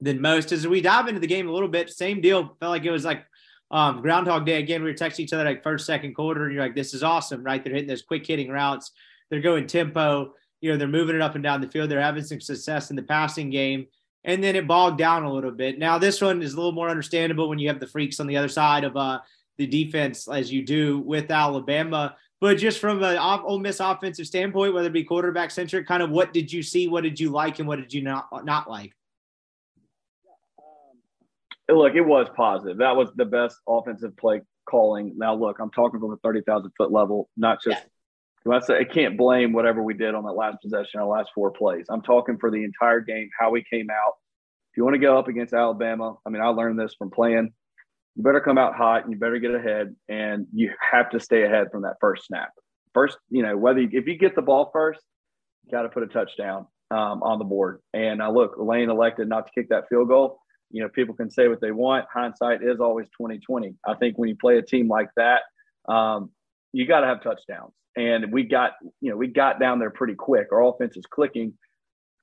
than 0.00 0.20
most. 0.20 0.52
As 0.52 0.64
we 0.64 0.80
dive 0.80 1.08
into 1.08 1.18
the 1.18 1.26
game 1.26 1.48
a 1.48 1.52
little 1.52 1.66
bit, 1.66 1.90
same 1.90 2.20
deal. 2.20 2.54
Felt 2.60 2.70
like 2.70 2.84
it 2.84 2.92
was 2.92 3.04
like 3.04 3.24
um, 3.70 4.00
Groundhog 4.00 4.46
Day 4.46 4.58
again. 4.58 4.82
We 4.82 4.90
were 4.90 4.96
texting 4.96 5.20
each 5.20 5.32
other 5.32 5.44
like 5.44 5.62
first, 5.62 5.86
second 5.86 6.14
quarter, 6.14 6.44
and 6.44 6.54
you're 6.54 6.62
like, 6.62 6.74
"This 6.74 6.94
is 6.94 7.02
awesome, 7.02 7.42
right?" 7.42 7.62
They're 7.62 7.72
hitting 7.72 7.88
those 7.88 8.02
quick 8.02 8.26
hitting 8.26 8.50
routes. 8.50 8.92
They're 9.30 9.40
going 9.40 9.66
tempo. 9.66 10.34
You 10.60 10.70
know, 10.72 10.76
they're 10.76 10.88
moving 10.88 11.16
it 11.16 11.22
up 11.22 11.34
and 11.34 11.44
down 11.44 11.60
the 11.60 11.68
field. 11.68 11.90
They're 11.90 12.00
having 12.00 12.24
some 12.24 12.40
success 12.40 12.90
in 12.90 12.96
the 12.96 13.02
passing 13.02 13.50
game, 13.50 13.86
and 14.24 14.42
then 14.42 14.56
it 14.56 14.66
bogged 14.66 14.98
down 14.98 15.24
a 15.24 15.32
little 15.32 15.50
bit. 15.50 15.78
Now 15.78 15.98
this 15.98 16.20
one 16.20 16.42
is 16.42 16.54
a 16.54 16.56
little 16.56 16.72
more 16.72 16.88
understandable 16.88 17.48
when 17.48 17.58
you 17.58 17.68
have 17.68 17.80
the 17.80 17.86
freaks 17.86 18.20
on 18.20 18.26
the 18.26 18.36
other 18.36 18.48
side 18.48 18.84
of 18.84 18.96
uh, 18.96 19.20
the 19.58 19.66
defense, 19.66 20.28
as 20.28 20.52
you 20.52 20.64
do 20.64 21.00
with 21.00 21.30
Alabama. 21.30 22.16
But 22.40 22.58
just 22.58 22.80
from 22.80 23.02
an 23.02 23.16
Ole 23.16 23.58
Miss 23.58 23.80
offensive 23.80 24.26
standpoint, 24.26 24.74
whether 24.74 24.88
it 24.88 24.92
be 24.92 25.04
quarterback 25.04 25.50
centric, 25.50 25.86
kind 25.86 26.02
of 26.02 26.10
what 26.10 26.32
did 26.32 26.52
you 26.52 26.62
see? 26.62 26.86
What 26.86 27.02
did 27.02 27.18
you 27.18 27.30
like, 27.30 27.58
and 27.58 27.66
what 27.66 27.80
did 27.80 27.92
you 27.92 28.02
not 28.02 28.28
not 28.44 28.70
like? 28.70 28.92
Look, 31.74 31.94
it 31.94 32.02
was 32.02 32.28
positive. 32.36 32.78
That 32.78 32.96
was 32.96 33.10
the 33.16 33.24
best 33.24 33.56
offensive 33.68 34.16
play 34.16 34.42
calling. 34.68 35.14
Now, 35.16 35.34
look, 35.34 35.58
I'm 35.60 35.70
talking 35.70 36.00
from 36.00 36.12
a 36.12 36.16
30,000 36.18 36.70
foot 36.76 36.92
level, 36.92 37.28
not 37.36 37.62
just. 37.62 37.78
Yeah. 37.78 37.84
I 38.48 38.84
can't 38.84 39.18
blame 39.18 39.52
whatever 39.52 39.82
we 39.82 39.94
did 39.94 40.14
on 40.14 40.22
that 40.24 40.32
last 40.32 40.58
possession, 40.62 41.00
our 41.00 41.08
last 41.08 41.30
four 41.34 41.50
plays. 41.50 41.86
I'm 41.90 42.02
talking 42.02 42.38
for 42.38 42.48
the 42.48 42.62
entire 42.62 43.00
game, 43.00 43.28
how 43.36 43.50
we 43.50 43.64
came 43.68 43.90
out. 43.90 44.12
If 44.70 44.76
you 44.76 44.84
want 44.84 44.94
to 44.94 45.00
go 45.00 45.18
up 45.18 45.26
against 45.26 45.52
Alabama, 45.52 46.14
I 46.24 46.30
mean, 46.30 46.40
I 46.40 46.46
learned 46.48 46.78
this 46.78 46.94
from 46.96 47.10
playing. 47.10 47.52
You 48.14 48.22
better 48.22 48.40
come 48.40 48.56
out 48.56 48.76
hot 48.76 49.02
and 49.02 49.12
you 49.12 49.18
better 49.18 49.40
get 49.40 49.52
ahead, 49.52 49.96
and 50.08 50.46
you 50.54 50.70
have 50.92 51.10
to 51.10 51.18
stay 51.18 51.42
ahead 51.42 51.72
from 51.72 51.82
that 51.82 51.96
first 52.00 52.26
snap. 52.26 52.50
First, 52.94 53.18
you 53.30 53.42
know, 53.42 53.56
whether 53.56 53.80
you, 53.80 53.88
if 53.90 54.06
you 54.06 54.16
get 54.16 54.36
the 54.36 54.42
ball 54.42 54.70
first, 54.72 55.00
you 55.64 55.72
got 55.72 55.82
to 55.82 55.88
put 55.88 56.04
a 56.04 56.06
touchdown 56.06 56.68
um, 56.92 57.24
on 57.24 57.40
the 57.40 57.44
board. 57.44 57.80
And 57.94 58.22
I 58.22 58.28
look, 58.28 58.54
Lane 58.58 58.90
elected 58.90 59.28
not 59.28 59.46
to 59.46 59.52
kick 59.54 59.70
that 59.70 59.88
field 59.88 60.06
goal 60.06 60.38
you 60.70 60.82
know, 60.82 60.88
people 60.88 61.14
can 61.14 61.30
say 61.30 61.48
what 61.48 61.60
they 61.60 61.70
want. 61.70 62.06
Hindsight 62.12 62.62
is 62.62 62.80
always 62.80 63.06
2020. 63.18 63.74
I 63.86 63.94
think 63.94 64.18
when 64.18 64.28
you 64.28 64.36
play 64.36 64.58
a 64.58 64.62
team 64.62 64.88
like 64.88 65.08
that, 65.16 65.42
um, 65.88 66.30
you 66.72 66.86
got 66.86 67.00
to 67.00 67.06
have 67.06 67.22
touchdowns. 67.22 67.72
And 67.96 68.32
we 68.32 68.42
got, 68.42 68.72
you 69.00 69.10
know, 69.10 69.16
we 69.16 69.28
got 69.28 69.58
down 69.58 69.78
there 69.78 69.90
pretty 69.90 70.14
quick. 70.14 70.48
Our 70.52 70.62
offense 70.64 70.96
is 70.96 71.06
clicking. 71.06 71.54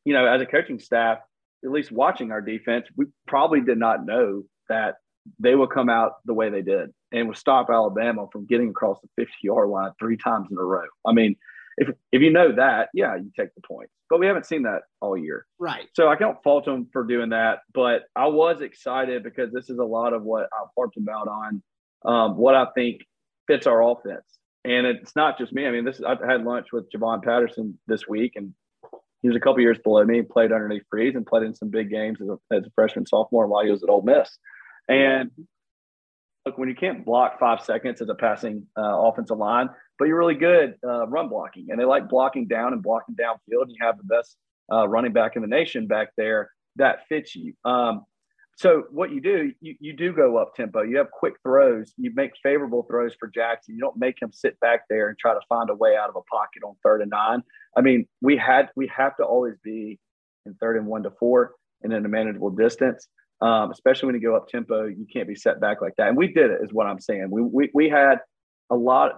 You 0.06 0.14
know, 0.14 0.26
as 0.28 0.42
a 0.42 0.46
coaching 0.46 0.80
staff, 0.80 1.20
at 1.64 1.72
least 1.72 1.92
watching 1.92 2.32
our 2.32 2.42
defense, 2.42 2.86
we 2.96 3.06
probably 3.28 3.62
did 3.62 3.78
not 3.78 4.06
know 4.06 4.44
that 4.70 4.96
they 5.40 5.56
will 5.56 5.68
come 5.68 5.90
out 5.90 6.14
the 6.26 6.34
way 6.34 6.50
they 6.50 6.62
did 6.62 6.90
and 7.12 7.28
would 7.28 7.38
stop 7.38 7.70
Alabama 7.72 8.28
from 8.32 8.46
getting 8.46 8.70
across 8.70 9.00
the 9.02 9.10
50 9.16 9.32
yard 9.44 9.70
line 9.70 9.92
three 9.98 10.18
times 10.18 10.48
in 10.52 10.58
a 10.58 10.64
row. 10.64 10.86
I 11.08 11.14
mean, 11.14 11.36
if 11.78 11.90
if 12.12 12.22
you 12.22 12.32
know 12.32 12.54
that, 12.56 12.90
yeah, 12.94 13.16
you 13.16 13.32
take 13.38 13.54
the 13.56 13.62
points. 13.62 13.92
But 14.10 14.20
we 14.20 14.28
haven't 14.28 14.46
seen 14.46 14.64
that 14.64 14.82
all 15.02 15.18
year. 15.18 15.46
Right. 15.60 15.88
So 15.94 16.08
I 16.08 16.16
can't 16.16 16.38
fault 16.44 16.66
them 16.66 16.88
for 16.94 17.04
doing 17.04 17.30
that. 17.30 17.60
But 17.74 18.04
I 18.16 18.28
was 18.28 18.62
excited 18.62 19.24
because 19.24 19.52
this 19.52 19.70
is 19.70 19.80
a 19.80 19.84
lot 19.84 20.14
of 20.14 20.24
what 20.24 20.44
I've 20.44 20.70
harped 20.78 20.98
about 20.98 21.28
on 21.28 21.64
um, 22.06 22.38
what 22.38 22.56
I 22.56 22.68
think 22.76 23.02
fits 23.48 23.68
our 23.68 23.82
offense. 23.82 24.26
And 24.66 24.86
it's 24.86 25.16
not 25.16 25.38
just 25.38 25.52
me. 25.52 25.66
I 25.66 25.72
mean, 25.72 25.84
this 25.84 26.02
I've 26.02 26.24
had 26.24 26.44
lunch 26.44 26.68
with 26.72 26.90
Javon 26.92 27.24
Patterson 27.24 27.78
this 27.88 28.08
week, 28.08 28.34
and 28.36 28.54
he 29.22 29.28
was 29.28 29.36
a 29.36 29.40
couple 29.40 29.62
years 29.62 29.78
below 29.84 30.04
me, 30.06 30.22
played 30.22 30.52
underneath 30.52 30.84
Freeze, 30.90 31.16
and 31.16 31.26
played 31.26 31.44
in 31.44 31.56
some 31.56 31.70
big 31.70 31.90
games 31.90 32.20
as 32.22 32.30
a, 32.30 32.56
as 32.56 32.66
a 32.66 32.72
freshman, 32.76 33.06
sophomore 33.06 33.48
while 33.48 33.66
he 33.66 33.72
was 33.72 33.84
at 33.84 33.90
Ole 33.90 34.04
Miss. 34.04 34.38
And 34.88 35.32
look, 36.46 36.58
when 36.58 36.70
you 36.70 36.76
can't 36.76 37.06
block 37.06 37.40
five 37.40 37.62
seconds 37.62 38.02
as 38.02 38.10
a 38.10 38.16
passing 38.16 38.68
uh, 38.78 39.02
offensive 39.02 39.38
line, 39.38 39.70
but 40.00 40.08
you're 40.08 40.18
really 40.18 40.36
good 40.36 40.76
uh, 40.86 41.08
run 41.08 41.30
blocking, 41.30 41.68
and 41.70 41.80
they 41.80 41.86
like 41.86 42.10
blocking 42.10 42.48
down 42.48 42.74
and 42.74 42.82
blocking 42.82 43.16
downfield, 43.16 43.64
and 43.64 43.72
you 43.72 43.78
have 43.82 43.98
the 43.98 44.04
best 44.04 44.38
uh, 44.72 44.88
running 44.88 45.14
back 45.14 45.36
in 45.36 45.42
the 45.42 45.48
nation 45.48 45.88
back 45.88 46.10
there. 46.18 46.50
That 46.78 47.08
fits 47.08 47.36
you. 47.36 47.54
Um, 47.66 48.06
so 48.56 48.84
what 48.92 49.12
you 49.12 49.20
do, 49.20 49.52
you, 49.62 49.76
you 49.80 49.94
do 49.94 50.14
go 50.14 50.38
up 50.38 50.54
tempo. 50.56 50.84
You 50.84 50.98
have 50.98 51.10
quick 51.12 51.34
throws. 51.44 51.94
You 51.98 52.12
make 52.14 52.32
favorable 52.42 52.84
throws 52.84 53.16
for 53.20 53.28
Jackson. 53.28 53.76
You 53.76 53.82
don't 53.82 53.98
make 53.98 54.22
him 54.22 54.32
sit 54.32 54.60
back 54.60 54.82
there 54.90 55.10
and 55.10 55.18
try 55.18 55.34
to 55.34 55.40
find 55.50 55.70
a 55.70 55.76
way 55.76 55.96
out 55.96 56.10
of 56.10 56.16
a 56.16 56.22
pocket 56.22 56.64
on 56.64 56.76
third 56.84 57.02
and 57.02 57.10
nine. 57.10 57.42
I 57.76 57.82
mean, 57.82 58.08
we 58.22 58.38
had 58.38 58.70
we 58.76 58.88
have 58.96 59.16
to 59.18 59.24
always 59.24 59.56
be 59.64 60.00
in 60.46 60.54
third 60.56 60.78
and 60.78 60.86
one 60.86 61.04
to 61.04 61.12
four 61.20 61.54
and 61.82 61.92
in 61.92 62.06
a 62.06 62.10
manageable 62.10 62.52
distance. 62.52 63.08
Um, 63.42 63.72
especially 63.72 64.06
when 64.06 64.16
you 64.16 64.22
go 64.22 64.36
up 64.36 64.48
tempo, 64.48 64.86
you 64.86 65.06
can't 65.12 65.28
be 65.28 65.36
set 65.36 65.60
back 65.60 65.82
like 65.82 65.96
that. 65.98 66.08
And 66.08 66.16
we 66.16 66.28
did 66.28 66.52
it, 66.52 66.62
is 66.64 66.72
what 66.72 66.88
I'm 66.88 67.00
saying. 67.00 67.30
We 67.32 67.42
we, 67.42 67.72
we 67.74 67.90
had 67.90 68.20
a 68.70 68.76
lot. 68.76 69.14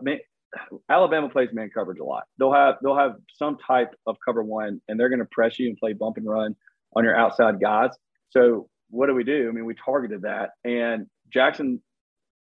Alabama 0.89 1.29
plays 1.29 1.49
man 1.53 1.69
coverage 1.73 1.99
a 1.99 2.03
lot. 2.03 2.23
They'll 2.37 2.53
have 2.53 2.75
they'll 2.81 2.97
have 2.97 3.15
some 3.33 3.57
type 3.65 3.93
of 4.05 4.17
cover 4.25 4.43
one, 4.43 4.81
and 4.87 4.99
they're 4.99 5.09
going 5.09 5.19
to 5.19 5.27
press 5.31 5.59
you 5.59 5.67
and 5.67 5.77
play 5.77 5.93
bump 5.93 6.17
and 6.17 6.27
run 6.27 6.55
on 6.95 7.03
your 7.03 7.15
outside 7.15 7.59
guys. 7.59 7.91
So 8.29 8.69
what 8.89 9.07
do 9.07 9.15
we 9.15 9.23
do? 9.23 9.49
I 9.49 9.51
mean, 9.51 9.65
we 9.65 9.75
targeted 9.75 10.23
that, 10.23 10.51
and 10.63 11.07
Jackson, 11.31 11.81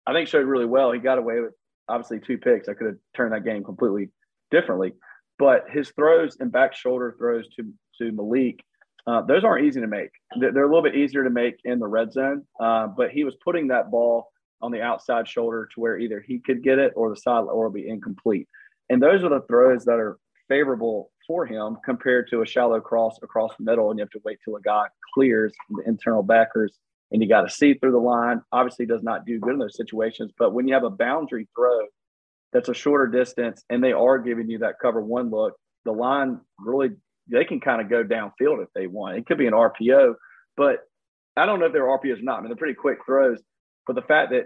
I 0.05 0.14
think, 0.14 0.28
showed 0.28 0.45
really 0.45 0.66
well. 0.66 0.91
He 0.91 0.99
got 0.99 1.18
away 1.18 1.39
with 1.39 1.53
obviously 1.88 2.20
two 2.20 2.38
picks. 2.38 2.70
I 2.70 2.74
could 2.74 2.88
have 2.88 2.97
turned 3.16 3.34
that 3.34 3.45
game 3.45 3.64
completely 3.64 4.09
differently, 4.51 4.93
but 5.39 5.66
his 5.70 5.91
throws 5.91 6.38
and 6.39 6.51
back 6.51 6.76
shoulder 6.76 7.16
throws 7.18 7.47
to 7.55 7.64
to 7.99 8.11
Malik, 8.11 8.64
uh, 9.05 9.22
those 9.22 9.43
aren't 9.43 9.66
easy 9.66 9.82
to 9.82 9.88
make. 9.88 10.09
They're, 10.39 10.51
they're, 10.51 10.64
a 10.64 10.68
little 10.68 10.84
bit 10.84 10.95
easier 10.95 11.24
to 11.24 11.30
make 11.30 11.55
in 11.64 11.80
the 11.80 11.88
red 11.88 12.11
zone, 12.11 12.45
uh, 12.59 12.88
but 12.88 13.11
he 13.11 13.24
was 13.24 13.36
putting 13.43 13.68
that 13.68 13.91
ball 13.91 14.30
on 14.64 14.72
the 14.72 14.82
outside 14.82 15.28
shoulder 15.28 15.70
to 15.74 15.80
where 15.80 15.99
either 15.99 16.24
he 16.26 16.39
could 16.39 16.64
get 16.64 16.80
it 16.80 16.93
or 16.95 17.09
the 17.09 17.18
side 17.18 17.41
or 17.41 17.66
it'll 17.66 17.72
be 17.72 17.88
incomplete. 17.88 18.47
And 18.89 19.03
those 19.03 19.24
are 19.24 19.30
the 19.30 19.41
throws 19.47 19.84
that 19.86 19.99
are 19.99 20.18
favorable 20.47 21.11
for 21.28 21.45
him 21.45 21.78
compared 21.84 22.30
to 22.30 22.41
a 22.41 22.45
shallow 22.45 22.80
cross 22.80 23.18
across 23.22 23.51
the 23.57 23.64
middle, 23.64 23.89
and 23.89 23.99
you 23.99 24.03
have 24.03 24.09
to 24.11 24.22
wait 24.24 24.39
till 24.43 24.55
a 24.55 24.61
guy 24.61 24.86
clears 25.14 25.53
the 25.70 25.84
internal 25.86 26.24
backers, 26.24 26.80
and 27.11 27.22
you 27.22 27.28
got 27.28 27.41
to 27.41 27.49
see 27.49 27.74
through 27.74 27.91
the 27.91 27.97
line. 27.97 28.41
Obviously, 28.51 28.86
does 28.86 29.03
not 29.03 29.26
do 29.26 29.39
good 29.39 29.53
in 29.53 29.59
those 29.59 29.78
situations, 29.78 30.32
but 30.38 30.53
when 30.53 30.68
you 30.68 30.74
have 30.74 30.84
a 30.84 30.89
boundary 30.89 31.47
throw 31.55 31.86
that's 32.51 32.70
a 32.70 32.74
shorter 32.74 33.07
distance, 33.07 33.64
and 33.70 33.84
they 33.84 33.93
are 33.93 34.20
giving 34.20 34.49
you 34.49 34.59
that 34.59 34.80
cover 34.82 35.01
one 35.01 35.30
look, 35.30 35.55
the 35.86 35.91
line 35.91 36.39
really 36.59 36.91
they 37.28 37.45
can 37.45 37.59
kind 37.59 37.82
of 37.82 37.89
go 37.89 38.03
downfield 38.03 38.61
if 38.61 38.70
they 38.76 38.88
want. 38.88 39.18
It 39.18 39.26
could 39.26 39.38
be 39.38 39.47
an 39.47 39.53
RPO, 39.53 40.16
but 40.55 40.80
I 41.36 41.45
don't 41.45 41.59
know 41.59 41.66
if 41.68 41.74
they're 41.74 41.84
RPOs 41.84 42.20
or 42.20 42.24
not. 42.24 42.38
I 42.38 42.41
mean, 42.41 42.49
they're 42.49 42.57
pretty 42.57 42.76
quick 42.76 42.99
throws. 43.05 43.41
But 43.88 43.95
the 43.95 44.01
fact 44.03 44.32
that 44.32 44.45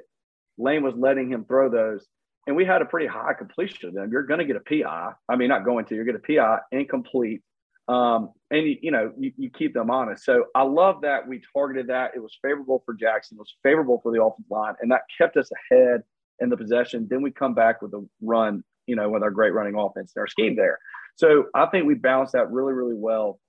Lane 0.58 0.84
was 0.84 0.96
letting 0.96 1.32
him 1.32 1.46
throw 1.46 1.70
those 1.70 2.08
and 2.48 2.56
we 2.56 2.66
had 2.66 2.82
a 2.82 2.86
pretty 2.86 3.08
high 3.08 3.34
completion 3.34 3.90
of 3.90 3.94
them. 3.94 4.10
You're 4.12 4.24
going 4.24 4.40
to 4.40 4.46
get 4.46 4.56
a 4.56 4.62
PI. 4.62 5.12
I 5.30 5.36
mean, 5.36 5.50
not 5.50 5.66
going 5.66 5.86
to. 5.86 5.96
You're 5.96 6.06
going 6.06 6.20
to 6.20 6.22
get 6.26 6.38
a 6.38 6.42
PI 6.42 6.60
incomplete, 6.72 7.44
um, 7.90 8.32
and 8.50 8.66
you, 8.66 8.78
you 8.82 8.92
know 8.92 9.12
you, 9.20 9.34
you, 9.38 9.50
keep 9.50 9.74
them 9.74 9.92
honest. 9.92 10.24
So 10.24 10.46
I 10.56 10.64
love 10.64 11.02
that 11.02 11.28
we 11.28 11.42
targeted 11.54 11.88
that. 11.88 12.12
It 12.16 12.20
was 12.20 12.38
favorable 12.42 12.82
for 12.86 12.94
Jackson. 12.94 13.36
It 13.36 13.42
was 13.42 13.56
favorable 13.62 14.00
for 14.02 14.14
the 14.14 14.24
offensive 14.24 14.50
line, 14.50 14.76
and 14.82 14.90
that 14.92 15.02
kept 15.18 15.36
us 15.38 15.50
ahead 15.72 16.04
in 16.40 16.50
the 16.50 16.58
possession. 16.58 17.08
Then 17.10 17.22
we 17.22 17.32
come 17.32 17.54
back 17.54 17.82
with 17.82 17.94
a 17.94 18.08
run, 18.22 18.64
you 18.88 18.96
know, 18.96 19.10
with 19.10 19.24
our 19.24 19.32
great 19.32 19.54
running 19.54 19.76
offense 19.78 20.14
and 20.16 20.22
our 20.22 20.28
scheme 20.28 20.56
there. 20.56 20.80
So 21.18 21.46
I 21.54 21.66
think 21.66 21.86
we 21.86 21.96
balanced 21.96 22.34
that 22.34 22.50
really, 22.52 22.74
really 22.74 22.96
well. 22.96 23.40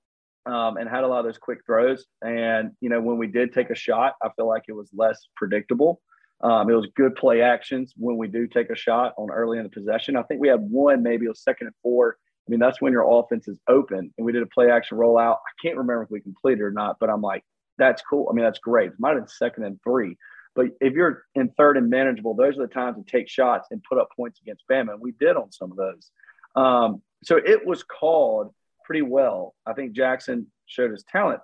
Um, 0.47 0.79
and 0.79 0.89
had 0.89 1.05
a 1.05 1.07
lot 1.07 1.19
of 1.19 1.27
those 1.27 1.37
quick 1.37 1.59
throws. 1.67 2.07
And, 2.23 2.71
you 2.81 2.89
know, 2.89 3.03
when 3.03 3.19
we 3.19 3.27
did 3.27 3.53
take 3.53 3.69
a 3.69 3.75
shot, 3.75 4.15
I 4.23 4.31
feel 4.35 4.49
like 4.49 4.63
it 4.67 4.73
was 4.73 4.89
less 4.95 5.27
predictable. 5.37 6.01
Um, 6.41 6.71
it 6.71 6.75
was 6.75 6.89
good 6.95 7.17
play 7.17 7.43
actions 7.43 7.93
when 7.97 8.17
we 8.17 8.29
do 8.29 8.47
take 8.47 8.71
a 8.71 8.77
shot 8.77 9.15
on 9.19 9.31
early 9.31 9.59
in 9.59 9.65
the 9.65 9.71
possession. 9.71 10.17
I 10.17 10.23
think 10.23 10.41
we 10.41 10.49
had 10.49 10.61
one, 10.61 11.03
maybe 11.03 11.27
it 11.27 11.31
was 11.31 11.43
second 11.43 11.67
and 11.67 11.77
four. 11.83 12.17
I 12.47 12.51
mean, 12.51 12.61
that's 12.61 12.81
when 12.81 12.93
your 12.93 13.21
offense 13.21 13.49
is 13.49 13.59
open. 13.69 14.13
And 14.17 14.25
we 14.25 14.33
did 14.33 14.43
a 14.43 14.47
play 14.47 14.71
action 14.71 14.97
rollout. 14.97 15.35
I 15.35 15.53
can't 15.63 15.77
remember 15.77 16.05
if 16.05 16.11
we 16.11 16.21
completed 16.21 16.63
or 16.63 16.71
not, 16.71 16.97
but 17.01 17.11
I'm 17.11 17.21
like, 17.21 17.45
that's 17.77 18.03
cool. 18.09 18.29
I 18.31 18.35
mean, 18.35 18.45
that's 18.45 18.59
great. 18.59 18.93
It 18.93 19.01
might 19.01 19.11
have 19.11 19.19
been 19.19 19.29
second 19.29 19.65
and 19.65 19.79
three. 19.83 20.17
But 20.55 20.67
if 20.81 20.95
you're 20.95 21.25
in 21.35 21.51
third 21.51 21.77
and 21.77 21.91
manageable, 21.91 22.35
those 22.35 22.57
are 22.59 22.67
the 22.67 22.73
times 22.73 22.97
to 22.97 23.11
take 23.11 23.29
shots 23.29 23.69
and 23.71 23.83
put 23.83 23.99
up 23.99 24.09
points 24.17 24.41
against 24.41 24.65
Bama. 24.69 24.93
And 24.93 25.01
we 25.01 25.13
did 25.13 25.37
on 25.37 25.53
some 25.53 25.71
of 25.71 25.77
those. 25.77 26.11
Um, 26.57 27.03
so 27.23 27.37
it 27.37 27.67
was 27.67 27.83
called 27.83 28.55
pretty 28.85 29.03
well. 29.03 29.55
I 29.67 29.75
think 29.75 29.93
Jackson 29.93 30.47
showed 30.67 30.91
his 30.91 31.05
talent 31.05 31.41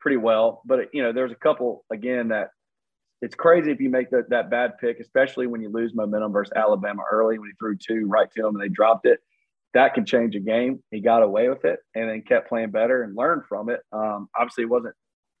pretty 0.00 0.16
well. 0.16 0.62
But, 0.66 0.88
you 0.92 1.02
know, 1.02 1.12
there's 1.12 1.32
a 1.32 1.36
couple, 1.36 1.84
again, 1.90 2.28
that 2.28 2.48
it's 3.24 3.34
crazy 3.34 3.70
if 3.70 3.80
you 3.80 3.88
make 3.88 4.10
that, 4.10 4.28
that 4.28 4.50
bad 4.50 4.76
pick, 4.78 5.00
especially 5.00 5.46
when 5.46 5.62
you 5.62 5.70
lose 5.70 5.94
momentum 5.94 6.30
versus 6.30 6.52
Alabama 6.54 7.02
early 7.10 7.38
when 7.38 7.48
he 7.48 7.54
threw 7.58 7.74
two 7.74 8.06
right 8.06 8.28
to 8.36 8.46
him 8.46 8.54
and 8.54 8.62
they 8.62 8.68
dropped 8.68 9.06
it. 9.06 9.20
That 9.72 9.94
can 9.94 10.04
change 10.04 10.36
a 10.36 10.40
game. 10.40 10.82
He 10.90 11.00
got 11.00 11.22
away 11.22 11.48
with 11.48 11.64
it 11.64 11.80
and 11.94 12.10
then 12.10 12.20
kept 12.20 12.50
playing 12.50 12.70
better 12.70 13.02
and 13.02 13.16
learned 13.16 13.44
from 13.48 13.70
it. 13.70 13.80
Um, 13.92 14.28
obviously, 14.38 14.64
it 14.64 14.70
wasn't 14.70 14.94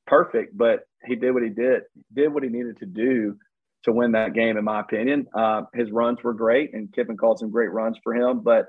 perfect, 0.06 0.56
but 0.56 0.80
he 1.04 1.14
did 1.14 1.32
what 1.32 1.42
he 1.42 1.50
did, 1.50 1.82
did 2.12 2.32
what 2.32 2.42
he 2.42 2.48
needed 2.48 2.78
to 2.78 2.86
do 2.86 3.36
to 3.82 3.92
win 3.92 4.12
that 4.12 4.32
game, 4.32 4.56
in 4.56 4.64
my 4.64 4.80
opinion. 4.80 5.26
Uh, 5.34 5.64
his 5.74 5.90
runs 5.90 6.22
were 6.24 6.32
great, 6.32 6.72
and 6.72 6.90
Kiffin 6.90 7.18
called 7.18 7.38
some 7.38 7.50
great 7.50 7.70
runs 7.70 7.98
for 8.02 8.14
him. 8.14 8.40
But 8.40 8.66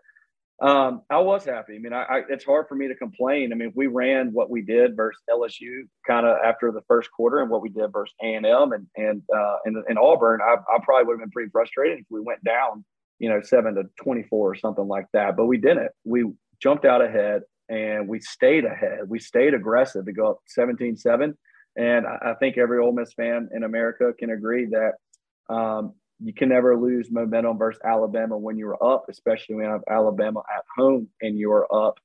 um, 0.62 1.02
I 1.10 1.20
was 1.20 1.44
happy. 1.44 1.76
I 1.76 1.80
mean, 1.80 1.92
I, 1.92 2.04
I, 2.04 2.22
it's 2.30 2.46
hard 2.46 2.68
for 2.70 2.76
me 2.76 2.88
to 2.88 2.96
complain. 2.96 3.52
I 3.52 3.56
mean, 3.56 3.74
we 3.76 3.88
ran 3.88 4.32
what 4.32 4.50
we 4.50 4.62
did 4.62 4.96
versus 4.96 5.22
LSU 5.30 5.84
kind 6.08 6.26
of 6.26 6.38
after 6.46 6.72
the 6.72 6.82
first 6.88 7.12
quarter 7.12 7.42
and 7.42 7.50
what 7.50 7.62
we 7.62 7.70
did 7.70 7.92
versus 7.92 8.16
A 8.24 8.36
and 8.36 8.46
M 8.46 8.72
and 8.72 8.88
and 8.96 9.22
uh, 9.36 9.58
and, 9.66 9.84
and 9.90 10.00
Auburn, 10.00 10.40
I, 10.42 10.56
I 10.56 10.80
probably 10.84 11.06
would 11.08 11.14
have 11.14 11.20
been 11.20 11.32
pretty 11.32 11.52
frustrated 11.52 12.00
if 12.00 12.06
we 12.10 12.22
went 12.22 12.44
down, 12.44 12.86
you 13.20 13.30
know, 13.30 13.42
seven 13.42 13.76
to 13.76 13.84
twenty 14.02 14.24
four 14.24 14.52
or 14.52 14.56
something 14.56 14.88
like 14.88 15.08
that. 15.14 15.36
But 15.36 15.46
we 15.46 15.58
didn't. 15.58 15.92
We 16.06 16.32
jumped 16.62 16.86
out 16.86 17.04
ahead 17.04 17.42
and 17.70 18.08
we 18.08 18.20
stayed 18.20 18.66
ahead. 18.66 19.00
We 19.08 19.20
stayed 19.20 19.54
aggressive 19.54 20.06
to 20.06 20.14
go 20.14 20.32
up 20.32 20.40
17-7. 20.58 21.34
And 21.76 22.06
I, 22.06 22.32
I 22.32 22.34
think 22.36 22.58
every 22.58 22.80
Ole 22.80 22.94
Miss 22.94 23.14
fan 23.14 23.50
in 23.54 23.64
America 23.64 24.14
can 24.18 24.30
agree 24.30 24.68
that 24.68 25.54
um, 25.54 25.94
you 26.24 26.34
can 26.34 26.50
never 26.50 26.78
lose 26.78 27.12
momentum 27.12 27.58
versus 27.58 27.82
Alabama 27.84 28.38
when 28.38 28.58
you're 28.58 28.82
up, 28.84 29.06
especially 29.10 29.56
when 29.56 29.66
you 29.66 29.72
have 29.72 29.84
Alabama 29.90 30.42
at 30.56 30.64
home 30.76 31.10
and 31.22 31.38
you're 31.38 31.68
up. 31.74 32.00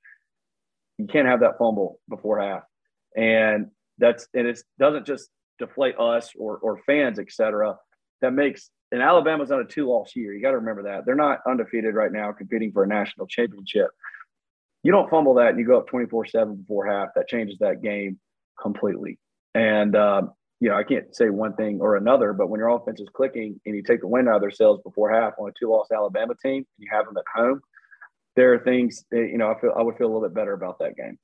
You 0.99 1.07
can't 1.07 1.29
have 1.29 1.41
that 1.41 1.59
fumble 1.59 2.01
before 2.09 2.41
half. 2.41 2.63
And 3.17 3.69
that's 3.99 4.27
and 4.35 4.47
it 4.47 4.61
doesn't 4.79 5.07
just 5.07 5.29
deflate 5.59 5.99
us 5.99 6.31
or 6.39 6.59
or 6.59 6.81
fans, 6.87 7.19
etc. 7.19 7.77
That 8.21 8.33
makes 8.33 8.71
and 8.93 9.03
Alabama's 9.03 9.53
on 9.53 9.61
a 9.61 9.65
two 9.65 9.89
loss 9.89 10.15
year. 10.17 10.35
You 10.35 10.43
got 10.43 10.51
to 10.51 10.59
remember 10.59 10.85
that. 10.85 11.07
They're 11.07 11.15
not 11.15 11.41
undefeated 11.47 11.95
right 11.95 12.11
now 12.11 12.33
competing 12.33 12.73
for 12.73 12.83
a 12.83 12.89
national 12.89 13.27
championship. 13.29 13.91
You 14.83 14.93
don't 14.93 15.11
fumble 15.11 15.35
that 15.35 15.51
and 15.51 15.59
you 15.59 15.67
go 15.67 15.79
up 15.79 15.87
24 15.87 16.27
7 16.27 16.57
before 16.57 16.87
half. 16.87 17.11
That 17.15 17.29
changes 17.29 17.59
that 17.61 17.83
game 17.83 18.19
completely. 18.61 19.19
And 19.55 19.95
um, 19.95 20.33
you 20.61 20.69
know, 20.69 20.77
I 20.77 20.85
can't 20.85 21.15
say 21.17 21.31
one 21.31 21.55
thing 21.55 21.81
or 21.81 21.97
another, 21.97 22.33
but 22.33 22.51
when 22.51 22.61
your 22.61 22.69
offense 22.69 23.01
is 23.01 23.09
clicking 23.13 23.59
and 23.65 23.75
you 23.75 23.83
take 23.83 24.03
the 24.03 24.07
wind 24.07 24.29
out 24.29 24.37
of 24.37 24.41
their 24.43 24.51
sails 24.51 24.81
before 24.85 25.11
half 25.11 25.33
on 25.39 25.49
a 25.49 25.53
two-loss 25.59 25.89
Alabama 25.91 26.35
team, 26.41 26.57
and 26.57 26.67
you 26.79 26.89
have 26.93 27.07
them 27.07 27.17
at 27.17 27.25
home, 27.35 27.61
there 28.37 28.53
are 28.53 28.59
things 28.59 29.05
that, 29.11 29.29
you 29.31 29.39
know 29.39 29.51
I 29.51 29.59
feel 29.61 29.73
I 29.77 29.83
would 29.83 29.97
feel 29.97 30.07
a 30.07 30.13
little 30.13 30.29
bit 30.29 30.35
better 30.35 30.53
about 30.53 30.79
that 30.81 30.97
game. 30.97 31.19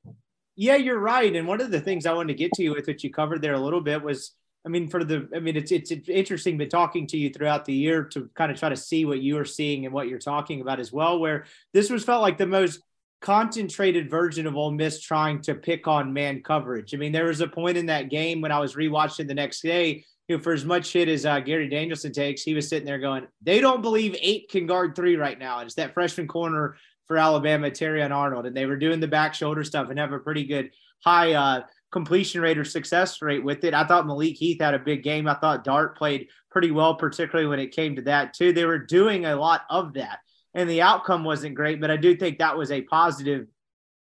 Yeah, 0.56 0.76
you're 0.76 0.98
right. 0.98 1.36
And 1.36 1.46
one 1.46 1.60
of 1.60 1.70
the 1.70 1.80
things 1.80 2.06
I 2.06 2.14
wanted 2.14 2.32
to 2.32 2.38
get 2.38 2.52
to 2.54 2.62
you 2.62 2.72
with, 2.72 2.86
what 2.86 3.04
you 3.04 3.12
covered 3.12 3.42
there 3.42 3.52
a 3.52 3.60
little 3.60 3.82
bit, 3.82 4.02
was 4.02 4.32
I 4.64 4.70
mean, 4.70 4.88
for 4.88 5.04
the 5.04 5.28
I 5.34 5.38
mean, 5.38 5.56
it's 5.56 5.70
it's, 5.70 5.92
interesting, 6.08 6.56
but 6.58 6.70
talking 6.70 7.06
to 7.08 7.18
you 7.18 7.30
throughout 7.30 7.66
the 7.66 7.74
year 7.74 8.04
to 8.04 8.30
kind 8.34 8.50
of 8.50 8.58
try 8.58 8.70
to 8.70 8.76
see 8.76 9.04
what 9.04 9.20
you 9.20 9.38
are 9.38 9.44
seeing 9.44 9.84
and 9.84 9.94
what 9.94 10.08
you're 10.08 10.18
talking 10.18 10.62
about 10.62 10.80
as 10.80 10.90
well. 10.90 11.20
Where 11.20 11.44
this 11.74 11.90
was 11.90 12.04
felt 12.04 12.22
like 12.22 12.38
the 12.38 12.46
most 12.46 12.80
concentrated 13.20 14.10
version 14.10 14.46
of 14.46 14.56
Ole 14.56 14.70
Miss 14.70 15.00
trying 15.00 15.40
to 15.42 15.54
pick 15.54 15.88
on 15.88 16.12
man 16.12 16.42
coverage. 16.42 16.94
I 16.94 16.98
mean, 16.98 17.12
there 17.12 17.26
was 17.26 17.40
a 17.40 17.48
point 17.48 17.76
in 17.76 17.86
that 17.86 18.10
game 18.10 18.40
when 18.40 18.52
I 18.52 18.58
was 18.58 18.76
rewatching 18.76 19.26
the 19.26 19.34
next 19.34 19.62
day. 19.62 20.04
You 20.28 20.36
know, 20.36 20.42
for 20.42 20.52
as 20.52 20.64
much 20.64 20.86
shit 20.86 21.08
as 21.08 21.24
uh, 21.24 21.40
Gary 21.40 21.68
Danielson 21.68 22.12
takes, 22.12 22.42
he 22.42 22.54
was 22.54 22.68
sitting 22.68 22.86
there 22.86 22.98
going, 22.98 23.26
"They 23.42 23.60
don't 23.60 23.82
believe 23.82 24.16
eight 24.20 24.48
can 24.50 24.66
guard 24.66 24.96
three 24.96 25.16
right 25.16 25.38
now." 25.38 25.58
And 25.58 25.66
it's 25.66 25.76
that 25.76 25.94
freshman 25.94 26.26
corner 26.26 26.76
for 27.06 27.16
Alabama, 27.16 27.70
Terrion 27.70 28.10
Arnold, 28.10 28.46
and 28.46 28.56
they 28.56 28.66
were 28.66 28.76
doing 28.76 29.00
the 29.00 29.06
back 29.06 29.34
shoulder 29.34 29.62
stuff 29.62 29.88
and 29.88 29.98
have 29.98 30.12
a 30.12 30.18
pretty 30.18 30.44
good 30.44 30.70
high 31.04 31.34
uh, 31.34 31.62
completion 31.92 32.40
rate 32.40 32.58
or 32.58 32.64
success 32.64 33.22
rate 33.22 33.44
with 33.44 33.64
it. 33.64 33.74
I 33.74 33.86
thought 33.86 34.06
Malik 34.06 34.36
Heath 34.36 34.60
had 34.60 34.74
a 34.74 34.78
big 34.78 35.02
game. 35.02 35.28
I 35.28 35.34
thought 35.34 35.64
Dart 35.64 35.96
played 35.96 36.28
pretty 36.50 36.70
well, 36.70 36.94
particularly 36.94 37.48
when 37.48 37.60
it 37.60 37.74
came 37.74 37.96
to 37.96 38.02
that 38.02 38.34
too. 38.34 38.52
They 38.52 38.64
were 38.64 38.78
doing 38.78 39.26
a 39.26 39.36
lot 39.36 39.62
of 39.70 39.94
that, 39.94 40.18
and 40.56 40.68
the 40.70 40.80
outcome 40.80 41.22
wasn't 41.22 41.54
great, 41.54 41.80
but 41.82 41.90
I 41.90 41.98
do 41.98 42.16
think 42.16 42.38
that 42.38 42.56
was 42.56 42.70
a 42.70 42.80
positive 42.80 43.46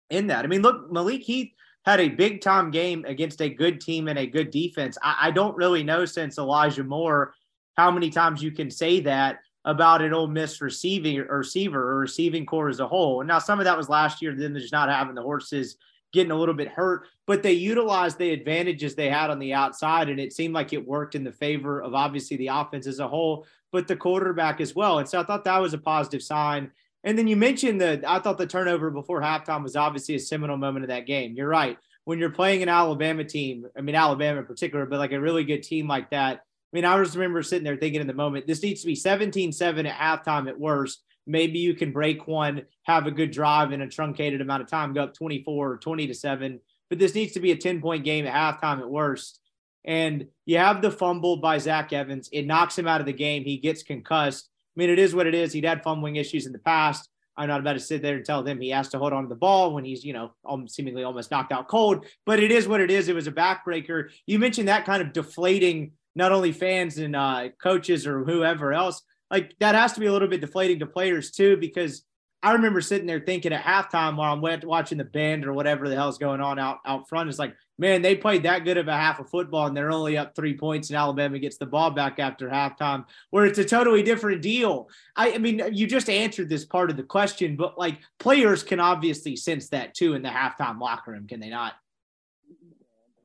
in 0.09 0.27
that. 0.27 0.43
I 0.43 0.47
mean, 0.47 0.63
look, 0.63 0.91
Malik 0.91 1.21
Heath 1.21 1.53
had 1.85 1.99
a 1.99 2.09
big 2.09 2.41
time 2.41 2.71
game 2.71 3.05
against 3.07 3.41
a 3.41 3.49
good 3.49 3.79
team 3.79 4.07
and 4.07 4.17
a 4.17 4.25
good 4.25 4.49
defense. 4.49 4.97
I, 5.03 5.17
I 5.21 5.31
don't 5.31 5.55
really 5.55 5.83
know 5.83 6.03
since 6.03 6.39
Elijah 6.39 6.83
Moore 6.83 7.33
how 7.77 7.91
many 7.91 8.09
times 8.09 8.41
you 8.41 8.51
can 8.51 8.71
say 8.71 8.99
that 9.01 9.39
about 9.65 10.01
an 10.01 10.13
Ole 10.13 10.27
Miss 10.27 10.61
receiving 10.61 11.19
or 11.19 11.37
receiver 11.37 11.91
or 11.91 11.99
receiving 11.99 12.47
core 12.47 12.69
as 12.69 12.79
a 12.79 12.87
whole. 12.87 13.21
And 13.21 13.27
now 13.27 13.37
some 13.37 13.59
of 13.59 13.65
that 13.65 13.77
was 13.77 13.87
last 13.87 14.19
year, 14.19 14.33
then 14.35 14.55
just 14.55 14.73
not 14.73 14.89
having 14.89 15.13
the 15.13 15.21
horses 15.21 15.77
getting 16.11 16.31
a 16.31 16.35
little 16.35 16.55
bit 16.55 16.67
hurt, 16.67 17.07
but 17.27 17.43
they 17.43 17.53
utilized 17.53 18.17
the 18.17 18.31
advantages 18.31 18.95
they 18.95 19.09
had 19.09 19.29
on 19.29 19.39
the 19.39 19.53
outside, 19.53 20.09
and 20.09 20.19
it 20.19 20.33
seemed 20.33 20.53
like 20.53 20.73
it 20.73 20.85
worked 20.85 21.15
in 21.15 21.23
the 21.23 21.31
favor 21.31 21.81
of 21.81 21.93
obviously 21.93 22.35
the 22.35 22.47
offense 22.47 22.85
as 22.85 22.99
a 22.99 23.07
whole, 23.07 23.45
but 23.71 23.87
the 23.87 23.95
quarterback 23.95 24.61
as 24.61 24.75
well. 24.75 24.99
And 24.99 25.07
so 25.07 25.19
I 25.19 25.23
thought 25.23 25.43
that 25.45 25.61
was 25.61 25.73
a 25.73 25.77
positive 25.77 26.21
sign. 26.21 26.71
And 27.03 27.17
then 27.17 27.27
you 27.27 27.35
mentioned 27.35 27.81
that 27.81 28.07
I 28.07 28.19
thought 28.19 28.37
the 28.37 28.45
turnover 28.45 28.91
before 28.91 29.21
halftime 29.21 29.63
was 29.63 29.75
obviously 29.75 30.15
a 30.15 30.19
seminal 30.19 30.57
moment 30.57 30.83
of 30.85 30.89
that 30.89 31.07
game. 31.07 31.33
You're 31.35 31.47
right. 31.47 31.77
When 32.05 32.19
you're 32.19 32.29
playing 32.29 32.63
an 32.63 32.69
Alabama 32.69 33.23
team, 33.23 33.65
I 33.77 33.81
mean 33.81 33.95
Alabama 33.95 34.39
in 34.39 34.45
particular, 34.45 34.85
but 34.85 34.99
like 34.99 35.11
a 35.11 35.19
really 35.19 35.43
good 35.43 35.63
team 35.63 35.87
like 35.87 36.09
that, 36.11 36.41
I 36.71 36.77
mean, 36.77 36.85
I 36.85 36.97
just 37.03 37.15
remember 37.15 37.43
sitting 37.43 37.65
there 37.65 37.75
thinking 37.75 38.01
in 38.01 38.07
the 38.07 38.13
moment, 38.13 38.47
this 38.47 38.63
needs 38.63 38.81
to 38.81 38.87
be 38.87 38.95
17 38.95 39.51
7 39.51 39.85
at 39.85 39.95
halftime 39.97 40.47
at 40.47 40.59
worst. 40.59 41.03
Maybe 41.27 41.59
you 41.59 41.75
can 41.75 41.91
break 41.91 42.27
one, 42.27 42.63
have 42.83 43.07
a 43.07 43.11
good 43.11 43.31
drive 43.31 43.73
in 43.73 43.81
a 43.81 43.89
truncated 43.89 44.41
amount 44.41 44.63
of 44.63 44.69
time, 44.69 44.93
go 44.93 45.03
up 45.03 45.13
24 45.13 45.71
or 45.71 45.77
20 45.77 46.07
to 46.07 46.13
7. 46.13 46.59
But 46.89 46.97
this 46.97 47.13
needs 47.13 47.33
to 47.33 47.39
be 47.39 47.51
a 47.51 47.57
10 47.57 47.81
point 47.81 48.05
game 48.05 48.25
at 48.25 48.33
halftime 48.33 48.79
at 48.79 48.89
worst. 48.89 49.40
And 49.83 50.27
you 50.45 50.57
have 50.57 50.81
the 50.81 50.91
fumble 50.91 51.37
by 51.37 51.57
Zach 51.57 51.91
Evans. 51.91 52.29
It 52.31 52.45
knocks 52.45 52.77
him 52.77 52.87
out 52.87 52.99
of 52.99 53.07
the 53.07 53.13
game. 53.13 53.43
He 53.43 53.57
gets 53.57 53.83
concussed. 53.83 54.49
I 54.75 54.79
mean, 54.79 54.89
it 54.89 54.99
is 54.99 55.15
what 55.15 55.27
it 55.27 55.33
is. 55.33 55.51
He'd 55.51 55.65
had 55.65 55.83
fumbling 55.83 56.17
issues 56.17 56.45
in 56.45 56.51
the 56.51 56.59
past. 56.59 57.09
I'm 57.35 57.47
not 57.47 57.61
about 57.61 57.73
to 57.73 57.79
sit 57.79 58.01
there 58.01 58.17
and 58.17 58.25
tell 58.25 58.45
him 58.45 58.61
he 58.61 58.69
has 58.69 58.89
to 58.89 58.99
hold 58.99 59.13
on 59.13 59.23
to 59.23 59.29
the 59.29 59.35
ball 59.35 59.73
when 59.73 59.85
he's, 59.85 60.03
you 60.03 60.13
know, 60.13 60.33
seemingly 60.67 61.03
almost 61.03 61.31
knocked 61.31 61.51
out 61.51 61.67
cold. 61.67 62.05
But 62.25 62.39
it 62.39 62.51
is 62.51 62.67
what 62.67 62.81
it 62.81 62.91
is. 62.91 63.07
It 63.07 63.15
was 63.15 63.27
a 63.27 63.31
backbreaker. 63.31 64.09
You 64.27 64.37
mentioned 64.37 64.67
that 64.67 64.85
kind 64.85 65.01
of 65.01 65.13
deflating 65.13 65.93
not 66.13 66.31
only 66.31 66.51
fans 66.51 66.97
and 66.97 67.15
uh, 67.15 67.49
coaches 67.61 68.05
or 68.05 68.23
whoever 68.23 68.73
else. 68.73 69.01
Like 69.29 69.55
that 69.59 69.75
has 69.75 69.93
to 69.93 70.01
be 70.01 70.07
a 70.07 70.11
little 70.11 70.27
bit 70.27 70.41
deflating 70.41 70.79
to 70.79 70.85
players 70.85 71.31
too, 71.31 71.57
because 71.57 72.03
I 72.43 72.53
remember 72.53 72.81
sitting 72.81 73.05
there 73.05 73.19
thinking 73.19 73.53
at 73.53 73.63
halftime 73.63 74.15
while 74.15 74.33
I'm 74.33 74.41
watching 74.63 74.97
the 74.97 75.03
band 75.03 75.45
or 75.45 75.53
whatever 75.53 75.87
the 75.87 75.95
hell's 75.95 76.17
going 76.17 76.41
on 76.41 76.57
out 76.57 76.79
out 76.85 77.07
front. 77.07 77.29
It's 77.29 77.37
like, 77.37 77.55
man, 77.77 78.01
they 78.01 78.15
played 78.15 78.43
that 78.43 78.65
good 78.65 78.77
of 78.77 78.87
a 78.87 78.97
half 78.97 79.19
of 79.19 79.29
football 79.29 79.67
and 79.67 79.77
they're 79.77 79.91
only 79.91 80.17
up 80.17 80.35
three 80.35 80.57
points, 80.57 80.89
and 80.89 80.97
Alabama 80.97 81.37
gets 81.37 81.57
the 81.57 81.67
ball 81.67 81.91
back 81.91 82.17
after 82.17 82.49
halftime, 82.49 83.05
where 83.29 83.45
it's 83.45 83.59
a 83.59 83.65
totally 83.65 84.01
different 84.01 84.41
deal. 84.41 84.89
I, 85.15 85.33
I 85.33 85.37
mean, 85.37 85.61
you 85.71 85.85
just 85.85 86.09
answered 86.09 86.49
this 86.49 86.65
part 86.65 86.89
of 86.89 86.97
the 86.97 87.03
question, 87.03 87.55
but 87.55 87.77
like 87.77 87.99
players 88.19 88.63
can 88.63 88.79
obviously 88.79 89.35
sense 89.35 89.69
that 89.69 89.93
too 89.93 90.15
in 90.15 90.23
the 90.23 90.29
halftime 90.29 90.79
locker 90.79 91.11
room, 91.11 91.27
can 91.27 91.39
they 91.39 91.49
not? 91.49 91.73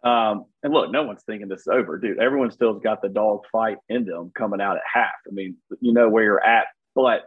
Um, 0.04 0.44
and 0.62 0.72
look, 0.72 0.92
no 0.92 1.02
one's 1.02 1.22
thinking 1.24 1.48
this 1.48 1.62
is 1.62 1.68
over, 1.68 1.98
dude. 1.98 2.20
Everyone 2.20 2.50
still's 2.50 2.82
got 2.82 3.02
the 3.02 3.08
dog 3.08 3.40
fight 3.50 3.78
in 3.88 4.04
them 4.04 4.30
coming 4.36 4.60
out 4.60 4.76
at 4.76 4.82
half. 4.92 5.14
I 5.26 5.32
mean, 5.32 5.56
you 5.80 5.92
know 5.92 6.08
where 6.08 6.22
you're 6.22 6.44
at, 6.44 6.66
but 6.94 7.22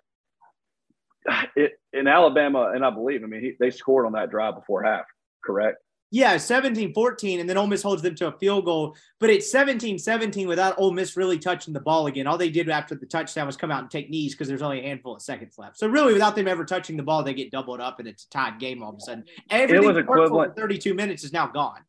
it, 1.55 1.73
in 1.93 2.07
Alabama, 2.07 2.71
and 2.73 2.85
I 2.85 2.89
believe, 2.89 3.23
I 3.23 3.27
mean, 3.27 3.41
he, 3.41 3.53
they 3.59 3.71
scored 3.71 4.05
on 4.05 4.13
that 4.13 4.29
drive 4.29 4.55
before 4.55 4.83
half, 4.83 5.05
correct? 5.43 5.77
Yeah, 6.11 6.37
17 6.37 6.91
14, 6.95 7.39
and 7.39 7.47
then 7.47 7.55
Ole 7.55 7.67
Miss 7.67 7.83
holds 7.83 8.01
them 8.01 8.15
to 8.15 8.27
a 8.27 8.31
field 8.39 8.65
goal. 8.65 8.95
But 9.19 9.29
it's 9.29 9.51
17 9.51 9.99
17 9.99 10.47
without 10.47 10.73
Ole 10.79 10.91
Miss 10.91 11.15
really 11.15 11.37
touching 11.37 11.71
the 11.71 11.79
ball 11.79 12.07
again. 12.07 12.25
All 12.25 12.35
they 12.35 12.49
did 12.49 12.67
after 12.67 12.95
the 12.95 13.05
touchdown 13.05 13.45
was 13.45 13.55
come 13.55 13.69
out 13.69 13.83
and 13.83 13.91
take 13.91 14.09
knees 14.09 14.33
because 14.33 14.47
there's 14.47 14.63
only 14.63 14.79
a 14.79 14.87
handful 14.87 15.15
of 15.15 15.21
seconds 15.21 15.59
left. 15.59 15.77
So, 15.77 15.87
really, 15.87 16.13
without 16.13 16.35
them 16.35 16.47
ever 16.47 16.65
touching 16.65 16.97
the 16.97 17.03
ball, 17.03 17.21
they 17.21 17.35
get 17.35 17.51
doubled 17.51 17.79
up 17.79 17.99
and 17.99 18.07
it's 18.07 18.23
a 18.23 18.29
tied 18.29 18.59
game 18.59 18.81
all 18.81 18.89
of 18.89 18.95
a 18.95 19.01
sudden. 19.01 19.23
Everything 19.51 19.83
it 19.83 19.87
was 19.87 19.97
equivalent. 19.97 20.55
32 20.55 20.95
minutes 20.95 21.23
is 21.23 21.31
now 21.31 21.45
gone 21.45 21.81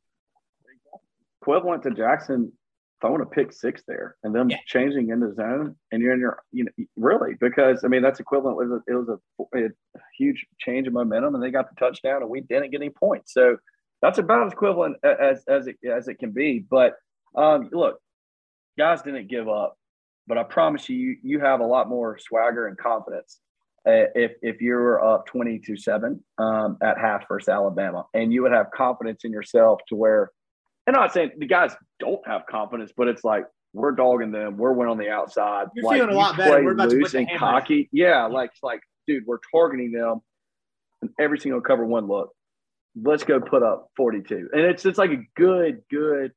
equivalent 1.40 1.82
to 1.82 1.90
Jackson 1.90 2.52
throwing 3.00 3.22
a 3.22 3.26
pick 3.26 3.52
six 3.52 3.82
there 3.88 4.16
and 4.22 4.34
then 4.34 4.50
yeah. 4.50 4.58
changing 4.66 5.10
in 5.10 5.20
the 5.20 5.34
zone 5.34 5.74
and 5.90 6.02
you're 6.02 6.12
in 6.12 6.20
your 6.20 6.42
you 6.52 6.64
know 6.64 6.70
really 6.96 7.34
because 7.40 7.82
I 7.84 7.88
mean 7.88 8.02
that's 8.02 8.20
equivalent 8.20 8.60
it 8.60 8.68
was 8.68 8.80
a, 8.80 8.92
it 8.92 8.94
was 8.94 9.08
a, 9.08 9.58
a, 9.58 9.68
huge 10.16 10.46
change 10.58 10.86
of 10.86 10.92
momentum 10.92 11.34
and 11.34 11.42
they 11.42 11.50
got 11.50 11.68
the 11.68 11.76
touchdown 11.76 12.22
and 12.22 12.30
we 12.30 12.42
didn't 12.42 12.70
get 12.70 12.80
any 12.80 12.90
points 12.90 13.32
so 13.32 13.56
that's 14.02 14.18
about 14.18 14.46
as 14.46 14.52
equivalent 14.52 14.96
as 15.02 15.42
as 15.48 15.66
it 15.66 15.76
as 15.90 16.08
it 16.08 16.18
can 16.18 16.30
be 16.30 16.58
but 16.58 16.94
um, 17.36 17.68
look 17.72 18.00
guys 18.78 19.02
didn't 19.02 19.28
give 19.28 19.48
up 19.48 19.76
but 20.26 20.38
I 20.38 20.42
promise 20.42 20.88
you 20.88 20.96
you, 20.96 21.16
you 21.22 21.40
have 21.40 21.60
a 21.60 21.66
lot 21.66 21.88
more 21.88 22.18
swagger 22.18 22.66
and 22.66 22.76
confidence 22.76 23.40
uh, 23.86 24.12
if 24.14 24.32
if 24.42 24.60
you 24.60 24.74
were 24.74 25.02
up 25.02 25.26
20 25.26 25.58
to 25.60 25.76
7 25.76 26.22
um, 26.38 26.76
at 26.82 26.98
half 26.98 27.26
versus 27.28 27.48
Alabama 27.48 28.04
and 28.12 28.32
you 28.32 28.42
would 28.42 28.52
have 28.52 28.70
confidence 28.74 29.24
in 29.24 29.32
yourself 29.32 29.80
to 29.88 29.96
where 29.96 30.30
and 30.86 30.96
I'm 30.96 31.02
not 31.02 31.12
saying 31.12 31.32
the 31.38 31.46
guys 31.46 31.74
don't 31.98 32.26
have 32.26 32.46
confidence, 32.46 32.92
but 32.96 33.08
it's 33.08 33.24
like 33.24 33.44
we're 33.72 33.92
dogging 33.92 34.32
them. 34.32 34.56
We're 34.56 34.72
winning 34.72 34.90
on 34.90 34.98
the 34.98 35.10
outside. 35.10 35.68
You're 35.74 35.84
like, 35.84 35.98
feeling 35.98 36.14
a 36.14 36.18
lot 36.18 36.36
better. 36.36 36.64
We're 36.64 36.72
about 36.72 36.90
loose 36.90 37.12
to 37.12 37.18
and 37.18 37.28
cocky. 37.38 37.88
Yeah, 37.92 38.26
like 38.26 38.50
like, 38.62 38.80
dude, 39.06 39.24
we're 39.26 39.38
targeting 39.52 39.92
them 39.92 40.20
and 41.02 41.10
every 41.18 41.38
single 41.38 41.60
cover 41.60 41.84
one 41.84 42.06
look. 42.06 42.30
Let's 43.00 43.22
go 43.22 43.40
put 43.40 43.62
up 43.62 43.88
42. 43.96 44.50
And 44.52 44.62
it's 44.62 44.84
it's 44.84 44.98
like 44.98 45.10
a 45.10 45.22
good, 45.36 45.82
good 45.90 46.32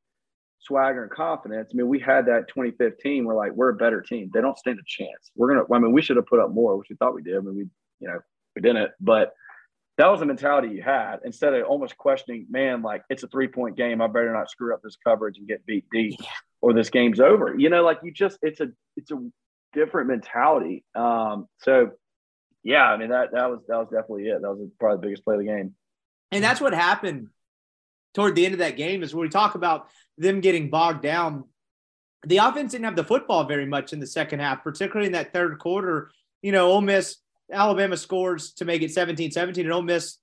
swagger 0.60 1.04
and 1.04 1.12
confidence. 1.12 1.72
I 1.74 1.76
mean, 1.76 1.88
we 1.88 2.00
had 2.00 2.28
that 2.28 2.48
2015. 2.50 3.26
We're 3.26 3.36
like, 3.36 3.54
we're 3.54 3.70
a 3.70 3.76
better 3.76 4.02
team. 4.02 4.30
They 4.34 4.42
don't 4.42 4.58
stand 4.58 4.80
a 4.80 4.84
chance. 4.86 5.32
We're 5.36 5.54
gonna. 5.54 5.64
I 5.74 5.80
mean, 5.80 5.92
we 5.92 6.02
should 6.02 6.18
have 6.18 6.28
put 6.28 6.40
up 6.40 6.52
more, 6.52 6.78
which 6.78 6.88
we 6.90 6.96
thought 6.96 7.16
we 7.16 7.24
did. 7.24 7.36
I 7.36 7.40
mean, 7.40 7.56
we, 7.56 7.68
you 8.00 8.08
know, 8.08 8.20
we 8.56 8.62
didn't. 8.62 8.92
But 9.00 9.34
that 9.98 10.08
was 10.08 10.22
the 10.22 10.26
mentality 10.26 10.70
you 10.70 10.82
had 10.82 11.18
instead 11.24 11.54
of 11.54 11.66
almost 11.66 11.98
questioning, 11.98 12.48
man, 12.50 12.82
like 12.82 13.04
it's 13.10 13.24
a 13.24 13.28
three 13.28 13.48
point 13.48 13.78
game. 13.78 14.02
I 14.02 14.08
better 14.08 14.34
not 14.34 14.50
screw 14.50 14.74
up 14.74 14.82
this 14.84 14.98
coverage 15.06 15.38
and 15.38 15.48
get 15.48 15.66
beat 15.66 15.86
deep 15.92 16.20
or 16.62 16.74
this 16.74 16.90
game's 16.90 17.20
over. 17.20 17.56
You 17.58 17.70
know, 17.70 17.84
like 17.84 18.00
you 18.04 18.12
just, 18.12 18.40
it's 18.42 18.60
a, 18.60 18.70
it's 18.98 19.12
a 19.12 19.20
different 19.74 20.08
mentality. 20.08 20.84
Um, 20.96 21.48
so 21.60 21.92
yeah, 22.64 22.84
I 22.86 22.98
mean, 22.98 23.10
that, 23.10 23.34
that 23.34 23.50
was, 23.50 23.60
that 23.68 23.78
was 23.78 23.88
definitely 23.92 24.30
it. 24.30 24.42
That 24.42 24.50
was 24.50 24.68
probably 24.80 24.98
the 24.98 25.08
biggest 25.08 25.26
play 25.26 25.36
of 25.36 25.42
the 25.42 25.48
game. 25.48 25.76
And 26.32 26.44
that's 26.44 26.62
what 26.62 26.74
happened 26.74 27.28
toward 28.16 28.36
the 28.36 28.46
end 28.46 28.54
of 28.54 28.60
that 28.60 28.78
game 28.78 29.04
is 29.04 29.14
when 29.14 29.24
we 29.24 29.30
talk 29.30 29.54
about 29.54 29.88
them 30.18 30.42
getting 30.42 30.70
bogged 30.70 31.04
down. 31.04 31.44
The 32.26 32.38
offense 32.38 32.72
didn't 32.72 32.86
have 32.86 32.96
the 32.96 33.04
football 33.04 33.44
very 33.44 33.66
much 33.66 33.94
in 33.94 34.00
the 34.00 34.08
second 34.08 34.40
half, 34.40 34.64
particularly 34.64 35.08
in 35.08 35.14
that 35.14 35.34
third 35.34 35.60
quarter. 35.60 36.10
You 36.42 36.52
know, 36.52 36.72
Ole 36.72 36.82
Miss 36.82 37.18
Alabama 37.54 37.98
scores 37.98 38.54
to 38.54 38.66
make 38.66 38.82
it 38.82 38.92
17 38.92 39.32
17, 39.32 39.66
and 39.66 39.74
Ole 39.74 39.82
Miss 39.82 40.18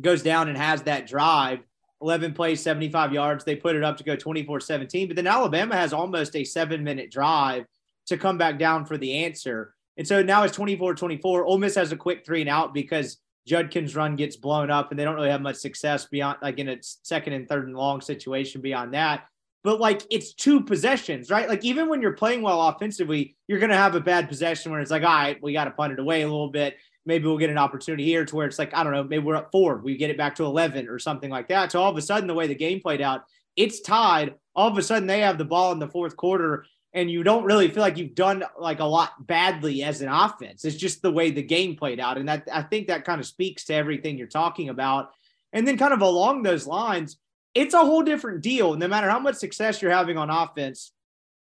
goes 0.00 0.22
down 0.22 0.48
and 0.48 0.56
has 0.56 0.82
that 0.82 1.06
drive 1.06 1.60
11 2.00 2.34
plays, 2.34 2.60
75 2.62 3.12
yards. 3.12 3.44
They 3.44 3.56
put 3.56 3.76
it 3.76 3.84
up 3.84 3.96
to 3.98 4.04
go 4.04 4.16
24 4.16 4.60
17. 4.60 5.08
But 5.08 5.16
then 5.16 5.26
Alabama 5.26 5.76
has 5.76 5.92
almost 5.92 6.34
a 6.36 6.44
seven 6.44 6.82
minute 6.82 7.10
drive 7.10 7.64
to 8.06 8.16
come 8.16 8.38
back 8.38 8.58
down 8.58 8.84
for 8.84 8.98
the 8.98 9.24
answer. 9.24 9.74
And 9.96 10.06
so 10.06 10.22
now 10.22 10.42
it's 10.42 10.56
24 10.56 10.94
24. 10.94 11.44
Ole 11.44 11.58
Miss 11.58 11.74
has 11.76 11.92
a 11.92 11.96
quick 11.96 12.24
three 12.26 12.40
and 12.40 12.50
out 12.50 12.74
because 12.74 13.18
Judkins' 13.46 13.96
run 13.96 14.16
gets 14.16 14.36
blown 14.36 14.70
up 14.70 14.90
and 14.90 14.98
they 14.98 15.04
don't 15.04 15.14
really 15.14 15.30
have 15.30 15.42
much 15.42 15.56
success 15.56 16.06
beyond, 16.06 16.38
like 16.42 16.58
in 16.58 16.68
a 16.68 16.78
second 16.80 17.34
and 17.34 17.48
third 17.48 17.66
and 17.66 17.76
long 17.76 18.00
situation 18.00 18.60
beyond 18.60 18.94
that 18.94 19.24
but 19.64 19.80
like 19.80 20.02
it's 20.10 20.34
two 20.34 20.62
possessions, 20.62 21.30
right? 21.30 21.48
Like 21.48 21.64
even 21.64 21.88
when 21.88 22.02
you're 22.02 22.12
playing 22.12 22.42
well 22.42 22.68
offensively, 22.68 23.36
you're 23.46 23.60
going 23.60 23.70
to 23.70 23.76
have 23.76 23.94
a 23.94 24.00
bad 24.00 24.28
possession 24.28 24.72
where 24.72 24.80
it's 24.80 24.90
like, 24.90 25.02
all 25.02 25.08
right, 25.08 25.42
we 25.42 25.52
got 25.52 25.64
to 25.64 25.70
punt 25.70 25.92
it 25.92 25.98
away 25.98 26.22
a 26.22 26.28
little 26.28 26.50
bit. 26.50 26.76
Maybe 27.04 27.26
we'll 27.26 27.38
get 27.38 27.50
an 27.50 27.58
opportunity 27.58 28.04
here 28.04 28.24
to 28.24 28.36
where 28.36 28.46
it's 28.46 28.58
like, 28.58 28.74
I 28.74 28.84
don't 28.84 28.92
know, 28.92 29.04
maybe 29.04 29.24
we're 29.24 29.36
up 29.36 29.50
four, 29.50 29.78
we 29.78 29.96
get 29.96 30.10
it 30.10 30.16
back 30.16 30.36
to 30.36 30.44
11 30.44 30.88
or 30.88 30.98
something 30.98 31.30
like 31.30 31.48
that. 31.48 31.72
So 31.72 31.80
all 31.80 31.90
of 31.90 31.96
a 31.96 32.02
sudden, 32.02 32.28
the 32.28 32.34
way 32.34 32.46
the 32.46 32.54
game 32.54 32.80
played 32.80 33.00
out, 33.00 33.24
it's 33.56 33.80
tied. 33.80 34.34
All 34.54 34.68
of 34.68 34.78
a 34.78 34.82
sudden, 34.82 35.06
they 35.06 35.20
have 35.20 35.38
the 35.38 35.44
ball 35.44 35.72
in 35.72 35.78
the 35.78 35.88
fourth 35.88 36.16
quarter, 36.16 36.64
and 36.92 37.10
you 37.10 37.22
don't 37.22 37.44
really 37.44 37.68
feel 37.68 37.82
like 37.82 37.96
you've 37.96 38.14
done 38.14 38.44
like 38.58 38.80
a 38.80 38.84
lot 38.84 39.26
badly 39.26 39.82
as 39.82 40.00
an 40.00 40.08
offense. 40.08 40.64
It's 40.64 40.76
just 40.76 41.02
the 41.02 41.10
way 41.10 41.30
the 41.30 41.42
game 41.42 41.76
played 41.76 42.00
out. 42.00 42.18
And 42.18 42.28
that 42.28 42.48
I 42.52 42.62
think 42.62 42.88
that 42.88 43.04
kind 43.04 43.20
of 43.20 43.26
speaks 43.26 43.64
to 43.64 43.74
everything 43.74 44.18
you're 44.18 44.26
talking 44.26 44.68
about. 44.68 45.10
And 45.52 45.66
then, 45.66 45.78
kind 45.78 45.92
of 45.92 46.02
along 46.02 46.42
those 46.42 46.66
lines, 46.66 47.18
it's 47.54 47.74
a 47.74 47.84
whole 47.84 48.02
different 48.02 48.42
deal. 48.42 48.74
No 48.74 48.88
matter 48.88 49.08
how 49.08 49.18
much 49.18 49.36
success 49.36 49.82
you're 49.82 49.90
having 49.90 50.16
on 50.18 50.30
offense, 50.30 50.92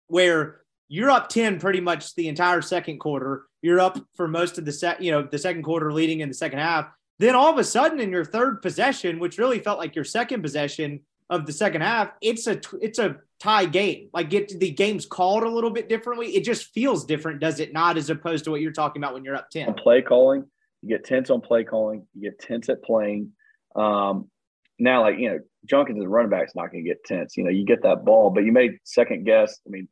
where 0.09 0.61
you're 0.89 1.11
up 1.11 1.29
10 1.29 1.59
pretty 1.59 1.81
much 1.81 2.15
the 2.15 2.29
entire 2.29 2.63
second 2.63 2.99
quarter, 2.99 3.45
you're 3.63 3.81
up 3.81 3.99
for 4.15 4.29
most 4.29 4.59
of 4.59 4.65
the 4.65 4.73
set, 4.73 5.03
you 5.03 5.11
know, 5.11 5.23
the 5.23 5.39
second 5.39 5.63
quarter 5.63 5.93
leading 5.93 6.21
in 6.21 6.29
the 6.29 6.35
second 6.35 6.59
half. 6.59 6.89
Then 7.19 7.35
all 7.35 7.51
of 7.51 7.59
a 7.59 7.65
sudden 7.65 7.99
in 7.99 8.11
your 8.11 8.25
third 8.25 8.63
possession, 8.63 9.19
which 9.19 9.39
really 9.39 9.59
felt 9.59 9.79
like 9.79 9.95
your 9.95 10.05
second 10.05 10.43
possession 10.43 11.01
of 11.31 11.47
the 11.47 11.53
second 11.53 11.81
half, 11.81 12.11
it's 12.21 12.47
a 12.47 12.61
it's 12.81 12.99
a 12.99 13.17
tie 13.41 13.65
game. 13.65 14.11
Like 14.13 14.31
get 14.31 14.49
the 14.61 14.71
game's 14.71 15.07
called 15.07 15.43
a 15.43 15.49
little 15.49 15.71
bit 15.71 15.89
differently. 15.89 16.37
It 16.37 16.45
just 16.45 16.73
feels 16.73 17.05
different, 17.05 17.41
does 17.41 17.59
it 17.59 17.73
not, 17.73 17.97
as 17.97 18.11
opposed 18.11 18.45
to 18.45 18.51
what 18.51 18.61
you're 18.61 18.73
talking 18.73 19.03
about 19.03 19.15
when 19.15 19.25
you're 19.25 19.35
up 19.35 19.51
10. 19.51 19.75
play 19.75 20.03
calling, 20.03 20.45
you 20.83 20.91
get 20.91 21.05
tense 21.05 21.31
on 21.31 21.41
play 21.41 21.65
calling, 21.65 22.07
you 22.15 22.31
get 22.31 22.39
tense 22.39 22.69
at 22.69 22.85
playing. 22.85 23.33
Um, 23.75 24.31
now, 24.79 25.03
like, 25.03 25.19
you 25.19 25.31
know, 25.31 25.39
Judkins 25.67 26.01
as 26.01 26.07
running 26.07 26.31
back 26.31 26.47
is 26.49 26.55
not 26.55 26.71
going 26.71 26.85
to 26.85 26.89
get 26.89 27.05
tense. 27.05 27.37
You 27.37 27.45
know, 27.45 27.51
you 27.51 27.65
get 27.65 27.83
that 27.83 28.05
ball, 28.05 28.31
but 28.31 28.45
you 28.45 28.53
made 28.53 28.79
second 28.85 29.25
guess. 29.25 29.61
I 29.67 29.71
mean, 29.71 29.89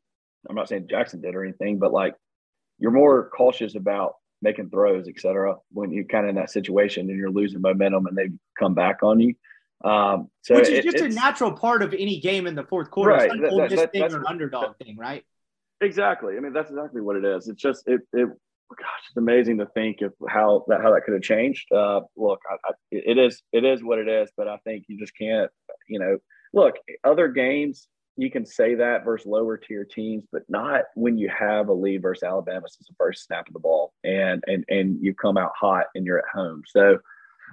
I'm 0.48 0.56
not 0.56 0.68
saying 0.68 0.86
Jackson 0.88 1.20
did 1.20 1.34
or 1.34 1.44
anything, 1.44 1.78
but 1.78 1.92
like 1.92 2.14
you're 2.78 2.90
more 2.90 3.28
cautious 3.30 3.74
about 3.74 4.14
making 4.42 4.68
throws, 4.70 5.08
et 5.08 5.18
cetera, 5.18 5.56
when 5.72 5.90
you're 5.90 6.04
kind 6.04 6.26
of 6.26 6.30
in 6.30 6.36
that 6.36 6.50
situation 6.50 7.08
and 7.08 7.18
you're 7.18 7.30
losing 7.30 7.60
momentum 7.60 8.06
and 8.06 8.16
they 8.16 8.30
come 8.58 8.74
back 8.74 9.02
on 9.02 9.20
you. 9.20 9.34
Um, 9.84 10.30
so 10.42 10.54
Which 10.56 10.68
is 10.68 10.78
it- 10.78 10.84
just 10.84 11.04
a 11.04 11.08
natural 11.08 11.52
part 11.52 11.82
of 11.82 11.92
any 11.94 12.20
game 12.20 12.46
in 12.46 12.54
the 12.54 12.64
fourth 12.64 12.90
quarter. 12.90 13.12
Right. 13.12 13.30
It's 13.30 13.40
That- 13.40 13.50
oldest 13.52 13.76
that- 13.76 13.92
thing 13.92 14.02
or 14.02 14.18
an 14.18 14.24
underdog 14.26 14.76
thing, 14.78 14.96
right? 14.96 15.24
Exactly. 15.80 16.36
I 16.36 16.40
mean, 16.40 16.52
that's 16.52 16.70
exactly 16.70 17.00
what 17.00 17.16
it 17.16 17.24
is. 17.24 17.48
It's 17.48 17.60
just 17.60 17.86
it. 17.88 18.00
it 18.12 18.28
gosh, 18.70 18.88
it's 19.08 19.16
amazing 19.16 19.58
to 19.58 19.66
think 19.66 20.00
of 20.02 20.12
how 20.28 20.64
that 20.68 20.80
how 20.80 20.92
that 20.92 21.02
could 21.04 21.14
have 21.14 21.22
changed. 21.22 21.70
Uh, 21.72 22.00
look, 22.16 22.40
I, 22.50 22.54
I, 22.68 22.72
it 22.90 23.18
is 23.18 23.42
it 23.52 23.64
is 23.64 23.82
what 23.82 23.98
it 23.98 24.08
is, 24.08 24.30
but 24.36 24.48
I 24.48 24.58
think 24.64 24.84
you 24.88 24.98
just 24.98 25.16
can't. 25.16 25.50
You 25.88 25.98
know, 25.98 26.18
look, 26.52 26.76
other 27.04 27.28
games 27.28 27.88
you 28.16 28.30
can 28.30 28.46
say 28.46 28.76
that 28.76 29.04
versus 29.04 29.26
lower 29.26 29.56
tier 29.56 29.84
teams, 29.84 30.24
but 30.30 30.42
not 30.48 30.84
when 30.94 31.18
you 31.18 31.28
have 31.28 31.68
a 31.68 31.72
lead 31.72 32.02
versus 32.02 32.22
Alabama 32.22 32.66
since 32.68 32.86
the 32.86 32.94
first 32.96 33.26
snap 33.26 33.48
of 33.48 33.52
the 33.52 33.60
ball, 33.60 33.92
and 34.04 34.42
and 34.46 34.64
and 34.68 34.98
you 35.02 35.14
come 35.14 35.36
out 35.36 35.52
hot 35.58 35.86
and 35.94 36.06
you're 36.06 36.18
at 36.18 36.24
home. 36.32 36.62
So 36.66 36.98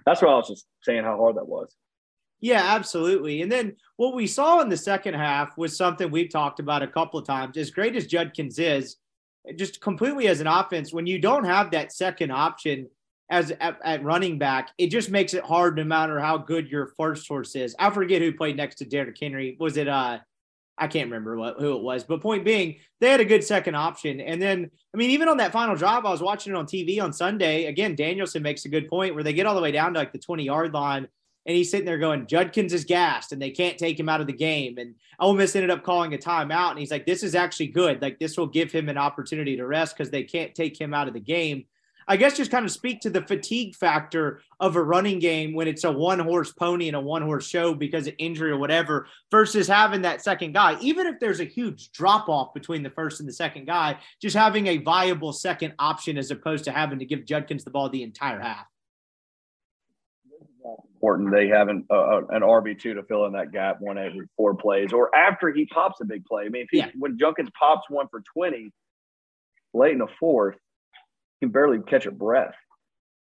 that's 0.05 0.22
why 0.22 0.30
I 0.30 0.36
was 0.36 0.47
just 0.47 0.66
saying 0.82 1.03
how 1.03 1.18
hard 1.18 1.38
that 1.38 1.47
was. 1.47 1.76
Yeah, 2.39 2.64
absolutely. 2.76 3.43
And 3.43 3.51
then 3.51 3.76
what 3.97 4.16
we 4.16 4.26
saw 4.26 4.62
in 4.62 4.70
the 4.70 4.78
second 4.78 5.14
half 5.14 5.55
was 5.57 5.78
something 5.78 6.09
we've 6.09 6.32
talked 6.32 6.59
about 6.59 6.82
a 6.82 6.88
couple 6.88 7.20
of 7.20 7.26
times. 7.26 7.55
As 7.55 7.70
great 7.70 7.95
as 7.95 8.07
Judkins 8.07 8.57
is, 8.57 8.97
just 9.56 9.82
completely 9.82 10.28
as 10.28 10.42
an 10.42 10.48
offense, 10.48 10.94
when 10.94 11.08
you 11.08 11.20
don't 11.20 11.46
have 11.46 11.72
that 11.72 11.92
second 11.92 12.32
option 12.32 12.88
as 13.30 13.52
at, 13.52 13.80
at 13.84 14.04
running 14.04 14.38
back, 14.38 14.72
it 14.78 14.88
just 14.88 15.10
makes 15.10 15.34
it 15.34 15.44
hard 15.44 15.78
no 15.78 15.84
matter 15.84 16.20
how 16.20 16.38
good 16.38 16.70
your 16.70 16.88
first 16.98 17.28
horse 17.28 17.56
is. 17.56 17.76
I 17.80 17.89
forget 17.89 18.22
who 18.22 18.34
played 18.34 18.58
next 18.58 18.76
to 18.76 18.86
Derrick 18.86 19.18
Henry. 19.20 19.56
Was 19.60 19.78
it 19.78 19.88
uh 19.88 20.20
I 20.78 20.88
can't 20.88 21.12
remember 21.12 21.38
what, 21.38 21.60
who 21.60 21.78
it 21.78 21.84
was, 21.84 22.04
but 22.04 22.22
point 22.22 22.44
being, 22.44 22.78
they 23.00 23.12
had 23.12 23.20
a 23.20 23.26
good 23.26 23.44
second 23.44 23.76
option. 23.76 24.20
And 24.20 24.42
then, 24.42 24.72
I 24.94 24.98
mean, 24.98 25.12
even 25.12 25.28
on 25.28 25.38
that 25.38 25.52
final 25.52 25.76
drive, 25.76 26.06
I 26.06 26.10
was 26.10 26.24
watching 26.24 26.54
it 26.54 26.56
on 26.58 26.66
TV 26.66 27.00
on 27.00 27.14
Sunday. 27.14 27.66
Again, 27.66 27.94
Danielson 27.94 28.42
makes 28.42 28.66
a 28.66 28.70
good 28.70 28.89
point 28.89 29.14
where 29.14 29.24
they 29.24 29.34
get 29.34 29.46
all 29.46 29.54
the 29.54 29.62
way 29.62 29.72
down 29.72 29.94
to 29.94 30.00
like 30.00 30.12
the 30.12 30.18
20 30.18 30.44
yard 30.44 30.74
line 30.74 31.08
and 31.46 31.56
he's 31.56 31.72
sitting 31.72 31.86
there 31.86 31.98
going, 31.98 32.28
Judkins 32.28 32.74
is 32.74 32.86
gassed 32.86 33.32
and 33.32 33.42
they 33.42 33.50
can't 33.50 33.78
take 33.78 34.00
him 34.00 34.10
out 34.10 34.22
of 34.22 34.28
the 34.28 34.34
game. 34.34 34.78
And 34.78 34.96
Ole 35.20 35.34
Miss 35.34 35.56
ended 35.56 35.72
up 35.72 35.84
calling 35.84 36.14
a 36.14 36.18
timeout. 36.18 36.72
And 36.72 36.80
he's 36.80 36.92
like, 36.92 37.06
this 37.06 37.24
is 37.24 37.34
actually 37.34 37.68
good. 37.68 38.02
Like, 38.02 38.20
this 38.20 38.38
will 38.38 38.48
give 38.48 38.72
him 38.72 38.89
an 38.89 38.98
opportunity 38.98 39.58
to 39.58 39.66
rest 39.66 39.98
because 39.98 40.12
they 40.12 40.24
can't 40.24 40.54
take 40.54 40.80
him 40.80 40.94
out 40.94 41.08
of 41.08 41.14
the 41.14 41.20
game. 41.20 41.66
I 42.08 42.18
guess 42.18 42.36
just 42.36 42.52
kind 42.52 42.66
of 42.66 42.72
speak 42.72 43.02
to 43.02 43.10
the 43.10 43.22
fatigue 43.22 43.76
factor 43.76 44.42
of 44.60 44.76
a 44.76 44.84
running 44.84 45.20
game 45.20 45.54
when 45.54 45.68
it's 45.68 45.84
a 45.84 45.92
one 45.92 46.20
horse 46.20 46.52
pony 46.52 46.88
and 46.88 46.96
a 46.96 47.00
one 47.00 47.22
horse 47.22 47.48
show 47.48 47.74
because 47.74 48.08
of 48.08 48.16
injury 48.18 48.52
or 48.52 48.58
whatever, 48.58 49.08
versus 49.30 49.68
having 49.68 50.02
that 50.02 50.22
second 50.22 50.54
guy. 50.54 50.78
Even 50.82 51.08
if 51.08 51.20
there's 51.20 51.39
a 51.39 51.46
huge 51.46 51.92
drop 51.92 52.28
off 52.28 52.54
between 52.54 52.84
the 52.84 52.89
first 52.89 53.20
and 53.20 53.30
the 53.30 53.34
second 53.34 53.66
guy, 53.66 53.98
just 54.22 54.36
having 54.36 54.68
a 54.68 54.78
viable 54.78 55.32
second 55.32 55.74
option 55.80 56.18
as 56.18 56.32
opposed 56.32 56.66
to 56.66 56.72
having 56.72 57.00
to 57.00 57.06
give 57.06 57.26
Judkins 57.26 57.64
the 57.64 57.72
ball 57.72 57.89
the 57.89 58.04
entire 58.04 58.39
half. 58.39 58.66
Important 61.02 61.32
they 61.32 61.47
have 61.47 61.68
an, 61.68 61.84
uh, 61.89 62.22
an 62.30 62.43
RB 62.43 62.80
two 62.80 62.93
to 62.93 63.02
fill 63.04 63.26
in 63.26 63.34
that 63.34 63.52
gap 63.52 63.78
one 63.80 63.97
every 63.97 64.28
four 64.38 64.54
plays, 64.54 64.93
or 64.93 65.14
after 65.16 65.52
he 65.52 65.66
pops 65.66 65.99
a 65.99 66.06
big 66.06 66.24
play. 66.26 66.43
I 66.45 66.49
mean, 66.49 66.62
if 66.62 66.68
he, 66.70 66.78
Yeah. 66.78 66.91
when 66.97 67.18
Judkins 67.18 67.49
pops 67.58 67.89
one 67.89 68.08
for 68.12 68.22
twenty 68.36 68.72
late 69.74 69.93
in 69.93 69.97
the 69.97 70.08
fourth, 70.20 70.58
he 71.39 71.47
can 71.47 71.52
barely 71.52 71.80
catch 71.80 72.06
a 72.06 72.12
breath. 72.12 72.54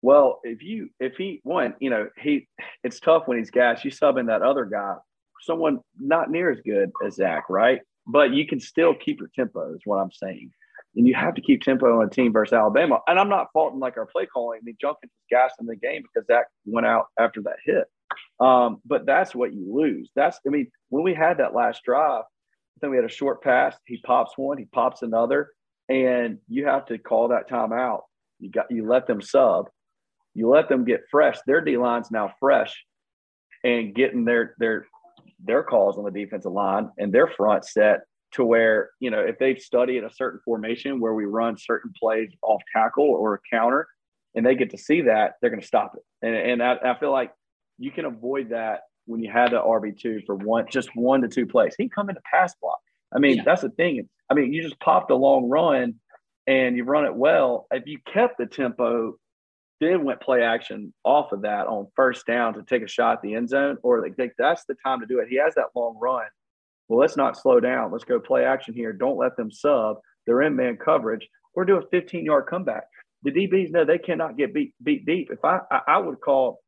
Well, 0.01 0.41
if 0.43 0.61
you 0.61 0.89
if 0.99 1.15
he 1.15 1.39
one, 1.43 1.73
you 1.80 1.89
know, 1.89 2.09
he 2.17 2.49
it's 2.84 2.99
tough 2.99 3.23
when 3.27 3.38
he's 3.38 3.49
gassed. 3.51 3.86
You 3.86 3.91
sub 3.91 4.17
in 4.17 4.25
that 4.25 4.41
other 4.41 4.65
guy, 4.65 4.95
someone 5.41 5.80
not 5.97 6.30
near 6.30 6.51
as 6.51 6.59
good 6.59 6.91
as 7.05 7.15
Zach, 7.15 7.45
right? 7.49 7.80
But 8.05 8.34
you 8.34 8.45
can 8.45 8.59
still 8.59 8.93
keep 8.93 9.19
your 9.19 9.30
tempo, 9.34 9.73
is 9.73 9.82
what 9.86 9.97
I'm 9.97 10.11
saying. 10.11 10.51
And 10.99 11.07
you 11.07 11.15
have 11.15 11.33
to 11.35 11.41
keep 11.41 11.61
tempo 11.61 11.97
on 11.97 12.05
a 12.05 12.09
team 12.09 12.33
versus 12.33 12.51
Alabama. 12.51 12.99
And 13.07 13.17
I'm 13.17 13.29
not 13.29 13.47
faulting 13.53 13.79
like 13.79 13.95
our 13.95 14.05
play 14.05 14.25
calling. 14.25 14.59
I 14.61 14.65
mean, 14.65 14.75
Judkins 14.81 15.13
was 15.13 15.25
gassed 15.31 15.55
in 15.61 15.65
the 15.65 15.77
game 15.77 16.03
because 16.03 16.27
Zach 16.27 16.47
went 16.65 16.85
out 16.85 17.05
after 17.17 17.41
that 17.43 17.55
hit. 17.65 17.85
Um, 18.41 18.81
but 18.85 19.05
that's 19.05 19.33
what 19.33 19.53
you 19.53 19.73
lose. 19.73 20.11
That's 20.13 20.41
I 20.45 20.49
mean, 20.49 20.69
when 20.89 21.05
we 21.05 21.13
had 21.13 21.37
that 21.37 21.55
last 21.55 21.83
drive, 21.85 22.23
I 22.23 22.77
think 22.81 22.91
we 22.91 22.97
had 22.97 23.05
a 23.05 23.09
short 23.09 23.41
pass. 23.41 23.77
He 23.85 24.01
pops 24.05 24.33
one, 24.35 24.57
he 24.57 24.65
pops 24.65 25.01
another, 25.01 25.51
and 25.87 26.39
you 26.49 26.65
have 26.65 26.85
to 26.87 26.97
call 26.97 27.29
that 27.29 27.49
timeout. 27.49 28.01
You 28.39 28.51
got 28.51 28.69
you 28.69 28.85
let 28.85 29.07
them 29.07 29.21
sub, 29.21 29.69
you 30.33 30.49
let 30.49 30.67
them 30.67 30.83
get 30.83 31.03
fresh. 31.09 31.37
Their 31.47 31.61
D 31.61 31.77
line's 31.77 32.11
now 32.11 32.33
fresh 32.41 32.77
and 33.63 33.95
getting 33.95 34.25
their 34.25 34.53
their 34.59 34.85
their 35.41 35.63
calls 35.63 35.97
on 35.97 36.03
the 36.03 36.11
defensive 36.11 36.51
line 36.51 36.89
and 36.97 37.13
their 37.13 37.27
front 37.27 37.63
set 37.63 38.01
to 38.34 38.45
where, 38.45 38.91
you 38.99 39.09
know, 39.09 39.19
if 39.19 39.39
they've 39.39 39.59
studied 39.59 40.03
a 40.03 40.13
certain 40.13 40.39
formation 40.45 40.99
where 40.99 41.13
we 41.13 41.25
run 41.25 41.57
certain 41.57 41.91
plays 41.99 42.30
off 42.43 42.61
tackle 42.75 43.05
or 43.05 43.36
a 43.36 43.39
counter 43.51 43.88
and 44.36 44.45
they 44.45 44.55
get 44.55 44.69
to 44.71 44.77
see 44.77 45.01
that, 45.01 45.34
they're 45.41 45.49
going 45.49 45.61
to 45.61 45.65
stop 45.67 45.95
it. 45.95 46.03
And, 46.25 46.36
and 46.36 46.63
I, 46.63 46.77
I 46.93 46.99
feel 46.99 47.11
like 47.11 47.32
you 47.80 47.91
can 47.91 48.05
avoid 48.05 48.49
that 48.49 48.82
when 49.05 49.21
you 49.23 49.32
had 49.32 49.51
the 49.51 49.59
RB2 49.61 50.25
for 50.25 50.36
one, 50.36 50.65
just 50.69 50.89
one 50.95 51.21
to 51.21 51.27
two 51.27 51.47
plays. 51.47 51.73
He 51.77 51.89
come 51.89 52.09
into 52.09 52.21
pass 52.32 52.53
block. 52.61 52.80
I 53.15 53.17
mean, 53.19 53.38
Yeah. 53.38 53.43
that's 53.45 53.61
the 53.61 53.69
thing. 53.69 54.07
I 54.30 54.36
mean, 54.36 54.53
you 54.53 54.61
just 54.61 54.80
popped 54.80 55.09
a 55.09 55.15
long 55.15 55.49
run 55.49 55.95
and 56.45 56.77
you 56.77 56.84
run 56.84 57.05
it 57.05 57.15
well. 57.15 57.65
If 57.71 57.88
you 57.88 57.97
kept 58.11 58.38
the 58.38 58.45
tempo, 58.45 59.17
then 59.82 60.03
went 60.03 60.21
play 60.21 60.43
action 60.43 60.93
off 61.03 61.32
of 61.32 61.41
that 61.43 61.65
on 61.65 61.88
first 61.95 62.27
down 62.27 62.53
to 62.53 62.63
take 62.63 62.84
a 62.84 62.88
shot 62.88 63.13
at 63.13 63.21
the 63.23 63.34
end 63.34 63.49
zone, 63.49 63.77
or 63.82 64.01
like, 64.01 64.13
like 64.19 64.34
that's 64.38 64.65
the 64.65 64.75
time 64.86 64.99
to 64.99 65.05
do 65.07 65.19
it. 65.19 65.30
He 65.30 65.38
has 65.38 65.55
that 65.55 65.67
long 65.75 65.97
run. 65.99 66.25
Well, 66.89 66.99
let's 66.99 67.15
not 67.15 67.37
slow 67.37 67.59
down. 67.59 67.91
Let's 67.91 68.03
go 68.03 68.19
play 68.19 68.43
action 68.43 68.73
here. 68.73 68.91
Don't 68.91 69.17
let 69.17 69.37
them 69.37 69.51
sub. 69.51 69.97
They're 70.25 70.41
in 70.41 70.55
man 70.55 70.75
coverage. 70.75 71.27
Or 71.53 71.63
do 71.63 71.77
a 71.77 71.87
15 71.87 72.25
yard 72.25 72.47
comeback. 72.47 72.83
The 73.23 73.31
DBs 73.31 73.71
know 73.71 73.85
they 73.85 73.97
cannot 73.97 74.37
get 74.37 74.53
beat 74.53 74.73
beat 74.83 75.05
deep. 75.05 75.29
If 75.31 75.43
I 75.45 75.59
I, 75.71 75.81
I 75.87 75.97
would 75.97 76.19
call 76.19 76.59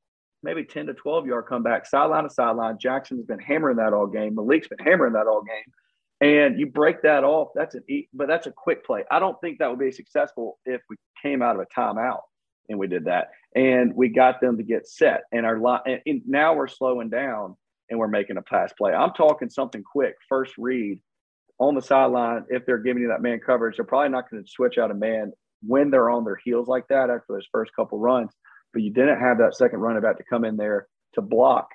maybe 0.44 0.64
10 0.64 0.88
to 0.88 0.94
12 0.94 1.28
yard 1.28 1.46
comeback, 1.48 1.86
sideline 1.86 2.24
to 2.24 2.30
sideline. 2.30 2.78
Jackson's 2.80 3.26
been 3.26 3.40
hammering 3.40 3.78
that 3.78 3.94
all 3.94 4.08
game. 4.08 4.36
Malik's 4.36 4.68
been 4.68 4.80
hammering 4.80 5.14
that 5.14 5.28
all 5.28 5.44
game. 5.44 5.74
And 6.20 6.60
you 6.60 6.68
break 6.68 7.02
that 7.02 7.24
off. 7.24 7.50
That's 7.56 7.76
an 7.76 7.84
but 8.14 8.28
that's 8.28 8.48
a 8.48 8.52
quick 8.52 8.86
play. 8.86 9.04
I 9.10 9.20
don't 9.20 9.40
think 9.42 9.60
that 9.60 9.70
would 9.70 9.80
be 9.80 9.92
successful 9.92 10.60
if 10.66 10.82
we 10.90 10.98
came 11.22 11.42
out 11.42 11.56
of 11.56 11.62
a 11.62 11.80
timeout 11.80 12.22
and 12.70 12.78
we 12.78 12.88
did 12.88 13.06
that. 13.06 13.30
And 13.56 13.96
we 13.96 14.10
got 14.10 14.40
them 14.40 14.58
to 14.58 14.64
get 14.64 14.88
set. 14.88 15.24
And 15.32 15.46
our 15.46 15.58
line 15.58 15.82
and, 15.86 16.02
and 16.06 16.22
now 16.28 16.54
we're 16.54 16.68
slowing 16.68 17.10
down 17.10 17.56
and 17.92 18.00
we're 18.00 18.08
making 18.08 18.38
a 18.38 18.42
pass 18.42 18.74
play. 18.76 18.94
I'm 18.94 19.12
talking 19.12 19.50
something 19.50 19.84
quick, 19.84 20.16
first 20.28 20.54
read 20.58 21.00
on 21.60 21.76
the 21.76 21.82
sideline. 21.82 22.46
If 22.50 22.66
they're 22.66 22.80
giving 22.80 23.04
you 23.04 23.10
that 23.10 23.22
man 23.22 23.40
coverage, 23.46 23.76
they're 23.76 23.86
probably 23.86 24.10
not 24.10 24.32
going 24.32 24.44
to 24.44 24.50
switch 24.50 24.78
out 24.78 24.90
a 24.90 24.96
man 24.96 25.34
when 25.62 25.92
they're 25.92 26.10
on 26.10 26.24
their 26.24 26.40
heels 26.44 26.68
like 26.68 26.88
that 26.88 27.10
after 27.10 27.26
those 27.30 27.48
first 27.52 27.76
couple 27.76 28.00
runs. 28.00 28.32
But 28.74 28.82
you 28.82 28.92
didn't 28.92 29.20
have 29.20 29.40
that 29.40 29.56
second 29.56 29.80
run 29.80 29.98
about 29.98 30.18
to 30.18 30.24
come 30.24 30.46
in 30.46 30.56
there 30.56 30.88
to 31.14 31.22
block 31.22 31.68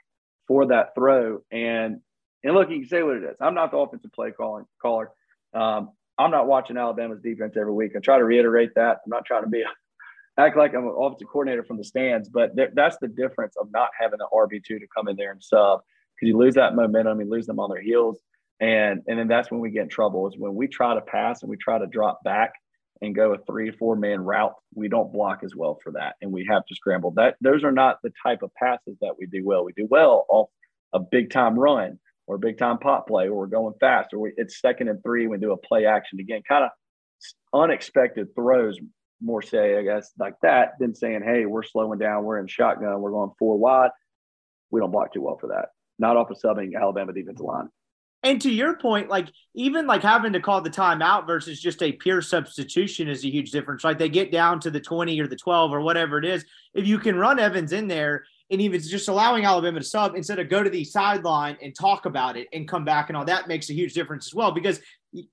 for 0.49 0.67
that 0.69 0.95
throw. 0.97 1.43
And 1.53 2.01
and 2.43 2.55
look, 2.55 2.71
you 2.71 2.81
can 2.81 2.89
say 2.89 3.03
what 3.03 3.17
it 3.17 3.25
is. 3.25 3.37
I'm 3.41 3.55
not 3.55 3.71
the 3.71 3.77
offensive 3.77 4.13
play 4.13 4.31
calling 4.31 4.65
caller. 4.81 5.11
Um, 5.53 5.91
I'm 6.19 6.31
not 6.31 6.47
watching 6.47 6.79
Alabama's 6.79 7.21
defense 7.21 7.57
every 7.59 7.73
week. 7.73 7.93
I 7.95 8.01
try 8.01 8.19
to 8.19 8.25
reiterate 8.25 8.75
that. 8.77 9.01
I'm 9.05 9.11
not 9.11 9.27
trying 9.27 9.43
to 9.43 9.51
be 9.51 9.65
act 10.39 10.57
like 10.57 10.75
I'm 10.75 10.85
an 10.85 10.95
offensive 10.99 11.29
coordinator 11.29 11.65
from 11.65 11.77
the 11.77 11.85
stands, 11.85 12.31
but 12.31 12.57
th- 12.57 12.71
that's 12.75 12.97
the 13.01 13.09
difference 13.09 13.55
of 13.61 13.71
not 13.73 13.91
having 14.01 14.21
an 14.21 14.27
RB 14.33 14.65
two 14.65 14.79
to 14.79 14.87
come 14.97 15.09
in 15.09 15.17
there 15.17 15.33
and 15.33 15.43
sub 15.43 15.81
because 16.17 16.29
you 16.29 16.37
lose 16.37 16.55
that 16.55 16.75
momentum, 16.75 17.21
you 17.21 17.29
lose 17.29 17.47
them 17.47 17.61
on 17.61 17.71
their 17.71 17.83
heels, 17.83 18.21
and 18.61 19.03
and 19.07 19.19
then 19.19 19.29
that's 19.29 19.51
when 19.51 19.61
we 19.61 19.71
get 19.71 19.83
in 19.83 19.89
trouble. 19.89 20.27
Is 20.27 20.35
when 20.39 20.55
we 20.55 20.69
try 20.69 20.95
to 20.95 21.01
pass 21.01 21.43
and 21.43 21.51
we 21.51 21.57
try 21.57 21.79
to 21.79 21.87
drop 21.87 22.23
back 22.25 22.53
and 23.03 23.15
go 23.15 23.35
a 23.35 23.39
three 23.47 23.71
four 23.71 23.97
man 23.97 24.21
route, 24.21 24.55
we 24.75 24.89
don't 24.89 25.13
block 25.13 25.41
as 25.45 25.55
well 25.55 25.79
for 25.83 25.93
that, 25.93 26.15
and 26.23 26.33
we 26.33 26.47
have 26.51 26.65
to 26.67 26.75
scramble. 26.75 27.13
That 27.13 27.37
those 27.41 27.65
are 27.65 27.73
not 27.73 27.99
the 28.03 28.13
type 28.23 28.43
of 28.43 28.51
passes 28.55 28.97
that 29.01 29.15
we 29.19 29.27
do 29.27 29.45
well. 29.45 29.65
We 29.65 29.73
do 29.73 29.87
well 29.91 30.27
off 30.29 30.49
a 30.93 31.01
big 31.01 31.31
time 31.31 31.59
run 31.59 31.99
or 32.27 32.37
a 32.37 32.39
big 32.39 32.59
time 32.59 32.79
pop 32.79 33.07
play, 33.07 33.29
or 33.29 33.37
we're 33.37 33.47
going 33.47 33.75
fast, 33.79 34.13
or 34.13 34.19
we, 34.19 34.33
it's 34.37 34.61
second 34.61 34.89
and 34.89 35.03
three, 35.03 35.27
we 35.27 35.39
do 35.39 35.53
a 35.53 35.57
play 35.57 35.87
action 35.87 36.19
again, 36.19 36.43
kind 36.49 36.65
of 36.65 36.71
unexpected 37.55 38.35
throws 38.35 38.79
more 39.23 39.43
say, 39.43 39.79
I 39.79 39.83
guess, 39.83 40.11
like 40.19 40.35
that 40.43 40.73
than 40.79 40.95
saying, 40.95 41.23
hey, 41.25 41.47
we're 41.47 41.63
slowing 41.63 41.99
down, 41.99 42.25
we're 42.25 42.39
in 42.39 42.47
shotgun, 42.47 43.01
we're 43.01 43.13
going 43.13 43.31
four 43.39 43.59
wide. 43.59 43.91
We 44.71 44.81
don't 44.81 44.91
block 44.91 45.13
too 45.15 45.23
well 45.23 45.39
for 45.39 45.49
that. 45.49 45.69
Not 45.99 46.17
off 46.17 46.31
of 46.31 46.39
subbing 46.39 46.73
Alabama 46.81 47.13
defensive 47.13 47.45
line. 47.45 47.69
And 48.23 48.41
to 48.43 48.51
your 48.51 48.77
point, 48.77 49.09
like 49.09 49.29
even 49.55 49.87
like 49.87 50.03
having 50.03 50.33
to 50.33 50.41
call 50.41 50.61
the 50.61 50.71
timeout 50.71 51.27
versus 51.29 51.61
just 51.61 51.81
a 51.83 51.93
pure 51.93 52.21
substitution 52.21 53.09
is 53.09 53.25
a 53.25 53.31
huge 53.31 53.53
difference. 53.53 53.85
Like 53.85 53.99
they 53.99 54.09
get 54.09 54.33
down 54.33 54.59
to 54.61 54.71
the 54.71 54.81
20 54.81 55.21
or 55.21 55.29
the 55.29 55.37
12 55.37 55.73
or 55.73 55.81
whatever 55.81 56.19
it 56.19 56.25
is. 56.25 56.45
If 56.75 56.89
you 56.89 56.99
can 56.99 57.17
run 57.17 57.39
Evans 57.39 57.73
in 57.73 57.87
there 57.87 58.25
and 58.51 58.61
even 58.61 58.81
just 58.81 59.09
allowing 59.09 59.45
Alabama 59.45 59.79
to 59.79 59.85
sub 59.85 60.17
instead 60.17 60.41
of 60.41 60.49
go 60.49 60.63
to 60.63 60.71
the 60.71 60.83
sideline 60.83 61.57
and 61.63 61.73
talk 61.73 62.07
about 62.07 62.37
it 62.37 62.49
and 62.53 62.67
come 62.69 62.85
back 62.85 63.11
and 63.11 63.17
all 63.17 63.25
that 63.25 63.49
makes 63.49 63.71
a 63.71 63.75
huge 63.75 63.93
difference 63.93 64.27
as 64.27 64.35
well. 64.35 64.51
Because 64.51 64.81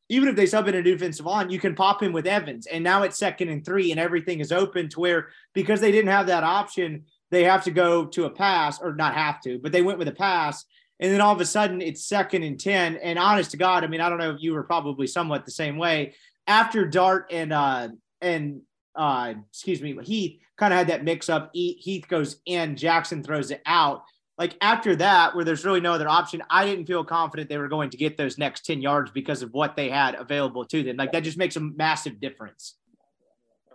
even 0.10 0.30
if 0.30 0.36
they 0.36 0.46
sub 0.46 0.68
in 0.68 0.76
a 0.76 0.84
defensive 0.84 1.26
line, 1.26 1.50
you 1.50 1.60
can 1.60 1.74
pop 1.74 2.02
him 2.02 2.14
with 2.14 2.28
Evans. 2.28 2.68
And 2.68 2.84
now 2.84 3.04
it's 3.04 3.18
second 3.18 3.50
and 3.50 3.66
three 3.66 3.92
and 3.92 4.00
everything 4.00 4.40
is 4.40 4.52
open 4.52 4.90
to 4.90 5.00
where 5.00 5.30
because 5.54 5.82
they 5.82 5.92
didn't 5.92 6.12
have 6.12 6.28
that 6.28 6.44
option, 6.44 7.06
they 7.34 7.44
have 7.44 7.64
to 7.64 7.72
go 7.72 8.06
to 8.06 8.26
a 8.26 8.30
pass 8.30 8.82
or 8.82 8.94
not 8.96 9.14
have 9.14 9.42
to, 9.42 9.60
but 9.60 9.72
they 9.72 9.82
went 9.82 10.00
with 10.00 10.08
a 10.08 10.14
pass 10.14 10.66
And 11.00 11.12
then 11.12 11.22
all 11.22 11.34
of 11.34 11.42
a 11.42 11.46
sudden 11.46 11.82
it's 11.82 12.06
second 12.06 12.44
and 12.44 12.60
10. 12.60 12.98
And 12.98 13.18
honest 13.18 13.52
to 13.52 13.58
God, 13.58 13.84
I 13.84 13.88
mean, 13.88 14.02
I 14.02 14.10
don't 14.10 14.20
know 14.20 14.32
if 14.32 14.42
you 14.42 14.54
were 14.54 14.64
probably 14.64 15.08
somewhat 15.08 15.46
the 15.46 15.52
same 15.52 15.78
way. 15.78 16.14
After 16.48 16.86
Dart 16.88 17.28
and 17.32 17.52
uh 17.52 17.90
and 18.22 18.62
uh 18.96 19.34
excuse 19.50 19.82
me, 19.82 19.98
Heath 20.04 20.40
kind 20.58 20.74
of 20.74 20.78
had 20.78 20.88
that 20.88 21.04
mix 21.04 21.30
up. 21.30 21.50
Heath 21.54 22.08
goes 22.08 22.38
in, 22.46 22.76
Jackson 22.76 23.24
throws 23.24 23.52
it 23.52 23.62
out. 23.66 24.04
Like 24.38 24.56
after 24.62 24.96
that, 24.98 25.36
where 25.36 25.46
there's 25.46 25.66
really 25.66 25.82
no 25.82 25.94
other 25.94 26.10
option, 26.10 26.42
I 26.50 26.66
didn't 26.66 26.86
feel 26.86 27.04
confident 27.04 27.50
they 27.50 27.58
were 27.58 27.68
going 27.68 27.92
to 27.92 27.98
get 27.98 28.18
those 28.18 28.38
next 28.38 28.66
10 28.66 28.82
yards 28.82 29.12
because 29.12 29.44
of 29.44 29.52
what 29.52 29.76
they 29.76 29.90
had 29.90 30.16
available 30.16 30.66
to 30.66 30.84
them. 30.84 30.98
Like 30.98 31.12
that 31.12 31.24
just 31.24 31.38
makes 31.38 31.56
a 31.56 31.60
massive 31.60 32.20
difference. 32.20 32.76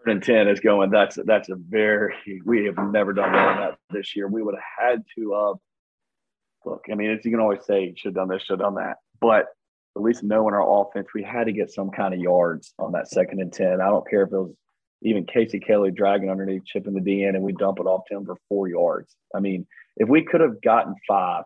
Third 0.08 0.14
and 0.14 0.22
10 0.22 0.48
is 0.48 0.60
going, 0.60 0.90
that's 0.90 1.18
that's 1.26 1.50
a 1.50 1.54
very 1.54 2.14
we 2.46 2.64
have 2.64 2.78
never 2.78 3.12
done 3.12 3.32
that 3.32 3.76
this 3.90 4.16
year. 4.16 4.26
We 4.26 4.42
would 4.42 4.54
have 4.54 4.88
had 4.90 5.04
to 5.16 5.34
uh 5.34 5.54
look, 6.64 6.86
I 6.90 6.94
mean, 6.94 7.20
you 7.22 7.30
can 7.30 7.40
always 7.40 7.66
say 7.66 7.92
should 7.94 8.10
have 8.10 8.14
done 8.14 8.28
this, 8.28 8.42
should 8.42 8.54
have 8.54 8.60
done 8.60 8.76
that. 8.76 8.96
But 9.20 9.48
at 9.96 10.02
least 10.02 10.22
knowing 10.22 10.54
our 10.54 10.82
offense, 10.82 11.08
we 11.14 11.22
had 11.22 11.44
to 11.44 11.52
get 11.52 11.70
some 11.70 11.90
kind 11.90 12.14
of 12.14 12.20
yards 12.20 12.72
on 12.78 12.92
that 12.92 13.08
second 13.08 13.40
and 13.42 13.52
10. 13.52 13.82
I 13.82 13.88
don't 13.88 14.08
care 14.08 14.22
if 14.22 14.32
it 14.32 14.38
was 14.38 14.54
even 15.02 15.26
Casey 15.26 15.60
Kelly 15.60 15.90
dragging 15.90 16.30
underneath, 16.30 16.64
chipping 16.64 16.94
the 16.94 17.00
D 17.00 17.24
in, 17.24 17.34
and 17.36 17.44
we 17.44 17.52
dump 17.52 17.78
it 17.78 17.86
off 17.86 18.04
to 18.08 18.16
him 18.16 18.24
for 18.24 18.36
four 18.48 18.66
yards. 18.66 19.14
I 19.34 19.40
mean, 19.40 19.66
if 19.98 20.08
we 20.08 20.24
could 20.24 20.40
have 20.40 20.62
gotten 20.62 20.94
five 21.06 21.44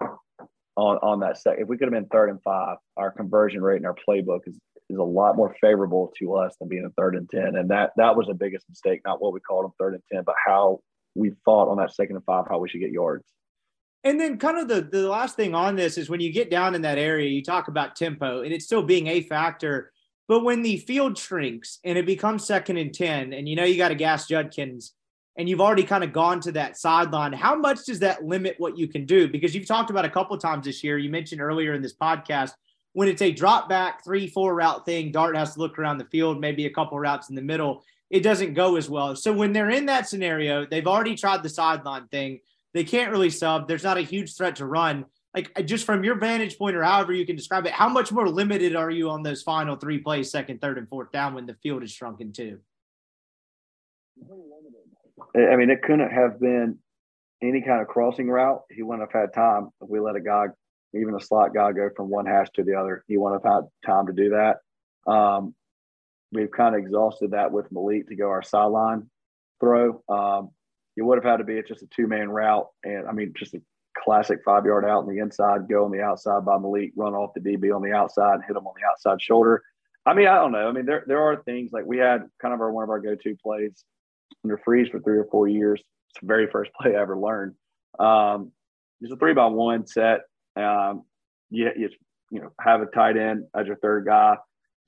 on, 0.76 0.98
on 0.98 1.20
that 1.20 1.38
set, 1.38 1.58
if 1.58 1.66
we 1.66 1.78
could 1.78 1.86
have 1.86 1.94
been 1.94 2.08
third 2.10 2.30
and 2.30 2.42
five, 2.42 2.76
our 2.96 3.10
conversion 3.10 3.60
rate 3.60 3.80
in 3.80 3.86
our 3.86 3.96
playbook 4.08 4.46
is, 4.46 4.56
is 4.92 4.98
a 4.98 5.02
lot 5.02 5.36
more 5.36 5.54
favorable 5.60 6.12
to 6.18 6.34
us 6.34 6.54
than 6.58 6.68
being 6.68 6.84
a 6.84 6.90
third 6.90 7.16
and 7.16 7.28
10. 7.28 7.56
And 7.56 7.70
that, 7.70 7.92
that 7.96 8.16
was 8.16 8.26
the 8.26 8.34
biggest 8.34 8.68
mistake, 8.68 9.00
not 9.04 9.20
what 9.20 9.32
we 9.32 9.40
called 9.40 9.64
them 9.64 9.72
third 9.78 9.94
and 9.94 10.02
10, 10.12 10.22
but 10.24 10.34
how 10.44 10.80
we 11.14 11.32
thought 11.44 11.68
on 11.68 11.78
that 11.78 11.94
second 11.94 12.16
and 12.16 12.24
five, 12.24 12.44
how 12.48 12.58
we 12.58 12.68
should 12.68 12.80
get 12.80 12.90
yards. 12.90 13.24
And 14.04 14.20
then 14.20 14.38
kind 14.38 14.58
of 14.58 14.68
the, 14.68 14.82
the 14.82 15.08
last 15.08 15.36
thing 15.36 15.54
on 15.54 15.76
this 15.76 15.96
is 15.96 16.10
when 16.10 16.20
you 16.20 16.32
get 16.32 16.50
down 16.50 16.74
in 16.74 16.82
that 16.82 16.98
area, 16.98 17.28
you 17.28 17.42
talk 17.42 17.68
about 17.68 17.96
tempo 17.96 18.42
and 18.42 18.52
it's 18.52 18.64
still 18.64 18.82
being 18.82 19.06
a 19.06 19.22
factor 19.22 19.92
but 20.28 20.44
when 20.44 20.62
the 20.62 20.78
field 20.78 21.18
shrinks 21.18 21.78
and 21.84 21.98
it 21.98 22.06
becomes 22.06 22.46
second 22.46 22.76
and 22.76 22.94
10, 22.94 23.32
and 23.32 23.48
you 23.48 23.56
know 23.56 23.64
you 23.64 23.76
got 23.76 23.90
a 23.90 23.94
gas 23.94 24.26
Judkins 24.26 24.94
and 25.36 25.48
you've 25.48 25.60
already 25.60 25.82
kind 25.82 26.04
of 26.04 26.12
gone 26.12 26.40
to 26.40 26.52
that 26.52 26.76
sideline, 26.78 27.32
how 27.32 27.54
much 27.54 27.84
does 27.84 27.98
that 27.98 28.24
limit 28.24 28.54
what 28.58 28.78
you 28.78 28.88
can 28.88 29.04
do? 29.04 29.28
Because 29.28 29.54
you've 29.54 29.66
talked 29.66 29.90
about 29.90 30.04
a 30.04 30.10
couple 30.10 30.36
times 30.38 30.64
this 30.64 30.84
year. 30.84 30.98
You 30.98 31.10
mentioned 31.10 31.40
earlier 31.40 31.74
in 31.74 31.82
this 31.82 31.94
podcast 31.94 32.52
when 32.92 33.08
it's 33.08 33.22
a 33.22 33.32
drop 33.32 33.68
back 33.68 34.04
three, 34.04 34.26
four 34.26 34.54
route 34.54 34.84
thing, 34.84 35.12
Dart 35.12 35.36
has 35.36 35.54
to 35.54 35.60
look 35.60 35.78
around 35.78 35.98
the 35.98 36.04
field, 36.06 36.40
maybe 36.40 36.66
a 36.66 36.70
couple 36.70 36.98
routes 36.98 37.28
in 37.28 37.34
the 37.34 37.42
middle. 37.42 37.84
It 38.10 38.22
doesn't 38.22 38.54
go 38.54 38.76
as 38.76 38.90
well. 38.90 39.16
So 39.16 39.32
when 39.32 39.52
they're 39.52 39.70
in 39.70 39.86
that 39.86 40.08
scenario, 40.08 40.66
they've 40.66 40.86
already 40.86 41.14
tried 41.14 41.42
the 41.42 41.48
sideline 41.48 42.08
thing. 42.08 42.40
They 42.74 42.84
can't 42.84 43.10
really 43.10 43.30
sub. 43.30 43.68
There's 43.68 43.84
not 43.84 43.96
a 43.96 44.02
huge 44.02 44.36
threat 44.36 44.56
to 44.56 44.66
run 44.66 45.06
like 45.34 45.64
just 45.64 45.86
from 45.86 46.04
your 46.04 46.16
vantage 46.16 46.58
point 46.58 46.76
or 46.76 46.82
however 46.82 47.12
you 47.12 47.24
can 47.24 47.36
describe 47.36 47.66
it, 47.66 47.72
how 47.72 47.88
much 47.88 48.12
more 48.12 48.28
limited 48.28 48.76
are 48.76 48.90
you 48.90 49.08
on 49.10 49.22
those 49.22 49.42
final 49.42 49.76
three 49.76 49.98
plays, 49.98 50.30
second, 50.30 50.60
third, 50.60 50.78
and 50.78 50.88
fourth 50.88 51.10
down 51.10 51.34
when 51.34 51.46
the 51.46 51.54
field 51.62 51.82
is 51.82 51.90
shrunken 51.90 52.32
too? 52.32 52.58
I 55.34 55.56
mean, 55.56 55.70
it 55.70 55.82
couldn't 55.82 56.10
have 56.10 56.38
been 56.38 56.78
any 57.42 57.62
kind 57.62 57.80
of 57.80 57.88
crossing 57.88 58.28
route. 58.28 58.62
He 58.70 58.82
wouldn't 58.82 59.08
have 59.10 59.20
had 59.22 59.32
time 59.32 59.70
if 59.80 59.88
we 59.88 60.00
let 60.00 60.16
a 60.16 60.20
guy, 60.20 60.48
even 60.94 61.14
a 61.14 61.20
slot 61.20 61.54
guy, 61.54 61.72
go 61.72 61.90
from 61.96 62.10
one 62.10 62.26
hash 62.26 62.48
to 62.54 62.62
the 62.62 62.74
other. 62.74 63.04
He 63.08 63.16
wouldn't 63.16 63.42
have 63.44 63.52
had 63.52 63.64
time 63.84 64.06
to 64.06 64.12
do 64.12 64.30
that. 64.30 65.10
Um, 65.10 65.54
we've 66.32 66.50
kind 66.50 66.74
of 66.74 66.80
exhausted 66.80 67.32
that 67.32 67.52
with 67.52 67.70
Malik 67.72 68.08
to 68.08 68.16
go 68.16 68.28
our 68.28 68.42
sideline 68.42 69.08
throw. 69.60 70.02
Um, 70.08 70.50
it 70.96 71.02
would 71.02 71.18
have 71.18 71.24
had 71.24 71.38
to 71.38 71.44
be 71.44 71.60
just 71.66 71.82
a 71.82 71.86
two 71.86 72.06
man 72.06 72.28
route, 72.28 72.66
and 72.84 73.06
I 73.08 73.12
mean, 73.12 73.32
just 73.36 73.54
a 73.54 73.62
classic 73.96 74.40
five 74.44 74.64
yard 74.64 74.84
out 74.84 75.04
on 75.04 75.08
the 75.08 75.20
inside, 75.20 75.68
go 75.68 75.84
on 75.84 75.90
the 75.90 76.02
outside 76.02 76.44
by 76.44 76.58
Malik, 76.58 76.92
run 76.96 77.14
off 77.14 77.34
the 77.34 77.40
DB 77.40 77.74
on 77.74 77.82
the 77.82 77.92
outside, 77.92 78.34
and 78.34 78.44
hit 78.44 78.56
him 78.56 78.66
on 78.66 78.74
the 78.76 78.86
outside 78.88 79.22
shoulder. 79.22 79.62
I 80.04 80.14
mean, 80.14 80.26
I 80.26 80.36
don't 80.36 80.52
know. 80.52 80.68
I 80.68 80.72
mean, 80.72 80.86
there 80.86 81.04
there 81.06 81.22
are 81.22 81.42
things 81.44 81.72
like 81.72 81.86
we 81.86 81.98
had 81.98 82.28
kind 82.40 82.52
of 82.52 82.60
our 82.60 82.72
one 82.72 82.84
of 82.84 82.90
our 82.90 83.00
go 83.00 83.14
to 83.14 83.36
plays 83.42 83.84
under 84.44 84.58
Freeze 84.58 84.88
for 84.88 85.00
three 85.00 85.18
or 85.18 85.26
four 85.30 85.48
years. 85.48 85.80
It's 86.10 86.20
the 86.20 86.26
very 86.26 86.48
first 86.50 86.70
play 86.80 86.94
I 86.94 87.00
ever 87.00 87.16
learned. 87.16 87.54
Um, 87.98 88.52
it's 89.00 89.12
a 89.12 89.16
three 89.16 89.34
by 89.34 89.46
one 89.46 89.86
set. 89.86 90.20
Um, 90.56 91.04
you, 91.50 91.70
you 91.76 91.88
you 92.30 92.40
know 92.40 92.50
have 92.60 92.80
a 92.80 92.86
tight 92.86 93.16
end 93.16 93.44
as 93.54 93.66
your 93.66 93.76
third 93.76 94.06
guy. 94.06 94.36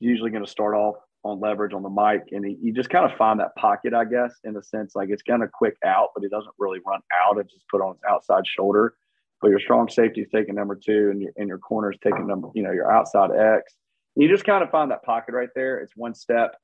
Usually 0.00 0.30
going 0.30 0.44
to 0.44 0.50
start 0.50 0.74
off 0.74 0.96
on 1.22 1.40
leverage 1.40 1.72
on 1.72 1.82
the 1.82 1.88
mic, 1.88 2.28
and 2.32 2.44
he, 2.44 2.58
you 2.60 2.72
just 2.72 2.90
kind 2.90 3.10
of 3.10 3.16
find 3.16 3.40
that 3.40 3.54
pocket, 3.56 3.94
I 3.94 4.04
guess, 4.04 4.34
in 4.44 4.52
the 4.52 4.62
sense 4.62 4.94
like 4.94 5.08
it's 5.10 5.22
kind 5.22 5.42
of 5.42 5.50
quick 5.52 5.76
out, 5.84 6.08
but 6.14 6.22
he 6.22 6.28
doesn't 6.28 6.54
really 6.58 6.80
run 6.86 7.00
out. 7.22 7.38
It's 7.38 7.52
just 7.52 7.68
put 7.68 7.80
on 7.80 7.94
his 7.94 8.02
outside 8.08 8.46
shoulder. 8.46 8.94
But 9.40 9.50
your 9.50 9.60
strong 9.60 9.88
safety 9.88 10.22
is 10.22 10.28
taking 10.34 10.54
number 10.54 10.74
two, 10.74 11.10
and 11.10 11.20
your 11.20 11.32
and 11.36 11.48
your 11.48 11.58
corner 11.58 11.92
is 11.92 11.98
taking 12.02 12.26
number, 12.26 12.48
you 12.54 12.62
know, 12.62 12.72
your 12.72 12.90
outside 12.90 13.30
X. 13.30 13.74
You 14.16 14.28
just 14.28 14.44
kind 14.44 14.62
of 14.62 14.70
find 14.70 14.90
that 14.90 15.02
pocket 15.02 15.34
right 15.34 15.48
there. 15.54 15.78
It's 15.78 15.96
one 15.96 16.14
step, 16.14 16.56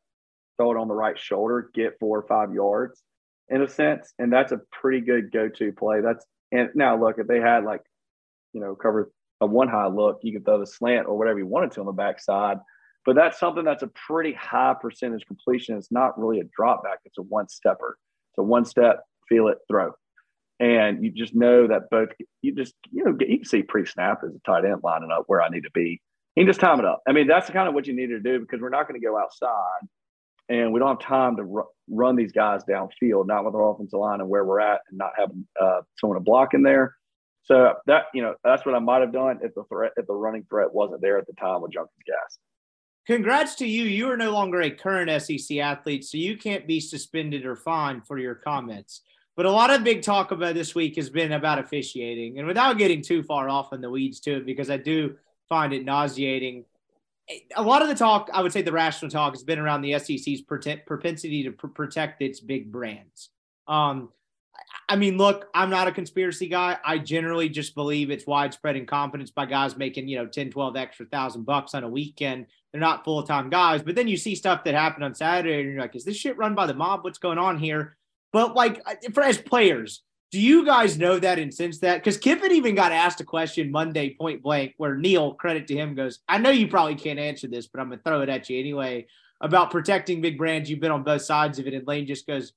throw 0.57 0.72
it 0.72 0.76
on 0.76 0.88
the 0.88 0.94
right 0.94 1.18
shoulder, 1.18 1.70
get 1.74 1.98
four 1.98 2.18
or 2.18 2.26
five 2.26 2.55
yards, 2.55 3.03
in 3.48 3.62
a 3.62 3.68
sense, 3.68 4.14
and 4.18 4.32
that's 4.32 4.53
a 4.53 4.61
pretty 4.70 5.01
good 5.01 5.32
go-to 5.32 5.72
play. 5.72 6.01
That's 6.01 6.24
and 6.53 6.70
now 6.74 6.98
look 6.98 7.18
if 7.18 7.26
they 7.26 7.40
had 7.40 7.64
like, 7.64 7.82
you 8.53 8.61
know, 8.61 8.74
cover 8.74 9.11
a 9.40 9.46
one 9.46 9.68
high 9.68 9.86
look, 9.86 10.20
you 10.22 10.32
can 10.32 10.44
throw 10.44 10.59
the 10.59 10.66
slant 10.66 11.07
or 11.07 11.16
whatever 11.16 11.38
you 11.38 11.46
wanted 11.46 11.72
to 11.72 11.80
on 11.80 11.86
the 11.86 11.92
backside 11.92 12.59
but 13.07 13.16
that's 13.16 13.38
something 13.38 13.64
that's 13.64 13.82
a 13.82 13.90
pretty 14.07 14.32
high 14.32 14.74
percentage 14.80 15.24
completion. 15.26 15.76
It's 15.76 15.90
not 15.90 16.18
really 16.18 16.40
a 16.40 16.44
drop 16.57 16.84
back, 16.84 16.98
it's 17.05 17.18
a 17.18 17.22
one 17.22 17.48
stepper. 17.48 17.96
It's 18.30 18.38
a 18.38 18.42
one 18.42 18.64
step, 18.64 19.03
feel 19.28 19.48
it, 19.48 19.59
throw. 19.68 19.92
And 20.61 21.03
you 21.03 21.11
just 21.11 21.34
know 21.34 21.66
that 21.68 21.88
both, 21.90 22.11
you 22.42 22.55
just, 22.55 22.74
you 22.92 23.05
know, 23.05 23.16
you 23.18 23.38
can 23.38 23.44
see 23.46 23.62
pre 23.62 23.86
snap 23.86 24.20
as 24.24 24.34
a 24.34 24.40
tight 24.44 24.66
end 24.66 24.80
lining 24.84 25.11
up 25.11 25.24
where 25.26 25.40
I 25.40 25.48
need 25.48 25.62
to 25.62 25.70
be. 25.72 26.01
You 26.36 26.42
can 26.42 26.46
just 26.46 26.61
time 26.61 26.78
it 26.78 26.84
up. 26.84 27.01
I 27.09 27.12
mean, 27.12 27.26
that's 27.26 27.48
kind 27.48 27.66
of 27.66 27.74
what 27.74 27.86
you 27.86 27.96
need 27.96 28.09
to 28.09 28.20
do 28.20 28.40
because 28.40 28.61
we're 28.61 28.68
not 28.68 28.86
going 28.86 29.01
to 29.01 29.05
go 29.05 29.18
outside 29.18 29.88
and 30.51 30.72
we 30.72 30.78
don't 30.78 31.01
have 31.01 31.09
time 31.09 31.36
to 31.36 31.51
r- 31.57 31.66
run 31.88 32.14
these 32.14 32.32
guys 32.32 32.62
downfield, 32.64 33.26
not 33.26 33.44
with 33.44 33.55
our 33.55 33.72
offensive 33.72 33.98
line 33.98 34.20
and 34.20 34.28
where 34.28 34.44
we're 34.44 34.61
at 34.61 34.82
and 34.90 34.98
not 34.98 35.12
having 35.16 35.46
uh, 35.61 35.80
someone 35.98 36.18
to 36.18 36.22
block 36.22 36.53
in 36.53 36.62
there. 36.62 36.94
So 37.45 37.74
that, 37.86 38.05
you 38.14 38.22
know, 38.22 38.34
that's 38.45 38.64
what 38.64 38.74
I 38.74 38.78
might 38.78 39.01
have 39.01 39.12
done 39.12 39.41
if 39.43 39.55
the 39.55 39.64
threat, 39.64 39.93
if 39.97 40.07
the 40.07 40.14
running 40.14 40.45
threat 40.49 40.72
wasn't 40.72 41.01
there 41.01 41.18
at 41.18 41.26
the 41.26 41.32
time 41.34 41.62
with 41.62 41.72
Judkins 41.72 42.05
gas 42.07 42.38
congrats 43.11 43.57
to 43.57 43.66
you. 43.66 43.84
You 43.84 44.09
are 44.11 44.16
no 44.16 44.30
longer 44.30 44.62
a 44.62 44.70
current 44.70 45.11
SEC 45.22 45.59
athlete, 45.59 46.05
so 46.05 46.16
you 46.16 46.36
can't 46.36 46.66
be 46.66 46.78
suspended 46.78 47.45
or 47.45 47.57
fined 47.57 48.07
for 48.07 48.18
your 48.18 48.36
comments. 48.36 49.03
But 49.36 49.47
a 49.47 49.51
lot 49.51 49.70
of 49.70 49.82
big 49.82 50.03
talk 50.03 50.30
about 50.30 50.55
this 50.55 50.76
week 50.76 50.95
has 50.95 51.11
been 51.11 51.32
about 51.32 51.59
officiating. 51.59 52.38
And 52.38 52.47
without 52.47 52.78
getting 52.78 53.03
too 53.03 53.24
far 53.24 53.49
off 53.49 53.72
in 53.72 53.80
the 53.80 53.91
weeds 53.91 54.20
to 54.20 54.36
it, 54.36 54.47
because 54.47 54.70
I 54.70 54.76
do 54.76 55.16
find 55.49 55.72
it 55.72 55.84
nauseating. 55.84 56.66
A 57.57 57.62
lot 57.62 57.82
of 57.82 57.88
the 57.88 57.97
talk, 57.97 58.30
I 58.32 58.43
would 58.43 58.53
say 58.53 58.62
the 58.62 58.70
rational 58.70 59.11
talk, 59.11 59.34
has 59.34 59.43
been 59.43 59.59
around 59.59 59.82
the 59.82 59.99
SEC's 59.99 60.43
propensity 60.43 61.45
to 61.45 61.51
pr- 61.53 61.66
protect 61.66 62.22
its 62.22 62.38
big 62.38 62.70
brands. 62.70 63.30
Um, 63.66 64.11
I 64.91 64.97
mean, 64.97 65.18
look, 65.18 65.47
I'm 65.55 65.70
not 65.70 65.86
a 65.86 65.93
conspiracy 65.93 66.49
guy. 66.49 66.76
I 66.84 66.99
generally 66.99 67.49
just 67.49 67.76
believe 67.76 68.11
it's 68.11 68.26
widespread 68.26 68.74
incompetence 68.74 69.30
by 69.30 69.47
guys 69.47 69.76
making, 69.76 70.09
you 70.09 70.18
know, 70.18 70.26
10, 70.26 70.51
12 70.51 70.76
extra 70.76 71.07
thousand 71.07 71.45
bucks 71.45 71.74
on 71.74 71.84
a 71.84 71.88
weekend. 71.88 72.47
They're 72.72 72.80
not 72.80 73.05
full 73.05 73.22
time 73.22 73.51
guys. 73.51 73.82
But 73.82 73.95
then 73.95 74.09
you 74.09 74.16
see 74.16 74.34
stuff 74.34 74.64
that 74.64 74.74
happened 74.74 75.05
on 75.05 75.15
Saturday 75.15 75.60
and 75.60 75.73
you're 75.73 75.81
like, 75.81 75.94
is 75.94 76.05
this 76.05 76.16
shit 76.16 76.36
run 76.36 76.56
by 76.56 76.66
the 76.66 76.74
mob? 76.74 77.05
What's 77.05 77.20
going 77.20 77.39
on 77.39 77.56
here? 77.56 77.97
But 78.32 78.56
like, 78.56 78.82
for 79.15 79.23
as 79.23 79.39
players, 79.39 80.02
do 80.32 80.40
you 80.40 80.66
guys 80.66 80.98
know 80.98 81.20
that 81.20 81.39
and 81.39 81.55
sense 81.55 81.78
that? 81.78 81.98
Because 81.98 82.19
Kiffin 82.19 82.51
even 82.51 82.74
got 82.74 82.90
asked 82.90 83.20
a 83.20 83.24
question 83.24 83.70
Monday 83.70 84.16
point 84.20 84.43
blank 84.43 84.74
where 84.77 84.97
Neil, 84.97 85.35
credit 85.35 85.69
to 85.69 85.77
him, 85.77 85.94
goes, 85.94 86.19
I 86.28 86.39
know 86.39 86.51
you 86.51 86.66
probably 86.66 86.97
can't 86.97 87.20
answer 87.20 87.47
this, 87.47 87.69
but 87.69 87.81
I'm 87.81 87.90
going 87.90 88.01
to 88.01 88.02
throw 88.02 88.23
it 88.23 88.28
at 88.28 88.51
you 88.51 88.59
anyway 88.59 89.06
about 89.40 89.70
protecting 89.70 90.20
big 90.20 90.36
brands. 90.36 90.69
You've 90.69 90.81
been 90.81 90.90
on 90.90 91.05
both 91.05 91.23
sides 91.23 91.60
of 91.60 91.69
it. 91.69 91.74
And 91.74 91.86
Lane 91.86 92.09
just 92.09 92.27
goes, 92.27 92.55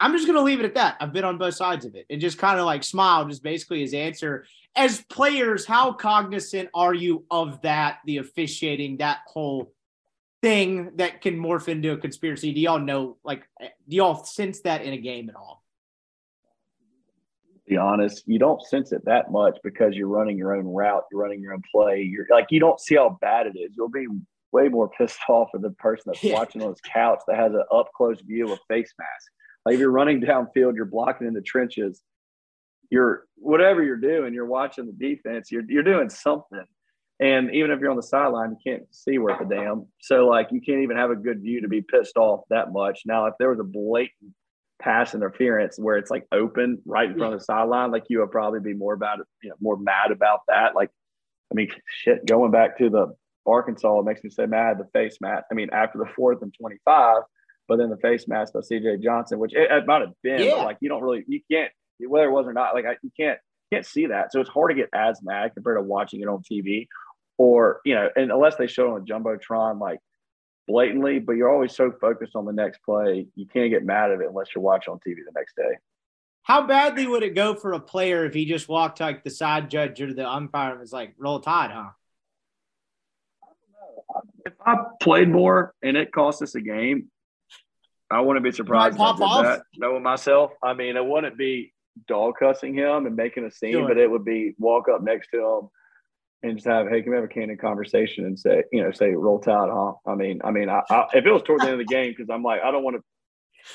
I'm 0.00 0.12
just 0.12 0.26
going 0.26 0.36
to 0.36 0.42
leave 0.42 0.60
it 0.60 0.66
at 0.66 0.74
that. 0.74 0.96
I've 1.00 1.12
been 1.12 1.24
on 1.24 1.38
both 1.38 1.54
sides 1.54 1.84
of 1.84 1.94
it 1.94 2.06
and 2.10 2.20
just 2.20 2.38
kind 2.38 2.58
of 2.58 2.66
like 2.66 2.82
smiled 2.82 3.30
is 3.30 3.40
basically 3.40 3.80
his 3.80 3.94
answer. 3.94 4.46
As 4.76 5.02
players, 5.02 5.64
how 5.64 5.92
cognizant 5.92 6.68
are 6.74 6.94
you 6.94 7.24
of 7.30 7.62
that, 7.62 7.98
the 8.04 8.18
officiating, 8.18 8.98
that 8.98 9.18
whole 9.26 9.72
thing 10.42 10.90
that 10.96 11.22
can 11.22 11.38
morph 11.38 11.68
into 11.68 11.92
a 11.92 11.96
conspiracy? 11.96 12.52
Do 12.52 12.60
y'all 12.60 12.80
know, 12.80 13.16
like, 13.24 13.48
eh, 13.60 13.68
do 13.88 13.96
y'all 13.96 14.24
sense 14.24 14.60
that 14.62 14.82
in 14.82 14.92
a 14.92 14.98
game 14.98 15.30
at 15.30 15.36
all? 15.36 15.64
be 17.66 17.76
honest, 17.76 18.24
you 18.26 18.38
don't 18.38 18.62
sense 18.62 18.92
it 18.92 19.04
that 19.06 19.30
much 19.30 19.56
because 19.62 19.94
you're 19.94 20.08
running 20.08 20.36
your 20.36 20.54
own 20.54 20.66
route, 20.66 21.04
you're 21.10 21.20
running 21.20 21.40
your 21.40 21.54
own 21.54 21.62
play. 21.72 22.02
You're 22.02 22.26
like 22.30 22.46
you 22.50 22.60
don't 22.60 22.80
see 22.80 22.96
how 22.96 23.18
bad 23.20 23.46
it 23.46 23.58
is. 23.58 23.72
You'll 23.76 23.88
be 23.88 24.06
way 24.52 24.68
more 24.68 24.88
pissed 24.98 25.18
off 25.28 25.48
at 25.54 25.62
the 25.62 25.70
person 25.70 26.04
that's 26.06 26.22
yeah. 26.22 26.34
watching 26.34 26.62
on 26.62 26.70
his 26.70 26.80
couch 26.80 27.20
that 27.26 27.36
has 27.36 27.52
an 27.52 27.64
up 27.72 27.90
close 27.96 28.20
view 28.20 28.52
of 28.52 28.58
face 28.68 28.92
mask. 28.98 29.32
Like 29.64 29.74
if 29.74 29.80
you're 29.80 29.90
running 29.90 30.20
downfield, 30.22 30.74
you're 30.74 30.84
blocking 30.84 31.26
in 31.26 31.34
the 31.34 31.42
trenches, 31.42 32.02
you're 32.90 33.24
whatever 33.36 33.82
you're 33.82 33.96
doing, 33.96 34.34
you're 34.34 34.46
watching 34.46 34.86
the 34.86 34.92
defense, 34.92 35.50
you're 35.50 35.64
you're 35.68 35.82
doing 35.82 36.10
something. 36.10 36.64
And 37.20 37.54
even 37.54 37.70
if 37.70 37.80
you're 37.80 37.90
on 37.90 37.96
the 37.96 38.02
sideline, 38.02 38.50
you 38.50 38.72
can't 38.72 38.82
see 38.90 39.18
worth 39.18 39.40
a 39.40 39.44
damn. 39.44 39.86
So 40.00 40.26
like 40.26 40.48
you 40.50 40.60
can't 40.60 40.80
even 40.80 40.96
have 40.96 41.10
a 41.10 41.16
good 41.16 41.40
view 41.42 41.60
to 41.62 41.68
be 41.68 41.80
pissed 41.80 42.16
off 42.16 42.40
that 42.50 42.72
much. 42.72 43.02
Now, 43.06 43.26
if 43.26 43.34
there 43.38 43.50
was 43.50 43.60
a 43.60 43.64
blatant 43.64 44.32
pass 44.82 45.14
interference 45.14 45.78
where 45.78 45.96
it's 45.96 46.10
like 46.10 46.26
open 46.32 46.82
right 46.84 47.08
in 47.08 47.16
front 47.16 47.34
of 47.34 47.40
the 47.40 47.44
sideline, 47.44 47.92
like 47.92 48.04
you 48.08 48.18
would 48.20 48.32
probably 48.32 48.60
be 48.60 48.74
more 48.74 48.94
about 48.94 49.20
it, 49.20 49.26
you 49.42 49.50
know, 49.50 49.56
more 49.60 49.76
mad 49.76 50.10
about 50.10 50.40
that. 50.48 50.74
Like, 50.74 50.90
I 51.52 51.54
mean, 51.54 51.68
shit, 51.86 52.26
going 52.26 52.50
back 52.50 52.78
to 52.78 52.90
the 52.90 53.14
Arkansas, 53.46 54.00
it 54.00 54.04
makes 54.04 54.24
me 54.24 54.30
so 54.30 54.46
mad 54.46 54.78
the 54.78 54.88
face 54.92 55.18
mask. 55.20 55.44
I 55.50 55.54
mean, 55.54 55.70
after 55.72 55.98
the 55.98 56.10
fourth 56.16 56.42
and 56.42 56.52
25, 56.58 57.22
but 57.68 57.78
then 57.78 57.90
the 57.90 57.96
face 57.96 58.28
mask 58.28 58.52
by 58.52 58.60
CJ 58.60 59.02
Johnson, 59.02 59.38
which 59.38 59.54
it, 59.54 59.70
it 59.70 59.86
might 59.86 60.02
have 60.02 60.12
been, 60.22 60.42
yeah. 60.42 60.56
but 60.56 60.64
like 60.64 60.78
you 60.80 60.88
don't 60.88 61.02
really, 61.02 61.24
you 61.26 61.40
can't, 61.50 61.70
whether 62.00 62.26
it 62.26 62.32
was 62.32 62.46
or 62.46 62.52
not, 62.52 62.74
like 62.74 62.84
I, 62.84 62.96
you 63.02 63.10
can't, 63.18 63.38
can't 63.72 63.86
see 63.86 64.06
that. 64.06 64.32
So 64.32 64.40
it's 64.40 64.50
hard 64.50 64.70
to 64.70 64.74
get 64.74 64.90
as 64.94 65.22
mad 65.22 65.52
compared 65.54 65.78
to 65.78 65.82
watching 65.82 66.20
it 66.20 66.28
on 66.28 66.42
TV 66.42 66.86
or, 67.38 67.80
you 67.84 67.94
know, 67.94 68.08
and 68.14 68.30
unless 68.30 68.56
they 68.56 68.66
show 68.66 68.94
it 68.94 69.00
on 69.00 69.06
Jumbotron, 69.06 69.80
like 69.80 69.98
blatantly, 70.66 71.18
but 71.18 71.32
you're 71.32 71.50
always 71.50 71.74
so 71.74 71.92
focused 72.00 72.36
on 72.36 72.44
the 72.44 72.52
next 72.52 72.80
play, 72.84 73.26
you 73.34 73.46
can't 73.46 73.70
get 73.70 73.84
mad 73.84 74.10
at 74.10 74.20
it 74.20 74.28
unless 74.28 74.48
you're 74.54 74.62
watching 74.62 74.92
on 74.92 74.98
TV 74.98 75.16
the 75.16 75.32
next 75.34 75.56
day. 75.56 75.78
How 76.42 76.66
badly 76.66 77.06
would 77.06 77.22
it 77.22 77.34
go 77.34 77.54
for 77.54 77.72
a 77.72 77.80
player 77.80 78.26
if 78.26 78.34
he 78.34 78.44
just 78.44 78.68
walked 78.68 79.00
like 79.00 79.24
the 79.24 79.30
side 79.30 79.70
judge 79.70 80.00
or 80.00 80.12
the 80.12 80.28
umpire 80.28 80.72
and 80.72 80.80
was 80.80 80.92
like, 80.92 81.14
roll 81.18 81.40
tide, 81.40 81.70
huh? 81.70 81.90
If 84.44 84.52
I 84.64 84.76
played 85.00 85.30
more 85.30 85.74
and 85.82 85.96
it 85.96 86.12
cost 86.12 86.42
us 86.42 86.54
a 86.54 86.60
game, 86.60 87.10
I 88.14 88.20
wouldn't 88.20 88.44
be 88.44 88.52
surprised. 88.52 88.96
Pop 88.96 89.20
off. 89.20 89.44
That, 89.44 89.62
knowing 89.76 90.02
myself, 90.02 90.52
I 90.62 90.72
mean, 90.72 90.96
it 90.96 91.04
wouldn't 91.04 91.36
be 91.36 91.72
dog 92.06 92.34
cussing 92.38 92.74
him 92.74 93.06
and 93.06 93.16
making 93.16 93.44
a 93.44 93.50
scene, 93.50 93.72
sure. 93.72 93.88
but 93.88 93.98
it 93.98 94.10
would 94.10 94.24
be 94.24 94.54
walk 94.58 94.88
up 94.88 95.02
next 95.02 95.28
to 95.32 95.44
him 95.44 95.68
and 96.44 96.56
just 96.56 96.66
have, 96.66 96.88
hey, 96.88 97.02
can 97.02 97.10
we 97.10 97.16
have 97.16 97.24
a 97.24 97.28
candid 97.28 97.60
conversation 97.60 98.24
and 98.24 98.38
say, 98.38 98.62
you 98.70 98.82
know, 98.82 98.92
say 98.92 99.10
roll 99.10 99.40
tide, 99.40 99.68
huh? 99.72 99.94
I 100.06 100.14
mean, 100.14 100.40
I 100.44 100.52
mean, 100.52 100.68
I, 100.68 100.82
I, 100.90 101.06
if 101.14 101.26
it 101.26 101.32
was 101.32 101.42
toward 101.42 101.62
the 101.62 101.64
end 101.64 101.80
of 101.80 101.86
the 101.86 101.92
game, 101.92 102.12
because 102.12 102.30
I'm 102.30 102.42
like, 102.42 102.60
I 102.62 102.70
don't 102.70 102.84
want 102.84 102.96
to 102.96 103.02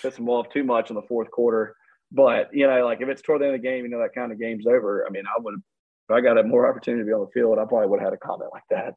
piss 0.02 0.16
them 0.16 0.30
off 0.30 0.49
too 0.49 0.64
much 0.64 0.90
in 0.90 0.95
the 0.95 1.02
fourth 1.02 1.30
quarter, 1.32 1.76
but 2.11 2.49
you 2.53 2.66
know, 2.66 2.86
like 2.86 3.02
if 3.02 3.10
it's 3.10 3.22
toward 3.22 3.41
the 3.41 3.45
end 3.45 3.56
of 3.56 3.61
the 3.61 3.68
game, 3.68 3.84
you 3.84 3.90
know, 3.90 3.99
that 3.99 4.16
kind 4.16 4.32
of 4.32 4.40
game's 4.40 4.68
over. 4.68 5.06
I 5.06 5.10
mean, 5.10 5.24
I 5.28 5.40
would, 5.41 5.56
if 5.56 6.16
I 6.16 6.22
got 6.22 6.38
a 6.38 6.44
more 6.44 6.70
opportunity 6.70 7.03
to 7.03 7.07
be 7.07 7.14
on 7.14 7.22
the 7.22 7.32
field, 7.34 7.60
I 7.60 7.66
probably 7.66 7.88
would 7.88 7.99
have 7.99 8.11
had 8.11 8.14
a 8.14 8.26
comment 8.26 8.52
like 8.53 8.64
that. 8.70 8.94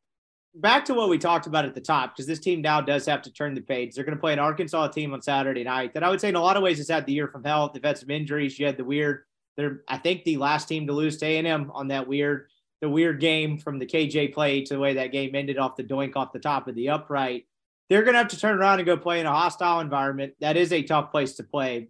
Back 0.55 0.85
to 0.87 0.95
what 0.95 1.09
we 1.09 1.17
talked 1.17 1.47
about 1.47 1.65
at 1.65 1.75
the 1.75 1.81
top, 1.81 2.15
because 2.15 2.27
this 2.27 2.39
team 2.39 2.61
now 2.61 2.81
does 2.81 3.07
have 3.07 3.23
to 3.23 3.33
turn 3.33 3.55
the 3.55 3.63
page. 3.63 3.95
They're 3.95 4.05
going 4.05 4.17
to 4.17 4.21
play 4.21 4.35
an 4.35 4.39
Arkansas 4.39 4.89
team 4.89 5.15
on 5.15 5.23
Saturday 5.23 5.65
night 5.65 5.95
that 5.95 6.03
I 6.03 6.11
would 6.11 6.21
say 6.21 6.29
in 6.29 6.37
a 6.37 6.43
lot 6.43 6.59
of 6.59 6.63
ways 6.63 6.77
has 6.79 6.89
had 6.89 7.07
the 7.07 7.13
year 7.13 7.29
from 7.29 7.43
hell. 7.43 7.71
They've 7.73 7.83
had 7.83 7.97
some 7.97 8.11
injuries. 8.11 8.59
You 8.59 8.67
had 8.67 8.77
the 8.77 8.85
weird. 8.85 9.25
They're 9.57 9.83
I 9.89 9.97
think 9.97 10.25
the 10.25 10.37
last 10.37 10.69
team 10.69 10.87
to 10.87 10.93
lose 10.93 11.17
to 11.19 11.27
A&M 11.27 11.71
on 11.75 11.89
that 11.89 12.07
weird 12.07 12.49
the 12.83 12.89
weird 12.89 13.21
game 13.21 13.57
from 13.57 13.79
the 13.79 13.87
KJ 13.87 14.35
play 14.35 14.63
to 14.65 14.75
the 14.75 14.81
way 14.81 14.95
that 14.95 15.13
game 15.13 15.35
ended 15.35 15.57
off 15.57 15.77
the 15.77 15.85
doink 15.85 16.17
off 16.17 16.33
the 16.33 16.41
top 16.41 16.67
of 16.67 16.75
the 16.75 16.91
upright. 16.91 17.47
They're 17.89 18.03
going 18.03 18.15
to 18.15 18.19
have 18.19 18.29
to 18.29 18.39
turn 18.39 18.59
around 18.59 18.81
and 18.81 18.87
go 18.87 18.97
play 18.97 19.21
in 19.21 19.27
a 19.27 19.31
hostile 19.31 19.79
environment. 19.79 20.35
That 20.41 20.57
is 20.57 20.73
a 20.73 20.83
tough 20.83 21.13
place 21.13 21.35
to 21.35 21.45
play. 21.45 21.89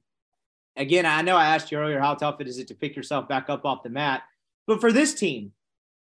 Again, 0.77 1.07
I 1.07 1.23
know 1.23 1.37
I 1.37 1.47
asked 1.47 1.73
you 1.73 1.79
earlier 1.79 1.99
how 1.99 2.15
tough 2.15 2.41
it 2.41 2.49
is 2.49 2.59
it 2.59 2.69
to 2.69 2.75
pick 2.75 2.95
yourself 2.95 3.27
back 3.27 3.49
up 3.49 3.65
off 3.65 3.83
the 3.83 3.89
mat, 3.89 4.23
but 4.67 4.81
for 4.81 4.93
this 4.93 5.15
team, 5.15 5.53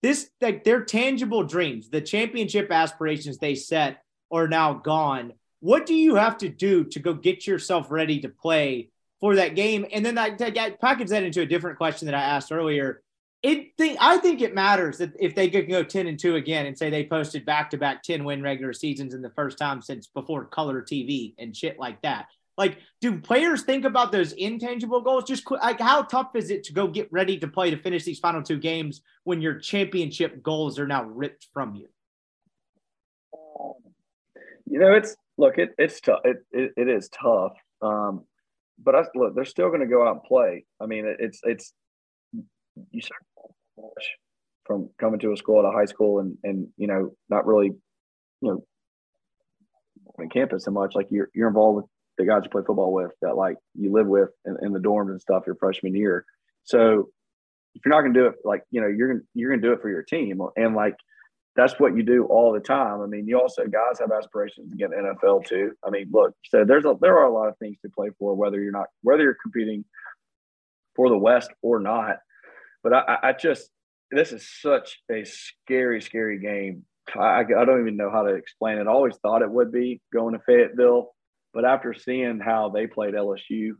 this 0.01 0.29
like 0.41 0.63
their 0.63 0.83
tangible 0.83 1.43
dreams, 1.43 1.89
the 1.89 2.01
championship 2.01 2.71
aspirations 2.71 3.37
they 3.37 3.55
set 3.55 4.03
are 4.31 4.47
now 4.47 4.73
gone. 4.73 5.33
What 5.59 5.85
do 5.85 5.93
you 5.93 6.15
have 6.15 6.37
to 6.39 6.49
do 6.49 6.85
to 6.85 6.99
go 6.99 7.13
get 7.13 7.45
yourself 7.45 7.91
ready 7.91 8.19
to 8.21 8.29
play 8.29 8.89
for 9.19 9.35
that 9.35 9.55
game? 9.55 9.85
And 9.91 10.05
then 10.05 10.17
I, 10.17 10.31
package 10.31 11.09
that 11.09 11.23
into 11.23 11.41
a 11.41 11.45
different 11.45 11.77
question 11.77 12.07
that 12.07 12.15
I 12.15 12.21
asked 12.21 12.51
earlier 12.51 13.03
it 13.43 13.75
think 13.77 13.97
I 13.99 14.17
think 14.17 14.41
it 14.41 14.53
matters 14.53 14.99
that 14.99 15.13
if 15.19 15.33
they 15.33 15.49
could 15.49 15.67
go 15.67 15.83
10 15.83 16.07
and 16.07 16.19
2 16.19 16.35
again 16.35 16.67
and 16.67 16.77
say 16.77 16.89
they 16.89 17.05
posted 17.05 17.45
back-to-back 17.45 18.03
10 18.03 18.23
win 18.23 18.43
regular 18.43 18.73
seasons 18.73 19.13
in 19.13 19.21
the 19.21 19.31
first 19.31 19.57
time 19.57 19.81
since 19.81 20.07
before 20.07 20.45
color 20.45 20.81
TV 20.81 21.33
and 21.39 21.55
shit 21.55 21.79
like 21.79 22.01
that. 22.03 22.27
Like, 22.61 22.77
do 23.01 23.19
players 23.19 23.63
think 23.63 23.85
about 23.85 24.11
those 24.11 24.33
intangible 24.33 25.01
goals? 25.01 25.23
Just 25.23 25.49
like 25.49 25.79
how 25.79 26.03
tough 26.03 26.35
is 26.35 26.51
it 26.51 26.63
to 26.65 26.73
go 26.73 26.87
get 26.87 27.11
ready 27.11 27.39
to 27.39 27.47
play 27.47 27.71
to 27.71 27.77
finish 27.77 28.03
these 28.03 28.19
final 28.19 28.43
two 28.43 28.59
games 28.59 29.01
when 29.23 29.41
your 29.41 29.57
championship 29.57 30.43
goals 30.43 30.77
are 30.77 30.85
now 30.85 31.03
ripped 31.05 31.47
from 31.55 31.73
you? 31.73 31.87
You 34.67 34.77
know, 34.77 34.93
it's 34.93 35.15
look, 35.39 35.57
it, 35.57 35.71
it's 35.79 35.99
tough. 36.01 36.19
It, 36.23 36.37
it, 36.51 36.73
it 36.77 36.87
is 36.87 37.09
tough. 37.09 37.53
Um, 37.81 38.25
but 38.77 38.93
I, 38.93 39.05
look, 39.15 39.33
they're 39.33 39.43
still 39.43 39.69
going 39.69 39.81
to 39.81 39.87
go 39.87 40.07
out 40.07 40.17
and 40.17 40.23
play. 40.23 40.65
I 40.79 40.85
mean, 40.85 41.07
it, 41.07 41.17
it's 41.19 41.39
it's 41.41 41.73
you 42.91 43.01
start 43.01 43.21
from 44.65 44.91
coming 44.99 45.19
to 45.21 45.31
a 45.31 45.37
school 45.37 45.57
at 45.57 45.65
a 45.67 45.75
high 45.75 45.85
school 45.85 46.19
and 46.19 46.37
and 46.43 46.67
you 46.77 46.85
know 46.85 47.15
not 47.27 47.47
really 47.47 47.69
you 47.69 48.49
know 48.49 48.63
on 50.19 50.29
campus 50.29 50.65
so 50.65 50.71
much 50.71 50.93
like 50.93 51.07
you're 51.09 51.29
you're 51.33 51.47
involved 51.47 51.77
with 51.77 51.85
the 52.21 52.27
guys 52.27 52.41
you 52.43 52.49
play 52.49 52.61
football 52.65 52.93
with 52.93 53.11
that 53.21 53.35
like 53.35 53.57
you 53.75 53.91
live 53.91 54.07
with 54.07 54.29
in, 54.45 54.57
in 54.61 54.73
the 54.73 54.79
dorms 54.79 55.09
and 55.09 55.21
stuff 55.21 55.43
your 55.45 55.55
freshman 55.55 55.95
year. 55.95 56.25
So 56.63 57.09
if 57.73 57.81
you're 57.85 57.93
not 57.93 58.01
going 58.01 58.13
to 58.13 58.19
do 58.19 58.25
it 58.27 58.35
like 58.43 58.63
you 58.71 58.81
know 58.81 58.87
you're 58.87 59.13
to 59.13 59.19
you're 59.33 59.55
to 59.55 59.61
do 59.61 59.73
it 59.73 59.81
for 59.81 59.89
your 59.89 60.03
team. 60.03 60.41
And 60.55 60.75
like 60.75 60.95
that's 61.55 61.79
what 61.79 61.95
you 61.95 62.03
do 62.03 62.25
all 62.25 62.53
the 62.53 62.59
time. 62.59 63.01
I 63.01 63.07
mean 63.07 63.27
you 63.27 63.39
also 63.39 63.63
guys 63.65 63.99
have 63.99 64.11
aspirations 64.11 64.71
to 64.71 64.77
get 64.77 64.91
nfl 64.91 65.45
too. 65.45 65.71
I 65.85 65.89
mean 65.89 66.09
look 66.11 66.33
so 66.45 66.63
there's 66.65 66.85
a 66.85 66.95
there 67.01 67.17
are 67.17 67.25
a 67.25 67.33
lot 67.33 67.49
of 67.49 67.57
things 67.57 67.77
to 67.81 67.89
play 67.89 68.09
for 68.19 68.35
whether 68.35 68.61
you're 68.61 68.71
not 68.71 68.87
whether 69.01 69.23
you're 69.23 69.37
competing 69.41 69.83
for 70.95 71.09
the 71.09 71.17
west 71.17 71.49
or 71.61 71.79
not. 71.79 72.17
But 72.83 72.93
I, 72.93 73.17
I 73.23 73.33
just 73.33 73.69
this 74.11 74.33
is 74.33 74.47
such 74.61 75.01
a 75.09 75.23
scary, 75.23 76.01
scary 76.01 76.39
game. 76.39 76.85
I, 77.15 77.41
I 77.41 77.65
don't 77.65 77.81
even 77.81 77.97
know 77.97 78.11
how 78.11 78.23
to 78.23 78.35
explain 78.35 78.77
it. 78.77 78.87
I 78.87 78.91
always 78.91 79.15
thought 79.17 79.41
it 79.41 79.49
would 79.49 79.71
be 79.71 80.01
going 80.13 80.33
to 80.33 80.41
Fayetteville, 80.45 81.11
but 81.53 81.65
after 81.65 81.93
seeing 81.93 82.39
how 82.39 82.69
they 82.69 82.87
played 82.87 83.13
LSU 83.13 83.71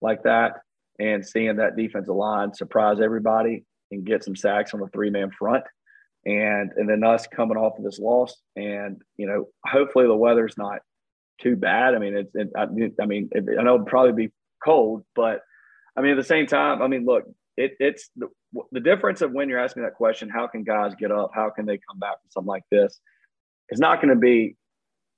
like 0.00 0.22
that 0.24 0.60
and 0.98 1.26
seeing 1.26 1.56
that 1.56 1.76
defensive 1.76 2.14
line 2.14 2.54
surprise 2.54 2.98
everybody 3.02 3.64
and 3.90 4.04
get 4.04 4.24
some 4.24 4.36
sacks 4.36 4.74
on 4.74 4.80
the 4.80 4.88
three 4.88 5.10
man 5.10 5.30
front, 5.30 5.64
and 6.24 6.72
and 6.76 6.88
then 6.88 7.04
us 7.04 7.26
coming 7.26 7.56
off 7.56 7.78
of 7.78 7.84
this 7.84 7.98
loss, 7.98 8.36
and 8.56 9.00
you 9.16 9.26
know, 9.26 9.48
hopefully 9.66 10.06
the 10.06 10.14
weather's 10.14 10.58
not 10.58 10.80
too 11.40 11.56
bad. 11.56 11.94
I 11.94 11.98
mean, 11.98 12.16
it's 12.16 12.34
it, 12.34 12.50
I, 12.56 12.62
I 13.02 13.06
mean, 13.06 13.28
it, 13.32 13.44
I 13.58 13.62
know 13.62 13.76
it'd 13.76 13.86
probably 13.86 14.26
be 14.26 14.32
cold, 14.64 15.04
but 15.14 15.40
I 15.96 16.02
mean, 16.02 16.12
at 16.12 16.16
the 16.16 16.24
same 16.24 16.46
time, 16.46 16.82
I 16.82 16.88
mean, 16.88 17.04
look, 17.04 17.24
it, 17.56 17.72
it's 17.80 18.10
the, 18.16 18.28
the 18.72 18.80
difference 18.80 19.20
of 19.20 19.32
when 19.32 19.48
you're 19.48 19.58
asking 19.58 19.82
that 19.82 19.94
question, 19.94 20.28
how 20.28 20.46
can 20.46 20.62
guys 20.62 20.94
get 20.94 21.10
up? 21.10 21.30
How 21.34 21.50
can 21.50 21.66
they 21.66 21.78
come 21.78 21.98
back 21.98 22.20
from 22.20 22.30
something 22.30 22.48
like 22.48 22.64
this? 22.70 23.00
It's 23.68 23.80
not 23.80 24.00
going 24.00 24.14
to 24.14 24.20
be 24.20 24.56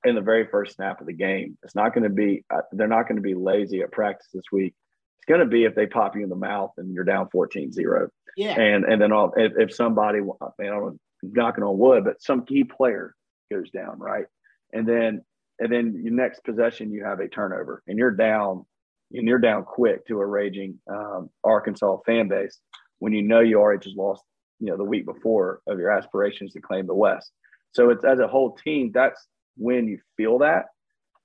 in 0.05 0.15
the 0.15 0.21
very 0.21 0.47
first 0.47 0.77
snap 0.77 1.01
of 1.01 1.07
the 1.07 1.13
game. 1.13 1.59
It's 1.63 1.75
not 1.75 1.95
going 1.95 2.05
to 2.05 2.11
be, 2.11 2.45
uh, 2.53 2.63
they're 2.73 2.89
not 2.89 3.09
going 3.09 3.17
to 3.17 3.23
be 3.23 3.35
lazy 3.35 3.81
at 3.81 3.93
practice 3.93 4.29
this 4.33 4.45
week. 4.53 4.75
It's 5.19 5.27
going 5.27 5.41
to 5.41 5.47
be 5.47 5.65
if 5.65 5.75
they 5.75 5.87
pop 5.87 6.17
you 6.17 6.23
in 6.23 6.31
the 6.31 6.37
mouth 6.37 6.73
and 6.79 6.95
you're 6.95 7.05
down 7.05 7.29
14 7.31 7.73
0. 7.73 8.09
Yeah. 8.37 8.59
And, 8.59 8.85
and 8.85 9.01
then 9.01 9.13
all, 9.13 9.33
if, 9.37 9.53
if 9.57 9.75
somebody, 9.75 10.21
man, 10.21 10.73
I'm 10.73 11.01
knocking 11.23 11.65
on 11.65 11.79
wood, 11.79 12.05
but 12.05 12.23
some 12.23 12.47
key 12.47 12.65
player 12.65 13.15
goes 13.53 13.71
down, 13.71 13.99
right? 13.99 14.25
And 14.73 14.89
then, 14.89 15.23
and 15.59 15.71
then 15.71 16.01
your 16.03 16.15
next 16.15 16.43
possession, 16.45 16.93
you 16.93 17.05
have 17.05 17.21
a 17.21 17.29
turnover 17.29 17.83
and 17.87 17.99
you're 17.99 18.13
down 18.13 18.65
and 19.13 19.27
you're 19.27 19.39
down 19.39 19.65
quick 19.65 20.07
to 20.07 20.21
a 20.21 20.27
raging 20.27 20.79
um, 20.91 21.29
Arkansas 21.45 21.99
fan 22.07 22.29
base 22.29 22.59
when 22.99 23.13
you 23.13 23.23
know 23.23 23.41
you 23.41 23.59
already 23.59 23.83
just 23.83 23.97
lost, 23.97 24.23
you 24.61 24.69
know, 24.69 24.77
the 24.77 24.85
week 24.85 25.05
before 25.05 25.61
of 25.67 25.79
your 25.79 25.91
aspirations 25.91 26.53
to 26.53 26.61
claim 26.61 26.87
the 26.87 26.95
West. 26.95 27.31
So 27.73 27.91
it's 27.91 28.05
as 28.05 28.19
a 28.19 28.29
whole 28.29 28.57
team, 28.57 28.91
that's 28.93 29.27
when 29.57 29.89
you 29.89 29.99
feel 30.17 30.39
that. 30.39 30.67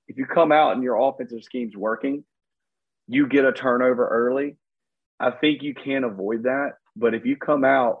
If 0.08 0.18
you 0.18 0.26
come 0.26 0.52
out 0.52 0.74
and 0.74 0.82
your 0.82 0.96
offensive 0.96 1.42
scheme's 1.42 1.76
working, 1.76 2.24
you 3.08 3.26
get 3.26 3.44
a 3.44 3.52
turnover 3.52 4.06
early. 4.06 4.56
I 5.18 5.30
think 5.30 5.62
you 5.62 5.74
can 5.74 6.04
avoid 6.04 6.44
that. 6.44 6.72
But 6.94 7.14
if 7.14 7.24
you 7.24 7.36
come 7.36 7.64
out 7.64 8.00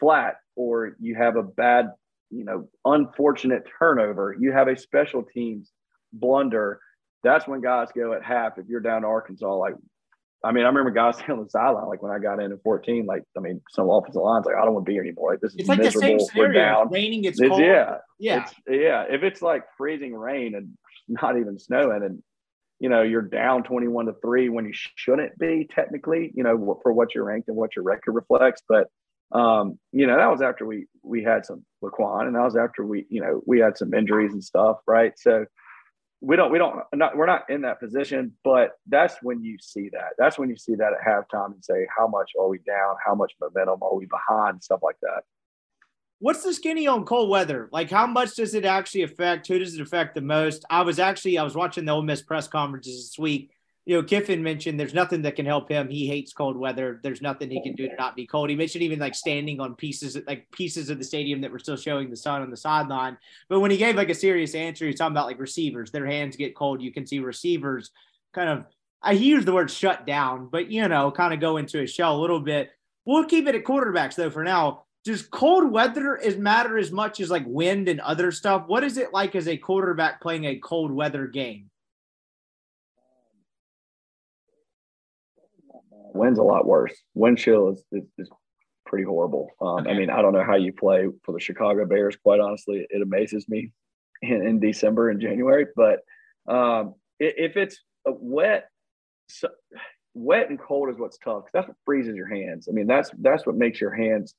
flat 0.00 0.36
or 0.56 0.96
you 1.00 1.14
have 1.14 1.36
a 1.36 1.42
bad, 1.42 1.90
you 2.30 2.44
know, 2.44 2.68
unfortunate 2.84 3.64
turnover, 3.78 4.36
you 4.38 4.52
have 4.52 4.68
a 4.68 4.76
special 4.76 5.22
teams 5.22 5.72
blunder 6.12 6.80
that's 7.24 7.48
when 7.48 7.62
guys 7.62 7.88
go 7.96 8.12
at 8.12 8.22
half. 8.22 8.58
If 8.58 8.66
you're 8.68 8.80
down 8.80 9.02
to 9.02 9.08
Arkansas, 9.08 9.56
like, 9.56 9.74
I 10.44 10.52
mean, 10.52 10.64
I 10.64 10.68
remember 10.68 10.90
guys 10.90 11.16
on 11.28 11.42
the 11.42 11.48
sideline, 11.48 11.86
like 11.86 12.02
when 12.02 12.12
I 12.12 12.18
got 12.18 12.40
in 12.40 12.52
at 12.52 12.62
14, 12.62 13.06
like, 13.06 13.22
I 13.36 13.40
mean, 13.40 13.60
some 13.70 13.88
offensive 13.88 14.22
lines, 14.22 14.46
like, 14.46 14.56
I 14.56 14.64
don't 14.64 14.74
want 14.74 14.86
to 14.86 14.90
be 14.90 14.94
here 14.94 15.02
anymore. 15.02 15.32
Like, 15.32 15.40
this 15.40 15.52
is 15.52 15.60
it's 15.60 15.68
like 15.68 15.78
miserable. 15.78 16.00
The 16.00 16.06
same 16.06 16.20
scenario. 16.20 16.48
We're 16.48 16.54
down. 16.54 16.90
Raining, 16.90 17.22
gets 17.22 17.40
cold. 17.40 17.60
Yeah. 17.60 17.96
Yeah. 18.18 18.42
It's, 18.42 18.54
yeah. 18.68 19.04
If 19.08 19.22
it's 19.22 19.42
like 19.42 19.64
freezing 19.76 20.14
rain 20.14 20.54
and 20.54 20.76
not 21.08 21.38
even 21.38 21.58
snowing 21.58 22.02
and, 22.02 22.22
you 22.80 22.88
know, 22.88 23.02
you're 23.02 23.22
down 23.22 23.62
21 23.62 24.06
to 24.06 24.14
three 24.22 24.48
when 24.48 24.66
you 24.66 24.72
shouldn't 24.74 25.38
be 25.38 25.68
technically, 25.74 26.32
you 26.34 26.42
know, 26.42 26.78
for 26.82 26.92
what 26.92 27.14
you're 27.14 27.24
ranked 27.24 27.48
and 27.48 27.56
what 27.56 27.74
your 27.76 27.84
record 27.84 28.12
reflects. 28.12 28.62
But, 28.68 28.88
um, 29.32 29.78
you 29.92 30.06
know, 30.06 30.16
that 30.16 30.30
was 30.30 30.42
after 30.42 30.66
we, 30.66 30.86
we 31.02 31.22
had 31.22 31.46
some 31.46 31.64
Laquon 31.82 32.26
and 32.26 32.34
that 32.34 32.42
was 32.42 32.56
after 32.56 32.84
we, 32.84 33.06
you 33.08 33.22
know, 33.22 33.40
we 33.46 33.60
had 33.60 33.78
some 33.78 33.94
injuries 33.94 34.32
and 34.32 34.44
stuff. 34.44 34.78
Right. 34.86 35.12
So, 35.16 35.46
we 36.24 36.36
don't 36.36 36.50
we 36.50 36.58
don't 36.58 36.80
not 36.94 37.16
we're 37.16 37.26
not 37.26 37.48
in 37.48 37.62
that 37.62 37.80
position 37.80 38.32
but 38.44 38.72
that's 38.86 39.16
when 39.22 39.42
you 39.42 39.56
see 39.60 39.88
that. 39.92 40.10
That's 40.18 40.38
when 40.38 40.48
you 40.48 40.56
see 40.56 40.74
that 40.74 40.92
at 40.92 41.06
halftime 41.06 41.52
and 41.52 41.64
say 41.64 41.86
how 41.96 42.06
much 42.06 42.32
are 42.38 42.48
we 42.48 42.58
down? 42.58 42.96
How 43.04 43.14
much 43.14 43.32
momentum 43.40 43.82
are 43.82 43.94
we 43.94 44.06
behind? 44.06 44.62
Stuff 44.62 44.80
like 44.82 44.96
that. 45.02 45.22
What's 46.18 46.42
the 46.42 46.54
skinny 46.54 46.86
on 46.86 47.04
cold 47.04 47.28
weather? 47.28 47.68
Like 47.72 47.90
how 47.90 48.06
much 48.06 48.36
does 48.36 48.54
it 48.54 48.64
actually 48.64 49.02
affect 49.02 49.46
who 49.46 49.58
does 49.58 49.74
it 49.74 49.80
affect 49.80 50.14
the 50.14 50.20
most? 50.20 50.64
I 50.70 50.82
was 50.82 50.98
actually 50.98 51.38
i 51.38 51.42
was 51.42 51.54
watching 51.54 51.84
the 51.84 51.92
Ole 51.92 52.02
Miss 52.02 52.22
press 52.22 52.48
conferences 52.48 53.10
this 53.10 53.18
week 53.18 53.53
you 53.86 53.94
know, 53.94 54.02
Kiffin 54.02 54.42
mentioned 54.42 54.80
there's 54.80 54.94
nothing 54.94 55.22
that 55.22 55.36
can 55.36 55.44
help 55.44 55.70
him. 55.70 55.88
He 55.90 56.06
hates 56.06 56.32
cold 56.32 56.56
weather. 56.56 57.00
There's 57.02 57.20
nothing 57.20 57.50
he 57.50 57.62
can 57.62 57.74
do 57.74 57.86
to 57.86 57.94
not 57.96 58.16
be 58.16 58.26
cold. 58.26 58.48
He 58.48 58.56
mentioned 58.56 58.82
even 58.82 58.98
like 58.98 59.14
standing 59.14 59.60
on 59.60 59.74
pieces, 59.74 60.16
like 60.26 60.50
pieces 60.52 60.88
of 60.88 60.96
the 60.96 61.04
stadium 61.04 61.42
that 61.42 61.52
were 61.52 61.58
still 61.58 61.76
showing 61.76 62.08
the 62.08 62.16
sun 62.16 62.40
on 62.40 62.50
the 62.50 62.56
sideline. 62.56 63.18
But 63.48 63.60
when 63.60 63.70
he 63.70 63.76
gave 63.76 63.96
like 63.96 64.08
a 64.08 64.14
serious 64.14 64.54
answer, 64.54 64.86
he's 64.86 64.96
talking 64.96 65.12
about 65.12 65.26
like 65.26 65.38
receivers. 65.38 65.90
Their 65.90 66.06
hands 66.06 66.36
get 66.36 66.56
cold. 66.56 66.80
You 66.80 66.92
can 66.92 67.06
see 67.06 67.18
receivers 67.18 67.90
kind 68.32 68.48
of. 68.48 68.64
I 69.02 69.16
he 69.16 69.26
used 69.26 69.46
the 69.46 69.52
word 69.52 69.70
shut 69.70 70.06
down, 70.06 70.48
but 70.50 70.70
you 70.70 70.88
know, 70.88 71.10
kind 71.10 71.34
of 71.34 71.40
go 71.40 71.58
into 71.58 71.82
a 71.82 71.86
shell 71.86 72.16
a 72.16 72.20
little 72.22 72.40
bit. 72.40 72.70
We'll 73.04 73.26
keep 73.26 73.46
it 73.46 73.54
at 73.54 73.64
quarterbacks 73.64 74.14
though 74.14 74.30
for 74.30 74.44
now. 74.44 74.84
Does 75.04 75.20
cold 75.20 75.70
weather 75.70 76.16
is 76.16 76.38
matter 76.38 76.78
as 76.78 76.90
much 76.90 77.20
as 77.20 77.28
like 77.28 77.44
wind 77.46 77.88
and 77.88 78.00
other 78.00 78.32
stuff? 78.32 78.64
What 78.66 78.82
is 78.82 78.96
it 78.96 79.12
like 79.12 79.34
as 79.34 79.46
a 79.46 79.58
quarterback 79.58 80.22
playing 80.22 80.46
a 80.46 80.56
cold 80.56 80.90
weather 80.90 81.26
game? 81.26 81.68
Wind's 86.14 86.38
a 86.38 86.42
lot 86.42 86.66
worse. 86.66 86.94
Wind 87.14 87.38
chill 87.38 87.70
is, 87.70 87.84
is, 87.92 88.04
is 88.18 88.30
pretty 88.86 89.04
horrible. 89.04 89.50
Um, 89.60 89.80
okay. 89.80 89.90
I 89.90 89.94
mean, 89.94 90.10
I 90.10 90.22
don't 90.22 90.32
know 90.32 90.44
how 90.44 90.56
you 90.56 90.72
play 90.72 91.08
for 91.24 91.32
the 91.32 91.40
Chicago 91.40 91.84
Bears. 91.84 92.16
Quite 92.16 92.40
honestly, 92.40 92.86
it 92.88 93.02
amazes 93.02 93.48
me 93.48 93.72
in, 94.22 94.46
in 94.46 94.60
December 94.60 95.10
and 95.10 95.20
January. 95.20 95.66
But 95.74 96.00
um, 96.46 96.94
if 97.18 97.56
it's 97.56 97.80
wet, 98.06 98.68
so, 99.28 99.48
wet 100.14 100.50
and 100.50 100.58
cold 100.58 100.90
is 100.90 100.98
what's 100.98 101.18
tough. 101.18 101.44
That's 101.52 101.68
what 101.68 101.76
freezes 101.84 102.14
your 102.14 102.28
hands. 102.28 102.68
I 102.68 102.72
mean, 102.72 102.86
that's 102.86 103.10
that's 103.18 103.44
what 103.44 103.56
makes 103.56 103.80
your 103.80 103.94
hands 103.94 104.34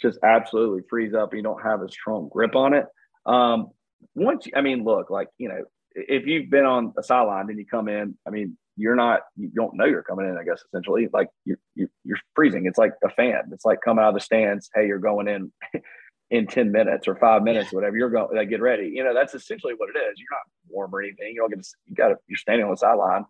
just 0.00 0.18
absolutely 0.22 0.82
freeze 0.88 1.14
up. 1.14 1.34
You 1.34 1.42
don't 1.42 1.62
have 1.62 1.82
a 1.82 1.90
strong 1.90 2.28
grip 2.32 2.54
on 2.54 2.74
it. 2.74 2.86
Um, 3.26 3.70
once, 4.14 4.46
you, 4.46 4.52
I 4.54 4.60
mean, 4.60 4.84
look, 4.84 5.10
like 5.10 5.28
you 5.38 5.48
know, 5.48 5.64
if 5.94 6.26
you've 6.26 6.50
been 6.50 6.64
on 6.64 6.92
a 6.96 7.02
sideline 7.02 7.50
and 7.50 7.58
you 7.58 7.66
come 7.66 7.88
in, 7.88 8.16
I 8.26 8.30
mean, 8.30 8.56
you're 8.78 8.94
not 8.94 9.20
you 9.36 9.50
don't 9.54 9.74
know 9.74 9.84
you're 9.84 10.02
coming 10.02 10.26
in 10.26 10.38
i 10.38 10.44
guess 10.44 10.62
essentially. 10.66 11.08
Like 11.12 11.28
you're, 11.44 11.58
you're 11.74 12.18
freezing. 12.34 12.66
It's 12.66 12.78
like 12.78 12.92
a 13.04 13.10
fan. 13.10 13.50
It's 13.52 13.64
like 13.64 13.80
coming 13.84 14.02
out 14.02 14.08
of 14.08 14.14
the 14.14 14.20
stands 14.20 14.70
hey 14.74 14.86
you're 14.86 14.98
going 14.98 15.28
in 15.28 15.52
in 16.30 16.46
10 16.46 16.70
minutes 16.70 17.08
or 17.08 17.16
five 17.16 17.42
minutes 17.42 17.72
whatever 17.72 17.96
you're 17.96 18.10
going 18.10 18.28
like 18.34 18.48
get 18.48 18.62
ready. 18.62 18.90
You 18.94 19.04
know 19.04 19.14
that's 19.14 19.34
essentially 19.34 19.74
what 19.76 19.90
it 19.94 19.98
is. 19.98 20.18
You're 20.18 20.28
not 20.30 20.42
warm 20.68 20.94
or 20.94 21.02
anything. 21.02 21.32
You 21.34 21.40
don't 21.40 21.50
get 21.50 21.62
to, 21.62 21.68
you 21.86 21.94
got 21.94 22.12
you're 22.26 22.38
standing 22.38 22.64
on 22.64 22.70
the 22.70 22.76
sideline. 22.76 23.24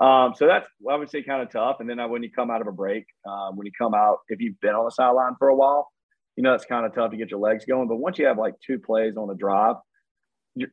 Um, 0.00 0.34
so 0.34 0.48
that's 0.48 0.68
obviously 0.88 1.22
kind 1.22 1.40
of 1.40 1.50
tough. 1.50 1.76
And 1.78 1.88
then 1.88 1.98
when 2.10 2.24
you 2.24 2.30
come 2.30 2.50
out 2.50 2.60
of 2.60 2.66
a 2.66 2.72
break 2.72 3.04
um, 3.28 3.56
when 3.56 3.66
you 3.66 3.72
come 3.76 3.94
out 3.94 4.18
if 4.28 4.40
you've 4.40 4.58
been 4.60 4.74
on 4.74 4.84
the 4.84 4.90
sideline 4.90 5.34
for 5.38 5.48
a 5.48 5.54
while 5.54 5.88
you 6.36 6.42
know 6.42 6.52
it's 6.52 6.64
kind 6.64 6.84
of 6.84 6.92
tough 6.94 7.10
to 7.10 7.16
get 7.16 7.30
your 7.30 7.40
legs 7.40 7.64
going. 7.64 7.88
But 7.88 7.96
once 7.96 8.18
you 8.18 8.26
have 8.26 8.38
like 8.38 8.54
two 8.66 8.78
plays 8.78 9.16
on 9.16 9.28
the 9.28 9.34
drive 9.34 9.76
your, 10.54 10.68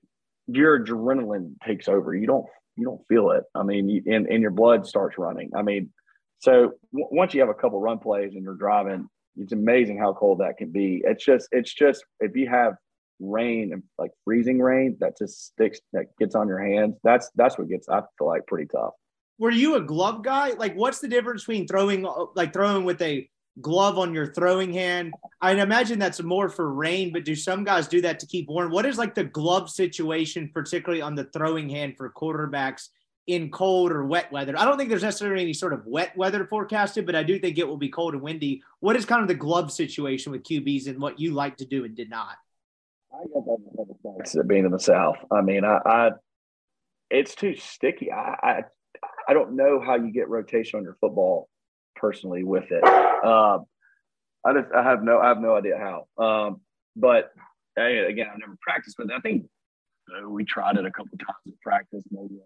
your 0.47 0.83
adrenaline 0.83 1.53
takes 1.65 1.87
over. 1.87 2.15
You 2.15 2.27
don't 2.27 2.45
you 2.81 2.85
don't 2.85 3.07
feel 3.07 3.31
it. 3.31 3.43
I 3.55 3.63
mean, 3.63 3.87
you, 3.87 4.01
and, 4.13 4.27
and 4.27 4.41
your 4.41 4.51
blood 4.51 4.85
starts 4.85 5.17
running. 5.17 5.51
I 5.55 5.61
mean, 5.61 5.91
so 6.39 6.73
w- 6.91 7.07
once 7.11 7.33
you 7.33 7.39
have 7.39 7.49
a 7.49 7.53
couple 7.53 7.79
run 7.79 7.99
plays 7.99 8.33
and 8.33 8.43
you're 8.43 8.55
driving, 8.55 9.07
it's 9.37 9.53
amazing 9.53 9.97
how 9.97 10.13
cold 10.13 10.39
that 10.39 10.57
can 10.57 10.71
be. 10.71 11.01
It's 11.05 11.23
just, 11.23 11.47
it's 11.51 11.73
just 11.73 12.03
if 12.19 12.35
you 12.35 12.49
have 12.49 12.73
rain 13.19 13.71
and 13.71 13.83
like 13.97 14.11
freezing 14.25 14.59
rain 14.59 14.97
that 14.99 15.17
just 15.17 15.45
sticks, 15.45 15.79
that 15.93 16.05
gets 16.19 16.35
on 16.35 16.47
your 16.47 16.59
hands. 16.59 16.97
That's 17.03 17.29
that's 17.35 17.57
what 17.57 17.69
gets 17.69 17.87
I 17.87 18.01
feel 18.17 18.27
like 18.27 18.47
pretty 18.47 18.67
tough. 18.67 18.93
Were 19.37 19.51
you 19.51 19.75
a 19.75 19.81
glove 19.81 20.23
guy? 20.23 20.51
Like, 20.51 20.75
what's 20.75 20.99
the 20.99 21.07
difference 21.07 21.43
between 21.43 21.67
throwing 21.67 22.05
like 22.35 22.51
throwing 22.51 22.83
with 22.83 23.01
a 23.01 23.29
glove 23.59 23.97
on 23.97 24.13
your 24.13 24.33
throwing 24.33 24.71
hand. 24.71 25.13
I 25.41 25.51
imagine 25.51 25.99
that's 25.99 26.21
more 26.21 26.49
for 26.49 26.73
rain, 26.73 27.11
but 27.11 27.25
do 27.25 27.35
some 27.35 27.63
guys 27.63 27.87
do 27.87 28.01
that 28.01 28.19
to 28.19 28.25
keep 28.25 28.47
warm? 28.47 28.71
What 28.71 28.85
is 28.85 28.97
like 28.97 29.15
the 29.15 29.23
glove 29.23 29.69
situation, 29.69 30.51
particularly 30.53 31.01
on 31.01 31.15
the 31.15 31.25
throwing 31.25 31.69
hand 31.69 31.95
for 31.97 32.11
quarterbacks 32.11 32.87
in 33.27 33.51
cold 33.51 33.91
or 33.91 34.05
wet 34.05 34.31
weather? 34.31 34.57
I 34.57 34.65
don't 34.65 34.77
think 34.77 34.89
there's 34.89 35.03
necessarily 35.03 35.41
any 35.41 35.53
sort 35.53 35.73
of 35.73 35.85
wet 35.85 36.15
weather 36.15 36.45
forecasted, 36.45 37.05
but 37.05 37.15
I 37.15 37.23
do 37.23 37.39
think 37.39 37.57
it 37.57 37.67
will 37.67 37.77
be 37.77 37.89
cold 37.89 38.13
and 38.13 38.21
windy. 38.21 38.63
What 38.79 38.95
is 38.95 39.05
kind 39.05 39.21
of 39.21 39.27
the 39.27 39.35
glove 39.35 39.71
situation 39.71 40.31
with 40.31 40.43
QBs 40.43 40.87
and 40.87 41.01
what 41.01 41.19
you 41.19 41.31
like 41.33 41.57
to 41.57 41.65
do 41.65 41.83
and 41.83 41.95
did 41.95 42.09
not? 42.09 42.35
I 43.13 43.25
got 43.33 43.45
that 43.45 44.47
being 44.47 44.65
in 44.65 44.71
the 44.71 44.79
South. 44.79 45.17
I 45.31 45.41
mean, 45.41 45.65
I, 45.65 45.79
I 45.85 46.11
it's 47.09 47.35
too 47.35 47.55
sticky. 47.55 48.11
I, 48.11 48.35
I 48.41 48.63
I 49.27 49.33
don't 49.33 49.55
know 49.55 49.81
how 49.81 49.95
you 49.95 50.11
get 50.11 50.29
rotation 50.29 50.77
on 50.77 50.83
your 50.83 50.97
football 51.01 51.49
personally 52.01 52.43
with 52.43 52.65
it. 52.71 52.83
Um, 52.83 53.65
I 54.43 54.53
just 54.53 54.73
I 54.75 54.83
have 54.83 55.03
no 55.03 55.19
I 55.19 55.27
have 55.27 55.39
no 55.39 55.55
idea 55.55 55.77
how. 55.77 56.23
Um, 56.23 56.61
but 56.95 57.31
again, 57.77 58.27
I've 58.31 58.39
never 58.39 58.57
practiced 58.61 58.97
with 58.97 59.11
it. 59.11 59.13
I 59.15 59.19
think 59.19 59.45
uh, 60.11 60.27
we 60.27 60.43
tried 60.43 60.77
it 60.77 60.85
a 60.85 60.91
couple 60.91 61.17
times 61.17 61.45
in 61.45 61.53
practice, 61.63 62.03
maybe 62.11 62.39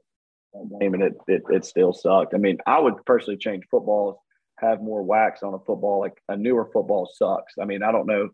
a 0.53 0.79
game, 0.79 0.93
and 0.93 1.03
it, 1.03 1.13
it 1.27 1.43
it 1.49 1.65
still 1.65 1.93
sucked. 1.93 2.33
I 2.33 2.37
mean, 2.37 2.57
I 2.67 2.79
would 2.79 3.03
personally 3.05 3.37
change 3.37 3.63
footballs, 3.71 4.17
have 4.59 4.81
more 4.81 5.03
wax 5.03 5.41
on 5.41 5.53
a 5.53 5.59
football. 5.59 5.99
Like 5.99 6.21
a 6.27 6.35
newer 6.35 6.69
football 6.71 7.09
sucks. 7.11 7.53
I 7.59 7.65
mean, 7.65 7.81
I 7.81 7.91
don't 7.91 8.07
know. 8.07 8.29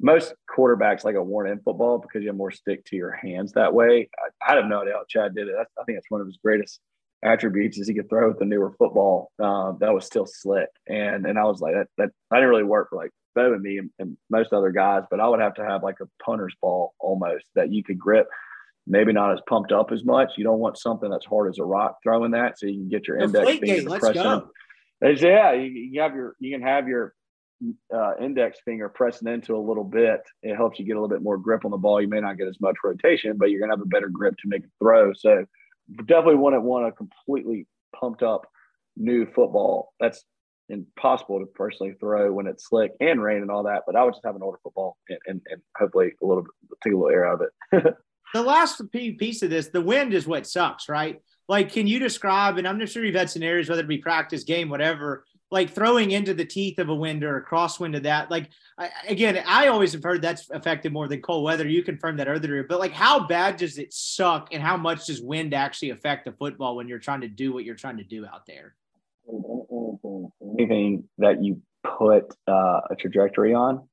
Most 0.00 0.34
quarterbacks 0.50 1.04
like 1.04 1.14
a 1.14 1.22
worn 1.22 1.48
in 1.48 1.60
football 1.60 1.98
because 1.98 2.22
you 2.22 2.28
have 2.28 2.36
more 2.36 2.50
stick 2.50 2.84
to 2.86 2.96
your 2.96 3.12
hands 3.12 3.52
that 3.52 3.72
way. 3.72 4.10
I, 4.18 4.52
I 4.52 4.56
have 4.56 4.66
no 4.66 4.82
idea 4.82 4.94
how 4.94 5.04
Chad 5.08 5.34
did 5.34 5.48
it. 5.48 5.54
That's, 5.56 5.70
I 5.80 5.84
think 5.84 5.96
that's 5.96 6.10
one 6.10 6.20
of 6.20 6.26
his 6.26 6.38
greatest 6.44 6.80
attributes 7.24 7.80
as 7.80 7.88
he 7.88 7.94
could 7.94 8.08
throw 8.08 8.28
with 8.28 8.38
the 8.38 8.44
newer 8.44 8.74
football 8.78 9.32
uh, 9.42 9.72
that 9.80 9.94
was 9.94 10.04
still 10.04 10.26
slick. 10.26 10.68
And 10.86 11.26
and 11.26 11.38
I 11.38 11.44
was 11.44 11.60
like 11.60 11.74
that, 11.74 11.88
that 11.98 12.10
I 12.30 12.36
didn't 12.36 12.50
really 12.50 12.64
work 12.64 12.90
for 12.90 12.96
like 12.96 13.10
Bo 13.34 13.52
and 13.52 13.62
me 13.62 13.78
and, 13.78 13.90
and, 13.98 14.16
most 14.30 14.52
other 14.52 14.70
guys, 14.70 15.02
but 15.10 15.20
I 15.20 15.28
would 15.28 15.40
have 15.40 15.54
to 15.54 15.64
have 15.64 15.82
like 15.82 15.96
a 16.00 16.24
punter's 16.24 16.54
ball 16.60 16.94
almost 17.00 17.44
that 17.54 17.72
you 17.72 17.82
could 17.82 17.98
grip. 17.98 18.28
Maybe 18.86 19.12
not 19.12 19.32
as 19.32 19.40
pumped 19.48 19.72
up 19.72 19.90
as 19.92 20.04
much. 20.04 20.32
You 20.36 20.44
don't 20.44 20.58
want 20.58 20.78
something 20.78 21.10
that's 21.10 21.24
hard 21.24 21.48
as 21.48 21.58
a 21.58 21.64
rock 21.64 21.96
throwing 22.02 22.32
that, 22.32 22.58
so 22.58 22.66
you 22.66 22.74
can 22.74 22.88
get 22.88 23.08
your 23.08 23.18
the 23.18 23.24
index 23.24 23.58
finger 23.58 23.90
Let's 23.90 24.12
go. 24.12 24.50
Yeah, 25.00 25.52
you, 25.54 25.70
you 25.70 26.00
have 26.02 26.14
your 26.14 26.36
you 26.38 26.54
can 26.54 26.62
have 26.62 26.86
your 26.86 27.14
uh, 27.94 28.12
index 28.20 28.58
finger 28.64 28.90
pressing 28.90 29.28
into 29.28 29.56
a 29.56 29.58
little 29.58 29.84
bit. 29.84 30.20
It 30.42 30.54
helps 30.54 30.78
you 30.78 30.84
get 30.84 30.92
a 30.96 31.00
little 31.00 31.08
bit 31.08 31.22
more 31.22 31.38
grip 31.38 31.64
on 31.64 31.70
the 31.70 31.78
ball. 31.78 32.00
You 32.00 32.08
may 32.08 32.20
not 32.20 32.36
get 32.36 32.46
as 32.46 32.60
much 32.60 32.76
rotation, 32.84 33.36
but 33.38 33.50
you're 33.50 33.60
gonna 33.60 33.72
have 33.72 33.80
a 33.80 33.86
better 33.86 34.10
grip 34.10 34.36
to 34.38 34.48
make 34.48 34.64
a 34.64 34.68
throw. 34.78 35.12
So 35.14 35.46
definitely 36.06 36.36
wouldn't 36.36 36.62
want 36.62 36.86
a 36.86 36.92
completely 36.92 37.66
pumped 37.98 38.22
up 38.22 38.46
new 38.96 39.26
football. 39.26 39.92
That's 40.00 40.24
impossible 40.68 41.40
to 41.40 41.46
personally 41.46 41.94
throw 42.00 42.32
when 42.32 42.46
it's 42.46 42.68
slick 42.68 42.92
and 43.00 43.22
rain 43.22 43.42
and 43.42 43.50
all 43.50 43.64
that. 43.64 43.82
But 43.86 43.96
I 43.96 44.04
would 44.04 44.14
just 44.14 44.24
have 44.24 44.36
an 44.36 44.42
older 44.42 44.58
football 44.62 44.96
and, 45.08 45.18
and, 45.26 45.40
and 45.50 45.62
hopefully 45.76 46.12
a 46.22 46.26
little 46.26 46.42
bit, 46.42 46.78
take 46.82 46.92
a 46.92 46.96
little 46.96 47.10
air 47.10 47.26
out 47.26 47.40
of 47.40 47.48
it. 47.82 47.94
the 48.34 48.42
last 48.42 48.80
piece 48.92 49.42
of 49.42 49.50
this, 49.50 49.68
the 49.68 49.80
wind 49.80 50.14
is 50.14 50.26
what 50.26 50.46
sucks, 50.46 50.88
right? 50.88 51.20
Like, 51.48 51.72
can 51.72 51.86
you 51.86 51.98
describe? 51.98 52.56
And 52.56 52.66
I'm 52.66 52.78
not 52.78 52.88
sure 52.88 53.04
you've 53.04 53.14
had 53.14 53.30
scenarios, 53.30 53.68
whether 53.68 53.82
it 53.82 53.88
be 53.88 53.98
practice, 53.98 54.44
game, 54.44 54.70
whatever, 54.70 55.24
like 55.54 55.70
throwing 55.70 56.10
into 56.10 56.34
the 56.34 56.44
teeth 56.44 56.80
of 56.80 56.88
a 56.88 56.94
wind 56.94 57.22
or 57.22 57.36
a 57.36 57.44
crosswind 57.44 57.96
of 57.96 58.02
that. 58.02 58.28
Like 58.28 58.50
I, 58.76 58.90
again, 59.08 59.40
I 59.46 59.68
always 59.68 59.92
have 59.92 60.02
heard 60.02 60.20
that's 60.20 60.50
affected 60.50 60.92
more 60.92 61.06
than 61.06 61.22
cold 61.22 61.44
weather. 61.44 61.66
You 61.66 61.84
confirmed 61.84 62.18
that 62.18 62.26
earlier, 62.26 62.64
but 62.64 62.80
like 62.80 62.90
how 62.90 63.28
bad 63.28 63.56
does 63.56 63.78
it 63.78 63.92
suck, 63.92 64.48
and 64.52 64.60
how 64.60 64.76
much 64.76 65.06
does 65.06 65.22
wind 65.22 65.54
actually 65.54 65.90
affect 65.90 66.24
the 66.24 66.32
football 66.32 66.74
when 66.74 66.88
you're 66.88 66.98
trying 66.98 67.20
to 67.20 67.28
do 67.28 67.54
what 67.54 67.64
you're 67.64 67.76
trying 67.76 67.98
to 67.98 68.04
do 68.04 68.26
out 68.26 68.46
there? 68.46 68.74
Anything 70.58 71.04
that 71.18 71.42
you 71.42 71.62
put 71.84 72.34
uh, 72.48 72.80
a 72.90 72.96
trajectory 72.98 73.54
on. 73.54 73.88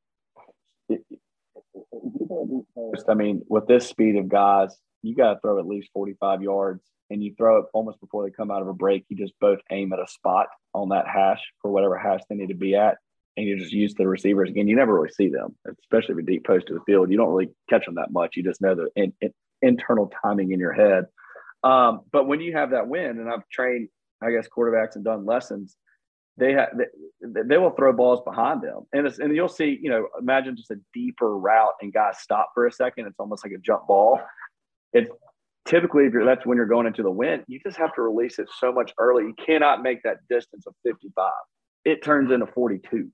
I 3.08 3.14
mean, 3.14 3.44
with 3.48 3.68
this 3.68 3.88
speed 3.88 4.16
of 4.16 4.30
guys, 4.30 4.76
you 5.04 5.16
got 5.16 5.36
to 5.36 5.40
throw 5.40 5.60
at 5.60 5.68
least 5.68 5.90
45 5.94 6.42
yards 6.42 6.82
and 7.12 7.24
you 7.24 7.36
throw 7.38 7.60
it 7.60 7.66
almost 7.74 8.00
before 8.00 8.24
they 8.24 8.32
come 8.32 8.50
out 8.50 8.62
of 8.62 8.68
a 8.68 8.74
break. 8.74 9.06
You 9.10 9.18
just 9.18 9.34
both 9.40 9.60
aim 9.70 9.92
at 9.94 10.00
a 10.00 10.08
spot 10.08 10.48
on 10.74 10.90
that 10.90 11.08
hash 11.08 11.42
for 11.62 11.70
whatever 11.70 11.98
hash 11.98 12.22
they 12.30 12.36
need 12.36 12.48
to 12.48 12.56
be 12.56 12.76
at. 12.76 12.98
And 13.38 13.46
you 13.46 13.58
just 13.58 13.72
use 13.72 13.94
the 13.94 14.08
receivers 14.08 14.50
again. 14.50 14.68
You 14.68 14.76
never 14.76 14.94
really 14.94 15.14
see 15.14 15.30
them, 15.30 15.56
especially 15.84 16.14
if 16.14 16.20
a 16.20 16.24
deep 16.24 16.46
post 16.46 16.68
to 16.68 16.74
the 16.74 16.82
field. 16.86 17.12
You 17.12 17.18
don't 17.18 17.30
really 17.30 17.52
catch 17.70 17.86
them 17.86 17.96
that 17.96 18.12
much. 18.12 18.36
You 18.36 18.44
just 18.44 18.62
know 18.62 18.76
the 18.76 18.90
in, 18.96 19.14
in, 19.22 19.34
internal 19.62 20.12
timing 20.22 20.52
in 20.52 20.60
your 20.60 20.74
head. 20.74 21.06
Um, 21.64 22.02
but 22.12 22.28
when 22.28 22.42
you 22.42 22.54
have 22.54 22.72
that 22.72 22.88
win, 22.88 23.20
and 23.20 23.30
I've 23.30 23.48
trained, 23.50 23.90
I 24.22 24.32
guess, 24.32 24.48
quarterbacks 24.50 24.96
and 24.96 25.04
done 25.04 25.26
lessons, 25.26 25.78
they 26.38 26.54
have 26.54 26.70
they, 27.22 27.42
they 27.46 27.58
will 27.58 27.72
throw 27.72 27.94
balls 27.94 28.22
behind 28.26 28.62
them, 28.62 28.88
and 28.94 29.06
it's, 29.06 29.20
and 29.20 29.36
you'll 29.36 29.50
see, 29.50 29.78
you 29.82 29.90
know, 29.90 30.08
imagine 30.20 30.56
just 30.56 30.72
a 30.72 30.78
deeper 30.94 31.38
route 31.38 31.74
and 31.82 31.94
guys 31.94 32.18
stop 32.20 32.52
for 32.54 32.66
a 32.68 32.72
second. 32.72 33.06
It's 33.06 33.20
almost 33.20 33.46
like 33.46 33.54
a 33.54 33.60
jump 33.60 33.88
ball. 33.88 34.20
It's 34.94 35.10
typically 35.68 36.06
if 36.06 36.14
you're 36.14 36.26
that's 36.26 36.46
when 36.46 36.58
you're 36.58 36.66
going 36.66 36.88
into 36.88 37.04
the 37.04 37.12
wind 37.12 37.44
you 37.48 37.60
just 37.64 37.78
have 37.78 37.94
to 37.94 38.02
release 38.02 38.40
it 38.40 38.50
so 38.60 38.72
much 38.72 38.94
early. 38.98 39.24
You 39.24 39.36
cannot 39.46 39.84
make 39.84 40.04
that 40.04 40.18
distance 40.30 40.66
of 40.68 40.74
55 40.86 41.32
it 41.86 42.04
turns 42.04 42.32
into 42.32 42.48
42 42.48 43.10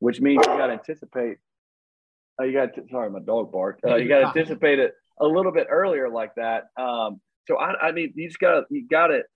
which 0.00 0.20
means 0.20 0.44
you 0.46 0.56
got 0.56 0.68
to 0.68 0.72
anticipate 0.74 1.38
uh, 2.40 2.44
you 2.44 2.52
got 2.52 2.74
to 2.74 2.82
sorry 2.90 3.10
my 3.10 3.18
dog 3.20 3.50
barked. 3.50 3.84
Uh, 3.84 3.96
you 3.96 4.08
got 4.08 4.20
to 4.20 4.26
anticipate 4.40 4.78
it 4.78 4.94
a 5.20 5.26
little 5.26 5.52
bit 5.52 5.66
earlier 5.70 6.08
like 6.08 6.34
that. 6.36 6.64
Um, 6.76 7.20
so 7.46 7.56
I, 7.58 7.88
I 7.88 7.92
mean 7.92 8.12
you 8.14 8.28
just 8.28 8.38
got 8.38 8.64
you 8.70 8.86
got 8.88 9.10
it 9.10 9.26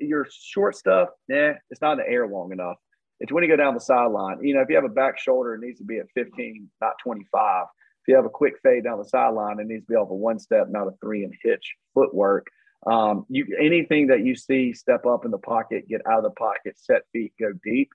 your 0.00 0.26
short 0.28 0.74
stuff 0.74 1.08
yeah 1.28 1.52
it's 1.70 1.80
not 1.80 1.92
in 1.92 1.98
the 1.98 2.08
air 2.08 2.26
long 2.26 2.52
enough. 2.52 2.76
It's 3.20 3.32
when 3.32 3.42
you 3.42 3.48
go 3.48 3.56
down 3.56 3.74
the 3.74 3.80
sideline 3.80 4.38
you 4.42 4.54
know 4.54 4.60
if 4.60 4.68
you 4.68 4.76
have 4.76 4.84
a 4.84 4.88
back 4.88 5.18
shoulder 5.18 5.54
it 5.54 5.60
needs 5.60 5.78
to 5.78 5.84
be 5.84 5.98
at 5.98 6.06
15 6.14 6.70
not 6.80 6.92
25 7.02 7.66
you 8.08 8.16
have 8.16 8.24
a 8.24 8.30
quick 8.30 8.54
fade 8.62 8.84
down 8.84 8.98
the 8.98 9.04
sideline, 9.04 9.60
it 9.60 9.66
needs 9.66 9.84
to 9.84 9.92
be 9.92 9.94
off 9.94 10.10
a 10.10 10.14
one 10.14 10.38
step, 10.38 10.68
not 10.70 10.88
a 10.88 10.92
three 11.00 11.24
and 11.24 11.34
hitch 11.42 11.74
footwork. 11.94 12.46
Um, 12.86 13.26
you 13.28 13.46
anything 13.60 14.06
that 14.08 14.24
you 14.24 14.34
see 14.34 14.72
step 14.72 15.04
up 15.04 15.24
in 15.24 15.30
the 15.30 15.38
pocket, 15.38 15.88
get 15.88 16.00
out 16.06 16.18
of 16.18 16.24
the 16.24 16.30
pocket, 16.30 16.78
set 16.78 17.02
feet, 17.12 17.32
go 17.38 17.52
deep. 17.64 17.90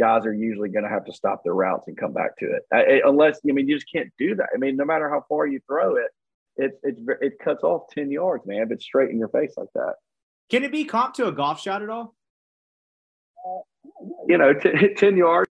Guys 0.00 0.24
are 0.24 0.32
usually 0.32 0.70
going 0.70 0.84
to 0.84 0.90
have 0.90 1.04
to 1.04 1.12
stop 1.12 1.44
their 1.44 1.54
routes 1.54 1.86
and 1.86 1.96
come 1.96 2.12
back 2.12 2.36
to 2.38 2.46
it, 2.46 2.62
I, 2.72 3.02
unless 3.04 3.40
I 3.48 3.52
mean 3.52 3.68
you 3.68 3.76
just 3.76 3.92
can't 3.92 4.10
do 4.18 4.34
that. 4.36 4.48
I 4.54 4.58
mean, 4.58 4.76
no 4.76 4.86
matter 4.86 5.08
how 5.08 5.24
far 5.28 5.46
you 5.46 5.60
throw 5.66 5.96
it, 5.96 6.10
it 6.56 6.72
it 6.82 6.96
it 7.20 7.32
cuts 7.38 7.62
off 7.62 7.88
ten 7.90 8.10
yards, 8.10 8.46
man. 8.46 8.62
If 8.62 8.72
it's 8.72 8.84
straight 8.84 9.10
in 9.10 9.18
your 9.18 9.28
face 9.28 9.52
like 9.56 9.68
that. 9.74 9.94
Can 10.50 10.64
it 10.64 10.72
be 10.72 10.84
comp 10.84 11.14
to 11.14 11.28
a 11.28 11.32
golf 11.32 11.60
shot 11.60 11.82
at 11.82 11.90
all? 11.90 12.14
You 14.26 14.38
know, 14.38 14.54
t- 14.54 14.94
ten 14.96 15.16
yards. 15.16 15.50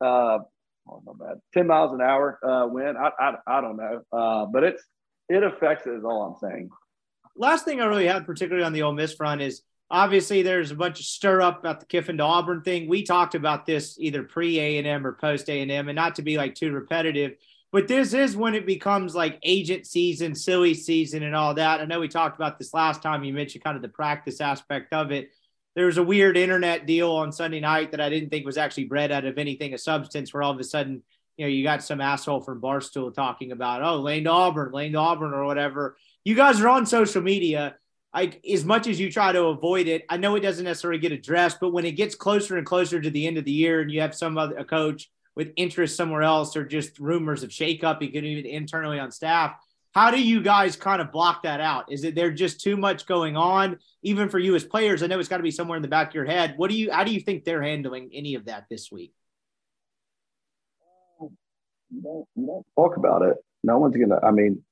Uh, 0.00 0.40
oh, 0.88 1.02
not 1.04 1.18
bad. 1.18 1.40
Ten 1.54 1.66
miles 1.66 1.92
an 1.92 2.00
hour 2.00 2.38
uh, 2.42 2.66
wind. 2.68 2.96
I, 2.98 3.10
I 3.18 3.34
I 3.46 3.60
don't 3.60 3.76
know, 3.76 4.02
uh, 4.12 4.46
but 4.46 4.64
it's 4.64 4.82
it 5.28 5.42
affects 5.42 5.86
it. 5.86 5.94
Is 5.94 6.04
all 6.04 6.22
I'm 6.22 6.36
saying 6.40 6.70
last 7.36 7.64
thing 7.64 7.80
I 7.80 7.86
really 7.86 8.06
had, 8.06 8.26
particularly 8.26 8.64
on 8.64 8.72
the 8.72 8.82
Ole 8.82 8.92
Miss 8.92 9.14
front, 9.14 9.40
is 9.40 9.62
obviously 9.90 10.42
there's 10.42 10.70
a 10.70 10.76
bunch 10.76 11.00
of 11.00 11.06
stir 11.06 11.40
up 11.40 11.60
about 11.60 11.80
the 11.80 11.86
Kiffin 11.86 12.18
to 12.18 12.22
Auburn 12.22 12.62
thing. 12.62 12.88
We 12.88 13.02
talked 13.02 13.34
about 13.34 13.66
this 13.66 13.98
either 13.98 14.22
pre 14.22 14.58
A 14.58 14.78
and 14.78 14.86
M 14.86 15.06
or 15.06 15.12
post 15.12 15.48
A 15.48 15.60
and 15.60 15.70
M, 15.70 15.88
and 15.88 15.96
not 15.96 16.16
to 16.16 16.22
be 16.22 16.36
like 16.36 16.54
too 16.54 16.72
repetitive, 16.72 17.32
but 17.70 17.88
this 17.88 18.14
is 18.14 18.36
when 18.36 18.54
it 18.54 18.66
becomes 18.66 19.14
like 19.14 19.38
agent 19.42 19.86
season, 19.86 20.34
silly 20.34 20.74
season, 20.74 21.22
and 21.22 21.34
all 21.34 21.54
that. 21.54 21.80
I 21.80 21.84
know 21.84 22.00
we 22.00 22.08
talked 22.08 22.36
about 22.36 22.58
this 22.58 22.74
last 22.74 23.02
time. 23.02 23.24
You 23.24 23.32
mentioned 23.32 23.64
kind 23.64 23.76
of 23.76 23.82
the 23.82 23.88
practice 23.88 24.40
aspect 24.40 24.92
of 24.92 25.10
it. 25.10 25.30
There 25.74 25.86
was 25.86 25.98
a 25.98 26.02
weird 26.02 26.36
internet 26.36 26.86
deal 26.86 27.10
on 27.12 27.32
Sunday 27.32 27.60
night 27.60 27.92
that 27.92 28.00
I 28.00 28.10
didn't 28.10 28.30
think 28.30 28.44
was 28.44 28.58
actually 28.58 28.84
bred 28.84 29.10
out 29.10 29.24
of 29.24 29.38
anything 29.38 29.72
of 29.74 29.80
substance, 29.80 30.32
where 30.32 30.42
all 30.42 30.52
of 30.52 30.60
a 30.60 30.64
sudden, 30.64 31.02
you 31.36 31.44
know, 31.44 31.48
you 31.48 31.62
got 31.62 31.82
some 31.82 32.00
asshole 32.00 32.42
from 32.42 32.60
Barstool 32.60 33.14
talking 33.14 33.52
about, 33.52 33.82
oh, 33.82 34.00
Lane 34.00 34.26
Auburn, 34.26 34.72
Lane 34.72 34.96
Auburn, 34.96 35.32
or 35.32 35.44
whatever 35.44 35.96
you 36.24 36.34
guys 36.34 36.60
are 36.60 36.68
on 36.68 36.86
social 36.86 37.22
media. 37.22 37.76
Like 38.14 38.44
as 38.44 38.64
much 38.64 38.86
as 38.86 39.00
you 39.00 39.10
try 39.10 39.32
to 39.32 39.44
avoid 39.44 39.86
it, 39.86 40.04
I 40.08 40.18
know 40.18 40.34
it 40.34 40.40
doesn't 40.40 40.64
necessarily 40.64 41.00
get 41.00 41.12
addressed, 41.12 41.58
but 41.60 41.72
when 41.72 41.86
it 41.86 41.92
gets 41.92 42.14
closer 42.14 42.58
and 42.58 42.66
closer 42.66 43.00
to 43.00 43.10
the 43.10 43.26
end 43.26 43.38
of 43.38 43.44
the 43.44 43.52
year 43.52 43.80
and 43.80 43.90
you 43.90 44.02
have 44.02 44.14
some 44.14 44.36
other 44.36 44.56
a 44.58 44.64
coach 44.64 45.10
with 45.34 45.52
interest 45.56 45.96
somewhere 45.96 46.22
else 46.22 46.54
or 46.54 46.64
just 46.64 46.98
rumors 46.98 47.42
of 47.42 47.48
shakeup, 47.48 48.02
you 48.02 48.10
can 48.10 48.24
even 48.24 48.44
internally 48.44 48.98
on 48.98 49.10
staff. 49.10 49.54
How 49.92 50.10
do 50.10 50.22
you 50.22 50.42
guys 50.42 50.74
kind 50.74 51.02
of 51.02 51.12
block 51.12 51.42
that 51.42 51.60
out? 51.60 51.92
Is 51.92 52.04
it 52.04 52.14
there 52.14 52.30
just 52.30 52.60
too 52.60 52.76
much 52.76 53.06
going 53.06 53.36
on, 53.36 53.78
even 54.02 54.28
for 54.30 54.38
you 54.38 54.54
as 54.54 54.64
players? 54.64 55.02
I 55.02 55.06
know 55.06 55.18
it's 55.18 55.28
got 55.28 55.36
to 55.36 55.42
be 55.42 55.50
somewhere 55.50 55.76
in 55.76 55.82
the 55.82 55.88
back 55.88 56.08
of 56.08 56.14
your 56.14 56.24
head. 56.24 56.54
What 56.56 56.70
do 56.70 56.76
you? 56.76 56.90
How 56.90 57.04
do 57.04 57.12
you 57.12 57.20
think 57.20 57.44
they're 57.44 57.62
handling 57.62 58.10
any 58.12 58.34
of 58.34 58.46
that 58.46 58.64
this 58.70 58.90
week? 58.90 59.12
You 61.20 62.00
don't, 62.02 62.26
you 62.34 62.46
don't 62.46 62.66
talk 62.74 62.96
about 62.96 63.22
it. 63.22 63.36
No 63.62 63.78
one's 63.78 63.96
gonna. 63.96 64.18
I 64.22 64.30
mean, 64.30 64.62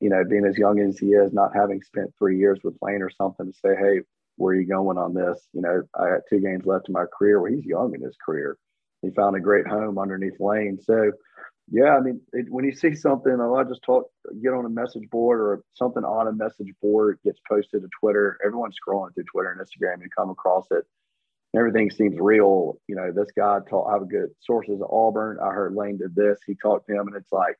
you 0.00 0.08
know, 0.08 0.24
being 0.24 0.46
as 0.46 0.56
young 0.56 0.80
as 0.80 0.98
he 0.98 1.08
is, 1.08 1.32
not 1.32 1.54
having 1.54 1.82
spent 1.82 2.14
three 2.18 2.38
years 2.38 2.58
with 2.64 2.74
Lane 2.80 3.02
or 3.02 3.10
something 3.10 3.52
to 3.52 3.58
say, 3.58 3.76
hey, 3.78 4.00
where 4.36 4.54
are 4.54 4.60
you 4.60 4.66
going 4.66 4.98
on 4.98 5.14
this? 5.14 5.46
You 5.52 5.60
know, 5.60 5.82
I 5.94 6.08
got 6.08 6.20
two 6.28 6.40
games 6.40 6.64
left 6.64 6.88
in 6.88 6.94
my 6.94 7.04
career 7.18 7.40
where 7.40 7.50
he's 7.50 7.64
young 7.64 7.94
in 7.94 8.00
his 8.00 8.16
career. 8.24 8.56
He 9.02 9.10
found 9.10 9.36
a 9.36 9.40
great 9.40 9.66
home 9.66 9.98
underneath 9.98 10.40
Lane. 10.40 10.78
So, 10.82 11.12
yeah, 11.70 11.96
I 11.96 12.00
mean, 12.00 12.20
it, 12.32 12.46
when 12.48 12.64
you 12.64 12.72
see 12.72 12.94
something, 12.94 13.36
oh, 13.40 13.54
I 13.56 13.64
just 13.64 13.82
talk, 13.82 14.08
get 14.42 14.52
on 14.52 14.64
a 14.64 14.70
message 14.70 15.08
board 15.10 15.40
or 15.40 15.64
something 15.74 16.04
on 16.04 16.28
a 16.28 16.32
message 16.32 16.72
board 16.80 17.18
gets 17.24 17.40
posted 17.48 17.82
to 17.82 17.88
Twitter. 18.00 18.38
Everyone's 18.44 18.76
scrolling 18.76 19.14
through 19.14 19.24
Twitter 19.24 19.50
and 19.50 19.60
Instagram 19.60 20.02
and 20.02 20.14
come 20.16 20.30
across 20.30 20.66
it. 20.70 20.84
Everything 21.56 21.90
seems 21.90 22.16
real. 22.20 22.78
You 22.86 22.94
know, 22.94 23.10
this 23.12 23.32
guy 23.36 23.58
taught, 23.68 23.88
I 23.88 23.94
have 23.94 24.02
a 24.02 24.06
good 24.06 24.30
sources 24.40 24.80
at 24.80 24.86
Auburn. 24.90 25.38
I 25.42 25.50
heard 25.50 25.74
Lane 25.74 25.98
did 25.98 26.14
this. 26.14 26.38
He 26.46 26.54
talked 26.54 26.86
to 26.88 26.94
him, 26.94 27.08
and 27.08 27.16
it's 27.16 27.32
like, 27.32 27.56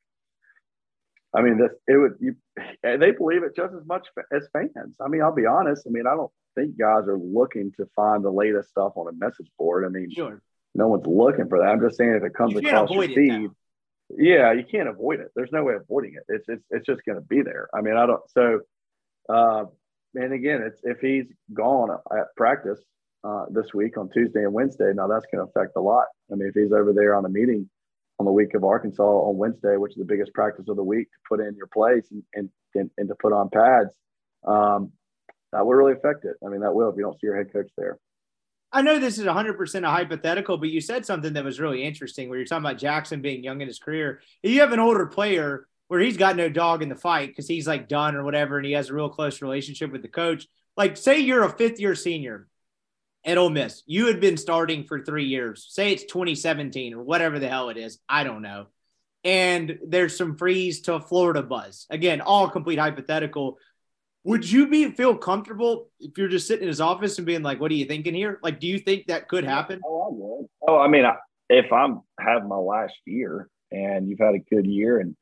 I 1.34 1.42
mean, 1.42 1.58
this 1.58 1.72
it 1.88 1.96
would 1.96 2.14
you 2.20 2.36
they 2.82 3.10
believe 3.10 3.42
it 3.42 3.56
just 3.56 3.74
as 3.74 3.84
much 3.86 4.06
as 4.32 4.48
fans. 4.52 4.96
I 5.00 5.08
mean, 5.08 5.22
I'll 5.22 5.34
be 5.34 5.46
honest. 5.46 5.86
I 5.86 5.90
mean, 5.90 6.06
I 6.06 6.14
don't 6.14 6.30
think 6.54 6.78
guys 6.78 7.08
are 7.08 7.18
looking 7.18 7.72
to 7.76 7.86
find 7.96 8.24
the 8.24 8.30
latest 8.30 8.70
stuff 8.70 8.92
on 8.96 9.08
a 9.08 9.12
message 9.12 9.48
board. 9.58 9.84
I 9.84 9.88
mean, 9.88 10.10
sure. 10.10 10.40
no 10.74 10.88
one's 10.88 11.06
looking 11.06 11.48
for 11.48 11.58
that. 11.58 11.66
I'm 11.66 11.80
just 11.80 11.96
saying 11.96 12.14
if 12.14 12.22
it 12.22 12.34
comes 12.34 12.54
you 12.54 12.60
across 12.60 12.90
your 12.90 13.02
feed, 13.08 13.50
yeah, 14.10 14.52
you 14.52 14.64
can't 14.64 14.88
avoid 14.88 15.20
it. 15.20 15.28
There's 15.34 15.52
no 15.52 15.64
way 15.64 15.74
of 15.74 15.82
avoiding 15.82 16.14
it. 16.14 16.24
It's 16.28 16.48
it's 16.48 16.64
it's 16.70 16.86
just 16.86 17.04
going 17.04 17.16
to 17.16 17.24
be 17.24 17.42
there. 17.42 17.68
I 17.74 17.80
mean, 17.80 17.96
I 17.96 18.06
don't. 18.06 18.22
So, 18.30 18.60
uh, 19.28 19.64
and 20.14 20.32
again, 20.32 20.62
it's 20.62 20.80
if 20.84 21.00
he's 21.00 21.26
gone 21.52 21.90
at 21.90 22.34
practice 22.36 22.80
uh, 23.24 23.46
this 23.50 23.74
week 23.74 23.98
on 23.98 24.08
Tuesday 24.10 24.44
and 24.44 24.52
Wednesday, 24.52 24.92
now 24.94 25.08
that's 25.08 25.26
going 25.32 25.44
to 25.44 25.50
affect 25.50 25.76
a 25.76 25.80
lot. 25.80 26.06
I 26.30 26.36
mean, 26.36 26.48
if 26.48 26.54
he's 26.54 26.72
over 26.72 26.92
there 26.92 27.14
on 27.16 27.24
a 27.24 27.28
meeting 27.28 27.68
on 28.18 28.26
the 28.26 28.32
week 28.32 28.54
of 28.54 28.64
Arkansas 28.64 29.02
on 29.02 29.36
Wednesday, 29.36 29.76
which 29.76 29.92
is 29.92 29.98
the 29.98 30.04
biggest 30.04 30.32
practice 30.32 30.66
of 30.68 30.76
the 30.76 30.84
week, 30.84 31.08
to 31.10 31.18
put 31.28 31.40
in 31.40 31.54
your 31.54 31.66
place 31.66 32.06
and, 32.10 32.22
and, 32.34 32.48
and, 32.74 32.90
and 32.96 33.08
to 33.08 33.14
put 33.16 33.32
on 33.32 33.50
pads, 33.50 33.94
um, 34.46 34.90
that 35.52 35.66
will 35.66 35.74
really 35.74 35.92
affect 35.92 36.24
it. 36.24 36.36
I 36.44 36.48
mean, 36.48 36.60
that 36.60 36.74
will 36.74 36.88
if 36.88 36.96
you 36.96 37.02
don't 37.02 37.14
see 37.14 37.26
your 37.26 37.36
head 37.36 37.52
coach 37.52 37.70
there. 37.76 37.98
I 38.72 38.82
know 38.82 38.98
this 38.98 39.18
is 39.18 39.24
100% 39.24 39.84
a 39.84 39.90
hypothetical, 39.90 40.58
but 40.58 40.68
you 40.68 40.80
said 40.80 41.06
something 41.06 41.32
that 41.34 41.44
was 41.44 41.60
really 41.60 41.84
interesting 41.84 42.28
where 42.28 42.38
you're 42.38 42.46
talking 42.46 42.64
about 42.64 42.78
Jackson 42.78 43.22
being 43.22 43.42
young 43.42 43.60
in 43.60 43.68
his 43.68 43.78
career. 43.78 44.20
If 44.42 44.50
you 44.50 44.60
have 44.60 44.72
an 44.72 44.80
older 44.80 45.06
player 45.06 45.66
where 45.88 46.00
he's 46.00 46.16
got 46.16 46.36
no 46.36 46.48
dog 46.48 46.82
in 46.82 46.88
the 46.88 46.96
fight 46.96 47.28
because 47.28 47.48
he's 47.48 47.66
like 47.66 47.88
done 47.88 48.16
or 48.16 48.24
whatever, 48.24 48.58
and 48.58 48.66
he 48.66 48.72
has 48.72 48.90
a 48.90 48.94
real 48.94 49.08
close 49.08 49.40
relationship 49.40 49.92
with 49.92 50.02
the 50.02 50.08
coach, 50.08 50.46
like 50.76 50.96
say 50.96 51.20
you're 51.20 51.44
a 51.44 51.56
fifth 51.56 51.80
year 51.80 51.94
senior 51.94 52.48
at 53.24 53.38
Ole 53.38 53.50
Miss. 53.50 53.82
You 53.86 54.06
had 54.06 54.20
been 54.20 54.36
starting 54.36 54.84
for 54.84 55.02
three 55.02 55.26
years. 55.26 55.66
Say 55.70 55.92
it's 55.92 56.04
2017 56.04 56.94
or 56.94 57.02
whatever 57.02 57.38
the 57.38 57.48
hell 57.48 57.70
it 57.70 57.76
is. 57.76 57.98
I 58.08 58.24
don't 58.24 58.42
know. 58.42 58.66
And 59.24 59.78
there's 59.84 60.16
some 60.16 60.36
Freeze 60.36 60.82
to 60.82 61.00
Florida 61.00 61.42
buzz. 61.42 61.86
Again, 61.90 62.20
all 62.20 62.48
complete 62.48 62.78
hypothetical. 62.78 63.58
Would 64.26 64.50
you 64.50 64.66
be 64.66 64.90
feel 64.90 65.16
comfortable 65.16 65.88
if 66.00 66.18
you're 66.18 66.26
just 66.26 66.48
sitting 66.48 66.64
in 66.64 66.68
his 66.68 66.80
office 66.80 67.16
and 67.18 67.24
being 67.24 67.44
like, 67.44 67.60
"What 67.60 67.70
are 67.70 67.74
you 67.74 67.84
thinking 67.84 68.12
here?" 68.12 68.40
Like, 68.42 68.58
do 68.58 68.66
you 68.66 68.80
think 68.80 69.06
that 69.06 69.28
could 69.28 69.44
happen? 69.44 69.80
Oh, 69.86 70.02
I 70.02 70.08
would. 70.10 70.46
Oh, 70.66 70.78
I 70.78 70.88
mean, 70.88 71.04
if 71.48 71.72
I'm 71.72 72.00
having 72.18 72.48
my 72.48 72.56
last 72.56 72.96
year 73.04 73.48
and 73.70 74.08
you've 74.08 74.18
had 74.18 74.34
a 74.34 74.40
good 74.40 74.66
year 74.66 74.98
and 74.98 75.14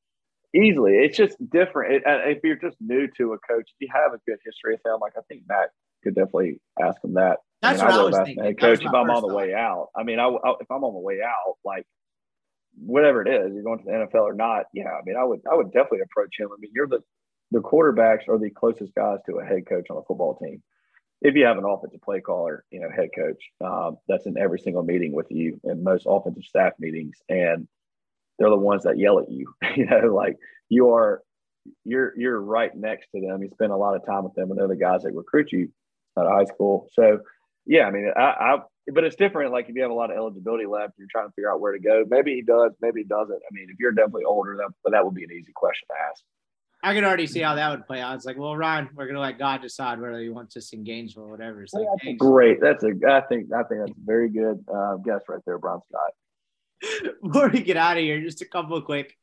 easily, 0.55 0.95
it's 0.95 1.19
just 1.19 1.37
different. 1.51 1.97
It, 1.97 2.07
uh, 2.07 2.21
if 2.25 2.39
you're 2.43 2.57
just 2.57 2.79
new 2.81 3.07
to 3.19 3.35
a 3.35 3.39
coach, 3.41 3.69
if 3.69 3.77
you 3.79 3.89
have 3.93 4.15
a 4.15 4.21
good 4.27 4.39
history 4.43 4.73
with 4.73 4.83
them, 4.85 5.01
like 5.03 5.13
I 5.19 5.21
think 5.29 5.43
Matt 5.47 5.69
could 6.03 6.15
definitely 6.15 6.63
ask 6.83 7.05
him 7.05 7.13
that. 7.13 7.41
That's 7.61 7.83
I 7.83 7.89
mean, 7.89 7.97
what 7.97 8.01
I, 8.01 8.01
I 8.01 8.07
was 8.07 8.27
thinking. 8.27 8.45
Hey, 8.45 8.55
coach, 8.55 8.81
if 8.81 8.89
I'm 8.89 9.11
on 9.11 9.21
the 9.21 9.29
thought. 9.29 9.37
way 9.37 9.53
out, 9.53 9.89
I 9.95 10.03
mean, 10.03 10.19
I, 10.19 10.29
I, 10.29 10.55
if 10.61 10.71
I'm 10.71 10.83
on 10.83 10.95
the 10.95 11.01
way 11.01 11.19
out, 11.23 11.57
like 11.63 11.85
whatever 12.79 13.21
it 13.21 13.29
is, 13.29 13.53
you're 13.53 13.65
going 13.65 13.81
to 13.81 13.85
the 13.85 13.91
NFL 13.91 14.23
or 14.23 14.35
not, 14.35 14.65
yeah, 14.73 14.89
I 14.89 15.03
mean, 15.05 15.17
I 15.17 15.25
would, 15.25 15.41
I 15.51 15.55
would 15.55 15.73
definitely 15.73 16.01
approach 16.01 16.37
him. 16.39 16.49
I 16.51 16.57
mean, 16.59 16.71
you're 16.75 16.89
the, 16.89 17.01
the 17.55 17.61
quarterbacks 17.61 18.29
are 18.29 18.39
the 18.39 18.51
closest 18.51 18.95
guys 18.95 19.19
to 19.27 19.37
a 19.39 19.45
head 19.45 19.67
coach 19.69 19.87
on 19.89 19.97
a 19.97 20.03
football 20.03 20.37
team. 20.37 20.61
If 21.23 21.37
you 21.37 21.47
have 21.47 21.57
an 21.57 21.65
offensive 21.65 22.03
play 22.03 22.21
caller, 22.21 22.65
you 22.71 22.81
know, 22.81 22.91
head 22.91 23.11
coach, 23.17 23.43
um, 23.65 23.97
that's 24.09 24.27
in 24.27 24.37
every 24.37 24.59
single 24.59 24.83
meeting 24.83 25.13
with 25.13 25.31
you 25.31 25.61
and 25.63 25.85
most 25.85 26.05
offensive 26.09 26.45
staff 26.45 26.73
meetings, 26.81 27.17
and 27.29 27.69
they're 28.39 28.51
the 28.51 28.57
ones 28.57 28.83
that 28.83 28.99
yell 28.99 29.21
at 29.21 29.31
you. 29.31 29.55
you 29.77 29.87
know, 29.87 30.13
like 30.13 30.37
you 30.69 30.91
are, 30.91 31.23
you're 31.85 32.13
you're 32.19 32.41
right 32.41 32.77
next 32.77 33.09
to 33.15 33.21
them. 33.21 33.43
You 33.43 33.49
spend 33.53 33.73
a 33.73 33.77
lot 33.77 33.95
of 33.95 34.05
time 34.05 34.25
with 34.25 34.35
them, 34.35 34.51
and 34.51 34.59
they're 34.59 34.69
the 34.69 34.77
guys 34.77 35.03
that 35.05 35.15
recruit 35.15 35.53
you 35.53 35.71
out 36.19 36.27
of 36.27 36.33
high 36.33 36.53
school. 36.53 36.89
So 36.93 37.21
yeah, 37.67 37.85
I 37.85 37.91
mean, 37.93 38.11
I, 38.15 38.21
I, 38.21 38.57
but 38.93 39.05
it's 39.05 39.17
different. 39.17 39.53
Like 39.53 39.69
if 39.69 39.77
you 39.77 39.83
have 39.83 39.93
a 39.93 39.95
lot 39.95 40.11
of 40.11 40.17
eligibility 40.17 40.67
left, 40.67 40.95
you're 40.99 41.09
trying 41.11 41.29
to 41.29 41.33
figure 41.33 41.51
out 41.51 41.61
where 41.61 41.73
to 41.73 41.79
go. 41.79 42.05
Maybe 42.07 42.35
he 42.35 42.43
does, 42.43 42.73
maybe 42.83 43.03
he 43.03 43.07
doesn't. 43.07 43.37
I 43.37 43.49
mean, 43.53 43.69
if 43.71 43.79
you're 43.79 43.93
definitely 43.93 44.25
older, 44.25 44.57
that, 44.57 44.75
but 44.83 44.91
that 44.91 45.05
would 45.05 45.15
be 45.15 45.25
an 45.25 45.33
easy 45.33 45.53
question 45.55 45.87
to 45.89 45.95
ask. 46.11 46.23
I 46.85 46.93
can 46.93 47.03
already 47.03 47.27
see 47.27 47.41
how 47.41 47.55
that 47.55 47.71
would 47.71 47.87
play 47.87 48.03
out. 48.03 48.15
It's 48.15 48.27
like, 48.27 48.37
well, 48.37 48.55
Ryan, 48.55 48.91
we're 48.95 49.07
gonna 49.07 49.21
let 49.21 49.39
God 49.39 49.63
decide 49.63 49.99
whether 49.99 50.21
he 50.21 50.29
wants 50.29 50.55
us 50.59 50.73
in 50.75 50.85
Gainesville 50.85 51.25
or 51.25 51.31
whatever. 51.31 51.63
It's 51.63 51.73
like, 51.73 51.87
yeah, 52.03 52.13
great. 52.13 52.61
That's 52.61 52.85
a. 52.85 52.93
I 53.09 53.23
think. 53.23 53.53
I 53.53 53.63
think 53.63 53.81
that's 53.81 53.91
a 53.91 54.05
very 54.05 54.29
good 54.29 54.63
uh, 54.73 54.97
guess 54.97 55.23
right 55.27 55.41
there, 55.47 55.59
Brian 55.59 55.81
Scott. 55.89 57.15
Before 57.23 57.49
we 57.49 57.63
get 57.63 57.79
out 57.79 57.97
of 57.97 58.03
here, 58.03 58.21
just 58.21 58.43
a 58.43 58.47
couple 58.47 58.77
of 58.77 58.85
quick 58.85 59.17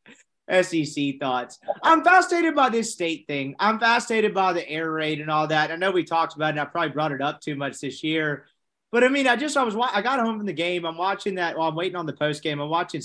SEC 0.50 1.20
thoughts. 1.20 1.60
I'm 1.84 2.04
fascinated 2.04 2.56
by 2.56 2.70
this 2.70 2.92
state 2.92 3.26
thing. 3.28 3.56
I'm 3.60 3.80
fascinated 3.80 4.34
by 4.34 4.54
the 4.54 4.68
air 4.68 4.92
raid 4.92 5.22
and 5.22 5.30
all 5.30 5.46
that. 5.48 5.72
I 5.72 5.76
know 5.76 5.92
we 5.92 6.04
talked 6.04 6.36
about 6.36 6.58
it. 6.58 6.60
I 6.60 6.66
probably 6.66 6.90
brought 6.90 7.12
it 7.12 7.22
up 7.22 7.42
too 7.42 7.56
much 7.56 7.80
this 7.80 8.04
year, 8.04 8.48
but 8.92 9.04
I 9.04 9.10
mean, 9.10 9.28
I 9.28 9.36
just 9.36 9.56
I 9.56 9.64
was 9.64 9.76
I 9.76 10.02
got 10.02 10.20
home 10.20 10.38
from 10.38 10.48
the 10.48 10.54
game. 10.54 10.84
I'm 10.84 10.98
watching 10.98 11.36
that 11.36 11.58
while 11.58 11.70
I'm 11.70 11.76
waiting 11.76 11.96
on 11.96 12.08
the 12.08 12.14
post 12.14 12.42
game. 12.42 12.60
I'm 12.60 12.70
watching 12.70 13.02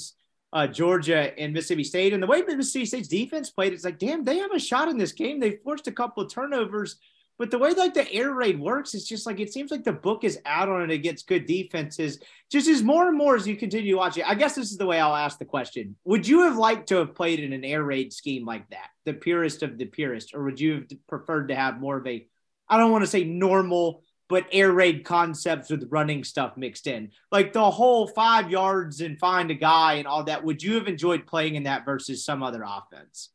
uh, 0.56 0.66
Georgia 0.66 1.38
and 1.38 1.52
Mississippi 1.52 1.84
State, 1.84 2.12
and 2.12 2.22
the 2.22 2.26
way 2.26 2.42
Mississippi 2.42 2.86
State's 2.86 3.08
defense 3.08 3.50
played, 3.50 3.72
it's 3.72 3.84
like, 3.84 3.98
damn, 3.98 4.24
they 4.24 4.38
have 4.38 4.52
a 4.52 4.58
shot 4.58 4.88
in 4.88 4.96
this 4.96 5.12
game. 5.12 5.38
They 5.38 5.58
forced 5.62 5.86
a 5.86 5.92
couple 5.92 6.22
of 6.22 6.32
turnovers 6.32 6.96
but 7.38 7.50
the 7.50 7.58
way 7.58 7.72
like 7.74 7.92
the 7.92 8.10
air 8.12 8.32
raid 8.32 8.58
works, 8.58 8.94
it's 8.94 9.06
just 9.06 9.26
like 9.26 9.40
it 9.40 9.52
seems 9.52 9.70
like 9.70 9.84
the 9.84 9.92
book 9.92 10.24
is 10.24 10.38
out 10.46 10.68
on 10.68 10.82
it 10.82 10.90
against 10.90 11.26
good 11.26 11.46
defenses. 11.46 12.18
Just 12.50 12.68
as 12.68 12.82
more 12.82 13.08
and 13.08 13.18
more 13.18 13.36
as 13.36 13.46
you 13.46 13.56
continue 13.56 13.96
watching. 13.96 14.24
I 14.24 14.34
guess 14.34 14.54
this 14.54 14.70
is 14.70 14.78
the 14.78 14.86
way 14.86 15.00
I'll 15.00 15.14
ask 15.14 15.38
the 15.38 15.44
question. 15.44 15.96
Would 16.04 16.26
you 16.26 16.42
have 16.42 16.56
liked 16.56 16.88
to 16.88 16.96
have 16.96 17.14
played 17.14 17.40
in 17.40 17.52
an 17.52 17.64
air 17.64 17.82
raid 17.82 18.12
scheme 18.12 18.46
like 18.46 18.68
that, 18.70 18.88
the 19.04 19.12
purest 19.12 19.62
of 19.62 19.76
the 19.76 19.84
purest, 19.84 20.34
or 20.34 20.44
would 20.44 20.58
you 20.58 20.74
have 20.74 20.84
preferred 21.08 21.48
to 21.48 21.54
have 21.54 21.78
more 21.78 21.98
of 21.98 22.06
a, 22.06 22.26
I 22.68 22.78
don't 22.78 22.92
want 22.92 23.04
to 23.04 23.10
say 23.10 23.24
normal, 23.24 24.02
but 24.28 24.46
air 24.50 24.72
raid 24.72 25.04
concepts 25.04 25.70
with 25.70 25.88
running 25.90 26.24
stuff 26.24 26.56
mixed 26.56 26.86
in, 26.86 27.10
like 27.30 27.52
the 27.52 27.70
whole 27.70 28.06
five 28.08 28.50
yards 28.50 29.00
and 29.00 29.18
find 29.18 29.50
a 29.50 29.54
guy 29.54 29.94
and 29.94 30.06
all 30.06 30.24
that. 30.24 30.42
Would 30.44 30.62
you 30.62 30.74
have 30.74 30.88
enjoyed 30.88 31.26
playing 31.26 31.54
in 31.54 31.64
that 31.64 31.84
versus 31.84 32.24
some 32.24 32.42
other 32.42 32.64
offense? 32.66 33.30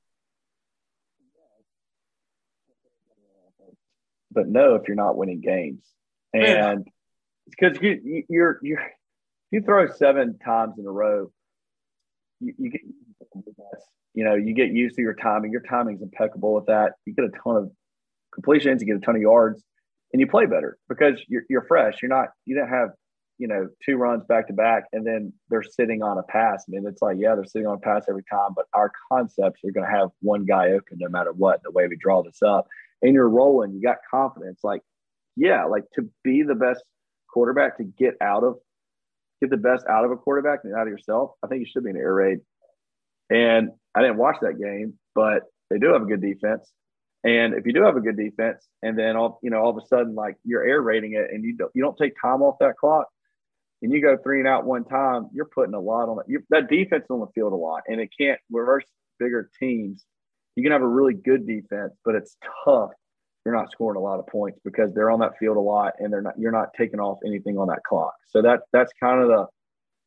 But 4.34 4.48
no, 4.48 4.76
if 4.76 4.88
you're 4.88 4.96
not 4.96 5.18
winning 5.18 5.42
games, 5.42 5.84
and 6.34 6.88
because 7.50 7.78
you 7.82 8.24
you're 8.30 8.60
you're 8.62 8.82
you 9.52 9.62
throw 9.62 9.92
seven 9.92 10.38
times 10.40 10.76
in 10.78 10.86
a 10.86 10.92
row, 10.92 11.32
you, 12.40 12.54
you 12.58 12.70
get 12.70 12.82
you 14.14 14.24
know 14.24 14.36
you 14.36 14.54
get 14.54 14.72
used 14.72 14.96
to 14.96 15.02
your 15.02 15.16
timing. 15.16 15.52
Your 15.52 15.62
timing's 15.62 16.02
impeccable 16.02 16.54
with 16.54 16.68
that. 16.68 16.94
You 17.06 17.14
get 17.14 17.26
a 17.26 17.32
ton 17.44 17.58
of 17.58 17.72
completions, 18.34 18.82
you 18.82 18.88
get 18.88 18.98
a 18.98 19.06
ton 19.06 19.18
of 19.18 19.22
yards 19.22 19.62
and 20.14 20.20
you 20.20 20.28
play 20.28 20.46
better 20.46 20.78
because 20.90 21.20
you're, 21.28 21.44
you're 21.50 21.66
fresh. 21.68 21.96
You're 22.02 22.10
not 22.10 22.30
you 22.46 22.56
don't 22.56 22.70
have 22.70 22.90
you 23.38 23.48
know 23.48 23.68
two 23.86 23.96
runs 23.96 24.24
back 24.28 24.48
to 24.48 24.54
back, 24.54 24.84
and 24.94 25.06
then 25.06 25.34
they're 25.50 25.64
sitting 25.64 26.02
on 26.02 26.18
a 26.18 26.24
pass. 26.24 26.66
I 26.68 26.72
mean, 26.72 26.86
it's 26.88 27.02
like 27.02 27.18
yeah, 27.20 27.36
they're 27.36 27.46
sitting 27.46 27.68
on 27.68 27.76
a 27.76 27.80
pass 27.80 28.06
every 28.10 28.24
time, 28.30 28.52
but 28.56 28.66
our 28.74 28.92
concepts 29.12 29.62
are 29.66 29.72
going 29.72 29.88
to 29.88 29.98
have 29.98 30.10
one 30.22 30.46
guy 30.46 30.68
open 30.72 30.98
no 31.00 31.10
matter 31.10 31.32
what. 31.32 31.62
The 31.64 31.72
way 31.72 31.88
we 31.88 31.98
draw 31.98 32.24
this 32.24 32.42
up, 32.42 32.68
and 33.02 33.14
you're 33.14 33.30
rolling, 33.30 33.74
you 33.74 33.82
got 33.82 33.98
confidence. 34.10 34.60
Like 34.64 34.82
yeah, 35.36 35.66
like 35.66 35.84
to 35.96 36.10
be 36.24 36.44
the 36.44 36.56
best 36.56 36.84
quarterback 37.30 37.78
to 37.78 37.84
get 37.84 38.16
out 38.22 38.44
of 38.44 38.58
get 39.42 39.50
the 39.50 39.58
best 39.58 39.86
out 39.90 40.06
of 40.06 40.12
a 40.12 40.18
quarterback 40.18 40.60
and 40.64 40.76
out 40.76 40.84
of 40.84 40.90
yourself. 40.90 41.32
I 41.44 41.48
think 41.48 41.62
you 41.62 41.66
should 41.66 41.84
be 41.84 41.90
an 41.90 41.98
air 41.98 42.14
raid. 42.14 42.40
And 43.30 43.70
I 43.96 44.02
didn't 44.02 44.18
watch 44.18 44.38
that 44.42 44.60
game, 44.60 44.94
but 45.16 45.44
they 45.70 45.80
do 45.80 45.94
have 45.94 46.04
a 46.04 46.06
good 46.06 46.22
defense. 46.22 46.70
And 47.24 47.54
if 47.54 47.68
you 47.68 47.74
do 47.74 47.84
have 47.84 47.96
a 47.96 48.02
good 48.02 48.18
defense, 48.18 48.68
and 48.82 48.98
then 48.98 49.16
all 49.16 49.40
you 49.44 49.52
know, 49.52 49.60
all 49.60 49.70
of 49.70 49.78
a 49.78 49.86
sudden, 49.88 50.16
like 50.16 50.38
you're 50.44 50.64
air 50.64 50.82
raiding 50.82 51.14
it, 51.14 51.28
and 51.32 51.44
you 51.44 51.56
don't 51.56 51.72
you 51.76 51.84
don't 51.84 51.98
take 51.98 52.14
time 52.20 52.42
off 52.42 52.58
that 52.60 52.78
clock, 52.78 53.08
and 53.82 53.92
you 53.92 54.02
go 54.02 54.18
three 54.18 54.40
and 54.40 54.48
out 54.48 54.66
one 54.66 54.86
time, 54.86 55.30
you're 55.34 55.46
putting 55.46 55.76
a 55.76 55.80
lot 55.80 56.10
on 56.10 56.20
it. 56.28 56.44
That 56.50 56.70
defense 56.70 57.06
on 57.10 57.20
the 57.20 57.28
field 57.36 57.54
a 57.54 57.56
lot, 57.56 57.84
and 57.88 58.02
it 58.02 58.10
can't 58.18 58.40
reverse 58.52 58.86
bigger 59.20 59.50
teams. 59.60 60.04
You 60.56 60.64
can 60.64 60.72
have 60.72 60.82
a 60.82 60.88
really 60.88 61.14
good 61.14 61.46
defense, 61.48 61.94
but 62.04 62.16
it's 62.16 62.36
tough. 62.66 62.92
You're 63.46 63.56
not 63.56 63.72
scoring 63.72 63.98
a 63.98 64.04
lot 64.04 64.20
of 64.20 64.28
points 64.28 64.60
because 64.64 64.94
they're 64.94 65.10
on 65.10 65.20
that 65.20 65.38
field 65.40 65.58
a 65.58 65.62
lot, 65.62 65.94
and 66.00 66.12
they're 66.12 66.22
not. 66.22 66.40
You're 66.40 66.52
not 66.52 66.70
taking 66.76 67.00
off 67.00 67.20
anything 67.26 67.58
on 67.58 67.68
that 67.68 67.84
clock. 67.84 68.14
So 68.30 68.42
that 68.42 68.62
that's 68.74 68.92
kind 69.00 69.22
of 69.22 69.28
the, 69.28 69.46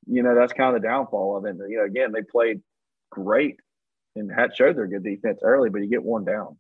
you 0.07 0.23
know, 0.25 0.35
that's 0.35 0.53
kind 0.53 0.75
of 0.75 0.83
the 0.83 0.89
downfall 0.89 1.37
of 1.37 1.45
it. 1.45 1.57
You 1.69 1.79
know, 1.79 1.85
again, 1.85 2.13
they 2.13 2.23
played 2.23 2.61
great 3.11 3.57
and 4.17 4.31
had 4.31 4.55
showed 4.55 4.77
their 4.77 4.87
good 4.87 5.05
defense 5.05 5.41
early, 5.43 5.71
but 5.71 5.81
you 5.81 5.89
get 5.89 6.03
one 6.03 6.25
down. 6.25 6.57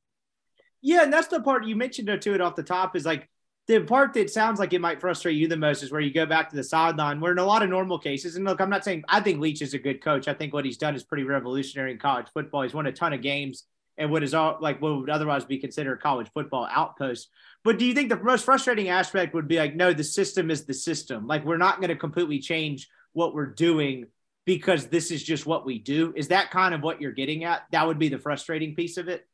Yeah, 0.85 1.03
and 1.03 1.11
that's 1.11 1.29
the 1.29 1.41
part 1.41 1.65
you 1.65 1.77
mentioned 1.77 2.09
to 2.21 2.35
it 2.35 2.43
off 2.43 2.57
the 2.57 2.63
top 2.63 2.95
is 2.95 3.07
like 3.07 3.31
the 3.67 3.81
part 3.81 4.13
that 4.13 4.29
sounds 4.29 4.61
like 4.61 4.75
it 4.75 4.83
might 4.83 5.01
frustrate 5.01 5.35
you 5.35 5.49
the 5.49 5.57
most 5.57 5.83
is 5.83 5.91
where 5.91 6.03
you 6.03 6.13
go 6.13 6.27
back 6.27 6.51
to 6.51 6.57
the 6.57 6.63
sideline, 6.63 7.21
where 7.21 7.33
in 7.33 7.39
a 7.39 7.45
lot 7.45 7.63
of 7.63 7.71
normal 7.71 7.99
cases, 7.99 8.37
and 8.37 8.45
look, 8.45 8.61
I'm 8.61 8.69
not 8.69 8.85
saying 8.85 9.03
I 9.09 9.21
think 9.21 9.41
Leach 9.41 9.63
is 9.63 9.73
a 9.73 9.79
good 9.79 10.05
coach. 10.05 10.29
I 10.29 10.35
think 10.35 10.53
what 10.53 10.67
he's 10.67 10.77
done 10.77 10.95
is 10.95 11.03
pretty 11.03 11.25
revolutionary 11.25 11.93
in 11.93 11.99
college 11.99 12.27
football. 12.35 12.61
He's 12.63 12.75
won 12.75 12.85
a 12.85 12.93
ton 12.93 13.15
of 13.15 13.23
games 13.23 13.65
and 13.97 14.11
what 14.11 14.23
is 14.23 14.35
all 14.35 14.59
like 14.61 14.83
what 14.83 15.01
would 15.01 15.09
otherwise 15.09 15.47
be 15.47 15.57
considered 15.57 16.03
college 16.03 16.29
football 16.35 16.69
outpost. 16.71 17.31
But 17.63 17.79
do 17.79 17.87
you 17.87 17.95
think 17.95 18.11
the 18.11 18.23
most 18.23 18.45
frustrating 18.45 18.91
aspect 18.91 19.33
would 19.33 19.49
be 19.49 19.57
like, 19.57 19.75
no, 19.75 19.95
the 19.95 20.05
system 20.05 20.51
is 20.51 20.67
the 20.67 20.75
system. 20.75 21.27
Like 21.27 21.47
we're 21.47 21.57
not 21.57 21.79
going 21.79 21.89
to 21.89 21.97
completely 21.97 22.41
change 22.41 22.91
what 23.15 23.35
we're 23.35 23.47
doing 23.47 24.09
because 24.45 24.89
this 24.89 25.11
is 25.11 25.23
just 25.23 25.47
what 25.47 25.65
we 25.65 25.79
do. 25.79 26.13
Is 26.15 26.29
that 26.29 26.51
kind 26.51 26.75
of 26.75 26.83
what 26.83 27.01
you're 27.01 27.13
getting 27.13 27.45
at? 27.45 27.63
That 27.73 27.87
would 27.87 27.99
be 27.99 28.11
the 28.11 28.19
frustrating 28.19 28.75
piece 28.75 28.99
of 28.99 29.09
it 29.09 29.27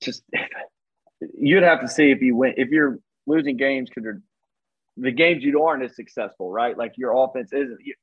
just 0.00 0.22
you'd 1.38 1.62
have 1.62 1.80
to 1.80 1.88
see 1.88 2.10
if 2.10 2.20
you 2.20 2.36
win 2.36 2.54
if 2.56 2.68
you're 2.68 2.98
losing 3.26 3.56
games 3.56 3.88
because 3.88 4.18
the 4.96 5.10
games 5.10 5.42
you 5.42 5.62
aren't 5.62 5.82
as 5.82 5.96
successful, 5.96 6.50
right? 6.50 6.76
Like 6.76 6.92
your 6.96 7.12
offense 7.16 7.52
isn't. 7.52 7.78
You, 7.84 7.94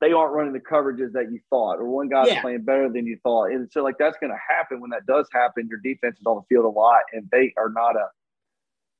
they 0.00 0.12
aren't 0.12 0.34
running 0.34 0.52
the 0.52 0.60
coverages 0.60 1.12
that 1.12 1.32
you 1.32 1.40
thought, 1.48 1.78
or 1.78 1.86
one 1.86 2.08
guy's 2.08 2.28
yeah. 2.28 2.42
playing 2.42 2.62
better 2.62 2.90
than 2.90 3.06
you 3.06 3.18
thought, 3.22 3.50
and 3.50 3.70
so 3.70 3.82
like 3.82 3.96
that's 3.98 4.16
going 4.20 4.30
to 4.30 4.38
happen. 4.54 4.80
When 4.80 4.90
that 4.90 5.06
does 5.06 5.26
happen, 5.32 5.68
your 5.70 5.80
defense 5.82 6.18
is 6.18 6.26
on 6.26 6.36
the 6.36 6.54
field 6.54 6.66
a 6.66 6.68
lot, 6.68 7.00
and 7.12 7.26
they 7.32 7.54
are 7.56 7.70
not 7.70 7.96
a 7.96 8.08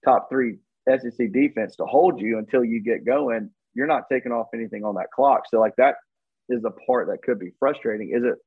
top 0.04 0.28
three 0.30 0.56
SEC 0.88 1.32
defense 1.32 1.76
to 1.76 1.84
hold 1.84 2.20
you 2.20 2.38
until 2.38 2.64
you 2.64 2.82
get 2.82 3.04
going. 3.04 3.50
You're 3.74 3.86
not 3.86 4.04
taking 4.10 4.32
off 4.32 4.46
anything 4.54 4.84
on 4.84 4.94
that 4.94 5.10
clock, 5.14 5.42
so 5.50 5.60
like 5.60 5.76
that 5.76 5.96
is 6.48 6.62
the 6.62 6.70
part 6.86 7.08
that 7.08 7.22
could 7.22 7.38
be 7.38 7.52
frustrating. 7.58 8.12
Is 8.14 8.24
it 8.24 8.38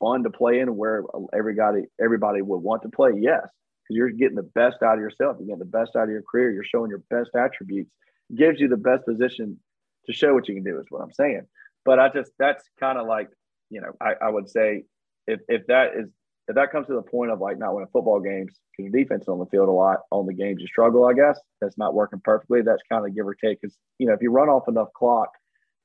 fun 0.00 0.24
to 0.24 0.30
play 0.30 0.60
in 0.60 0.76
where 0.76 1.04
everybody 1.32 1.82
everybody 2.00 2.42
would 2.42 2.58
want 2.58 2.82
to 2.82 2.88
play? 2.88 3.10
Yes, 3.18 3.42
because 3.42 3.96
you're 3.96 4.10
getting 4.10 4.36
the 4.36 4.50
best 4.54 4.82
out 4.82 4.94
of 4.94 5.00
yourself. 5.00 5.36
You're 5.38 5.46
getting 5.46 5.60
the 5.60 5.64
best 5.64 5.94
out 5.96 6.04
of 6.04 6.10
your 6.10 6.22
career. 6.22 6.50
You're 6.50 6.64
showing 6.64 6.90
your 6.90 7.02
best 7.10 7.30
attributes. 7.36 7.90
gives 8.34 8.60
you 8.60 8.68
the 8.68 8.76
best 8.76 9.04
position 9.06 9.58
to 10.06 10.12
show 10.12 10.34
what 10.34 10.48
you 10.48 10.54
can 10.54 10.64
do. 10.64 10.78
Is 10.80 10.86
what 10.88 11.02
I'm 11.02 11.12
saying. 11.12 11.42
But 11.84 11.98
I 11.98 12.08
just 12.08 12.32
that's 12.38 12.64
kind 12.78 12.98
of 12.98 13.06
like 13.06 13.28
you 13.68 13.80
know 13.80 13.92
I, 14.00 14.14
I 14.22 14.30
would 14.30 14.48
say 14.48 14.84
if 15.26 15.40
if 15.48 15.66
that 15.68 15.92
is 15.96 16.08
if 16.48 16.56
that 16.56 16.72
comes 16.72 16.88
to 16.88 16.94
the 16.94 17.02
point 17.02 17.30
of 17.30 17.40
like 17.40 17.58
not 17.58 17.74
winning 17.74 17.88
football 17.92 18.20
games 18.20 18.58
because 18.76 18.90
your 18.90 19.02
defense 19.02 19.22
is 19.22 19.28
on 19.28 19.38
the 19.38 19.46
field 19.46 19.68
a 19.68 19.72
lot 19.72 19.98
on 20.10 20.26
the 20.26 20.34
games 20.34 20.60
you 20.60 20.66
struggle, 20.66 21.06
I 21.06 21.12
guess 21.12 21.38
that's 21.60 21.78
not 21.78 21.94
working 21.94 22.20
perfectly. 22.24 22.62
That's 22.62 22.82
kind 22.90 23.06
of 23.06 23.14
give 23.14 23.26
or 23.26 23.34
take. 23.34 23.60
Because 23.60 23.76
you 23.98 24.06
know 24.06 24.14
if 24.14 24.22
you 24.22 24.30
run 24.30 24.48
off 24.48 24.68
enough 24.68 24.88
clock, 24.96 25.30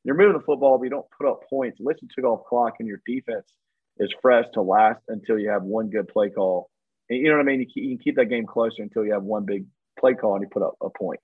you're 0.03 0.15
moving 0.15 0.33
the 0.33 0.43
football, 0.43 0.77
but 0.77 0.85
you 0.85 0.89
don't 0.89 1.05
put 1.17 1.27
up 1.27 1.41
points. 1.49 1.79
Unless 1.79 1.97
you 2.01 2.07
took 2.13 2.25
off 2.25 2.45
clock 2.47 2.75
and 2.79 2.87
your 2.87 3.01
defense 3.05 3.51
is 3.99 4.13
fresh 4.21 4.45
to 4.53 4.61
last 4.61 5.01
until 5.07 5.39
you 5.39 5.49
have 5.49 5.63
one 5.63 5.89
good 5.89 6.07
play 6.07 6.29
call. 6.29 6.69
And 7.09 7.19
you 7.19 7.29
know 7.29 7.37
what 7.37 7.41
I 7.41 7.45
mean? 7.45 7.61
You, 7.61 7.83
you 7.83 7.97
can 7.97 8.03
keep 8.03 8.15
that 8.15 8.25
game 8.25 8.45
closer 8.45 8.81
until 8.81 9.05
you 9.05 9.13
have 9.13 9.23
one 9.23 9.45
big 9.45 9.65
play 9.99 10.13
call 10.13 10.35
and 10.35 10.43
you 10.43 10.49
put 10.51 10.63
up 10.63 10.75
a 10.81 10.89
point. 10.89 11.19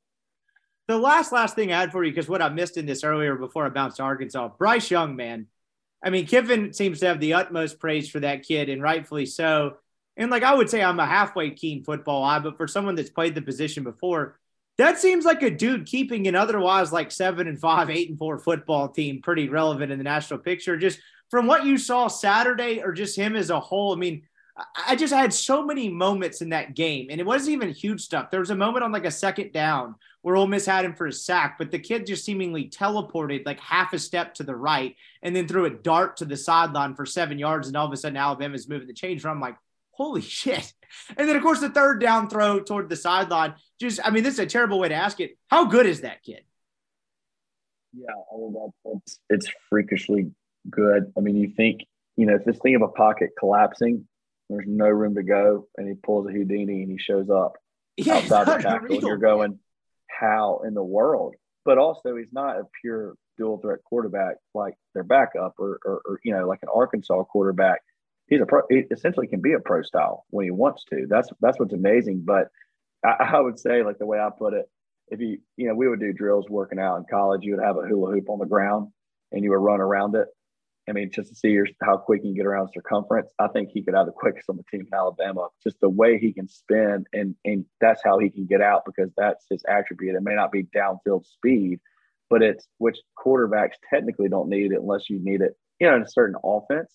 The 0.88 0.98
last 0.98 1.32
last 1.32 1.56
thing 1.56 1.72
I 1.72 1.80
had 1.80 1.92
for 1.92 2.04
you, 2.04 2.12
because 2.12 2.28
what 2.28 2.42
I 2.42 2.50
missed 2.50 2.78
in 2.78 2.86
this 2.86 3.04
earlier 3.04 3.36
before 3.36 3.66
I 3.66 3.70
bounced 3.70 3.98
to 3.98 4.04
Arkansas, 4.04 4.50
Bryce 4.58 4.92
Young, 4.92 5.16
man. 5.16 5.48
I 6.04 6.10
mean, 6.10 6.26
Kiffin 6.26 6.74
seems 6.74 7.00
to 7.00 7.08
have 7.08 7.20
the 7.20 7.36
utmost 7.36 7.80
praise 7.80 8.10
for 8.10 8.20
that 8.22 8.44
kid, 8.44 8.70
and 8.70 8.82
rightfully 8.82 9.26
so. 9.26 9.78
And 10.18 10.32
like 10.32 10.44
I 10.44 10.54
would 10.54 10.70
say, 10.70 10.82
I'm 10.82 11.00
a 11.00 11.06
halfway 11.06 11.52
keen 11.52 11.84
football 11.84 12.24
eye, 12.24 12.40
but 12.40 12.58
for 12.58 12.68
someone 12.68 12.96
that's 12.96 13.10
played 13.10 13.36
the 13.36 13.42
position 13.42 13.84
before, 13.84 14.40
that 14.78 15.00
seems 15.00 15.26
like 15.26 15.44
a 15.44 15.52
dude 15.52 15.86
keeping 15.86 16.28
an 16.28 16.36
otherwise 16.36 16.92
like 16.92 17.12
seven 17.12 17.48
and 17.48 17.60
five, 17.60 17.90
eight 17.90 18.10
and 18.10 18.18
four 18.18 18.40
football 18.40 18.90
team 18.90 19.22
pretty 19.22 19.48
relevant 19.48 19.92
in 19.92 19.98
the 19.98 20.04
national 20.04 20.40
picture. 20.40 20.76
Just 20.76 21.00
from 21.32 21.48
what 21.48 21.66
you 21.66 21.78
saw 21.78 22.10
Saturday 22.10 22.82
or 22.84 22.92
just 22.92 23.16
him 23.16 23.38
as 23.38 23.50
a 23.50 23.60
whole, 23.60 23.94
I 23.94 23.98
mean, 23.98 24.24
I 24.86 24.98
just 24.98 25.14
had 25.14 25.34
so 25.34 25.66
many 25.66 25.88
moments 25.88 26.42
in 26.42 26.50
that 26.50 26.76
game, 26.76 27.08
and 27.10 27.22
it 27.22 27.26
wasn't 27.26 27.54
even 27.54 27.70
huge 27.70 28.02
stuff. 28.02 28.30
There 28.30 28.42
was 28.42 28.50
a 28.50 28.56
moment 28.56 28.84
on 28.84 28.92
like 28.92 29.06
a 29.06 29.12
second 29.12 29.54
down 29.54 29.96
where 30.22 30.36
Ole 30.36 30.46
Miss 30.46 30.66
had 30.66 30.84
him 30.84 30.94
for 30.94 31.08
a 31.08 31.14
sack, 31.14 31.58
but 31.58 31.72
the 31.72 31.80
kid 31.80 32.06
just 32.06 32.26
seemingly 32.26 32.70
teleported 32.70 33.46
like 33.46 33.62
half 33.62 33.94
a 33.94 33.98
step 33.98 34.36
to 34.36 34.44
the 34.44 34.56
right 34.56 34.96
and 35.24 35.34
then 35.34 35.48
threw 35.48 35.66
a 35.66 35.70
dart 35.70 36.18
to 36.18 36.26
the 36.26 36.36
sideline 36.36 36.96
for 36.96 37.06
seven 37.06 37.40
yards, 37.40 37.70
and 37.70 37.78
all 37.78 37.88
of 37.88 37.94
a 37.94 37.98
sudden 37.98 38.18
Alabama's 38.18 38.68
moving 38.68 38.88
the 38.88 38.94
change 38.94 39.22
from. 39.22 39.38
I'm 39.38 39.42
like, 39.42 39.56
holy 39.92 40.22
shit! 40.40 40.74
And 41.16 41.30
then 41.30 41.38
of 41.38 41.42
course 41.42 41.62
the 41.62 41.70
third 41.70 42.02
down 42.02 42.30
throw 42.30 42.60
toward 42.60 42.90
the 42.90 42.98
sideline. 42.98 43.56
Just, 43.80 44.02
I 44.04 44.10
mean, 44.10 44.24
this 44.24 44.34
is 44.34 44.40
a 44.42 44.46
terrible 44.46 44.80
way 44.80 44.90
to 44.90 44.96
ask 44.96 45.22
it. 45.22 45.38
How 45.48 45.64
good 45.66 45.86
is 45.86 46.02
that 46.02 46.24
kid? 46.24 46.44
Yeah, 47.94 48.08
I 48.34 48.38
mean, 48.38 49.02
it's 49.30 49.48
freakishly 49.70 50.32
good. 50.70 51.12
I 51.18 51.22
mean, 51.22 51.36
you 51.36 51.54
think, 51.56 51.82
you 52.18 52.26
know, 52.26 52.36
if 52.36 52.46
this 52.46 52.60
thing 52.60 52.76
of 52.76 52.82
a 52.82 52.88
pocket 52.88 53.32
collapsing, 53.40 54.08
there's 54.50 54.68
no 54.68 54.88
room 54.88 55.16
to 55.16 55.24
go, 55.24 55.68
and 55.78 55.88
he 55.88 55.94
pulls 55.96 56.28
a 56.28 56.32
Houdini 56.32 56.84
and 56.84 56.92
he 56.92 56.98
shows 56.98 57.30
up 57.30 57.58
yeah, 57.98 58.16
outside 58.16 58.48
the 58.48 58.58
tackle, 58.58 58.96
and 58.96 59.02
you're 59.02 59.18
going, 59.18 59.60
how 60.08 60.62
in 60.66 60.74
the 60.74 60.84
world? 60.84 61.36
But 61.64 61.78
also, 61.78 62.16
he's 62.16 62.34
not 62.34 62.58
a 62.58 62.64
pure 62.82 63.16
dual 63.38 63.60
threat 63.60 63.80
quarterback 63.86 64.36
like 64.54 64.76
their 64.94 65.04
backup 65.04 65.56
or, 65.58 65.80
or, 65.86 66.02
or 66.06 66.20
you 66.24 66.34
know, 66.34 66.48
like 66.48 66.60
an 66.64 66.70
Arkansas 66.74 67.24
quarterback. 67.26 67.82
He's 68.28 68.42
a 68.42 68.46
pro. 68.46 68.62
He 68.70 68.84
essentially 68.92 69.28
can 69.28 69.42
be 69.42 69.54
a 69.54 69.60
pro 69.60 69.84
style 69.84 70.26
when 70.30 70.46
he 70.46 70.52
wants 70.52 70.84
to. 70.86 71.06
That's 71.10 71.30
that's 71.40 71.60
what's 71.60 71.74
amazing. 71.74 72.24
But 72.26 72.48
I, 73.06 73.10
I 73.36 73.40
would 73.40 73.60
say, 73.60 73.84
like 73.84 74.00
the 74.00 74.06
way 74.06 74.20
I 74.20 74.30
put 74.38 74.54
it, 74.54 74.70
if 75.08 75.20
you 75.20 75.40
you 75.56 75.68
know, 75.68 75.76
we 75.76 75.88
would 75.88 76.00
do 76.00 76.14
drills 76.14 76.50
working 76.50 76.80
out 76.80 76.98
in 76.98 77.06
college. 77.10 77.44
You 77.44 77.56
would 77.56 77.64
have 77.64 77.78
a 77.78 77.88
hula 77.88 78.12
hoop 78.12 78.30
on 78.30 78.40
the 78.40 78.46
ground, 78.46 78.90
and 79.32 79.44
you 79.44 79.52
would 79.52 79.58
run 79.58 79.80
around 79.80 80.16
it 80.16 80.28
I 80.90 80.94
mean, 80.94 81.12
just 81.14 81.30
to 81.30 81.36
see 81.36 81.58
how 81.82 81.98
quick 81.98 82.22
he 82.22 82.30
can 82.30 82.36
get 82.36 82.46
around 82.46 82.70
circumference, 82.74 83.30
I 83.40 83.48
think 83.48 83.70
he 83.72 83.84
could 83.84 83.94
have 83.94 84.08
the 84.08 84.12
quickest 84.12 84.50
on 84.50 84.58
the 84.58 84.64
team 84.64 84.88
in 84.88 84.98
Alabama. 84.98 85.50
Just 85.64 85.80
the 85.80 85.90
way 85.90 86.18
he 86.18 86.34
can 86.34 86.48
spin, 86.48 87.06
and 87.14 87.36
and 87.46 87.66
that's 87.80 88.02
how 88.04 88.18
he 88.18 88.30
can 88.30 88.46
get 88.46 88.62
out 88.62 88.84
because 88.86 89.12
that's 89.16 89.46
his 89.50 89.64
attribute. 89.70 90.16
It 90.16 90.24
may 90.24 90.36
not 90.36 90.52
be 90.52 90.64
downfield 90.64 91.26
speed, 91.26 91.80
but 92.30 92.42
it's 92.42 92.68
which 92.80 92.98
quarterbacks 93.18 93.74
technically 93.94 94.28
don't 94.28 94.50
need 94.50 94.72
it 94.72 94.80
unless 94.82 95.10
you 95.10 95.20
need 95.22 95.42
it, 95.42 95.56
you 95.80 95.88
know, 95.88 95.96
in 95.96 96.02
a 96.02 96.10
certain 96.10 96.36
offense. 96.44 96.92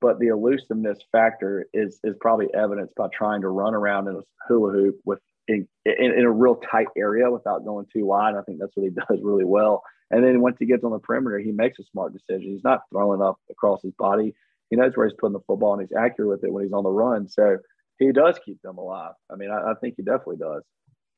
But 0.00 0.18
the 0.18 0.28
elusiveness 0.28 0.98
factor 1.12 1.66
is 1.74 2.00
is 2.04 2.16
probably 2.20 2.46
evidenced 2.54 2.94
by 2.96 3.08
trying 3.12 3.42
to 3.42 3.48
run 3.48 3.74
around 3.74 4.08
in 4.08 4.16
a 4.16 4.20
hula 4.48 4.72
hoop 4.72 4.96
with 5.04 5.20
in, 5.48 5.68
in, 5.84 6.12
in 6.12 6.24
a 6.24 6.30
real 6.30 6.56
tight 6.56 6.88
area 6.96 7.30
without 7.30 7.64
going 7.64 7.86
too 7.92 8.06
wide. 8.06 8.34
I 8.34 8.42
think 8.42 8.58
that's 8.60 8.72
what 8.74 8.84
he 8.84 8.90
does 9.08 9.20
really 9.22 9.44
well. 9.44 9.82
And 10.10 10.24
then 10.24 10.40
once 10.40 10.56
he 10.58 10.66
gets 10.66 10.84
on 10.84 10.92
the 10.92 10.98
perimeter, 10.98 11.38
he 11.38 11.52
makes 11.52 11.78
a 11.78 11.84
smart 11.84 12.12
decision. 12.12 12.52
He's 12.52 12.64
not 12.64 12.82
throwing 12.90 13.20
up 13.20 13.38
across 13.50 13.82
his 13.82 13.92
body. 13.98 14.34
He 14.70 14.76
knows 14.76 14.96
where 14.96 15.06
he's 15.06 15.16
putting 15.18 15.32
the 15.32 15.40
football 15.46 15.74
and 15.74 15.82
he's 15.82 15.96
accurate 15.96 16.28
with 16.28 16.44
it 16.44 16.52
when 16.52 16.64
he's 16.64 16.72
on 16.72 16.84
the 16.84 16.90
run. 16.90 17.28
So 17.28 17.58
he 17.98 18.12
does 18.12 18.38
keep 18.44 18.60
them 18.62 18.78
alive. 18.78 19.14
I 19.30 19.36
mean, 19.36 19.50
I, 19.50 19.72
I 19.72 19.74
think 19.80 19.94
he 19.96 20.02
definitely 20.02 20.36
does. 20.36 20.62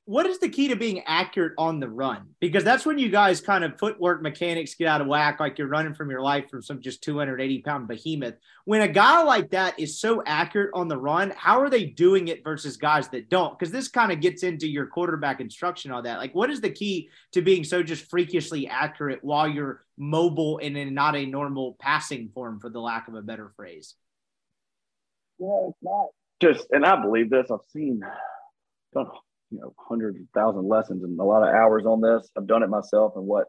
What 0.08 0.24
is 0.24 0.38
the 0.38 0.48
key 0.48 0.68
to 0.68 0.74
being 0.74 1.02
accurate 1.04 1.52
on 1.58 1.80
the 1.80 1.88
run? 1.88 2.28
Because 2.40 2.64
that's 2.64 2.86
when 2.86 2.98
you 2.98 3.10
guys 3.10 3.42
kind 3.42 3.62
of 3.62 3.78
footwork 3.78 4.22
mechanics 4.22 4.74
get 4.74 4.88
out 4.88 5.02
of 5.02 5.06
whack, 5.06 5.38
like 5.38 5.58
you're 5.58 5.68
running 5.68 5.92
from 5.92 6.08
your 6.08 6.22
life 6.22 6.48
from 6.48 6.62
some 6.62 6.80
just 6.80 7.04
280 7.04 7.60
pound 7.60 7.88
behemoth. 7.88 8.36
When 8.64 8.80
a 8.80 8.88
guy 8.88 9.22
like 9.22 9.50
that 9.50 9.78
is 9.78 10.00
so 10.00 10.22
accurate 10.24 10.70
on 10.72 10.88
the 10.88 10.96
run, 10.96 11.34
how 11.36 11.60
are 11.60 11.68
they 11.68 11.84
doing 11.84 12.28
it 12.28 12.42
versus 12.42 12.78
guys 12.78 13.08
that 13.08 13.28
don't? 13.28 13.58
Because 13.58 13.70
this 13.70 13.88
kind 13.88 14.10
of 14.10 14.22
gets 14.22 14.44
into 14.44 14.66
your 14.66 14.86
quarterback 14.86 15.42
instruction 15.42 15.92
on 15.92 16.04
that. 16.04 16.16
Like, 16.16 16.34
what 16.34 16.48
is 16.48 16.62
the 16.62 16.70
key 16.70 17.10
to 17.32 17.42
being 17.42 17.62
so 17.62 17.82
just 17.82 18.08
freakishly 18.08 18.66
accurate 18.66 19.22
while 19.22 19.46
you're 19.46 19.84
mobile 19.98 20.58
and 20.62 20.74
in 20.74 20.94
not 20.94 21.16
a 21.16 21.26
normal 21.26 21.76
passing 21.78 22.30
form, 22.32 22.60
for 22.60 22.70
the 22.70 22.80
lack 22.80 23.08
of 23.08 23.14
a 23.14 23.20
better 23.20 23.52
phrase? 23.56 23.94
Well, 25.36 25.68
it's 25.68 25.78
not 25.82 26.06
just, 26.40 26.66
and 26.70 26.86
I 26.86 26.98
believe 26.98 27.28
this. 27.28 27.50
I've 27.50 27.58
seen, 27.74 28.00
don't 28.94 29.08
know 29.08 29.20
you 29.50 29.60
know 29.60 29.74
hundreds 29.78 30.18
of 30.18 30.26
thousand 30.34 30.68
lessons 30.68 31.02
and 31.04 31.18
a 31.18 31.24
lot 31.24 31.42
of 31.42 31.54
hours 31.54 31.86
on 31.86 32.00
this. 32.00 32.30
I've 32.36 32.46
done 32.46 32.62
it 32.62 32.68
myself, 32.68 33.12
and 33.16 33.26
what 33.26 33.46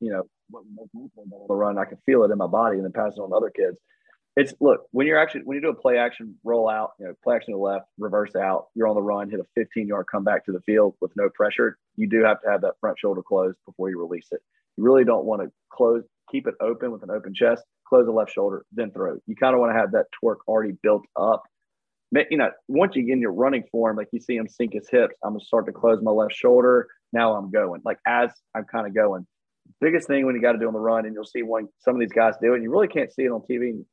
you 0.00 0.10
know 0.10 0.22
what 0.50 0.64
the 1.48 1.54
run, 1.54 1.78
I 1.78 1.84
can 1.84 1.98
feel 2.06 2.24
it 2.24 2.30
in 2.30 2.38
my 2.38 2.46
body, 2.46 2.76
and 2.76 2.84
then 2.84 2.92
pass 2.92 3.12
it 3.16 3.20
on 3.20 3.30
to 3.30 3.36
other 3.36 3.50
kids. 3.50 3.76
It's 4.36 4.54
look 4.60 4.82
when 4.92 5.06
you're 5.06 5.18
actually 5.18 5.42
when 5.42 5.56
you 5.56 5.62
do 5.62 5.70
a 5.70 5.74
play 5.74 5.98
action 5.98 6.36
roll 6.44 6.68
out, 6.68 6.92
you 7.00 7.06
know, 7.06 7.14
play 7.24 7.36
action 7.36 7.52
to 7.52 7.56
the 7.58 7.62
left, 7.62 7.86
reverse 7.98 8.36
out, 8.36 8.66
you're 8.74 8.86
on 8.86 8.94
the 8.94 9.02
run, 9.02 9.30
hit 9.30 9.40
a 9.40 9.44
15 9.56 9.88
yard 9.88 10.06
comeback 10.10 10.44
to 10.46 10.52
the 10.52 10.60
field 10.60 10.94
with 11.00 11.10
no 11.16 11.28
pressure. 11.34 11.76
You 11.96 12.08
do 12.08 12.22
have 12.22 12.40
to 12.42 12.50
have 12.50 12.60
that 12.60 12.74
front 12.80 12.98
shoulder 12.98 13.22
closed 13.22 13.56
before 13.66 13.90
you 13.90 13.98
release 13.98 14.28
it. 14.30 14.40
You 14.76 14.84
really 14.84 15.04
don't 15.04 15.24
want 15.24 15.42
to 15.42 15.50
close, 15.72 16.04
keep 16.30 16.46
it 16.46 16.54
open 16.60 16.92
with 16.92 17.02
an 17.02 17.10
open 17.10 17.34
chest, 17.34 17.64
close 17.88 18.06
the 18.06 18.12
left 18.12 18.32
shoulder, 18.32 18.64
then 18.70 18.92
throw. 18.92 19.18
You 19.26 19.34
kind 19.34 19.54
of 19.54 19.60
want 19.60 19.74
to 19.74 19.78
have 19.78 19.90
that 19.92 20.06
torque 20.20 20.46
already 20.46 20.74
built 20.82 21.04
up 21.16 21.42
you 22.12 22.36
know, 22.36 22.50
once 22.68 22.96
you 22.96 23.02
get 23.02 23.12
in 23.12 23.20
your 23.20 23.32
running 23.32 23.64
form, 23.70 23.96
like 23.96 24.08
you 24.12 24.20
see 24.20 24.36
him 24.36 24.48
sink 24.48 24.72
his 24.72 24.88
hips, 24.88 25.14
I'm 25.22 25.32
gonna 25.32 25.44
start 25.44 25.66
to 25.66 25.72
close 25.72 26.02
my 26.02 26.10
left 26.10 26.34
shoulder. 26.34 26.88
Now 27.12 27.34
I'm 27.34 27.50
going. 27.50 27.82
Like 27.84 27.98
as 28.06 28.30
I'm 28.54 28.64
kind 28.64 28.86
of 28.86 28.94
going. 28.94 29.26
Biggest 29.80 30.08
thing 30.08 30.24
when 30.24 30.34
you 30.34 30.40
got 30.40 30.52
to 30.52 30.58
do 30.58 30.66
on 30.66 30.72
the 30.72 30.78
run, 30.78 31.04
and 31.04 31.14
you'll 31.14 31.26
see 31.26 31.42
when 31.42 31.68
some 31.78 31.94
of 31.94 32.00
these 32.00 32.12
guys 32.12 32.34
do 32.40 32.52
it. 32.52 32.56
And 32.56 32.62
you 32.62 32.70
really 32.70 32.88
can't 32.88 33.12
see 33.12 33.24
it 33.24 33.30
on 33.30 33.42
TV. 33.42 33.84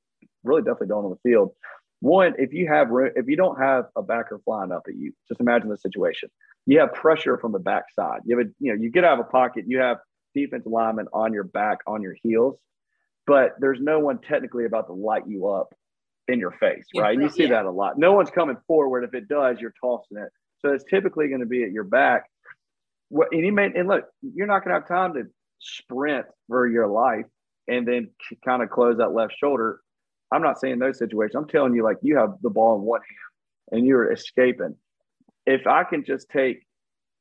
Really, 0.43 0.61
definitely 0.61 0.87
don't 0.87 1.03
on 1.03 1.11
the 1.11 1.29
field. 1.29 1.51
One, 1.99 2.33
if 2.37 2.53
you 2.53 2.67
have 2.67 2.89
room, 2.89 3.11
if 3.15 3.27
you 3.27 3.35
don't 3.35 3.59
have 3.59 3.85
a 3.95 4.01
backer 4.01 4.39
flying 4.45 4.71
up 4.71 4.83
at 4.87 4.95
you, 4.95 5.13
just 5.27 5.41
imagine 5.41 5.69
the 5.69 5.77
situation. 5.77 6.29
You 6.65 6.79
have 6.79 6.93
pressure 6.93 7.37
from 7.37 7.51
the 7.51 7.59
backside. 7.59 8.21
You 8.25 8.37
have 8.37 8.47
a, 8.47 8.49
you 8.59 8.73
know, 8.73 8.81
you 8.81 8.89
get 8.89 9.03
out 9.03 9.19
of 9.19 9.25
a 9.25 9.29
pocket. 9.29 9.65
You 9.67 9.79
have 9.79 9.97
defensive 10.33 10.71
linemen 10.71 11.07
on 11.13 11.33
your 11.33 11.43
back, 11.43 11.79
on 11.87 12.01
your 12.01 12.15
heels, 12.21 12.57
but 13.27 13.55
there's 13.59 13.79
no 13.81 13.99
one 13.99 14.19
technically 14.19 14.65
about 14.65 14.87
to 14.87 14.93
light 14.93 15.23
you 15.27 15.47
up 15.47 15.73
in 16.27 16.39
your 16.39 16.51
face, 16.51 16.85
right? 16.95 17.19
you 17.19 17.29
see 17.29 17.43
yeah. 17.43 17.49
that 17.49 17.65
a 17.65 17.71
lot. 17.71 17.97
No 17.97 18.13
one's 18.13 18.29
coming 18.29 18.57
forward. 18.67 19.03
If 19.03 19.13
it 19.13 19.27
does, 19.27 19.59
you're 19.59 19.73
tossing 19.81 20.17
it. 20.17 20.29
So 20.59 20.73
it's 20.73 20.83
typically 20.89 21.27
going 21.27 21.41
to 21.41 21.45
be 21.45 21.63
at 21.63 21.71
your 21.71 21.83
back. 21.83 22.23
And 23.11 23.45
you 23.45 23.51
may, 23.51 23.65
and 23.65 23.87
look, 23.87 24.05
you're 24.21 24.47
not 24.47 24.63
going 24.63 24.73
to 24.73 24.79
have 24.79 24.87
time 24.87 25.13
to 25.13 25.23
sprint 25.59 26.25
for 26.47 26.67
your 26.67 26.87
life 26.87 27.25
and 27.67 27.87
then 27.87 28.09
kind 28.43 28.63
of 28.63 28.69
close 28.69 28.97
that 28.97 29.13
left 29.13 29.33
shoulder. 29.37 29.79
I'm 30.31 30.41
not 30.41 30.59
saying 30.59 30.79
those 30.79 30.97
situations. 30.97 31.35
I'm 31.35 31.47
telling 31.47 31.75
you, 31.75 31.83
like 31.83 31.97
you 32.01 32.17
have 32.17 32.33
the 32.41 32.49
ball 32.49 32.75
in 32.75 32.81
one 32.81 33.01
hand 33.01 33.79
and 33.79 33.87
you're 33.87 34.11
escaping. 34.11 34.75
If 35.45 35.67
I 35.67 35.83
can 35.83 36.03
just 36.03 36.29
take 36.29 36.65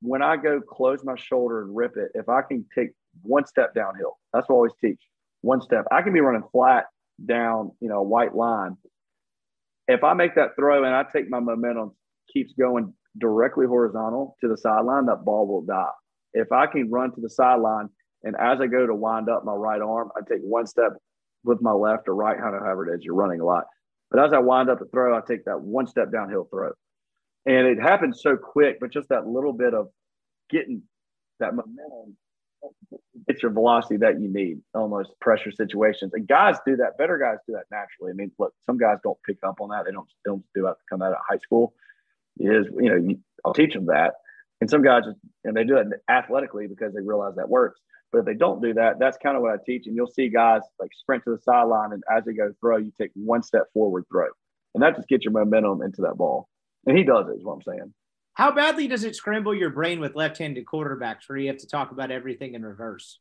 when 0.00 0.22
I 0.22 0.36
go 0.36 0.60
close 0.60 1.04
my 1.04 1.16
shoulder 1.16 1.62
and 1.62 1.74
rip 1.74 1.96
it, 1.96 2.10
if 2.14 2.28
I 2.28 2.42
can 2.42 2.66
take 2.74 2.90
one 3.22 3.46
step 3.46 3.74
downhill, 3.74 4.18
that's 4.32 4.48
what 4.48 4.54
I 4.54 4.56
always 4.56 4.72
teach. 4.80 5.00
One 5.40 5.60
step. 5.60 5.86
I 5.90 6.02
can 6.02 6.12
be 6.12 6.20
running 6.20 6.44
flat 6.52 6.86
down, 7.24 7.72
you 7.80 7.88
know, 7.88 7.98
a 7.98 8.02
white 8.02 8.34
line 8.34 8.76
if 9.88 10.02
I 10.04 10.14
make 10.14 10.34
that 10.36 10.56
throw 10.56 10.84
and 10.84 10.94
I 10.94 11.04
take 11.12 11.28
my 11.28 11.40
momentum 11.40 11.92
keeps 12.32 12.52
going 12.58 12.92
directly 13.18 13.66
horizontal 13.66 14.36
to 14.40 14.48
the 14.48 14.56
sideline, 14.56 15.06
that 15.06 15.24
ball 15.24 15.46
will 15.46 15.62
die. 15.62 15.92
If 16.32 16.52
I 16.52 16.66
can 16.66 16.90
run 16.90 17.14
to 17.14 17.20
the 17.20 17.30
sideline 17.30 17.88
and 18.22 18.34
as 18.36 18.60
I 18.60 18.66
go 18.66 18.86
to 18.86 18.94
wind 18.94 19.28
up 19.28 19.44
my 19.44 19.52
right 19.52 19.80
arm, 19.80 20.10
I 20.16 20.20
take 20.28 20.40
one 20.42 20.66
step 20.66 20.92
with 21.44 21.60
my 21.60 21.72
left 21.72 22.08
or 22.08 22.14
right, 22.14 22.38
hand, 22.38 22.54
however 22.58 22.88
it 22.88 22.96
is, 22.96 23.04
you're 23.04 23.14
running 23.14 23.40
a 23.40 23.44
lot. 23.44 23.64
But 24.10 24.24
as 24.24 24.32
I 24.32 24.38
wind 24.38 24.70
up 24.70 24.78
the 24.78 24.86
throw, 24.86 25.16
I 25.16 25.20
take 25.26 25.44
that 25.44 25.60
one 25.60 25.86
step 25.86 26.10
downhill 26.10 26.48
throw. 26.50 26.72
And 27.46 27.66
it 27.66 27.80
happens 27.80 28.22
so 28.22 28.36
quick, 28.36 28.78
but 28.80 28.90
just 28.90 29.10
that 29.10 29.26
little 29.26 29.52
bit 29.52 29.74
of 29.74 29.88
getting 30.50 30.82
that 31.40 31.54
momentum 31.54 32.16
it's 33.26 33.42
your 33.42 33.52
velocity 33.52 33.96
that 33.98 34.20
you 34.20 34.32
need 34.32 34.60
almost 34.74 35.10
pressure 35.20 35.50
situations. 35.50 36.12
And 36.14 36.26
guys 36.26 36.56
do 36.66 36.76
that. 36.76 36.98
Better 36.98 37.18
guys 37.18 37.38
do 37.46 37.54
that 37.54 37.64
naturally. 37.70 38.12
I 38.12 38.14
mean, 38.14 38.32
look, 38.38 38.52
some 38.66 38.78
guys 38.78 38.98
don't 39.02 39.18
pick 39.26 39.38
up 39.46 39.60
on 39.60 39.70
that. 39.70 39.84
They 39.86 39.92
don't, 39.92 40.08
don't 40.24 40.44
do 40.54 40.66
it 40.68 40.76
come 40.90 41.02
out 41.02 41.12
of 41.12 41.18
high 41.28 41.38
school. 41.38 41.74
It 42.38 42.46
is, 42.46 42.66
you 42.78 42.90
know, 42.90 42.96
you, 42.96 43.18
I'll 43.44 43.54
teach 43.54 43.74
them 43.74 43.86
that. 43.86 44.14
And 44.60 44.70
some 44.70 44.82
guys 44.82 45.04
just, 45.04 45.18
and 45.44 45.56
they 45.56 45.64
do 45.64 45.76
it 45.76 45.86
athletically 46.08 46.66
because 46.66 46.94
they 46.94 47.00
realize 47.00 47.34
that 47.36 47.48
works. 47.48 47.80
But 48.12 48.20
if 48.20 48.24
they 48.26 48.34
don't 48.34 48.62
do 48.62 48.74
that, 48.74 49.00
that's 49.00 49.18
kind 49.20 49.36
of 49.36 49.42
what 49.42 49.52
I 49.52 49.56
teach. 49.66 49.86
And 49.86 49.96
you'll 49.96 50.06
see 50.06 50.28
guys 50.28 50.62
like 50.78 50.90
sprint 50.94 51.24
to 51.24 51.30
the 51.30 51.42
sideline, 51.42 51.92
and 51.92 52.02
as 52.16 52.24
they 52.24 52.32
go 52.32 52.52
throw, 52.60 52.76
you 52.76 52.92
take 52.96 53.10
one 53.14 53.42
step 53.42 53.64
forward 53.74 54.04
throw, 54.08 54.28
and 54.72 54.82
that 54.84 54.94
just 54.94 55.08
gets 55.08 55.24
your 55.24 55.32
momentum 55.32 55.82
into 55.82 56.02
that 56.02 56.16
ball. 56.16 56.48
And 56.86 56.96
he 56.96 57.02
does 57.02 57.26
it, 57.28 57.38
is 57.38 57.44
what 57.44 57.54
I'm 57.54 57.62
saying. 57.62 57.92
How 58.34 58.52
badly 58.52 58.88
does 58.88 59.04
it 59.04 59.14
scramble 59.14 59.54
your 59.54 59.70
brain 59.70 60.00
with 60.00 60.16
left-handed 60.16 60.66
quarterbacks 60.66 61.28
where 61.28 61.38
you 61.38 61.48
have 61.48 61.58
to 61.58 61.68
talk 61.68 61.92
about 61.92 62.10
everything 62.10 62.54
in 62.54 62.64
reverse? 62.64 63.20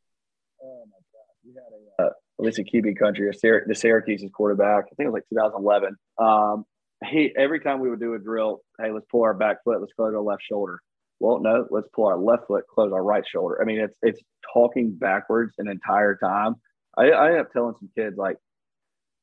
Oh 0.62 0.86
my 0.90 0.98
God, 1.14 1.36
we 1.46 1.54
had 1.54 2.08
a 2.08 2.10
uh, 2.10 2.14
Alicia 2.40 2.64
Kebe 2.64 2.98
country, 2.98 3.30
the 3.32 3.76
Syracuse's 3.76 4.32
quarterback. 4.34 4.86
I 4.86 4.96
think 4.96 5.08
it 5.08 5.12
was 5.12 5.14
like 5.14 5.30
2011. 5.30 5.96
Um, 6.18 6.66
he 7.10 7.32
every 7.38 7.60
time 7.60 7.80
we 7.80 7.90
would 7.90 8.00
do 8.00 8.16
a 8.16 8.20
drill, 8.20 8.62
hey, 8.80 8.92
let's 8.92 9.06
pull 9.12 9.24
our 9.24 9.34
back 9.34 9.64
foot, 9.64 9.80
let's 9.82 9.94
close 9.94 10.14
our 10.14 10.22
left 10.22 10.42
shoulder. 10.44 10.82
Well, 11.20 11.40
no, 11.40 11.68
let's 11.70 11.88
pull 11.94 12.08
our 12.08 12.18
left 12.18 12.48
foot, 12.48 12.66
close 12.68 12.92
our 12.92 13.04
right 13.04 13.24
shoulder. 13.28 13.62
I 13.62 13.66
mean, 13.66 13.80
it's 13.80 13.96
it's 14.02 14.22
talking 14.52 14.94
backwards 14.94 15.54
an 15.60 15.68
entire 15.68 16.16
time. 16.16 16.56
I, 16.98 17.12
I 17.12 17.30
end 17.32 17.40
up 17.40 17.52
telling 17.52 17.76
some 17.80 17.90
kids 17.96 18.18
like, 18.18 18.38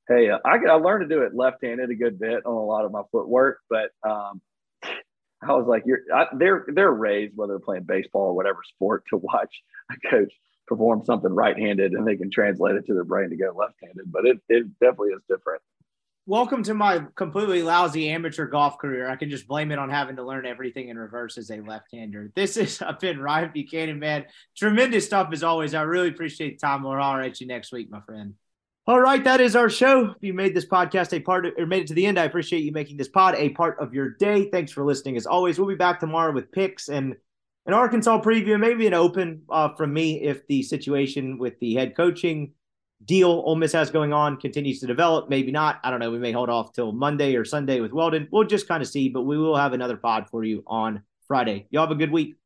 hey, 0.08 0.30
uh, 0.30 0.38
I 0.44 0.58
I 0.68 0.74
learned 0.74 1.08
to 1.08 1.14
do 1.14 1.22
it 1.22 1.34
left-handed 1.34 1.90
a 1.90 1.94
good 1.94 2.18
bit 2.20 2.46
on 2.46 2.54
a 2.54 2.64
lot 2.64 2.84
of 2.84 2.92
my 2.92 3.02
footwork, 3.10 3.58
but 3.68 3.90
um, 4.08 4.40
I 5.42 5.52
was 5.52 5.66
like, 5.66 5.84
you're 5.86 6.00
I, 6.14 6.26
they're 6.36 6.66
they're 6.68 6.92
raised 6.92 7.36
whether 7.36 7.54
they're 7.54 7.60
playing 7.60 7.84
baseball 7.84 8.28
or 8.28 8.34
whatever 8.34 8.60
sport 8.74 9.04
to 9.10 9.16
watch 9.16 9.54
a 9.90 10.08
coach 10.10 10.32
perform 10.66 11.04
something 11.04 11.32
right-handed 11.32 11.92
and 11.92 12.06
they 12.06 12.16
can 12.16 12.30
translate 12.30 12.76
it 12.76 12.86
to 12.86 12.94
their 12.94 13.04
brain 13.04 13.30
to 13.30 13.36
go 13.36 13.52
left-handed. 13.56 14.10
But 14.12 14.26
it 14.26 14.38
it 14.48 14.66
definitely 14.78 15.10
is 15.10 15.22
different. 15.28 15.62
Welcome 16.26 16.62
to 16.64 16.74
my 16.74 17.02
completely 17.16 17.62
lousy 17.62 18.10
amateur 18.10 18.46
golf 18.46 18.78
career. 18.78 19.08
I 19.08 19.16
can 19.16 19.30
just 19.30 19.48
blame 19.48 19.72
it 19.72 19.78
on 19.78 19.88
having 19.88 20.16
to 20.16 20.22
learn 20.22 20.46
everything 20.46 20.88
in 20.88 20.98
reverse 20.98 21.38
as 21.38 21.50
a 21.50 21.60
left-hander. 21.60 22.30
This 22.36 22.56
is 22.56 22.82
I've 22.86 23.00
been 23.00 23.20
Ryan 23.20 23.50
Buchanan, 23.52 23.98
man. 23.98 24.26
Tremendous 24.56 25.06
stuff 25.06 25.30
as 25.32 25.42
always. 25.42 25.74
I 25.74 25.82
really 25.82 26.08
appreciate 26.08 26.60
the 26.60 26.66
time. 26.66 26.82
We'll 26.82 27.00
at 27.02 27.40
you 27.40 27.46
next 27.46 27.72
week, 27.72 27.90
my 27.90 28.00
friend. 28.02 28.34
All 28.90 28.98
right, 28.98 29.22
that 29.22 29.40
is 29.40 29.54
our 29.54 29.70
show. 29.70 30.10
If 30.10 30.16
you 30.20 30.34
made 30.34 30.52
this 30.52 30.66
podcast 30.66 31.12
a 31.12 31.20
part 31.20 31.46
of, 31.46 31.52
or 31.56 31.64
made 31.64 31.82
it 31.82 31.86
to 31.86 31.94
the 31.94 32.04
end, 32.04 32.18
I 32.18 32.24
appreciate 32.24 32.64
you 32.64 32.72
making 32.72 32.96
this 32.96 33.06
pod 33.06 33.36
a 33.36 33.50
part 33.50 33.78
of 33.78 33.94
your 33.94 34.14
day. 34.14 34.50
Thanks 34.50 34.72
for 34.72 34.84
listening. 34.84 35.16
As 35.16 35.26
always, 35.26 35.60
we'll 35.60 35.68
be 35.68 35.76
back 35.76 36.00
tomorrow 36.00 36.32
with 36.32 36.50
picks 36.50 36.88
and 36.88 37.14
an 37.66 37.72
Arkansas 37.72 38.20
preview, 38.20 38.58
maybe 38.58 38.88
an 38.88 38.94
open 38.94 39.42
uh, 39.48 39.68
from 39.76 39.92
me 39.92 40.20
if 40.22 40.44
the 40.48 40.64
situation 40.64 41.38
with 41.38 41.56
the 41.60 41.76
head 41.76 41.94
coaching 41.96 42.50
deal 43.04 43.30
Ole 43.30 43.54
Miss 43.54 43.70
has 43.74 43.92
going 43.92 44.12
on 44.12 44.38
continues 44.38 44.80
to 44.80 44.88
develop. 44.88 45.30
Maybe 45.30 45.52
not. 45.52 45.78
I 45.84 45.92
don't 45.92 46.00
know. 46.00 46.10
We 46.10 46.18
may 46.18 46.32
hold 46.32 46.50
off 46.50 46.72
till 46.72 46.90
Monday 46.90 47.36
or 47.36 47.44
Sunday 47.44 47.78
with 47.78 47.92
Weldon. 47.92 48.26
We'll 48.32 48.42
just 48.42 48.66
kind 48.66 48.82
of 48.82 48.88
see, 48.88 49.08
but 49.08 49.22
we 49.22 49.38
will 49.38 49.56
have 49.56 49.72
another 49.72 49.98
pod 49.98 50.26
for 50.32 50.42
you 50.42 50.64
on 50.66 51.04
Friday. 51.28 51.68
Y'all 51.70 51.86
have 51.86 51.92
a 51.92 51.94
good 51.94 52.10
week. 52.10 52.39